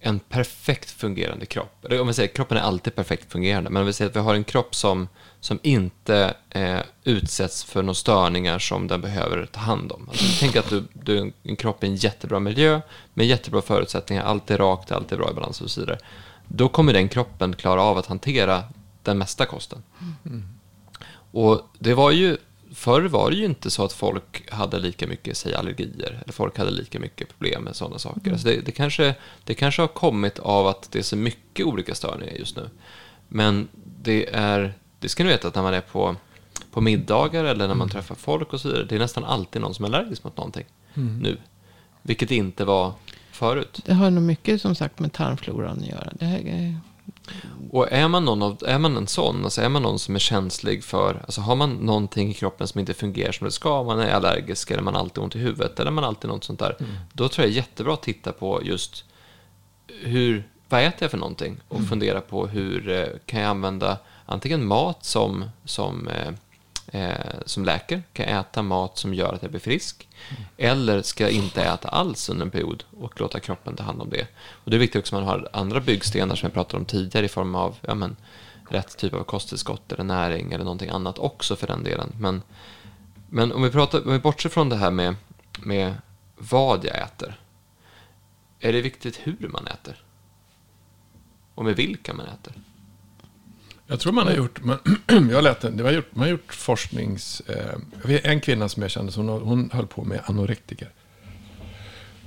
en 0.00 0.18
perfekt 0.18 0.90
fungerande 0.90 1.46
kropp. 1.46 1.84
Eller 1.84 2.00
om 2.00 2.06
vi 2.06 2.14
säger, 2.14 2.28
kroppen 2.28 2.58
är 2.58 2.62
alltid 2.62 2.94
perfekt 2.94 3.32
fungerande, 3.32 3.70
men 3.70 3.80
om 3.80 3.86
vi 3.86 3.92
säger 3.92 4.10
att 4.10 4.16
vi 4.16 4.20
har 4.20 4.34
en 4.34 4.44
kropp 4.44 4.74
som, 4.74 5.08
som 5.40 5.58
inte 5.62 6.34
eh, 6.50 6.80
utsätts 7.04 7.64
för 7.64 7.82
några 7.82 7.94
störningar 7.94 8.58
som 8.58 8.88
den 8.88 9.00
behöver 9.00 9.46
ta 9.46 9.60
hand 9.60 9.92
om. 9.92 10.08
Alltså, 10.08 10.24
tänk 10.40 10.56
att 10.56 10.70
du, 10.70 10.84
du 10.92 11.18
är 11.18 11.32
en 11.42 11.56
kropp 11.56 11.84
i 11.84 11.86
en 11.86 11.96
jättebra 11.96 12.40
miljö, 12.40 12.80
med 13.14 13.26
jättebra 13.26 13.62
förutsättningar, 13.62 14.24
allt 14.24 14.50
är 14.50 14.58
rakt, 14.58 14.92
allt 14.92 15.12
är 15.12 15.16
bra 15.16 15.30
i 15.30 15.34
balans 15.34 15.60
och 15.60 15.70
så 15.70 15.80
vidare. 15.80 15.98
Då 16.48 16.68
kommer 16.68 16.92
den 16.92 17.08
kroppen 17.08 17.52
klara 17.52 17.82
av 17.82 17.98
att 17.98 18.06
hantera 18.06 18.64
den 19.02 19.18
mesta 19.18 19.46
kosten. 19.46 19.82
Och 21.32 21.62
det 21.78 21.94
var 21.94 22.10
ju, 22.10 22.36
förr 22.76 23.02
var 23.02 23.30
det 23.30 23.36
ju 23.36 23.44
inte 23.44 23.70
så 23.70 23.84
att 23.84 23.92
folk 23.92 24.50
hade 24.50 24.78
lika 24.78 25.06
mycket, 25.06 25.36
säg 25.36 25.54
allergier, 25.54 26.20
eller 26.22 26.32
folk 26.32 26.58
hade 26.58 26.70
lika 26.70 27.00
mycket 27.00 27.28
problem 27.28 27.62
med 27.64 27.76
sådana 27.76 27.98
saker. 27.98 28.32
Alltså 28.32 28.48
det, 28.48 28.60
det, 28.60 28.72
kanske, 28.72 29.14
det 29.44 29.54
kanske 29.54 29.82
har 29.82 29.88
kommit 29.88 30.38
av 30.38 30.66
att 30.66 30.92
det 30.92 30.98
är 30.98 31.02
så 31.02 31.16
mycket 31.16 31.66
olika 31.66 31.94
störningar 31.94 32.32
just 32.32 32.56
nu. 32.56 32.70
Men 33.28 33.68
det 34.02 34.34
är, 34.34 34.74
det 35.00 35.08
ska 35.08 35.24
ni 35.24 35.30
veta 35.30 35.48
att 35.48 35.54
när 35.54 35.62
man 35.62 35.74
är 35.74 35.80
på, 35.80 36.16
på 36.70 36.80
middagar 36.80 37.44
eller 37.44 37.68
när 37.68 37.74
man 37.74 37.88
träffar 37.88 38.14
folk 38.14 38.52
och 38.52 38.60
så 38.60 38.68
vidare, 38.68 38.84
det 38.84 38.94
är 38.94 38.98
nästan 38.98 39.24
alltid 39.24 39.62
någon 39.62 39.74
som 39.74 39.84
är 39.84 39.88
allergisk 39.88 40.24
mot 40.24 40.36
någonting 40.36 40.66
nu. 40.94 41.38
Vilket 42.02 42.30
inte 42.30 42.64
var 42.64 42.92
förut. 43.30 43.80
Det 43.84 43.94
har 43.94 44.10
nog 44.10 44.22
mycket 44.22 44.62
som 44.62 44.74
sagt 44.74 44.98
med 44.98 45.12
tarmfloran 45.12 45.78
att 45.78 45.86
göra. 45.86 46.12
Det 46.12 46.24
här 46.24 46.38
är, 46.38 46.76
Och 47.70 47.92
är 47.92 48.08
man, 48.08 48.24
någon 48.24 48.42
av, 48.42 48.62
är 48.66 48.78
man 48.78 48.96
en 48.96 49.06
sån, 49.06 49.44
alltså 49.44 49.60
är 49.60 49.68
man 49.68 49.82
någon 49.82 49.98
som 49.98 50.14
är 50.14 50.18
känslig 50.18 50.84
för, 50.84 51.22
alltså 51.24 51.40
har 51.40 51.56
man 51.56 51.72
någonting 51.72 52.30
i 52.30 52.34
kroppen 52.34 52.68
som 52.68 52.80
inte 52.80 52.94
fungerar 52.94 53.32
som 53.32 53.44
det 53.44 53.50
ska, 53.50 53.82
man 53.82 54.00
är 54.00 54.10
allergisk 54.10 54.70
eller 54.70 54.82
man 54.82 54.96
alltid 54.96 55.22
ont 55.22 55.36
i 55.36 55.38
huvudet 55.38 55.80
eller 55.80 55.90
man 55.90 56.04
alltid 56.04 56.30
något 56.30 56.44
sånt 56.44 56.58
där, 56.58 56.76
då 57.12 57.28
tror 57.28 57.44
jag 57.44 57.52
det 57.52 57.54
är 57.54 57.56
jättebra 57.56 57.94
att 57.94 58.02
titta 58.02 58.32
på 58.32 58.60
just 58.64 59.04
hur, 59.86 60.48
vad 60.68 60.80
äter 60.84 60.98
jag 60.98 61.10
för 61.10 61.18
någonting? 61.18 61.60
Och 61.68 61.88
fundera 61.88 62.20
på 62.20 62.46
hur 62.46 62.88
eh, 62.88 63.06
kan 63.26 63.40
jag 63.40 63.50
använda 63.50 63.98
antingen 64.26 64.66
mat 64.66 65.04
som, 65.04 65.44
som, 65.64 66.08
eh, 66.86 67.40
som 67.46 67.64
läker, 67.64 68.02
kan 68.12 68.28
jag 68.28 68.40
äta 68.40 68.62
mat 68.62 68.98
som 68.98 69.14
gör 69.14 69.32
att 69.32 69.42
jag 69.42 69.50
blir 69.50 69.60
frisk, 69.60 70.08
eller 70.56 71.02
ska 71.02 71.24
jag 71.24 71.32
inte 71.32 71.62
äta 71.62 71.88
alls 71.88 72.28
under 72.28 72.44
en 72.44 72.50
period 72.50 72.84
och 72.98 73.20
låta 73.20 73.40
kroppen 73.40 73.76
ta 73.76 73.82
hand 73.82 74.02
om 74.02 74.10
det. 74.10 74.26
Och 74.48 74.70
det 74.70 74.76
är 74.76 74.80
viktigt 74.80 74.98
också 74.98 75.16
att 75.16 75.22
man 75.22 75.28
har 75.28 75.48
andra 75.52 75.80
byggstenar 75.80 76.34
som 76.34 76.46
jag 76.46 76.54
pratade 76.54 76.78
om 76.78 76.84
tidigare 76.84 77.26
i 77.26 77.28
form 77.28 77.54
av 77.54 77.76
ja, 77.80 77.94
men, 77.94 78.16
rätt 78.70 78.98
typ 78.98 79.14
av 79.14 79.24
kosttillskott 79.24 79.92
eller 79.92 80.04
näring 80.04 80.52
eller 80.52 80.64
någonting 80.64 80.90
annat 80.90 81.18
också 81.18 81.56
för 81.56 81.66
den 81.66 81.84
delen. 81.84 82.12
Men, 82.18 82.42
men 83.28 83.52
om, 83.52 83.62
vi 83.62 83.70
pratar, 83.70 84.06
om 84.06 84.12
vi 84.12 84.18
bortser 84.18 84.48
från 84.48 84.68
det 84.68 84.76
här 84.76 84.90
med, 84.90 85.14
med 85.58 85.94
vad 86.36 86.84
jag 86.84 86.96
äter, 87.02 87.40
är 88.60 88.72
det 88.72 88.80
viktigt 88.80 89.20
hur 89.22 89.48
man 89.48 89.66
äter? 89.66 90.02
Och 91.54 91.64
med 91.64 91.76
vilka 91.76 92.14
man 92.14 92.26
äter? 92.26 92.52
Jag 93.86 94.00
tror 94.00 94.12
man 94.12 94.26
har 94.26 94.34
gjort, 94.34 94.64
man, 94.64 94.78
jag 95.30 95.44
lät, 95.44 95.60
det 95.60 95.82
var 95.82 95.90
gjort, 95.90 96.14
man 96.14 96.22
har 96.22 96.30
gjort 96.30 96.54
forsknings... 96.54 97.40
Eh, 97.40 97.78
jag 98.02 98.08
vet 98.08 98.24
en 98.24 98.40
kvinna 98.40 98.68
som 98.68 98.82
jag 98.82 98.90
kände, 98.90 99.12
hon, 99.16 99.28
hon 99.28 99.70
höll 99.72 99.86
på 99.86 100.04
med 100.04 100.20
anorektiker. 100.24 100.90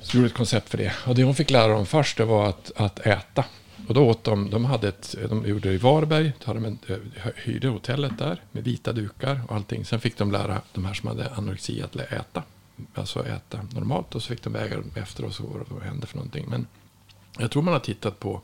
Så 0.02 0.18
gjorde 0.18 0.28
ett 0.28 0.34
koncept 0.34 0.70
för 0.70 0.78
det. 0.78 0.94
Och 1.08 1.16
det 1.16 1.24
hon 1.24 1.36
fick 1.36 1.50
lära 1.50 1.68
dem 1.68 1.86
först 1.86 2.18
det 2.18 2.26
var 2.26 2.50
att, 2.50 2.72
att 2.76 3.00
äta. 3.00 3.46
Och 3.88 3.94
då 3.94 4.08
åt 4.08 4.24
de, 4.24 4.50
de 4.50 4.66
hade 4.66 4.88
ett, 4.88 5.16
de 5.30 5.48
gjorde 5.48 5.70
det 5.70 5.76
i 5.76 5.78
Varberg, 5.78 6.34
då 6.40 6.46
hade 6.46 6.60
de 6.60 6.66
en, 6.66 6.80
eh, 6.88 7.32
hyrde 7.36 7.68
hotellet 7.68 8.18
där 8.18 8.44
med 8.52 8.64
vita 8.64 8.94
dukar 8.94 9.42
och 9.48 9.56
allting. 9.56 9.86
Sen 9.86 10.00
fick 10.00 10.18
de 10.18 10.32
lära 10.32 10.62
de 10.74 10.86
här 10.86 10.94
som 10.94 11.08
hade 11.08 11.30
anorexi 11.30 11.82
att 11.82 11.96
äta. 11.96 12.44
Alltså 12.94 13.26
äta 13.26 13.60
normalt 13.74 14.16
och 14.16 14.24
så 14.24 14.28
fick 14.28 14.44
de 14.44 14.54
väga 14.54 14.76
dem 14.76 14.92
efter 14.96 15.26
och 15.26 15.34
så 15.34 15.44
vad 15.44 15.66
vad 15.70 15.84
hände 15.84 16.08
för 16.08 16.16
någonting. 16.16 16.46
Men 16.50 16.68
jag 17.38 17.52
tror 17.52 17.64
man 17.64 17.74
har 17.74 17.80
tittat 17.80 18.20
på 18.20 18.42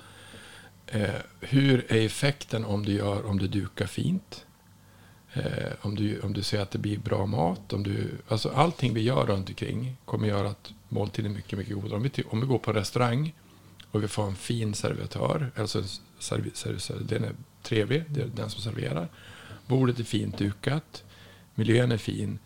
Eh, 0.88 1.10
hur 1.40 1.92
är 1.92 2.06
effekten 2.06 2.66
om 2.66 2.86
du, 2.86 2.92
gör, 2.94 3.26
om 3.26 3.40
du 3.40 3.48
dukar 3.48 3.86
fint? 3.86 4.46
Eh, 5.34 5.72
om, 5.82 5.96
du, 5.96 6.20
om 6.20 6.34
du 6.34 6.44
ser 6.44 6.60
att 6.60 6.72
det 6.72 6.78
blir 6.78 6.98
bra 6.98 7.26
mat? 7.26 7.74
Om 7.74 7.84
du, 7.84 8.12
alltså 8.28 8.50
allting 8.50 8.94
vi 8.94 9.02
gör 9.02 9.26
runt 9.26 9.50
omkring 9.50 9.98
kommer 10.06 10.28
göra 10.28 10.50
att 10.50 10.74
måltiden 10.90 11.32
är 11.32 11.36
mycket, 11.36 11.60
mycket 11.60 11.76
godare. 11.76 11.96
Om 11.96 12.04
vi, 12.04 12.24
om 12.30 12.42
vi 12.42 12.48
går 12.48 12.58
på 12.58 12.72
en 12.72 12.78
restaurang 12.78 13.34
och 13.92 14.04
vi 14.04 14.08
får 14.08 14.28
en 14.28 14.36
fin 14.36 14.74
servitör. 14.74 15.52
Alltså 15.56 15.84
serv, 16.20 16.50
serv, 16.54 16.78
serv, 16.78 17.06
den 17.06 17.24
är 17.24 17.36
trevlig, 17.64 18.04
det 18.10 18.22
är 18.22 18.28
den 18.28 18.50
som 18.50 18.62
serverar. 18.62 19.08
Bordet 19.68 20.00
är 20.00 20.04
fint 20.04 20.38
dukat. 20.38 21.04
Miljön 21.56 21.92
är 21.92 21.98
fin. 21.98 22.40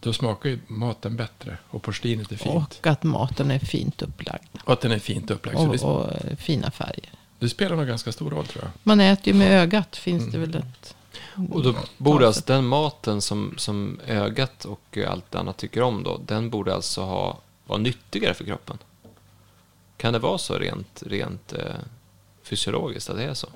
Då 0.00 0.12
smakar 0.12 0.50
ju 0.50 0.58
maten 0.66 1.16
bättre 1.16 1.58
och 1.70 1.82
porslinet 1.82 2.32
är 2.32 2.36
fint. 2.36 2.78
Och 2.80 2.86
att 2.86 3.02
maten 3.02 3.50
är 3.50 3.58
fint 3.58 4.02
upplagd. 4.02 4.48
Och 4.64 4.72
att 4.72 4.80
den 4.80 4.92
är 4.92 4.98
fint 4.98 5.30
upplagd. 5.30 5.58
Och, 5.58 5.96
och 5.96 6.12
eh, 6.12 6.36
fina 6.36 6.70
färger. 6.70 7.10
Det 7.42 7.48
spelar 7.48 7.76
nog 7.76 7.86
ganska 7.86 8.12
stor 8.12 8.30
roll 8.30 8.46
tror 8.46 8.64
jag. 8.64 8.70
Man 8.82 9.00
äter 9.00 9.32
ju 9.32 9.38
med 9.38 9.62
ögat, 9.62 9.96
finns 9.96 10.32
det 10.32 10.38
väl 10.38 10.54
ett... 10.56 10.94
Och 11.50 11.62
då 11.62 11.74
borde 11.98 12.26
alltså 12.26 12.42
den 12.46 12.66
maten 12.66 13.20
som, 13.20 13.54
som 13.58 14.00
ögat 14.06 14.64
och 14.64 14.98
allt 15.08 15.34
annat 15.34 15.56
tycker 15.56 15.82
om 15.82 16.02
då, 16.02 16.20
den 16.26 16.50
borde 16.50 16.74
alltså 16.74 17.00
ha, 17.02 17.38
vara 17.66 17.78
nyttigare 17.78 18.34
för 18.34 18.44
kroppen. 18.44 18.78
Kan 19.96 20.12
det 20.12 20.18
vara 20.18 20.38
så 20.38 20.54
rent, 20.58 21.02
rent 21.06 21.52
eh, 21.52 21.74
fysiologiskt 22.42 23.10
att 23.10 23.16
det 23.16 23.24
är 23.24 23.34
så? 23.34 23.48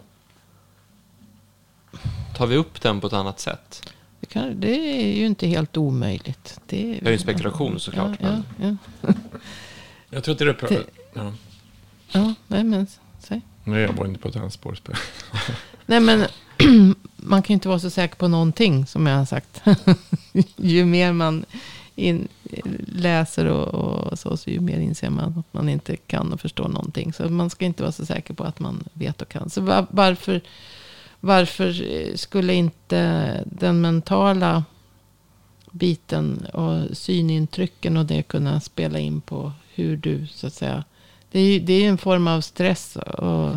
Tar 2.37 2.47
vi 2.47 2.57
upp 2.57 2.81
den 2.83 3.01
på 3.01 3.07
ett 3.07 3.13
annat 3.13 3.41
sätt? 3.41 3.93
Det, 4.21 4.27
kan, 4.27 4.61
det 4.61 4.77
är 5.03 5.17
ju 5.17 5.27
inte 5.27 5.47
helt 5.47 5.77
omöjligt. 5.77 6.61
Det 6.67 6.83
är, 6.85 7.01
Det 7.01 7.07
är 7.07 7.11
ju 7.11 7.13
en 7.13 7.19
spekulation 7.19 7.81
såklart, 7.81 8.19
Ja, 8.21 8.43
men- 8.59 8.79
ja, 9.01 9.13
Jag 10.11 10.25
tror 10.25 10.33
inte 10.33 10.45
det... 10.45 10.75
Det- 10.75 10.85
ja. 11.13 11.23
ja. 11.23 11.33
ja 12.13 12.35
nej 12.47 12.65
men. 12.65 12.87
Nej, 13.67 13.83
jag 13.83 13.93
var 13.93 14.07
inte 14.07 14.21
på 14.21 14.29
ett. 14.29 14.89
Nej 15.87 16.01
men 16.01 16.27
man 17.17 17.43
kan 17.43 17.49
ju 17.49 17.55
inte 17.55 17.69
vara 17.69 17.79
så 17.79 17.91
säker 17.91 18.17
på 18.17 18.29
någonting 18.29 18.87
som 18.87 19.07
jag 19.07 19.17
har 19.17 19.25
sagt. 19.25 19.63
ju 20.57 20.85
mer 20.85 21.13
man 21.13 21.45
in, 21.95 22.29
läser 22.87 23.47
och, 23.47 23.75
och 23.75 24.19
så, 24.19 24.37
så 24.37 24.51
ju 24.51 24.61
mer 24.61 24.79
inser 24.79 25.11
man 25.11 25.39
att 25.39 25.53
man 25.53 25.69
inte 25.69 25.97
kan 25.97 26.33
och 26.33 26.41
förstår 26.41 26.69
någonting. 26.69 27.13
Så 27.13 27.29
man 27.29 27.51
ska 27.51 27.65
inte 27.65 27.83
vara 27.83 27.93
så 27.93 28.07
säker 28.07 28.35
på 28.35 28.45
att 28.45 28.61
man 28.61 28.85
vet 28.93 29.23
och 29.23 29.29
kan. 29.29 29.51
Så 29.51 29.87
varför, 29.91 30.41
varför 31.21 31.73
skulle 32.17 32.55
inte 32.55 33.43
den 33.47 33.81
mentala 33.81 34.65
biten 35.71 36.47
och 36.53 36.97
synintrycken 36.97 37.97
och 37.97 38.07
det 38.07 38.23
kunna 38.23 38.61
spela 38.61 38.99
in 38.99 39.21
på 39.21 39.53
hur 39.75 39.97
du 39.97 40.27
så 40.27 40.47
att 40.47 40.55
säga. 40.55 40.85
Det 41.37 41.41
är 41.41 41.61
det 41.61 41.73
är 41.85 41.89
en 41.89 41.99
form 41.99 42.29
av 42.29 42.41
stress 42.41 42.97
och 42.97 43.55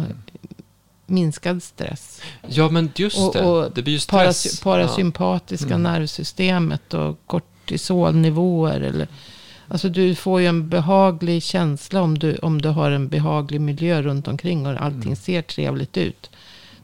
minskad 1.06 1.64
stress. 1.64 2.22
Ja, 2.48 2.70
men 2.70 2.92
just 2.96 3.18
Och- 3.18 3.34
det. 3.34 3.42
och 3.46 3.72
det 3.72 3.82
blir 3.82 3.94
ju 3.94 4.00
stress. 4.00 4.46
Parasy- 4.46 4.64
parasympatiska 4.64 5.78
nervsystemet 5.78 6.94
och 6.94 7.20
kortisolnivåer. 7.26 8.82
Eller, 8.82 9.08
alltså 9.68 9.90
du 9.90 10.16
får 10.16 10.42
ju 10.42 10.48
en 10.48 10.70
behaglig 10.70 11.44
känsla 11.44 12.02
om 12.02 12.18
du, 12.20 12.36
om 12.36 12.62
du 12.62 12.70
har 12.70 12.92
en 12.92 13.08
behaglig 13.08 13.62
miljö 13.62 14.02
runt 14.02 14.28
omkring 14.28 14.68
och 14.68 14.82
allting 14.82 15.16
ser 15.16 15.42
trevligt 15.42 15.98
ut. 15.98 16.30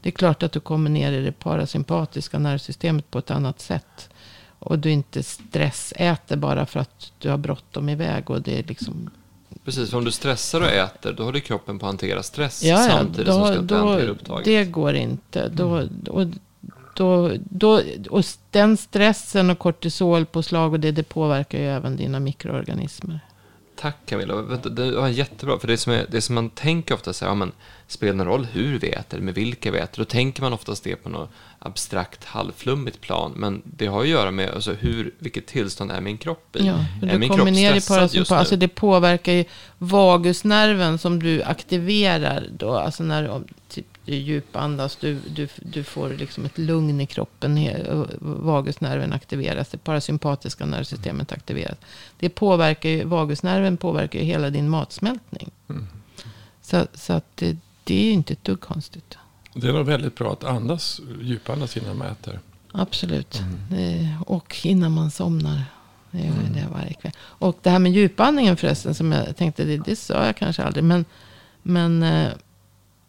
Det 0.02 0.10
är 0.10 0.12
klart 0.12 0.44
att 0.44 0.52
du 0.52 0.60
kommer 0.60 0.90
ner 0.90 1.12
i 1.12 1.22
det 1.26 1.32
parasympatiska 1.32 2.40
nervsystemet 2.40 3.12
på 3.12 3.20
ett 3.20 3.32
annat 3.32 3.62
sätt. 3.62 4.10
Och 4.60 4.80
du 4.80 4.92
inte 4.92 5.24
stressäter 5.24 6.36
bara 6.38 6.66
för 6.66 6.80
att 6.80 7.12
du 7.20 7.30
har 7.30 7.38
bråttom 7.38 7.90
iväg. 7.90 8.30
Och 8.30 8.42
det 8.42 8.60
är 8.60 8.64
liksom, 8.64 9.10
Ja, 9.16 9.25
precis, 9.66 9.90
för 9.90 9.98
om 9.98 10.06
du 10.06 10.12
stressar 10.12 10.62
och 10.62 10.68
äter, 10.68 11.14
då 11.14 11.24
håller 11.24 11.40
kroppen 11.40 11.80
på 11.80 11.86
att 11.86 11.92
hantera 11.92 12.24
stress 12.24 12.64
ja, 12.64 12.78
samtidigt 12.78 13.34
som 13.34 13.42
då, 13.42 13.48
ska 13.48 13.60
inte 13.60 13.76
hantera 13.76 14.06
då, 14.06 14.12
upptaget. 14.12 14.46
det 14.46 14.66
går 14.66 14.94
inte. 14.94 15.48
Då, 15.48 15.88
och, 16.10 16.28
då, 16.96 17.32
då, 17.50 17.82
och 18.10 18.26
den 18.52 18.78
stressen 18.78 19.50
och 19.50 19.60
kortisolpåslag 19.60 20.74
och 20.74 20.80
det, 20.80 20.92
det 20.92 21.04
påverkar 21.04 21.60
ju 21.60 21.66
även 21.66 21.98
dina 21.98 22.20
mikroorganismer. 22.20 23.20
Tack 23.76 23.96
Camilla, 24.06 24.36
Vänta, 24.36 24.70
det 24.70 24.92
var 24.92 25.08
jättebra. 25.08 25.60
För 25.60 25.68
det 25.68 25.78
som, 25.78 25.94
är, 25.94 26.06
det 26.10 26.22
som 26.22 26.36
man 26.36 26.50
tänker 26.50 26.96
ofta 26.96 27.14
så 27.14 27.26
här, 27.26 27.32
ja, 27.32 27.36
men, 27.36 27.52
spelar 27.88 28.14
någon 28.14 28.28
roll 28.28 28.48
hur 28.52 28.80
vi 28.80 28.90
äter, 28.90 29.20
med 29.20 29.34
vilka 29.34 29.72
vi 29.72 29.78
äter? 29.78 29.98
Då 29.98 30.06
tänker 30.06 30.42
man 30.42 30.54
oftast 30.54 30.84
det 30.84 30.96
på 30.96 31.10
något 31.10 31.30
abstrakt, 31.60 32.26
halvflummigt 32.26 33.02
plan. 33.02 33.34
Men 33.36 33.62
det 33.64 33.88
har 33.88 34.02
att 34.02 34.08
göra 34.08 34.32
med 34.32 34.50
alltså, 34.50 34.74
hur, 34.74 35.14
vilket 35.20 35.48
tillstånd 35.48 35.92
är 35.92 36.02
min 36.02 36.18
kropp 36.18 36.56
i. 36.56 36.68
Ja, 36.68 36.74
är 37.02 37.14
du 37.14 37.20
min 37.20 37.30
kropp 37.30 37.50
ner 37.50 37.76
i 37.76 37.82
stressad 37.82 38.14
just 38.14 38.32
nu? 38.32 38.38
Alltså 38.38 38.56
det 38.56 38.68
påverkar 38.68 39.34
ju 39.34 39.46
vagusnerven 39.78 40.98
som 40.98 41.24
du 41.24 41.44
aktiverar 41.44 42.48
då. 42.58 42.78
Alltså 42.78 43.04
när 43.04 43.42
typ, 43.70 43.88
du 44.06 44.16
djupandas, 44.16 44.96
du, 44.96 45.20
du, 45.28 45.48
du 45.62 45.84
får 45.84 46.10
liksom 46.10 46.46
ett 46.46 46.58
lugn 46.58 47.02
i 47.02 47.06
kroppen. 47.06 47.70
Vagusnerven 48.20 49.14
aktiveras, 49.14 49.70
det 49.70 49.78
parasympatiska 49.78 50.66
nervsystemet 50.66 51.32
aktiveras. 51.32 51.78
Det 52.20 52.30
påverkar 52.30 52.90
ju, 52.90 53.04
vagusnerven 53.04 53.78
påverkar 53.78 54.20
ju 54.20 54.26
hela 54.26 54.50
din 54.50 54.70
matsmältning. 54.70 55.52
Mm. 55.70 55.88
Så, 56.62 56.88
så 56.94 57.14
att 57.14 57.26
det, 57.36 57.58
det 57.84 57.96
är 57.96 58.04
ju 58.04 58.12
inte 58.12 58.34
ett 58.34 58.44
dugg 58.44 58.62
konstigt. 58.62 59.18
Det 59.54 59.68
är 59.68 59.74
nog 59.74 59.86
väldigt 59.86 60.16
bra 60.16 60.34
att 60.34 60.44
andas, 60.44 61.02
djupandas 61.22 61.78
innan 61.78 61.98
man 61.98 62.08
äter. 62.08 62.40
Absolut. 62.72 63.42
Mm. 63.70 64.12
Eh, 64.12 64.22
och 64.22 64.56
innan 64.64 64.92
man 64.92 65.12
somnar. 65.12 65.64
Det 66.12 66.18
gör 66.18 66.26
jag 66.26 66.54
det 66.54 66.68
varje 66.74 66.94
kväll. 66.94 67.12
Och 67.18 67.60
det 67.62 67.70
här 67.70 67.80
med 67.80 67.92
djupandningen 67.92 68.58
förresten. 68.58 68.96
Som 68.96 69.12
jag 69.12 69.38
tänkte, 69.38 69.64
det, 69.64 69.78
det 69.78 69.96
sa 69.96 70.26
jag 70.26 70.38
kanske 70.38 70.64
aldrig. 70.64 70.84
Men, 70.84 71.06
men 71.62 72.04
eh, 72.04 72.30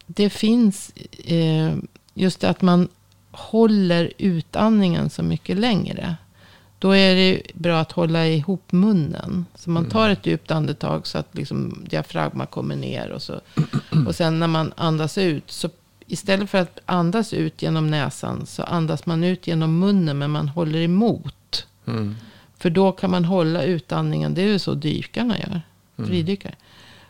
det 0.07 0.31
finns 0.31 0.93
eh, 1.25 1.75
just 2.15 2.41
det 2.41 2.51
att 2.51 2.63
man 2.63 2.89
håller 3.31 4.13
utandningen 4.19 5.11
så 5.11 5.23
mycket 5.23 5.57
längre. 5.57 6.17
Då 6.79 6.97
är 6.97 7.15
det 7.15 7.43
bra 7.55 7.81
att 7.81 7.93
hålla 7.93 8.27
ihop 8.27 8.73
munnen. 8.73 9.47
Så 9.55 9.71
man 9.71 9.89
tar 9.91 10.11
ett 10.11 10.27
djupt 10.27 10.51
andetag 10.51 11.07
så 11.07 11.19
att 11.19 11.35
liksom 11.35 11.85
diafragma 11.91 12.47
kommer 12.47 12.77
ner. 12.77 13.11
Och, 13.11 13.23
så, 13.23 13.41
och 14.07 14.15
sen 14.15 14.39
när 14.39 14.47
man 14.47 14.73
andas 14.77 15.19
ut. 15.19 15.51
så 15.51 15.69
Istället 16.07 16.51
för 16.51 16.59
att 16.59 16.79
andas 16.87 17.33
ut 17.33 17.63
genom 17.63 17.91
näsan. 17.91 18.47
Så 18.47 18.63
andas 18.63 19.07
man 19.07 19.25
ut 19.25 19.47
genom 19.47 19.79
munnen. 19.79 20.19
Men 20.19 20.31
man 20.31 20.49
håller 20.49 20.81
emot. 20.81 21.67
Mm. 21.87 22.17
För 22.59 22.71
då 22.71 22.93
kan 22.93 23.11
man 23.11 23.25
hålla 23.25 23.63
utandningen. 23.63 24.35
Det 24.35 24.43
är 24.43 24.47
ju 24.47 24.59
så 24.59 24.75
dykarna 24.75 25.39
gör. 25.39 25.61
Fridykare. 26.07 26.55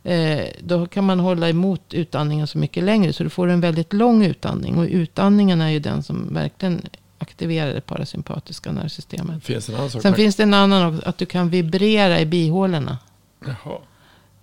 Eh, 0.06 0.46
då 0.60 0.86
kan 0.86 1.04
man 1.04 1.20
hålla 1.20 1.48
emot 1.48 1.94
utandningen 1.94 2.46
så 2.46 2.58
mycket 2.58 2.84
längre. 2.84 3.12
Så 3.12 3.22
du 3.24 3.30
får 3.30 3.48
en 3.48 3.60
väldigt 3.60 3.92
lång 3.92 4.24
utandning. 4.24 4.78
Och 4.78 4.84
utandningen 4.90 5.60
är 5.60 5.68
ju 5.68 5.78
den 5.78 6.02
som 6.02 6.34
verkligen 6.34 6.82
aktiverar 7.18 7.74
det 7.74 7.80
parasympatiska 7.80 8.72
nervsystemet. 8.72 9.44
Finns? 9.44 9.64
Sen 9.64 10.00
man- 10.04 10.14
finns 10.14 10.36
det 10.36 10.42
en 10.42 10.54
annan 10.54 10.94
också. 10.94 11.08
Att 11.08 11.18
du 11.18 11.26
kan 11.26 11.50
vibrera 11.50 12.20
i 12.20 12.26
bihålorna. 12.26 12.98
Jaha. 13.46 13.78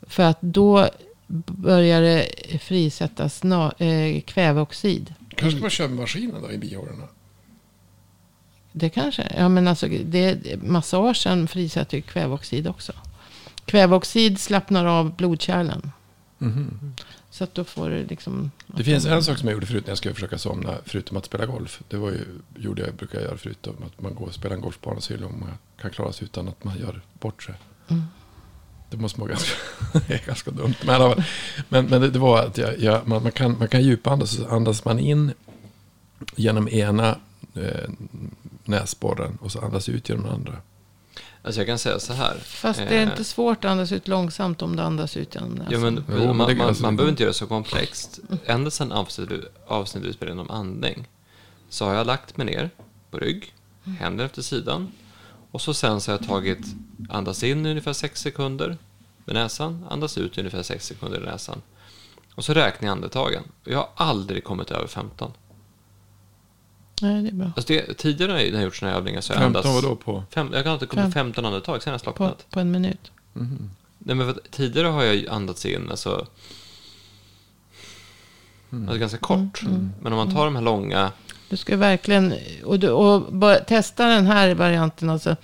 För 0.01 0.23
att 0.23 0.37
då 0.41 0.89
börjar 1.27 2.01
det 2.01 2.27
frisättas 2.61 3.43
eh, 3.77 4.21
kväveoxid. 4.21 5.13
Kanske 5.35 5.59
man 5.59 5.69
köra 5.69 5.87
med 5.87 5.97
maskinen 5.97 6.41
då 6.41 6.51
i 6.51 6.57
bihålorna? 6.57 7.07
Det 8.71 8.89
kanske. 8.89 9.33
Ja, 9.37 9.49
men 9.49 9.67
alltså, 9.67 9.87
det, 10.05 10.63
massagen 10.63 11.47
frisätter 11.47 11.97
ju 11.97 12.01
kväveoxid 12.01 12.67
också. 12.67 12.93
Kväveoxid 13.73 14.39
slappnar 14.39 14.85
av 14.85 15.15
blodkärlen. 15.15 15.91
Mhm. 16.37 16.93
Så 17.29 17.43
att 17.43 17.55
då 17.55 17.63
får 17.63 17.89
du 17.89 18.05
liksom... 18.05 18.51
Det 18.67 18.83
finns 18.83 19.05
en 19.05 19.23
sak 19.23 19.37
som 19.37 19.47
jag 19.47 19.53
gjorde 19.53 19.65
förut 19.65 19.85
när 19.85 19.91
jag 19.91 19.97
skulle 19.97 20.13
försöka 20.13 20.37
somna, 20.37 20.77
förutom 20.85 21.17
att 21.17 21.25
spela 21.25 21.45
golf. 21.45 21.81
Det 21.87 21.97
var 21.97 22.09
ju, 22.09 22.25
gjorde 22.55 22.81
jag, 22.81 22.95
brukar 22.95 23.17
jag 23.19 23.27
göra 23.27 23.37
förutom 23.37 23.75
att 23.85 24.01
man 24.01 24.15
går 24.15 24.25
och 24.25 24.33
spelar 24.33 24.55
en 24.55 24.61
golfbana 24.61 25.01
så 25.01 25.13
är 25.13 25.17
det 25.17 25.25
om 25.25 25.39
man 25.39 25.49
kan 25.81 25.91
klara 25.91 26.13
sig 26.13 26.25
utan 26.25 26.47
att 26.47 26.63
man 26.63 26.77
gör 26.77 27.01
bort 27.19 27.43
sig. 27.43 27.55
Mm. 27.87 28.03
Det 28.89 28.97
måste 28.97 29.19
vara 29.19 29.29
ganska, 29.29 29.55
det 30.07 30.13
är 30.13 30.25
ganska 30.25 30.51
dumt. 30.51 30.75
Men, 30.85 31.23
men, 31.69 31.85
men 31.85 32.01
det, 32.01 32.09
det 32.09 32.19
var 32.19 32.43
att 32.43 32.57
jag, 32.57 32.79
jag, 32.79 33.07
man, 33.07 33.23
man, 33.23 33.31
kan, 33.31 33.57
man 33.59 33.67
kan 33.67 33.83
djupandas, 33.83 34.35
så 34.35 34.47
andas 34.47 34.85
man 34.85 34.99
in 34.99 35.33
genom 36.35 36.69
ena 36.69 37.17
eh, 37.55 37.89
näsborren 38.63 39.37
och 39.41 39.51
så 39.51 39.59
andas 39.61 39.89
ut 39.89 40.09
genom 40.09 40.23
den 40.23 40.33
andra. 40.33 40.57
Alltså 41.45 41.59
jag 41.59 41.67
kan 41.67 41.79
säga 41.79 41.99
så 41.99 42.13
här. 42.13 42.37
Fast 42.37 42.79
det 42.79 42.85
är 42.85 42.91
Eh, 43.05 43.09
inte 43.09 43.23
svårt 43.23 43.65
att 43.65 43.71
andas 43.71 43.91
ut 43.91 44.07
långsamt 44.07 44.61
om 44.61 44.75
du 44.75 44.83
andas 44.83 45.17
ut 45.17 45.35
genom 45.35 45.49
näsan. 45.51 45.71
Ja, 45.73 45.79
men, 45.79 46.03
Jo, 46.09 46.33
man, 46.33 46.37
man, 46.57 46.61
alltså- 46.61 46.83
man 46.83 46.95
behöver 46.95 47.11
inte 47.11 47.23
göra 47.23 47.31
det 47.31 47.37
så 47.37 47.47
komplext. 47.47 48.19
Ända 48.45 48.71
sedan 48.71 48.91
avsnitt, 48.91 49.29
avsnitt 49.67 50.03
vi 50.03 50.13
spelade 50.13 50.41
om 50.41 50.49
andning 50.49 51.07
så 51.69 51.85
har 51.85 51.93
jag 51.93 52.07
lagt 52.07 52.37
mig 52.37 52.45
ner 52.45 52.69
på 53.11 53.17
rygg, 53.17 53.53
händer 53.99 54.25
efter 54.25 54.41
sidan. 54.41 54.91
Och 55.51 55.61
så 55.61 55.73
sen 55.73 56.01
så 56.01 56.11
har 56.11 56.17
jag 56.19 56.27
tagit, 56.27 56.65
andas 57.09 57.43
in 57.43 57.65
i 57.65 57.69
ungefär 57.69 57.93
6 57.93 58.21
sekunder 58.21 58.77
med 59.25 59.35
näsan, 59.35 59.85
andas 59.89 60.17
ut 60.17 60.37
i 60.37 60.41
ungefär 60.41 60.63
6 60.63 60.85
sekunder 60.87 61.21
i 61.21 61.25
näsan. 61.25 61.61
Och 62.35 62.45
så 62.45 62.53
räknar 62.53 62.87
jag 62.87 62.91
andetagen. 62.91 63.43
Jag 63.63 63.77
har 63.77 63.89
aldrig 63.95 64.43
kommit 64.43 64.71
över 64.71 64.87
15. 64.87 65.31
Nej, 67.01 67.23
det 67.23 67.29
är 67.29 67.33
bra. 67.33 67.51
Alltså 67.55 67.73
det, 67.73 67.93
tidigare 67.93 68.33
när 68.33 68.41
jag 68.43 68.55
har 68.55 68.63
gjort 68.63 68.75
sådana 68.75 68.91
här 68.91 68.99
övningar 68.99 69.21
så 69.21 69.33
har 69.33 69.41
jag 69.41 69.53
15 69.53 69.59
andats... 69.59 69.83
var 69.83 69.89
då 69.89 69.95
på? 69.95 70.23
Fem, 70.29 70.49
jag 70.53 70.63
kan 70.63 70.73
alltid 70.73 70.89
komma 70.89 71.01
Fem. 71.01 71.11
15 71.11 71.45
andetag, 71.45 71.83
sen 71.83 71.93
har 71.93 72.01
jag 72.05 72.15
På, 72.15 72.35
på 72.49 72.59
en 72.59 72.71
minut. 72.71 73.11
Mhm. 73.33 73.69
Nej, 73.97 74.15
men 74.15 74.25
för 74.25 74.39
att 74.39 74.51
tidigare 74.51 74.87
har 74.87 75.03
jag 75.03 75.15
ju 75.15 75.29
andats 75.29 75.65
in 75.65 75.89
alltså, 75.89 76.27
alltså 78.69 78.97
ganska 78.97 79.17
kort. 79.17 79.61
Men 80.01 80.13
om 80.13 80.17
man 80.17 80.33
tar 80.33 80.45
de 80.45 80.55
här 80.55 80.63
långa... 80.63 81.11
Du 81.49 81.57
ska 81.57 81.77
verkligen... 81.77 82.33
Och, 82.63 82.79
du, 82.79 82.89
och 82.89 83.33
bara, 83.33 83.55
testa 83.55 84.05
den 84.05 84.25
här 84.25 84.55
varianten. 84.55 85.09
Alltså, 85.09 85.35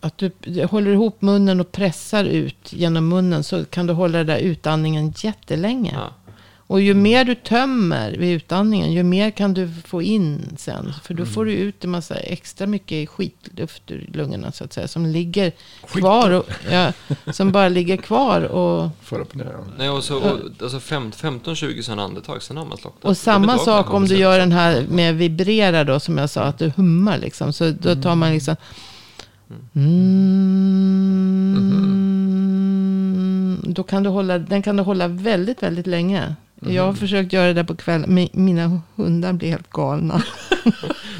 att 0.00 0.18
du 0.18 0.32
håller 0.70 0.90
ihop 0.90 1.22
munnen 1.22 1.60
och 1.60 1.72
pressar 1.72 2.24
ut 2.24 2.72
genom 2.72 3.08
munnen. 3.08 3.44
Så 3.44 3.64
kan 3.64 3.86
du 3.86 3.92
hålla 3.92 4.18
den 4.18 4.26
där 4.26 4.38
utandningen 4.38 5.14
jättelänge. 5.16 5.92
Ja. 5.94 6.10
Och 6.72 6.80
ju 6.80 6.94
mer 6.94 7.24
du 7.24 7.34
tömmer 7.34 8.12
vid 8.18 8.36
utandningen, 8.36 8.92
ju 8.92 9.02
mer 9.02 9.30
kan 9.30 9.54
du 9.54 9.70
få 9.86 10.02
in 10.02 10.54
sen. 10.58 10.92
För 11.02 11.14
då 11.14 11.26
får 11.26 11.44
du 11.44 11.52
ut 11.52 11.84
en 11.84 11.90
massa 11.90 12.14
extra 12.16 12.66
mycket 12.66 13.08
skitluft 13.08 13.90
ur 13.90 14.10
lungorna 14.12 14.52
så 14.52 14.64
att 14.64 14.72
säga. 14.72 14.88
Som 14.88 15.06
ligger 15.06 15.52
kvar. 15.86 16.30
Och, 16.30 16.46
ja, 16.70 16.92
som 17.32 17.52
bara 17.52 17.68
ligger 17.68 17.96
kvar. 17.96 18.40
Och, 18.42 18.90
För 19.02 19.20
upp 19.20 19.30
och 19.30 19.36
ner. 19.36 19.44
ja. 19.44 19.64
Nej, 19.78 19.90
och 19.90 20.04
så, 20.04 20.16
och, 20.18 20.38
alltså 20.62 20.80
fem- 20.80 21.10
15-20 21.10 21.82
sådana 21.82 22.02
andetag, 22.02 22.42
sen 22.42 22.56
har 22.56 22.64
man 22.64 22.78
slocknat. 22.78 23.04
och 23.04 23.16
samma 23.16 23.58
sak 23.58 23.94
om 23.94 24.04
du 24.04 24.16
gör 24.16 24.38
den 24.38 24.52
här 24.52 24.86
med 24.90 25.14
vibrera 25.14 25.84
då. 25.84 26.00
Som 26.00 26.18
jag 26.18 26.30
sa, 26.30 26.40
att 26.42 26.58
du 26.58 26.72
hummar 26.76 27.18
liksom. 27.18 27.52
Så 27.52 27.70
då 27.70 27.94
tar 27.94 28.14
man 28.14 28.32
liksom... 28.32 28.56
Mm, 31.92 33.60
Då 33.66 33.82
kan 33.82 34.02
du 34.02 34.10
hålla, 34.10 34.38
den 34.38 34.62
kan 34.62 34.76
du 34.76 34.82
hålla 34.82 35.08
väldigt, 35.08 35.62
väldigt 35.62 35.86
länge. 35.86 36.34
Jag 36.68 36.82
har 36.82 36.92
försökt 36.92 37.32
göra 37.32 37.46
det 37.46 37.52
där 37.52 37.64
på 37.64 37.76
kvällen. 37.76 38.18
Mi- 38.18 38.30
Mina 38.32 38.80
hundar 38.96 39.32
blir 39.32 39.48
helt 39.48 39.70
galna. 39.70 40.22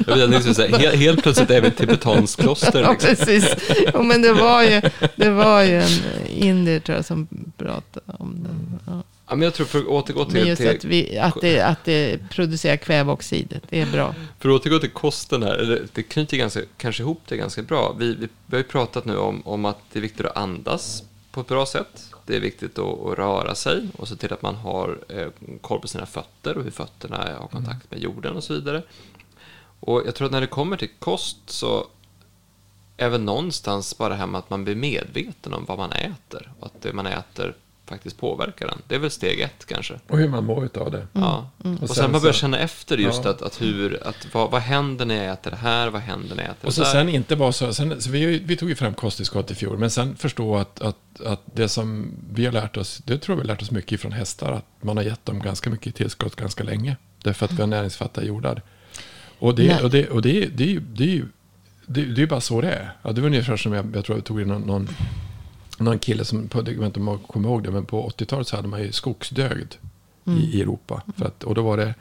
Jag 0.07 0.15
vet, 0.27 0.35
inte, 0.35 0.53
så 0.53 0.61
här, 0.61 0.69
helt, 0.79 0.95
helt 0.95 1.23
plötsligt 1.23 1.49
är 1.49 1.61
vi 1.61 1.67
ett 1.67 1.77
tibetanskt 1.77 2.41
kloster. 2.41 2.81
Ja, 2.81 2.91
Liksom. 2.91 3.09
precis. 3.15 3.55
Jo, 3.93 4.03
men 4.03 4.21
det 4.21 4.33
var 4.33 4.63
ju, 4.63 4.81
det 5.15 5.29
var 5.29 5.61
ju 5.63 5.81
en 5.81 5.89
indier 6.29 6.79
tror 6.79 6.95
jag 6.95 7.05
som 7.05 7.27
pratade 7.57 8.13
om 8.19 8.35
den. 8.43 8.79
Ja. 8.87 9.03
Ja, 9.27 9.35
men 9.35 9.41
jag 9.45 9.53
tror, 9.53 9.65
för 9.65 9.79
att 9.79 9.85
återgå 9.87 10.19
Men 10.23 10.31
till, 10.31 10.47
just 10.47 10.61
till, 10.61 10.69
att, 10.69 10.83
vi, 10.85 11.17
att, 11.19 11.41
det, 11.41 11.59
att 11.61 11.85
det 11.85 12.17
producerar 12.29 12.77
kväveoxider, 12.77 13.59
det 13.69 13.81
är 13.81 13.85
bra. 13.85 14.15
för 14.39 14.49
att 14.49 14.55
återgå 14.61 14.79
till 14.79 14.89
kosten 14.89 15.43
här, 15.43 15.55
eller 15.55 15.81
det 15.93 16.03
knyter 16.03 16.37
ganska, 16.37 16.59
kanske 16.77 17.03
ihop 17.03 17.21
det 17.27 17.37
ganska 17.37 17.61
bra. 17.61 17.95
Vi, 17.99 18.07
vi, 18.07 18.15
vi 18.45 18.55
har 18.55 18.57
ju 18.57 18.63
pratat 18.63 19.05
nu 19.05 19.17
om, 19.17 19.41
om 19.45 19.65
att 19.65 19.77
det 19.93 19.99
är 19.99 20.01
viktigt 20.01 20.25
att 20.25 20.37
andas 20.37 21.03
på 21.31 21.41
ett 21.41 21.47
bra 21.47 21.65
sätt. 21.65 22.09
Det 22.25 22.35
är 22.35 22.39
viktigt 22.39 22.79
att, 22.79 22.99
att 22.99 23.17
röra 23.17 23.55
sig 23.55 23.87
och 23.97 24.07
se 24.07 24.15
till 24.15 24.33
att 24.33 24.41
man 24.41 24.55
har 24.55 24.99
eh, 25.09 25.27
koll 25.61 25.79
på 25.79 25.87
sina 25.87 26.05
fötter 26.05 26.57
och 26.57 26.63
hur 26.63 26.71
fötterna 26.71 27.17
har 27.39 27.47
kontakt 27.47 27.91
med 27.91 27.99
jorden 27.99 28.35
och 28.35 28.43
så 28.43 28.53
vidare. 28.53 28.83
Och 29.79 30.03
jag 30.05 30.15
tror 30.15 30.25
att 30.25 30.31
när 30.31 30.41
det 30.41 30.47
kommer 30.47 30.77
till 30.77 30.89
kost 30.99 31.37
så 31.45 31.87
är 32.97 33.09
väl 33.09 33.21
någonstans 33.21 33.97
bara 33.97 34.09
det 34.09 34.15
här 34.15 34.27
med 34.27 34.39
att 34.39 34.49
man 34.49 34.63
blir 34.63 34.75
medveten 34.75 35.53
om 35.53 35.65
vad 35.65 35.77
man 35.77 35.91
äter 35.91 36.51
och 36.59 36.65
att 36.65 36.81
det 36.81 36.93
man 36.93 37.07
äter 37.07 37.55
faktiskt 37.85 38.17
påverkar 38.19 38.67
den. 38.67 38.77
Det 38.87 38.95
är 38.95 38.99
väl 38.99 39.11
steg 39.11 39.39
ett 39.39 39.65
kanske. 39.65 39.93
Och 40.07 40.17
hur 40.17 40.29
man 40.29 40.45
mår 40.45 40.65
utav 40.65 40.91
det. 40.91 41.07
Ja. 41.13 41.49
Mm. 41.63 41.77
Och, 41.77 41.83
Och 41.83 41.89
sen 41.89 41.95
sen 42.03 42.11
man 42.11 42.21
börjar 42.21 42.33
känna 42.33 42.59
efter 42.59 42.97
just 42.97 43.23
Ja. 43.23 43.29
att, 43.29 43.41
att 43.41 43.61
hur, 43.61 44.07
att 44.07 44.27
vad, 44.33 44.51
vad 44.51 44.61
händer 44.61 45.05
när 45.05 45.23
jag 45.23 45.33
äter 45.33 45.51
det 45.51 45.57
här, 45.57 45.89
vad 45.89 46.01
händer 46.01 46.35
när 46.35 46.43
jag 46.43 46.51
äter 46.51 46.67
Och 46.67 46.73
så 46.73 46.81
det 46.81 46.87
där. 46.87 46.91
sen 46.91 47.09
inte 47.09 47.35
bara 47.35 47.51
så, 47.51 47.73
sen, 47.73 48.01
så 48.01 48.09
vi, 48.11 48.39
vi 48.39 48.55
tog 48.57 48.69
ju 48.69 48.75
fram 48.75 48.93
kosttillskott 48.93 49.51
i 49.51 49.55
fjol, 49.55 49.77
men 49.77 49.89
sen 49.89 50.15
förstå 50.15 50.55
att, 50.57 50.81
att, 50.81 51.21
att 51.25 51.41
det 51.53 51.69
som 51.69 52.11
vi 52.33 52.45
har 52.45 52.51
lärt 52.51 52.77
oss, 52.77 53.01
det 53.05 53.17
tror 53.17 53.37
jag 53.37 53.43
vi 53.43 53.47
har 53.49 53.53
lärt 53.55 53.61
oss 53.61 53.71
mycket 53.71 54.01
från 54.01 54.11
hästar, 54.11 54.51
att 54.51 54.65
man 54.81 54.97
har 54.97 55.03
gett 55.03 55.25
dem 55.25 55.39
ganska 55.39 55.69
mycket 55.69 55.95
tillskott 55.95 56.35
ganska 56.35 56.63
länge. 56.63 56.97
Därför 57.23 57.45
att 57.45 57.51
vi 57.51 57.61
har 57.61 57.67
näringsfattiga 57.67 58.25
jordar. 58.25 58.61
Och 59.39 59.55
det, 59.55 59.67
Nej. 59.67 59.83
och 59.83 59.89
det, 59.89 60.09
och 60.09 60.21
det, 60.21 60.39
det, 60.45 60.79
det, 60.79 61.03
är 61.03 61.07
ju- 61.07 61.27
det, 61.85 62.01
det 62.05 62.11
är 62.11 62.19
ju 62.19 62.27
bara 62.27 62.41
så 62.41 62.61
det 62.61 62.71
är. 62.71 62.91
Ja, 63.01 63.11
det 63.11 63.21
var 63.21 63.27
ungefär 63.27 63.57
som 63.57 63.73
jag, 63.73 63.95
jag 63.95 64.05
tror 64.05 64.17
jag 64.17 64.25
tog 64.25 64.41
in 64.41 64.47
någon, 64.47 64.61
någon, 64.61 64.89
någon 65.77 65.99
kille 65.99 66.25
som, 66.25 66.47
på, 66.47 66.57
jag 66.57 66.65
vet 66.65 66.85
inte 66.85 66.99
om 66.99 67.07
jag 67.07 67.23
kommer 67.27 67.49
ihåg 67.49 67.63
det, 67.63 67.71
men 67.71 67.85
på 67.85 68.09
80-talet 68.09 68.47
så 68.47 68.55
hade 68.55 68.67
man 68.67 68.81
ju 68.81 68.91
skogsdögd 68.91 69.75
i, 70.25 70.31
i 70.31 70.61
Europa. 70.61 71.01
För 71.17 71.25
att, 71.25 71.43
och 71.43 71.55
då 71.55 71.61
var 71.61 71.77
det 71.77 71.93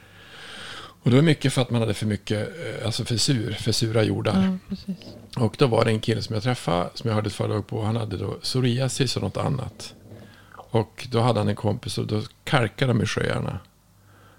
och 1.02 1.10
det 1.10 1.16
var 1.16 1.22
mycket 1.22 1.52
för 1.52 1.62
att 1.62 1.70
man 1.70 1.80
hade 1.80 1.94
för 1.94 2.06
mycket, 2.06 2.48
eh, 2.48 2.86
alltså 2.86 3.04
för 3.04 3.16
sur, 3.16 3.52
för 3.52 3.72
sura 3.72 4.02
jordar. 4.02 4.58
Ja. 4.66 4.94
Och 5.36 5.54
då 5.58 5.66
var 5.66 5.84
det 5.84 5.90
en 5.90 6.00
kille 6.00 6.22
som 6.22 6.34
jag 6.34 6.42
träffade, 6.42 6.90
som 6.94 7.08
jag 7.08 7.14
hörde 7.14 7.26
ett 7.26 7.34
föredrag 7.34 7.66
på, 7.66 7.82
han 7.82 7.96
hade 7.96 8.16
då 8.16 8.30
psoriasis 8.32 9.16
och 9.16 9.22
något 9.22 9.36
annat. 9.36 9.94
Och 10.54 11.06
då 11.10 11.20
hade 11.20 11.40
han 11.40 11.48
en 11.48 11.56
kompis 11.56 11.98
och 11.98 12.06
då 12.06 12.22
karkade 12.44 12.92
de 12.92 13.02
i 13.02 13.06
sjöarna. 13.06 13.58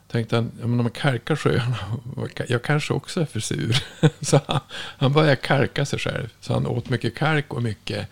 Tänkte 0.08 0.36
han, 0.36 0.52
ja, 0.60 0.68
men 0.68 0.80
om 0.80 0.84
man 0.84 0.92
karkar 0.92 1.36
sjöarna, 1.36 1.78
jag 2.48 2.64
kanske 2.64 2.94
också 2.94 3.22
är 3.22 3.26
för 3.26 3.40
sur. 3.40 3.84
Så 4.22 4.40
han, 4.46 4.60
han 4.98 5.14
började 5.14 5.36
karka 5.36 5.86
sig 5.86 6.00
själv. 6.00 6.30
Så 6.42 6.54
han 6.54 6.68
åt 6.68 6.90
mycket 6.90 7.16
kark 7.16 7.54
och 7.54 7.64
mycket 7.64 8.08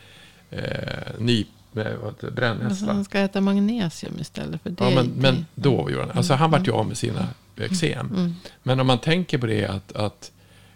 eh, 0.51 1.45
vad 1.71 1.85
heter 1.85 1.99
det, 2.01 2.07
Alltså, 2.07 2.31
brännässla. 2.31 2.93
han 2.93 3.05
ska 3.05 3.19
äta 3.19 3.41
magnesium 3.41 4.19
istället. 4.19 4.61
För 4.61 4.69
det, 4.69 4.83
Ja, 4.83 4.89
men, 4.89 5.07
men 5.07 5.45
då 5.55 5.89
gjorde 5.91 6.05
han 6.05 6.11
Alltså 6.17 6.33
han 6.33 6.51
vart 6.51 6.67
ju 6.67 6.71
av 6.71 6.87
med 6.87 6.97
sina 6.97 7.27
eksem. 7.57 8.07
mm. 8.09 8.35
Men 8.63 8.79
om 8.79 8.87
man 8.87 8.99
tänker 8.99 9.37
på 9.37 9.45
det 9.45 9.65
att, 9.65 9.91
att 9.91 10.31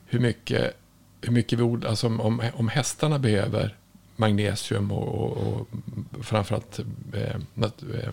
hur 0.06 0.20
mycket, 0.20 0.78
hur 1.22 1.32
mycket 1.32 1.60
vi 1.60 1.64
ord, 1.64 1.86
alltså 1.86 2.08
om, 2.08 2.42
om, 2.54 2.68
hästarna 2.68 3.20
behöver 3.20 3.76
magnesium 4.16 4.92
och, 4.92 5.08
och, 5.08 5.68
och 6.18 6.26
framförallt 6.26 6.80
eh, 7.14 7.36
nat, 7.54 7.84
eh, 8.04 8.10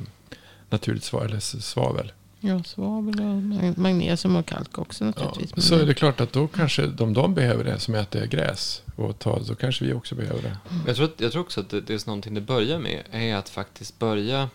naturligt 0.70 1.04
svavel, 1.04 1.30
eller 1.30 1.40
svavel. 1.40 2.12
Ja, 2.45 2.62
svavel 2.62 3.20
och 3.20 3.43
mag- 3.43 3.78
magnesium 3.78 4.36
och 4.36 4.47
kalk 4.47 4.78
också 4.78 5.05
Ja, 5.05 5.09
naturligtvis. 5.09 5.57
Men 5.57 5.62
så 5.62 5.74
är 5.74 5.86
det 5.86 5.95
klart 5.95 6.20
att 6.20 6.32
då 6.32 6.49
kanske 6.49 6.86
de, 6.86 7.12
de 7.12 7.34
behöver 7.34 7.64
det 7.64 7.78
som 7.78 7.95
äter 7.95 8.26
gräs. 8.26 8.82
Och 8.97 9.18
tar, 9.18 9.43
då 9.49 9.55
kanske 9.55 9.84
vi 9.84 9.93
också 9.93 10.14
behöver 10.14 10.43
det. 10.43 10.57
Jag 10.86 10.97
tror, 10.97 11.05
att, 11.07 11.20
jag 11.20 11.32
tror 11.32 11.43
också 11.43 11.61
att 11.61 11.70
det, 11.70 11.80
det 11.80 11.95
är 11.95 12.07
någonting 12.07 12.34
det 12.34 12.40
börjar 12.40 12.78
med, 12.78 13.03
är 13.11 13.36
att 13.36 13.49
faktiskt 13.49 13.99
börja, 13.99 14.49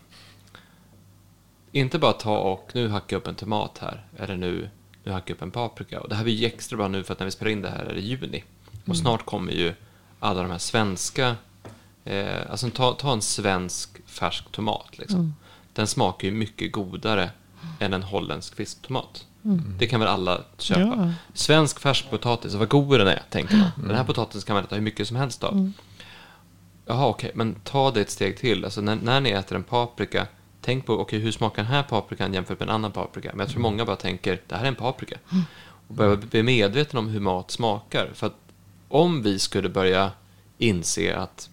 inte 1.72 2.00
bara 2.00 2.14
ta 2.14 2.38
och 2.38 2.72
nu 2.74 2.88
hackar 2.90 3.16
jag 3.16 3.22
upp 3.22 3.28
en 3.28 3.36
tomat 3.36 3.78
här, 3.82 4.06
eller 4.18 4.36
nu, 4.38 4.70
nu 5.04 5.12
hackar 5.12 5.30
jag 5.32 5.36
upp 5.36 5.42
en 5.42 5.52
paprika. 5.52 6.00
Och 6.02 6.10
det 6.10 6.16
här 6.16 6.24
blir 6.24 6.34
ju 6.34 6.46
extra 6.46 6.78
bra 6.78 6.88
nu 6.88 7.04
för 7.04 7.14
att 7.14 7.20
när 7.20 7.26
vi 7.26 7.32
spelar 7.32 7.52
in 7.52 7.62
det 7.62 7.70
här 7.70 7.86
är 7.86 7.94
det 7.94 8.02
juni. 8.02 8.44
Och 8.86 8.98
snart 8.98 9.26
kommer 9.26 9.52
ju 9.54 9.74
alla 10.20 10.42
de 10.42 10.52
här 10.52 10.58
svenska, 10.58 11.36
eh, 12.06 12.52
alltså 12.52 12.70
ta, 12.70 12.94
ta 12.94 13.14
en 13.14 13.22
svensk 13.22 13.90
färsk 14.06 14.52
tomat 14.52 14.98
liksom. 14.98 15.36
Den 15.74 15.88
smakar 15.88 16.28
ju 16.28 16.34
mycket 16.34 16.72
godare 16.72 17.30
än 17.80 17.93
en 17.93 18.03
holländsk 18.03 18.55
fisktomat. 18.55 19.26
Det 19.80 19.88
kan 19.88 19.99
väl 19.99 20.09
alla 20.09 20.41
köpa. 20.57 20.82
Ja. 20.82 21.11
Svensk 21.34 21.80
färskpotatis, 21.80 22.53
vad 22.53 22.70
god 22.70 22.99
den 22.99 23.07
är, 23.07 23.24
tänker 23.30 23.57
man. 23.57 23.72
Den 23.76 23.95
här 23.95 24.03
potatisen 24.03 24.47
kan 24.47 24.53
man 24.55 24.63
äta 24.63 24.76
hur 24.76 24.82
mycket 24.82 25.07
som 25.07 25.18
helst 25.18 25.43
av. 25.43 25.72
Jaha, 26.86 27.07
okej, 27.07 27.32
men 27.36 27.55
ta 27.63 27.91
det 27.91 28.01
ett 28.01 28.09
steg 28.09 28.38
till. 28.38 28.65
Alltså 28.65 28.82
när, 28.82 28.95
när 28.95 29.22
ni 29.22 29.30
äter 29.30 29.55
en 29.55 29.63
paprika, 29.63 30.28
tänk 30.61 30.86
på 30.86 30.93
okej, 30.93 31.20
hur 31.20 31.32
smakar 31.32 31.63
den 31.63 31.72
här 31.72 31.84
paprikan 31.84 32.34
jämfört 32.34 32.59
med 32.59 32.70
en 32.70 32.76
annan 32.76 32.91
paprika. 32.91 33.30
Men 33.32 33.39
jag 33.39 33.49
tror 33.49 33.61
många 33.61 33.86
bara 33.86 33.95
tänker, 33.95 34.41
det 34.47 34.55
här 34.55 34.63
är 34.63 34.68
en 34.68 34.76
paprika. 34.76 35.18
Och 35.88 35.95
börja 35.95 36.15
bli 36.15 36.43
medveten 36.43 36.99
om 36.99 37.07
hur 37.07 37.20
mat 37.20 37.51
smakar. 37.51 38.09
För 38.13 38.28
att 38.28 38.38
om 38.88 39.24
vi 39.24 39.39
skulle 39.39 39.70
börja 39.70 40.11
inse 40.57 41.15
att 41.15 41.49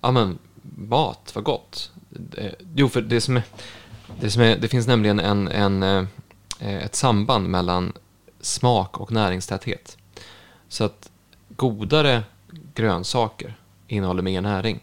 ja 0.00 0.10
men, 0.10 0.38
mat 0.76 1.32
var 1.34 1.42
gott. 1.42 1.90
Det, 2.08 2.54
jo, 2.74 2.88
för 2.88 3.02
det 3.02 3.20
som 3.20 3.36
är, 3.36 3.42
det, 4.20 4.36
är, 4.36 4.56
det 4.56 4.68
finns 4.68 4.86
nämligen 4.86 5.20
en, 5.20 5.48
en, 5.48 5.82
eh, 5.82 6.04
ett 6.58 6.94
samband 6.94 7.48
mellan 7.48 7.92
smak 8.40 9.00
och 9.00 9.12
näringstäthet. 9.12 9.96
Så 10.68 10.84
att 10.84 11.10
godare 11.48 12.22
grönsaker 12.74 13.56
innehåller 13.88 14.22
mer 14.22 14.40
näring. 14.40 14.80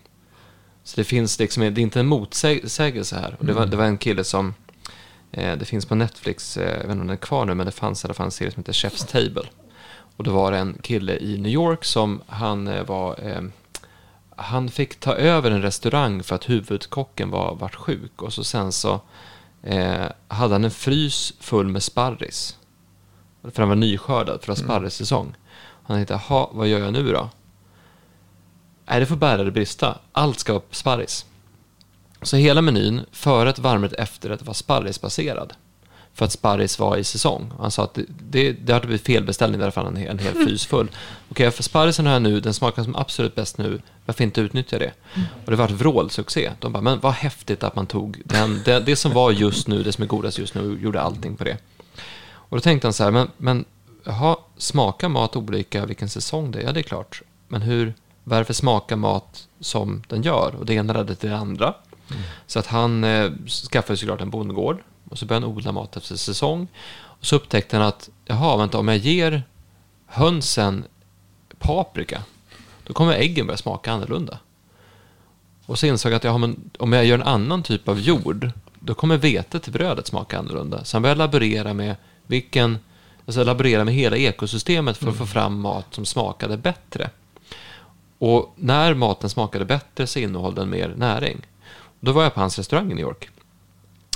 Så 0.83 0.95
det 0.95 1.03
finns 1.03 1.39
liksom, 1.39 1.63
det 1.63 1.81
är 1.81 1.83
inte 1.83 1.99
en 1.99 2.07
motsägelse 2.07 3.15
här. 3.15 3.35
Och 3.39 3.45
det, 3.45 3.53
var, 3.53 3.65
det 3.65 3.77
var 3.77 3.85
en 3.85 3.97
kille 3.97 4.23
som, 4.23 4.53
eh, 5.31 5.57
det 5.57 5.65
finns 5.65 5.85
på 5.85 5.95
Netflix, 5.95 6.57
eh, 6.57 6.63
jag 6.63 6.73
vet 6.73 6.83
inte 6.83 6.91
om 6.91 6.99
den 6.99 7.09
är 7.09 7.15
kvar 7.15 7.45
nu, 7.45 7.53
men 7.53 7.65
det 7.65 7.71
fanns 7.71 8.03
i 8.03 8.07
alla 8.07 8.13
fall 8.13 8.25
en 8.25 8.31
serie 8.31 8.51
som 8.51 8.59
heter 8.59 8.73
Chef's 8.73 9.11
Table. 9.11 9.49
Och 10.17 10.23
då 10.23 10.31
var 10.31 10.51
det 10.51 10.57
en 10.57 10.77
kille 10.81 11.17
i 11.17 11.37
New 11.37 11.51
York 11.51 11.83
som 11.83 12.21
han 12.27 12.67
eh, 12.67 12.83
var, 12.83 13.19
han 14.41 14.69
fick 14.69 14.99
ta 14.99 15.15
över 15.15 15.51
en 15.51 15.61
restaurang 15.61 16.23
för 16.23 16.35
att 16.35 16.49
huvudkocken 16.49 17.29
var 17.29 17.55
vart 17.55 17.75
sjuk. 17.75 18.21
Och 18.21 18.33
så 18.33 18.43
sen 18.43 18.71
så 18.71 19.01
eh, 19.63 20.05
hade 20.27 20.53
han 20.53 20.63
en 20.63 20.71
frys 20.71 21.33
full 21.39 21.67
med 21.67 21.83
sparris. 21.83 22.57
För 23.43 23.59
han 23.61 23.69
var 23.69 23.75
nyskördad 23.75 24.41
för 24.43 24.51
att 24.51 24.59
ha 24.59 24.65
sparrissäsong. 24.65 25.35
Han 25.83 25.97
tänkte, 25.97 26.19
jaha, 26.27 26.47
vad 26.51 26.67
gör 26.67 26.79
jag 26.79 26.93
nu 26.93 27.11
då? 27.11 27.29
Nej, 28.85 28.99
det 28.99 29.05
får 29.05 29.15
bära 29.15 29.41
eller 29.41 29.51
brista. 29.51 29.99
Allt 30.11 30.39
ska 30.39 30.53
vara 30.53 30.63
sparris. 30.71 31.25
Så 32.21 32.37
hela 32.37 32.61
menyn, 32.61 33.05
förrätt, 33.11 33.59
varmrätt, 33.59 33.93
efterrätt 33.93 34.41
var 34.41 34.53
sparrisbaserad. 34.53 35.53
För 36.13 36.25
att 36.25 36.31
sparris 36.31 36.79
var 36.79 36.97
i 36.97 37.03
säsong. 37.03 37.51
Han 37.59 37.71
sa 37.71 37.83
att 37.83 37.93
det, 37.93 38.05
det, 38.29 38.51
det 38.51 38.73
hade 38.73 38.87
blivit 38.87 39.05
felbeställning 39.05 39.59
därför 39.59 39.81
han 39.81 39.97
en, 39.97 40.07
en 40.07 40.19
hel 40.19 40.33
frys 40.45 40.65
full. 40.65 40.91
Okej, 41.29 41.51
för 41.51 41.63
sparrisen 41.63 42.05
har 42.05 42.13
jag 42.13 42.21
nu, 42.21 42.39
den 42.39 42.53
smakar 42.53 42.83
som 42.83 42.95
absolut 42.95 43.35
bäst 43.35 43.57
nu. 43.57 43.81
Varför 44.05 44.23
inte 44.23 44.41
utnyttja 44.41 44.79
det? 44.79 44.91
Och 45.45 45.51
det 45.51 45.57
var 45.57 45.65
ett 45.65 45.71
vrålsuccé. 45.71 46.51
De 46.59 46.73
bara, 46.73 46.81
men 46.81 46.99
vad 46.99 47.13
häftigt 47.13 47.63
att 47.63 47.75
man 47.75 47.87
tog 47.87 48.21
den, 48.25 48.61
det, 48.65 48.79
det 48.79 48.95
som 48.95 49.13
var 49.13 49.31
just 49.31 49.67
nu, 49.67 49.83
det 49.83 49.91
som 49.91 50.03
är 50.03 50.07
godast 50.07 50.37
just 50.37 50.55
nu, 50.55 50.71
och 50.71 50.79
gjorde 50.79 51.01
allting 51.01 51.35
på 51.35 51.43
det. 51.43 51.57
Och 52.23 52.57
då 52.57 52.61
tänkte 52.61 52.87
han 52.87 52.93
så 52.93 53.03
här, 53.03 53.11
men, 53.11 53.27
men 53.37 53.65
jaha, 54.03 54.35
smakar 54.57 55.09
mat 55.09 55.35
olika 55.35 55.85
vilken 55.85 56.09
säsong 56.09 56.51
det 56.51 56.59
är? 56.59 56.63
Ja, 56.63 56.71
det 56.71 56.79
är 56.79 56.83
klart. 56.83 57.21
Men 57.47 57.61
hur, 57.61 57.93
varför 58.23 58.53
smakar 58.53 58.95
mat 58.95 59.47
som 59.59 60.03
den 60.07 60.21
gör? 60.21 60.55
Och 60.55 60.65
det 60.65 60.73
ena 60.73 60.93
ledde 60.93 61.15
till 61.15 61.29
det 61.29 61.37
andra. 61.37 61.73
Så 62.47 62.59
att 62.59 62.67
han 62.67 63.03
eh, 63.03 63.31
skaffade 63.71 63.97
såklart 63.97 64.21
en 64.21 64.29
bondgård 64.29 64.77
och 65.11 65.19
så 65.19 65.25
började 65.25 65.45
han 65.45 65.55
odla 65.55 65.71
mat 65.71 65.97
efter 65.97 66.15
säsong. 66.15 66.67
Och 67.03 67.25
så 67.25 67.35
upptäckte 67.35 67.77
han 67.77 67.85
att, 67.85 68.09
jaha, 68.25 68.57
vänta, 68.57 68.77
om 68.77 68.87
jag 68.87 68.97
ger 68.97 69.43
hönsen 70.05 70.83
paprika, 71.59 72.23
då 72.83 72.93
kommer 72.93 73.13
äggen 73.13 73.47
börja 73.47 73.57
smaka 73.57 73.91
annorlunda. 73.91 74.39
Och 75.65 75.79
så 75.79 75.85
insåg 75.85 76.11
jag 76.11 76.17
att 76.17 76.23
ja, 76.23 76.37
men 76.37 76.71
om 76.77 76.93
jag 76.93 77.05
gör 77.05 77.19
en 77.19 77.27
annan 77.27 77.63
typ 77.63 77.87
av 77.87 77.99
jord, 77.99 78.51
då 78.79 78.93
kommer 78.93 79.17
vetet 79.17 79.63
till 79.63 79.73
brödet 79.73 80.07
smaka 80.07 80.39
annorlunda. 80.39 80.83
Så 80.83 80.95
han 80.95 81.01
började 81.01 81.19
laborera 81.19 81.73
med 81.73 81.95
vilken, 82.27 82.77
alltså 83.25 83.43
laborera 83.43 83.85
med 83.85 83.93
hela 83.93 84.17
ekosystemet 84.17 84.97
för 84.97 85.09
att 85.09 85.17
få 85.17 85.25
fram 85.25 85.59
mat 85.59 85.85
som 85.91 86.05
smakade 86.05 86.57
bättre. 86.57 87.09
Och 88.17 88.53
när 88.55 88.93
maten 88.93 89.29
smakade 89.29 89.65
bättre 89.65 90.07
så 90.07 90.19
innehöll 90.19 90.55
den 90.55 90.69
mer 90.69 90.93
näring. 90.97 91.41
Då 91.99 92.11
var 92.11 92.23
jag 92.23 92.33
på 92.33 92.39
hans 92.39 92.57
restaurang 92.57 92.91
i 92.91 92.95
New 92.95 93.03
York. 93.03 93.29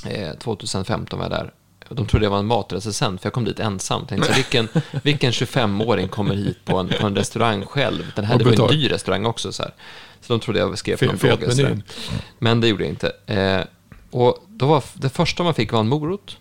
Eh, 0.06 0.34
2015 0.38 1.20
var 1.20 1.26
jag 1.26 1.32
där. 1.32 1.54
De 1.90 2.08
trodde 2.08 2.26
jag 2.26 2.32
var 2.32 2.40
en 2.40 2.46
matrecensent, 2.46 3.22
för 3.22 3.28
jag 3.28 3.34
kom 3.34 3.46
dit 3.46 3.60
ensam. 3.60 4.06
Tänkte, 4.08 4.28
så, 4.28 4.34
vilken, 4.36 4.68
vilken 5.04 5.32
25-åring 5.32 6.08
kommer 6.08 6.36
hit 6.36 6.66
på 6.66 6.78
en, 6.78 6.90
på 7.02 7.08
en 7.08 7.16
restaurang 7.16 7.66
själv? 7.66 8.12
Den 8.16 8.26
här, 8.26 8.38
det 8.38 8.44
var 8.44 8.72
en 8.72 8.78
dyr 8.80 8.90
restaurang 8.90 9.26
också. 9.26 9.52
Så, 9.52 9.64
här. 9.64 9.74
så 10.22 10.34
de 10.34 10.40
trodde 10.40 10.60
jag 10.60 10.78
skrev 10.78 10.98
Fet- 10.98 11.08
någon 11.08 11.18
fetmenyn. 11.18 11.84
Men 12.40 12.62
det 12.62 12.68
gjorde 12.68 12.84
jag 12.84 12.90
inte. 12.90 13.12
Eh, 13.26 13.62
och 14.12 14.46
då 14.48 14.66
var, 14.66 14.84
det 14.94 15.10
första 15.10 15.44
man 15.44 15.54
fick 15.54 15.72
var 15.72 15.80
en 15.80 15.88
morot 15.88 16.38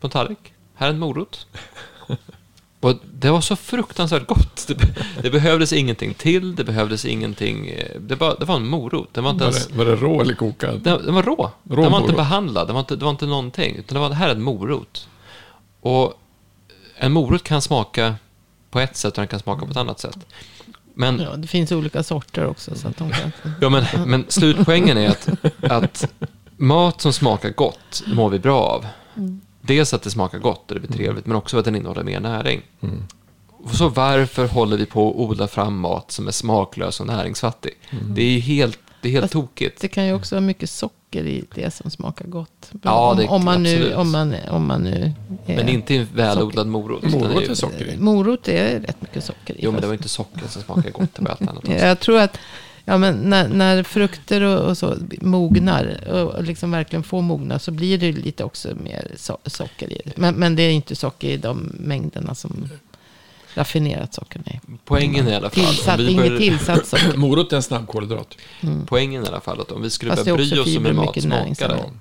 på 0.00 0.06
en 0.06 0.10
tallrik. 0.10 0.52
Här 0.74 0.86
är 0.86 0.90
en 0.90 0.98
morot. 0.98 1.46
Och 2.80 2.94
det 3.12 3.30
var 3.30 3.40
så 3.40 3.56
fruktansvärt 3.56 4.26
gott. 4.26 4.64
Det, 4.68 4.74
be- 4.74 4.94
det 5.22 5.30
behövdes 5.30 5.72
ingenting 5.72 6.14
till, 6.14 6.56
det 6.56 6.64
behövdes 6.64 7.04
ingenting. 7.04 7.68
eh, 7.68 8.00
Det, 8.00 8.16
bara, 8.16 8.34
det 8.34 8.44
var 8.44 8.56
en 8.56 8.66
morot. 8.66 9.08
Den 9.14 9.24
var 9.24 9.30
inte 9.30 9.44
Var 9.44 9.50
ens... 9.52 9.66
det, 9.66 9.78
var 9.78 9.84
det 9.84 9.96
rå 9.96 10.20
eller 10.20 10.34
kokad? 10.34 10.80
Den, 10.80 11.04
den 11.06 11.14
var 11.14 11.22
rå. 11.22 11.50
Rå 11.70 11.82
den 11.82 11.92
var 11.92 12.00
inte 12.00 12.12
behandlad. 12.12 12.68
Den 12.68 12.74
var 12.74 12.80
inte, 12.80 12.96
det 12.96 13.04
var 13.04 13.10
inte 13.12 13.26
någonting. 13.26 13.76
Utan 13.76 13.94
det 13.94 14.00
var 14.00 14.08
det 14.08 14.14
här 14.14 14.28
är 14.28 14.32
en 14.34 14.42
morot. 14.42 15.08
Och 15.80 16.14
en 16.96 17.12
morot 17.12 17.42
kan 17.42 17.62
smaka 17.62 18.14
på 18.70 18.80
ett 18.80 18.96
sätt 18.96 19.12
och 19.14 19.20
den 19.22 19.28
kan 19.28 19.40
smaka 19.40 19.64
på 19.64 19.70
ett 19.70 19.76
annat 19.76 20.00
sätt. 20.00 20.18
Men, 20.94 21.20
Ja, 21.20 21.36
det 21.36 21.46
finns 21.46 21.72
olika 21.72 22.02
sorter 22.02 22.46
också. 22.46 22.74
Så 22.74 22.88
att 22.88 22.96
de 22.96 23.10
kan... 23.10 23.32
ja, 23.60 23.68
men, 23.68 23.84
men 24.06 24.24
slutpoängen 24.28 24.98
är 24.98 25.08
att, 25.08 25.28
att 25.62 26.12
mat 26.56 27.00
som 27.00 27.12
smakar 27.12 27.50
gott 27.50 28.02
mår 28.06 28.30
vi 28.30 28.38
bra 28.38 28.60
av. 28.62 28.86
Dels 29.66 29.94
att 29.94 30.02
det 30.02 30.10
smakar 30.10 30.38
gott 30.38 30.68
och 30.70 30.74
det 30.74 30.80
blir 30.88 30.96
trevligt, 30.98 31.26
men 31.26 31.36
också 31.36 31.58
att 31.58 31.64
den 31.64 31.76
innehåller 31.76 32.02
mer 32.04 32.20
näring. 32.20 32.62
Mm. 32.82 33.02
Och 33.64 33.74
så 33.74 33.88
varför 33.88 34.46
håller 34.46 34.76
vi 34.76 34.86
på 34.86 35.10
att 35.10 35.16
odla 35.16 35.48
fram 35.48 35.78
mat 35.78 36.10
som 36.10 36.28
är 36.28 36.32
smaklös 36.32 37.00
och 37.00 37.06
näringsfattig? 37.06 37.72
Det 38.10 38.22
är 38.22 38.30
ju 38.30 38.38
helt, 38.40 38.78
det 39.02 39.08
är 39.08 39.12
helt 39.12 39.22
Fast 39.24 39.32
tokigt. 39.32 39.80
Det 39.80 39.88
kan 39.88 40.06
ju 40.06 40.12
också 40.14 40.34
vara 40.34 40.40
mycket 40.46 40.70
socker 40.70 41.24
i 41.26 41.44
det 41.54 41.74
som 41.74 41.90
smakar 41.90 42.24
gott. 42.26 42.70
Ja, 42.82 43.10
om, 43.10 43.16
det- 43.16 43.28
om, 43.28 43.44
man 43.44 43.62
nu, 43.62 43.70
absolut. 43.74 43.96
om, 43.96 44.10
man, 44.12 44.34
om 44.50 44.66
man 44.66 44.82
nu... 44.82 45.12
är- 45.46 45.56
Men 45.56 45.68
inte 45.68 45.96
en 45.96 46.08
välodlad 46.14 46.66
morot. 46.66 47.02
Morot 47.02 47.42
ju- 47.42 47.50
är 47.50 47.54
socker 47.54 47.88
i. 47.88 47.96
Morot 47.96 48.48
är 48.48 48.80
rätt 48.80 49.02
mycket 49.02 49.24
socker 49.24 49.54
i. 49.54 49.58
Jo, 49.62 49.72
men 49.72 49.80
det 49.80 49.86
var 49.86 49.94
inte 49.94 50.08
socker 50.08 50.48
som 50.48 50.62
smakade 50.62 50.90
gott. 50.90 51.14
Det 51.14 51.22
var 51.22 51.30
allt 51.30 51.40
annat 51.42 51.56
också. 51.58 51.72
Jag 51.72 52.00
tror 52.00 52.18
att 52.18 52.38
ja, 52.88 52.98
men 52.98 53.14
när, 53.14 53.48
när 53.48 53.82
frukter 53.82 54.40
och, 54.40 54.68
och 54.68 54.78
så 54.78 54.96
mognar 55.20 56.08
och, 56.08 56.42
liksom 56.42 56.70
verkligen 56.70 57.02
får 57.02 57.22
mogna 57.22 57.58
så 57.58 57.70
blir 57.70 57.98
det 57.98 58.12
lite 58.12 58.44
också 58.44 58.68
mer 58.84 59.12
so 59.16 59.36
socker 59.46 59.92
i 59.92 60.02
det. 60.04 60.16
Men, 60.16 60.34
men 60.34 60.56
det 60.56 60.62
är 60.62 60.70
inte 60.70 60.96
socker 60.96 61.28
i 61.28 61.36
de 61.36 61.72
mängderna 61.78 62.34
som 62.34 62.68
raffinerat 63.54 64.14
socker. 64.14 64.42
Nej. 64.46 64.60
Poängen 64.84 65.28
i 65.28 65.34
alla 65.34 65.50
fall... 65.50 65.64
om 65.64 65.70
Tillsatt, 65.70 66.00
vi 66.00 66.10
inget 66.10 66.38
tillsatt 66.38 66.86
socker. 66.86 67.16
Morot 67.16 67.52
är 67.52 67.56
en 67.56 67.62
snabb 67.62 67.88
kolhydrat. 67.88 68.34
Poängen 68.86 69.24
i 69.24 69.28
alla 69.28 69.40
fall 69.40 69.60
att 69.60 69.72
om 69.72 69.82
vi 69.82 69.90
skulle 69.90 70.10
Fast 70.10 70.24
börja 70.24 70.36
bry 70.36 70.58
oss 70.58 70.76
om 70.76 70.84
hur 70.84 70.92
mat 70.92 71.22
smakade. 71.22 71.28
näringsämnen. 71.28 72.00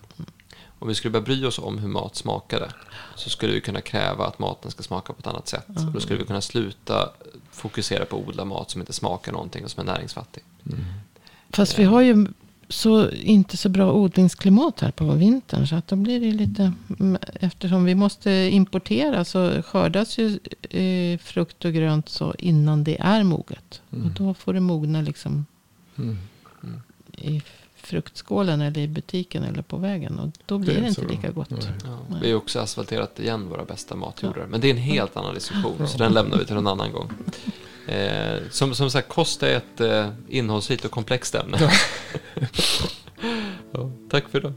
Om 0.79 0.87
vi 0.87 0.95
skulle 0.95 1.11
börja 1.11 1.25
bry 1.25 1.45
oss 1.45 1.59
om 1.59 1.77
hur 1.77 1.87
mat 1.87 2.15
smakade 2.15 2.71
så 3.15 3.29
skulle 3.29 3.53
vi 3.53 3.61
kunna 3.61 3.81
kräva 3.81 4.25
att 4.25 4.39
maten 4.39 4.71
ska 4.71 4.83
smaka 4.83 5.13
på 5.13 5.19
ett 5.19 5.27
annat 5.27 5.47
sätt. 5.47 5.65
Och 5.67 5.91
Då 5.93 5.99
skulle 5.99 6.19
vi 6.19 6.25
kunna 6.25 6.41
sluta 6.41 7.09
fokusera 7.51 8.05
på 8.05 8.17
att 8.17 8.27
odla 8.27 8.45
mat 8.45 8.71
som 8.71 8.81
inte 8.81 8.93
smakar 8.93 9.31
någonting 9.31 9.63
och 9.63 9.71
som 9.71 9.87
är 9.89 9.93
näringsfattig. 9.93 10.43
Fast 11.49 11.79
vi 11.79 11.83
har 11.83 12.01
ju 12.01 12.27
så, 12.69 13.11
inte 13.11 13.57
så 13.57 13.69
bra 13.69 13.91
odlingsklimat 13.93 14.79
här 14.81 14.91
på 14.91 15.05
vintern. 15.11 15.67
Så 15.67 15.75
att 15.75 15.87
då 15.87 15.95
blir 15.95 16.19
det 16.19 16.31
lite... 16.31 16.73
mm, 16.99 17.17
Eftersom 17.33 17.85
vi 17.85 17.95
måste 17.95 18.31
importera 18.31 19.25
så 19.25 19.61
skördas 19.61 20.17
ju 20.17 20.39
eh, 20.69 21.17
frukt 21.19 21.65
och 21.65 21.73
grönt 21.73 22.09
så 22.09 22.35
innan 22.39 22.83
det 22.83 22.97
är 23.01 23.23
moget. 23.23 23.81
Och 23.89 23.97
då 23.97 24.33
får 24.33 24.53
det 24.53 24.59
mogna 24.59 25.01
liksom 25.01 25.45
Mm. 25.97 26.17
i 27.17 27.41
fruktskålen 27.75 28.61
eller 28.61 28.81
i 28.81 28.87
butiken 28.87 29.43
eller 29.43 29.61
på 29.61 29.77
vägen. 29.77 30.19
Och 30.19 30.29
då 30.45 30.57
blir 30.57 30.73
Det 30.75 30.81
det, 30.81 30.87
inte 30.87 31.01
så 31.01 31.07
lika 31.07 31.31
bra. 31.31 31.45
gott. 31.49 31.67
Ja, 31.85 32.17
vi 32.21 32.31
har 32.31 32.37
också 32.37 32.59
asfalterat 32.59 33.19
igen 33.19 33.49
våra 33.49 33.65
bästa 33.65 33.95
matjordar. 33.95 34.45
Men 34.49 34.61
det 34.61 34.67
är 34.67 34.71
en 34.71 34.77
helt 34.77 35.17
annan 35.17 35.33
diskussion, 35.33 35.87
så 35.87 35.97
den 35.97 36.13
lämnar 36.13 36.37
vi 36.37 36.45
till 36.45 36.55
en 36.55 36.67
annan 36.67 36.91
gång. 36.91 37.09
Eh, 37.87 38.41
som, 38.49 38.75
som 38.75 38.91
sagt, 38.91 39.09
kost 39.09 39.43
är 39.43 39.57
ett 39.57 39.81
eh, 39.81 40.09
innehållsrikt 40.29 40.85
och 40.85 40.91
komplext 40.91 41.35
ämne. 41.35 41.71
ja, 43.73 43.91
tack 44.09 44.29
för 44.29 44.39
idag. 44.39 44.53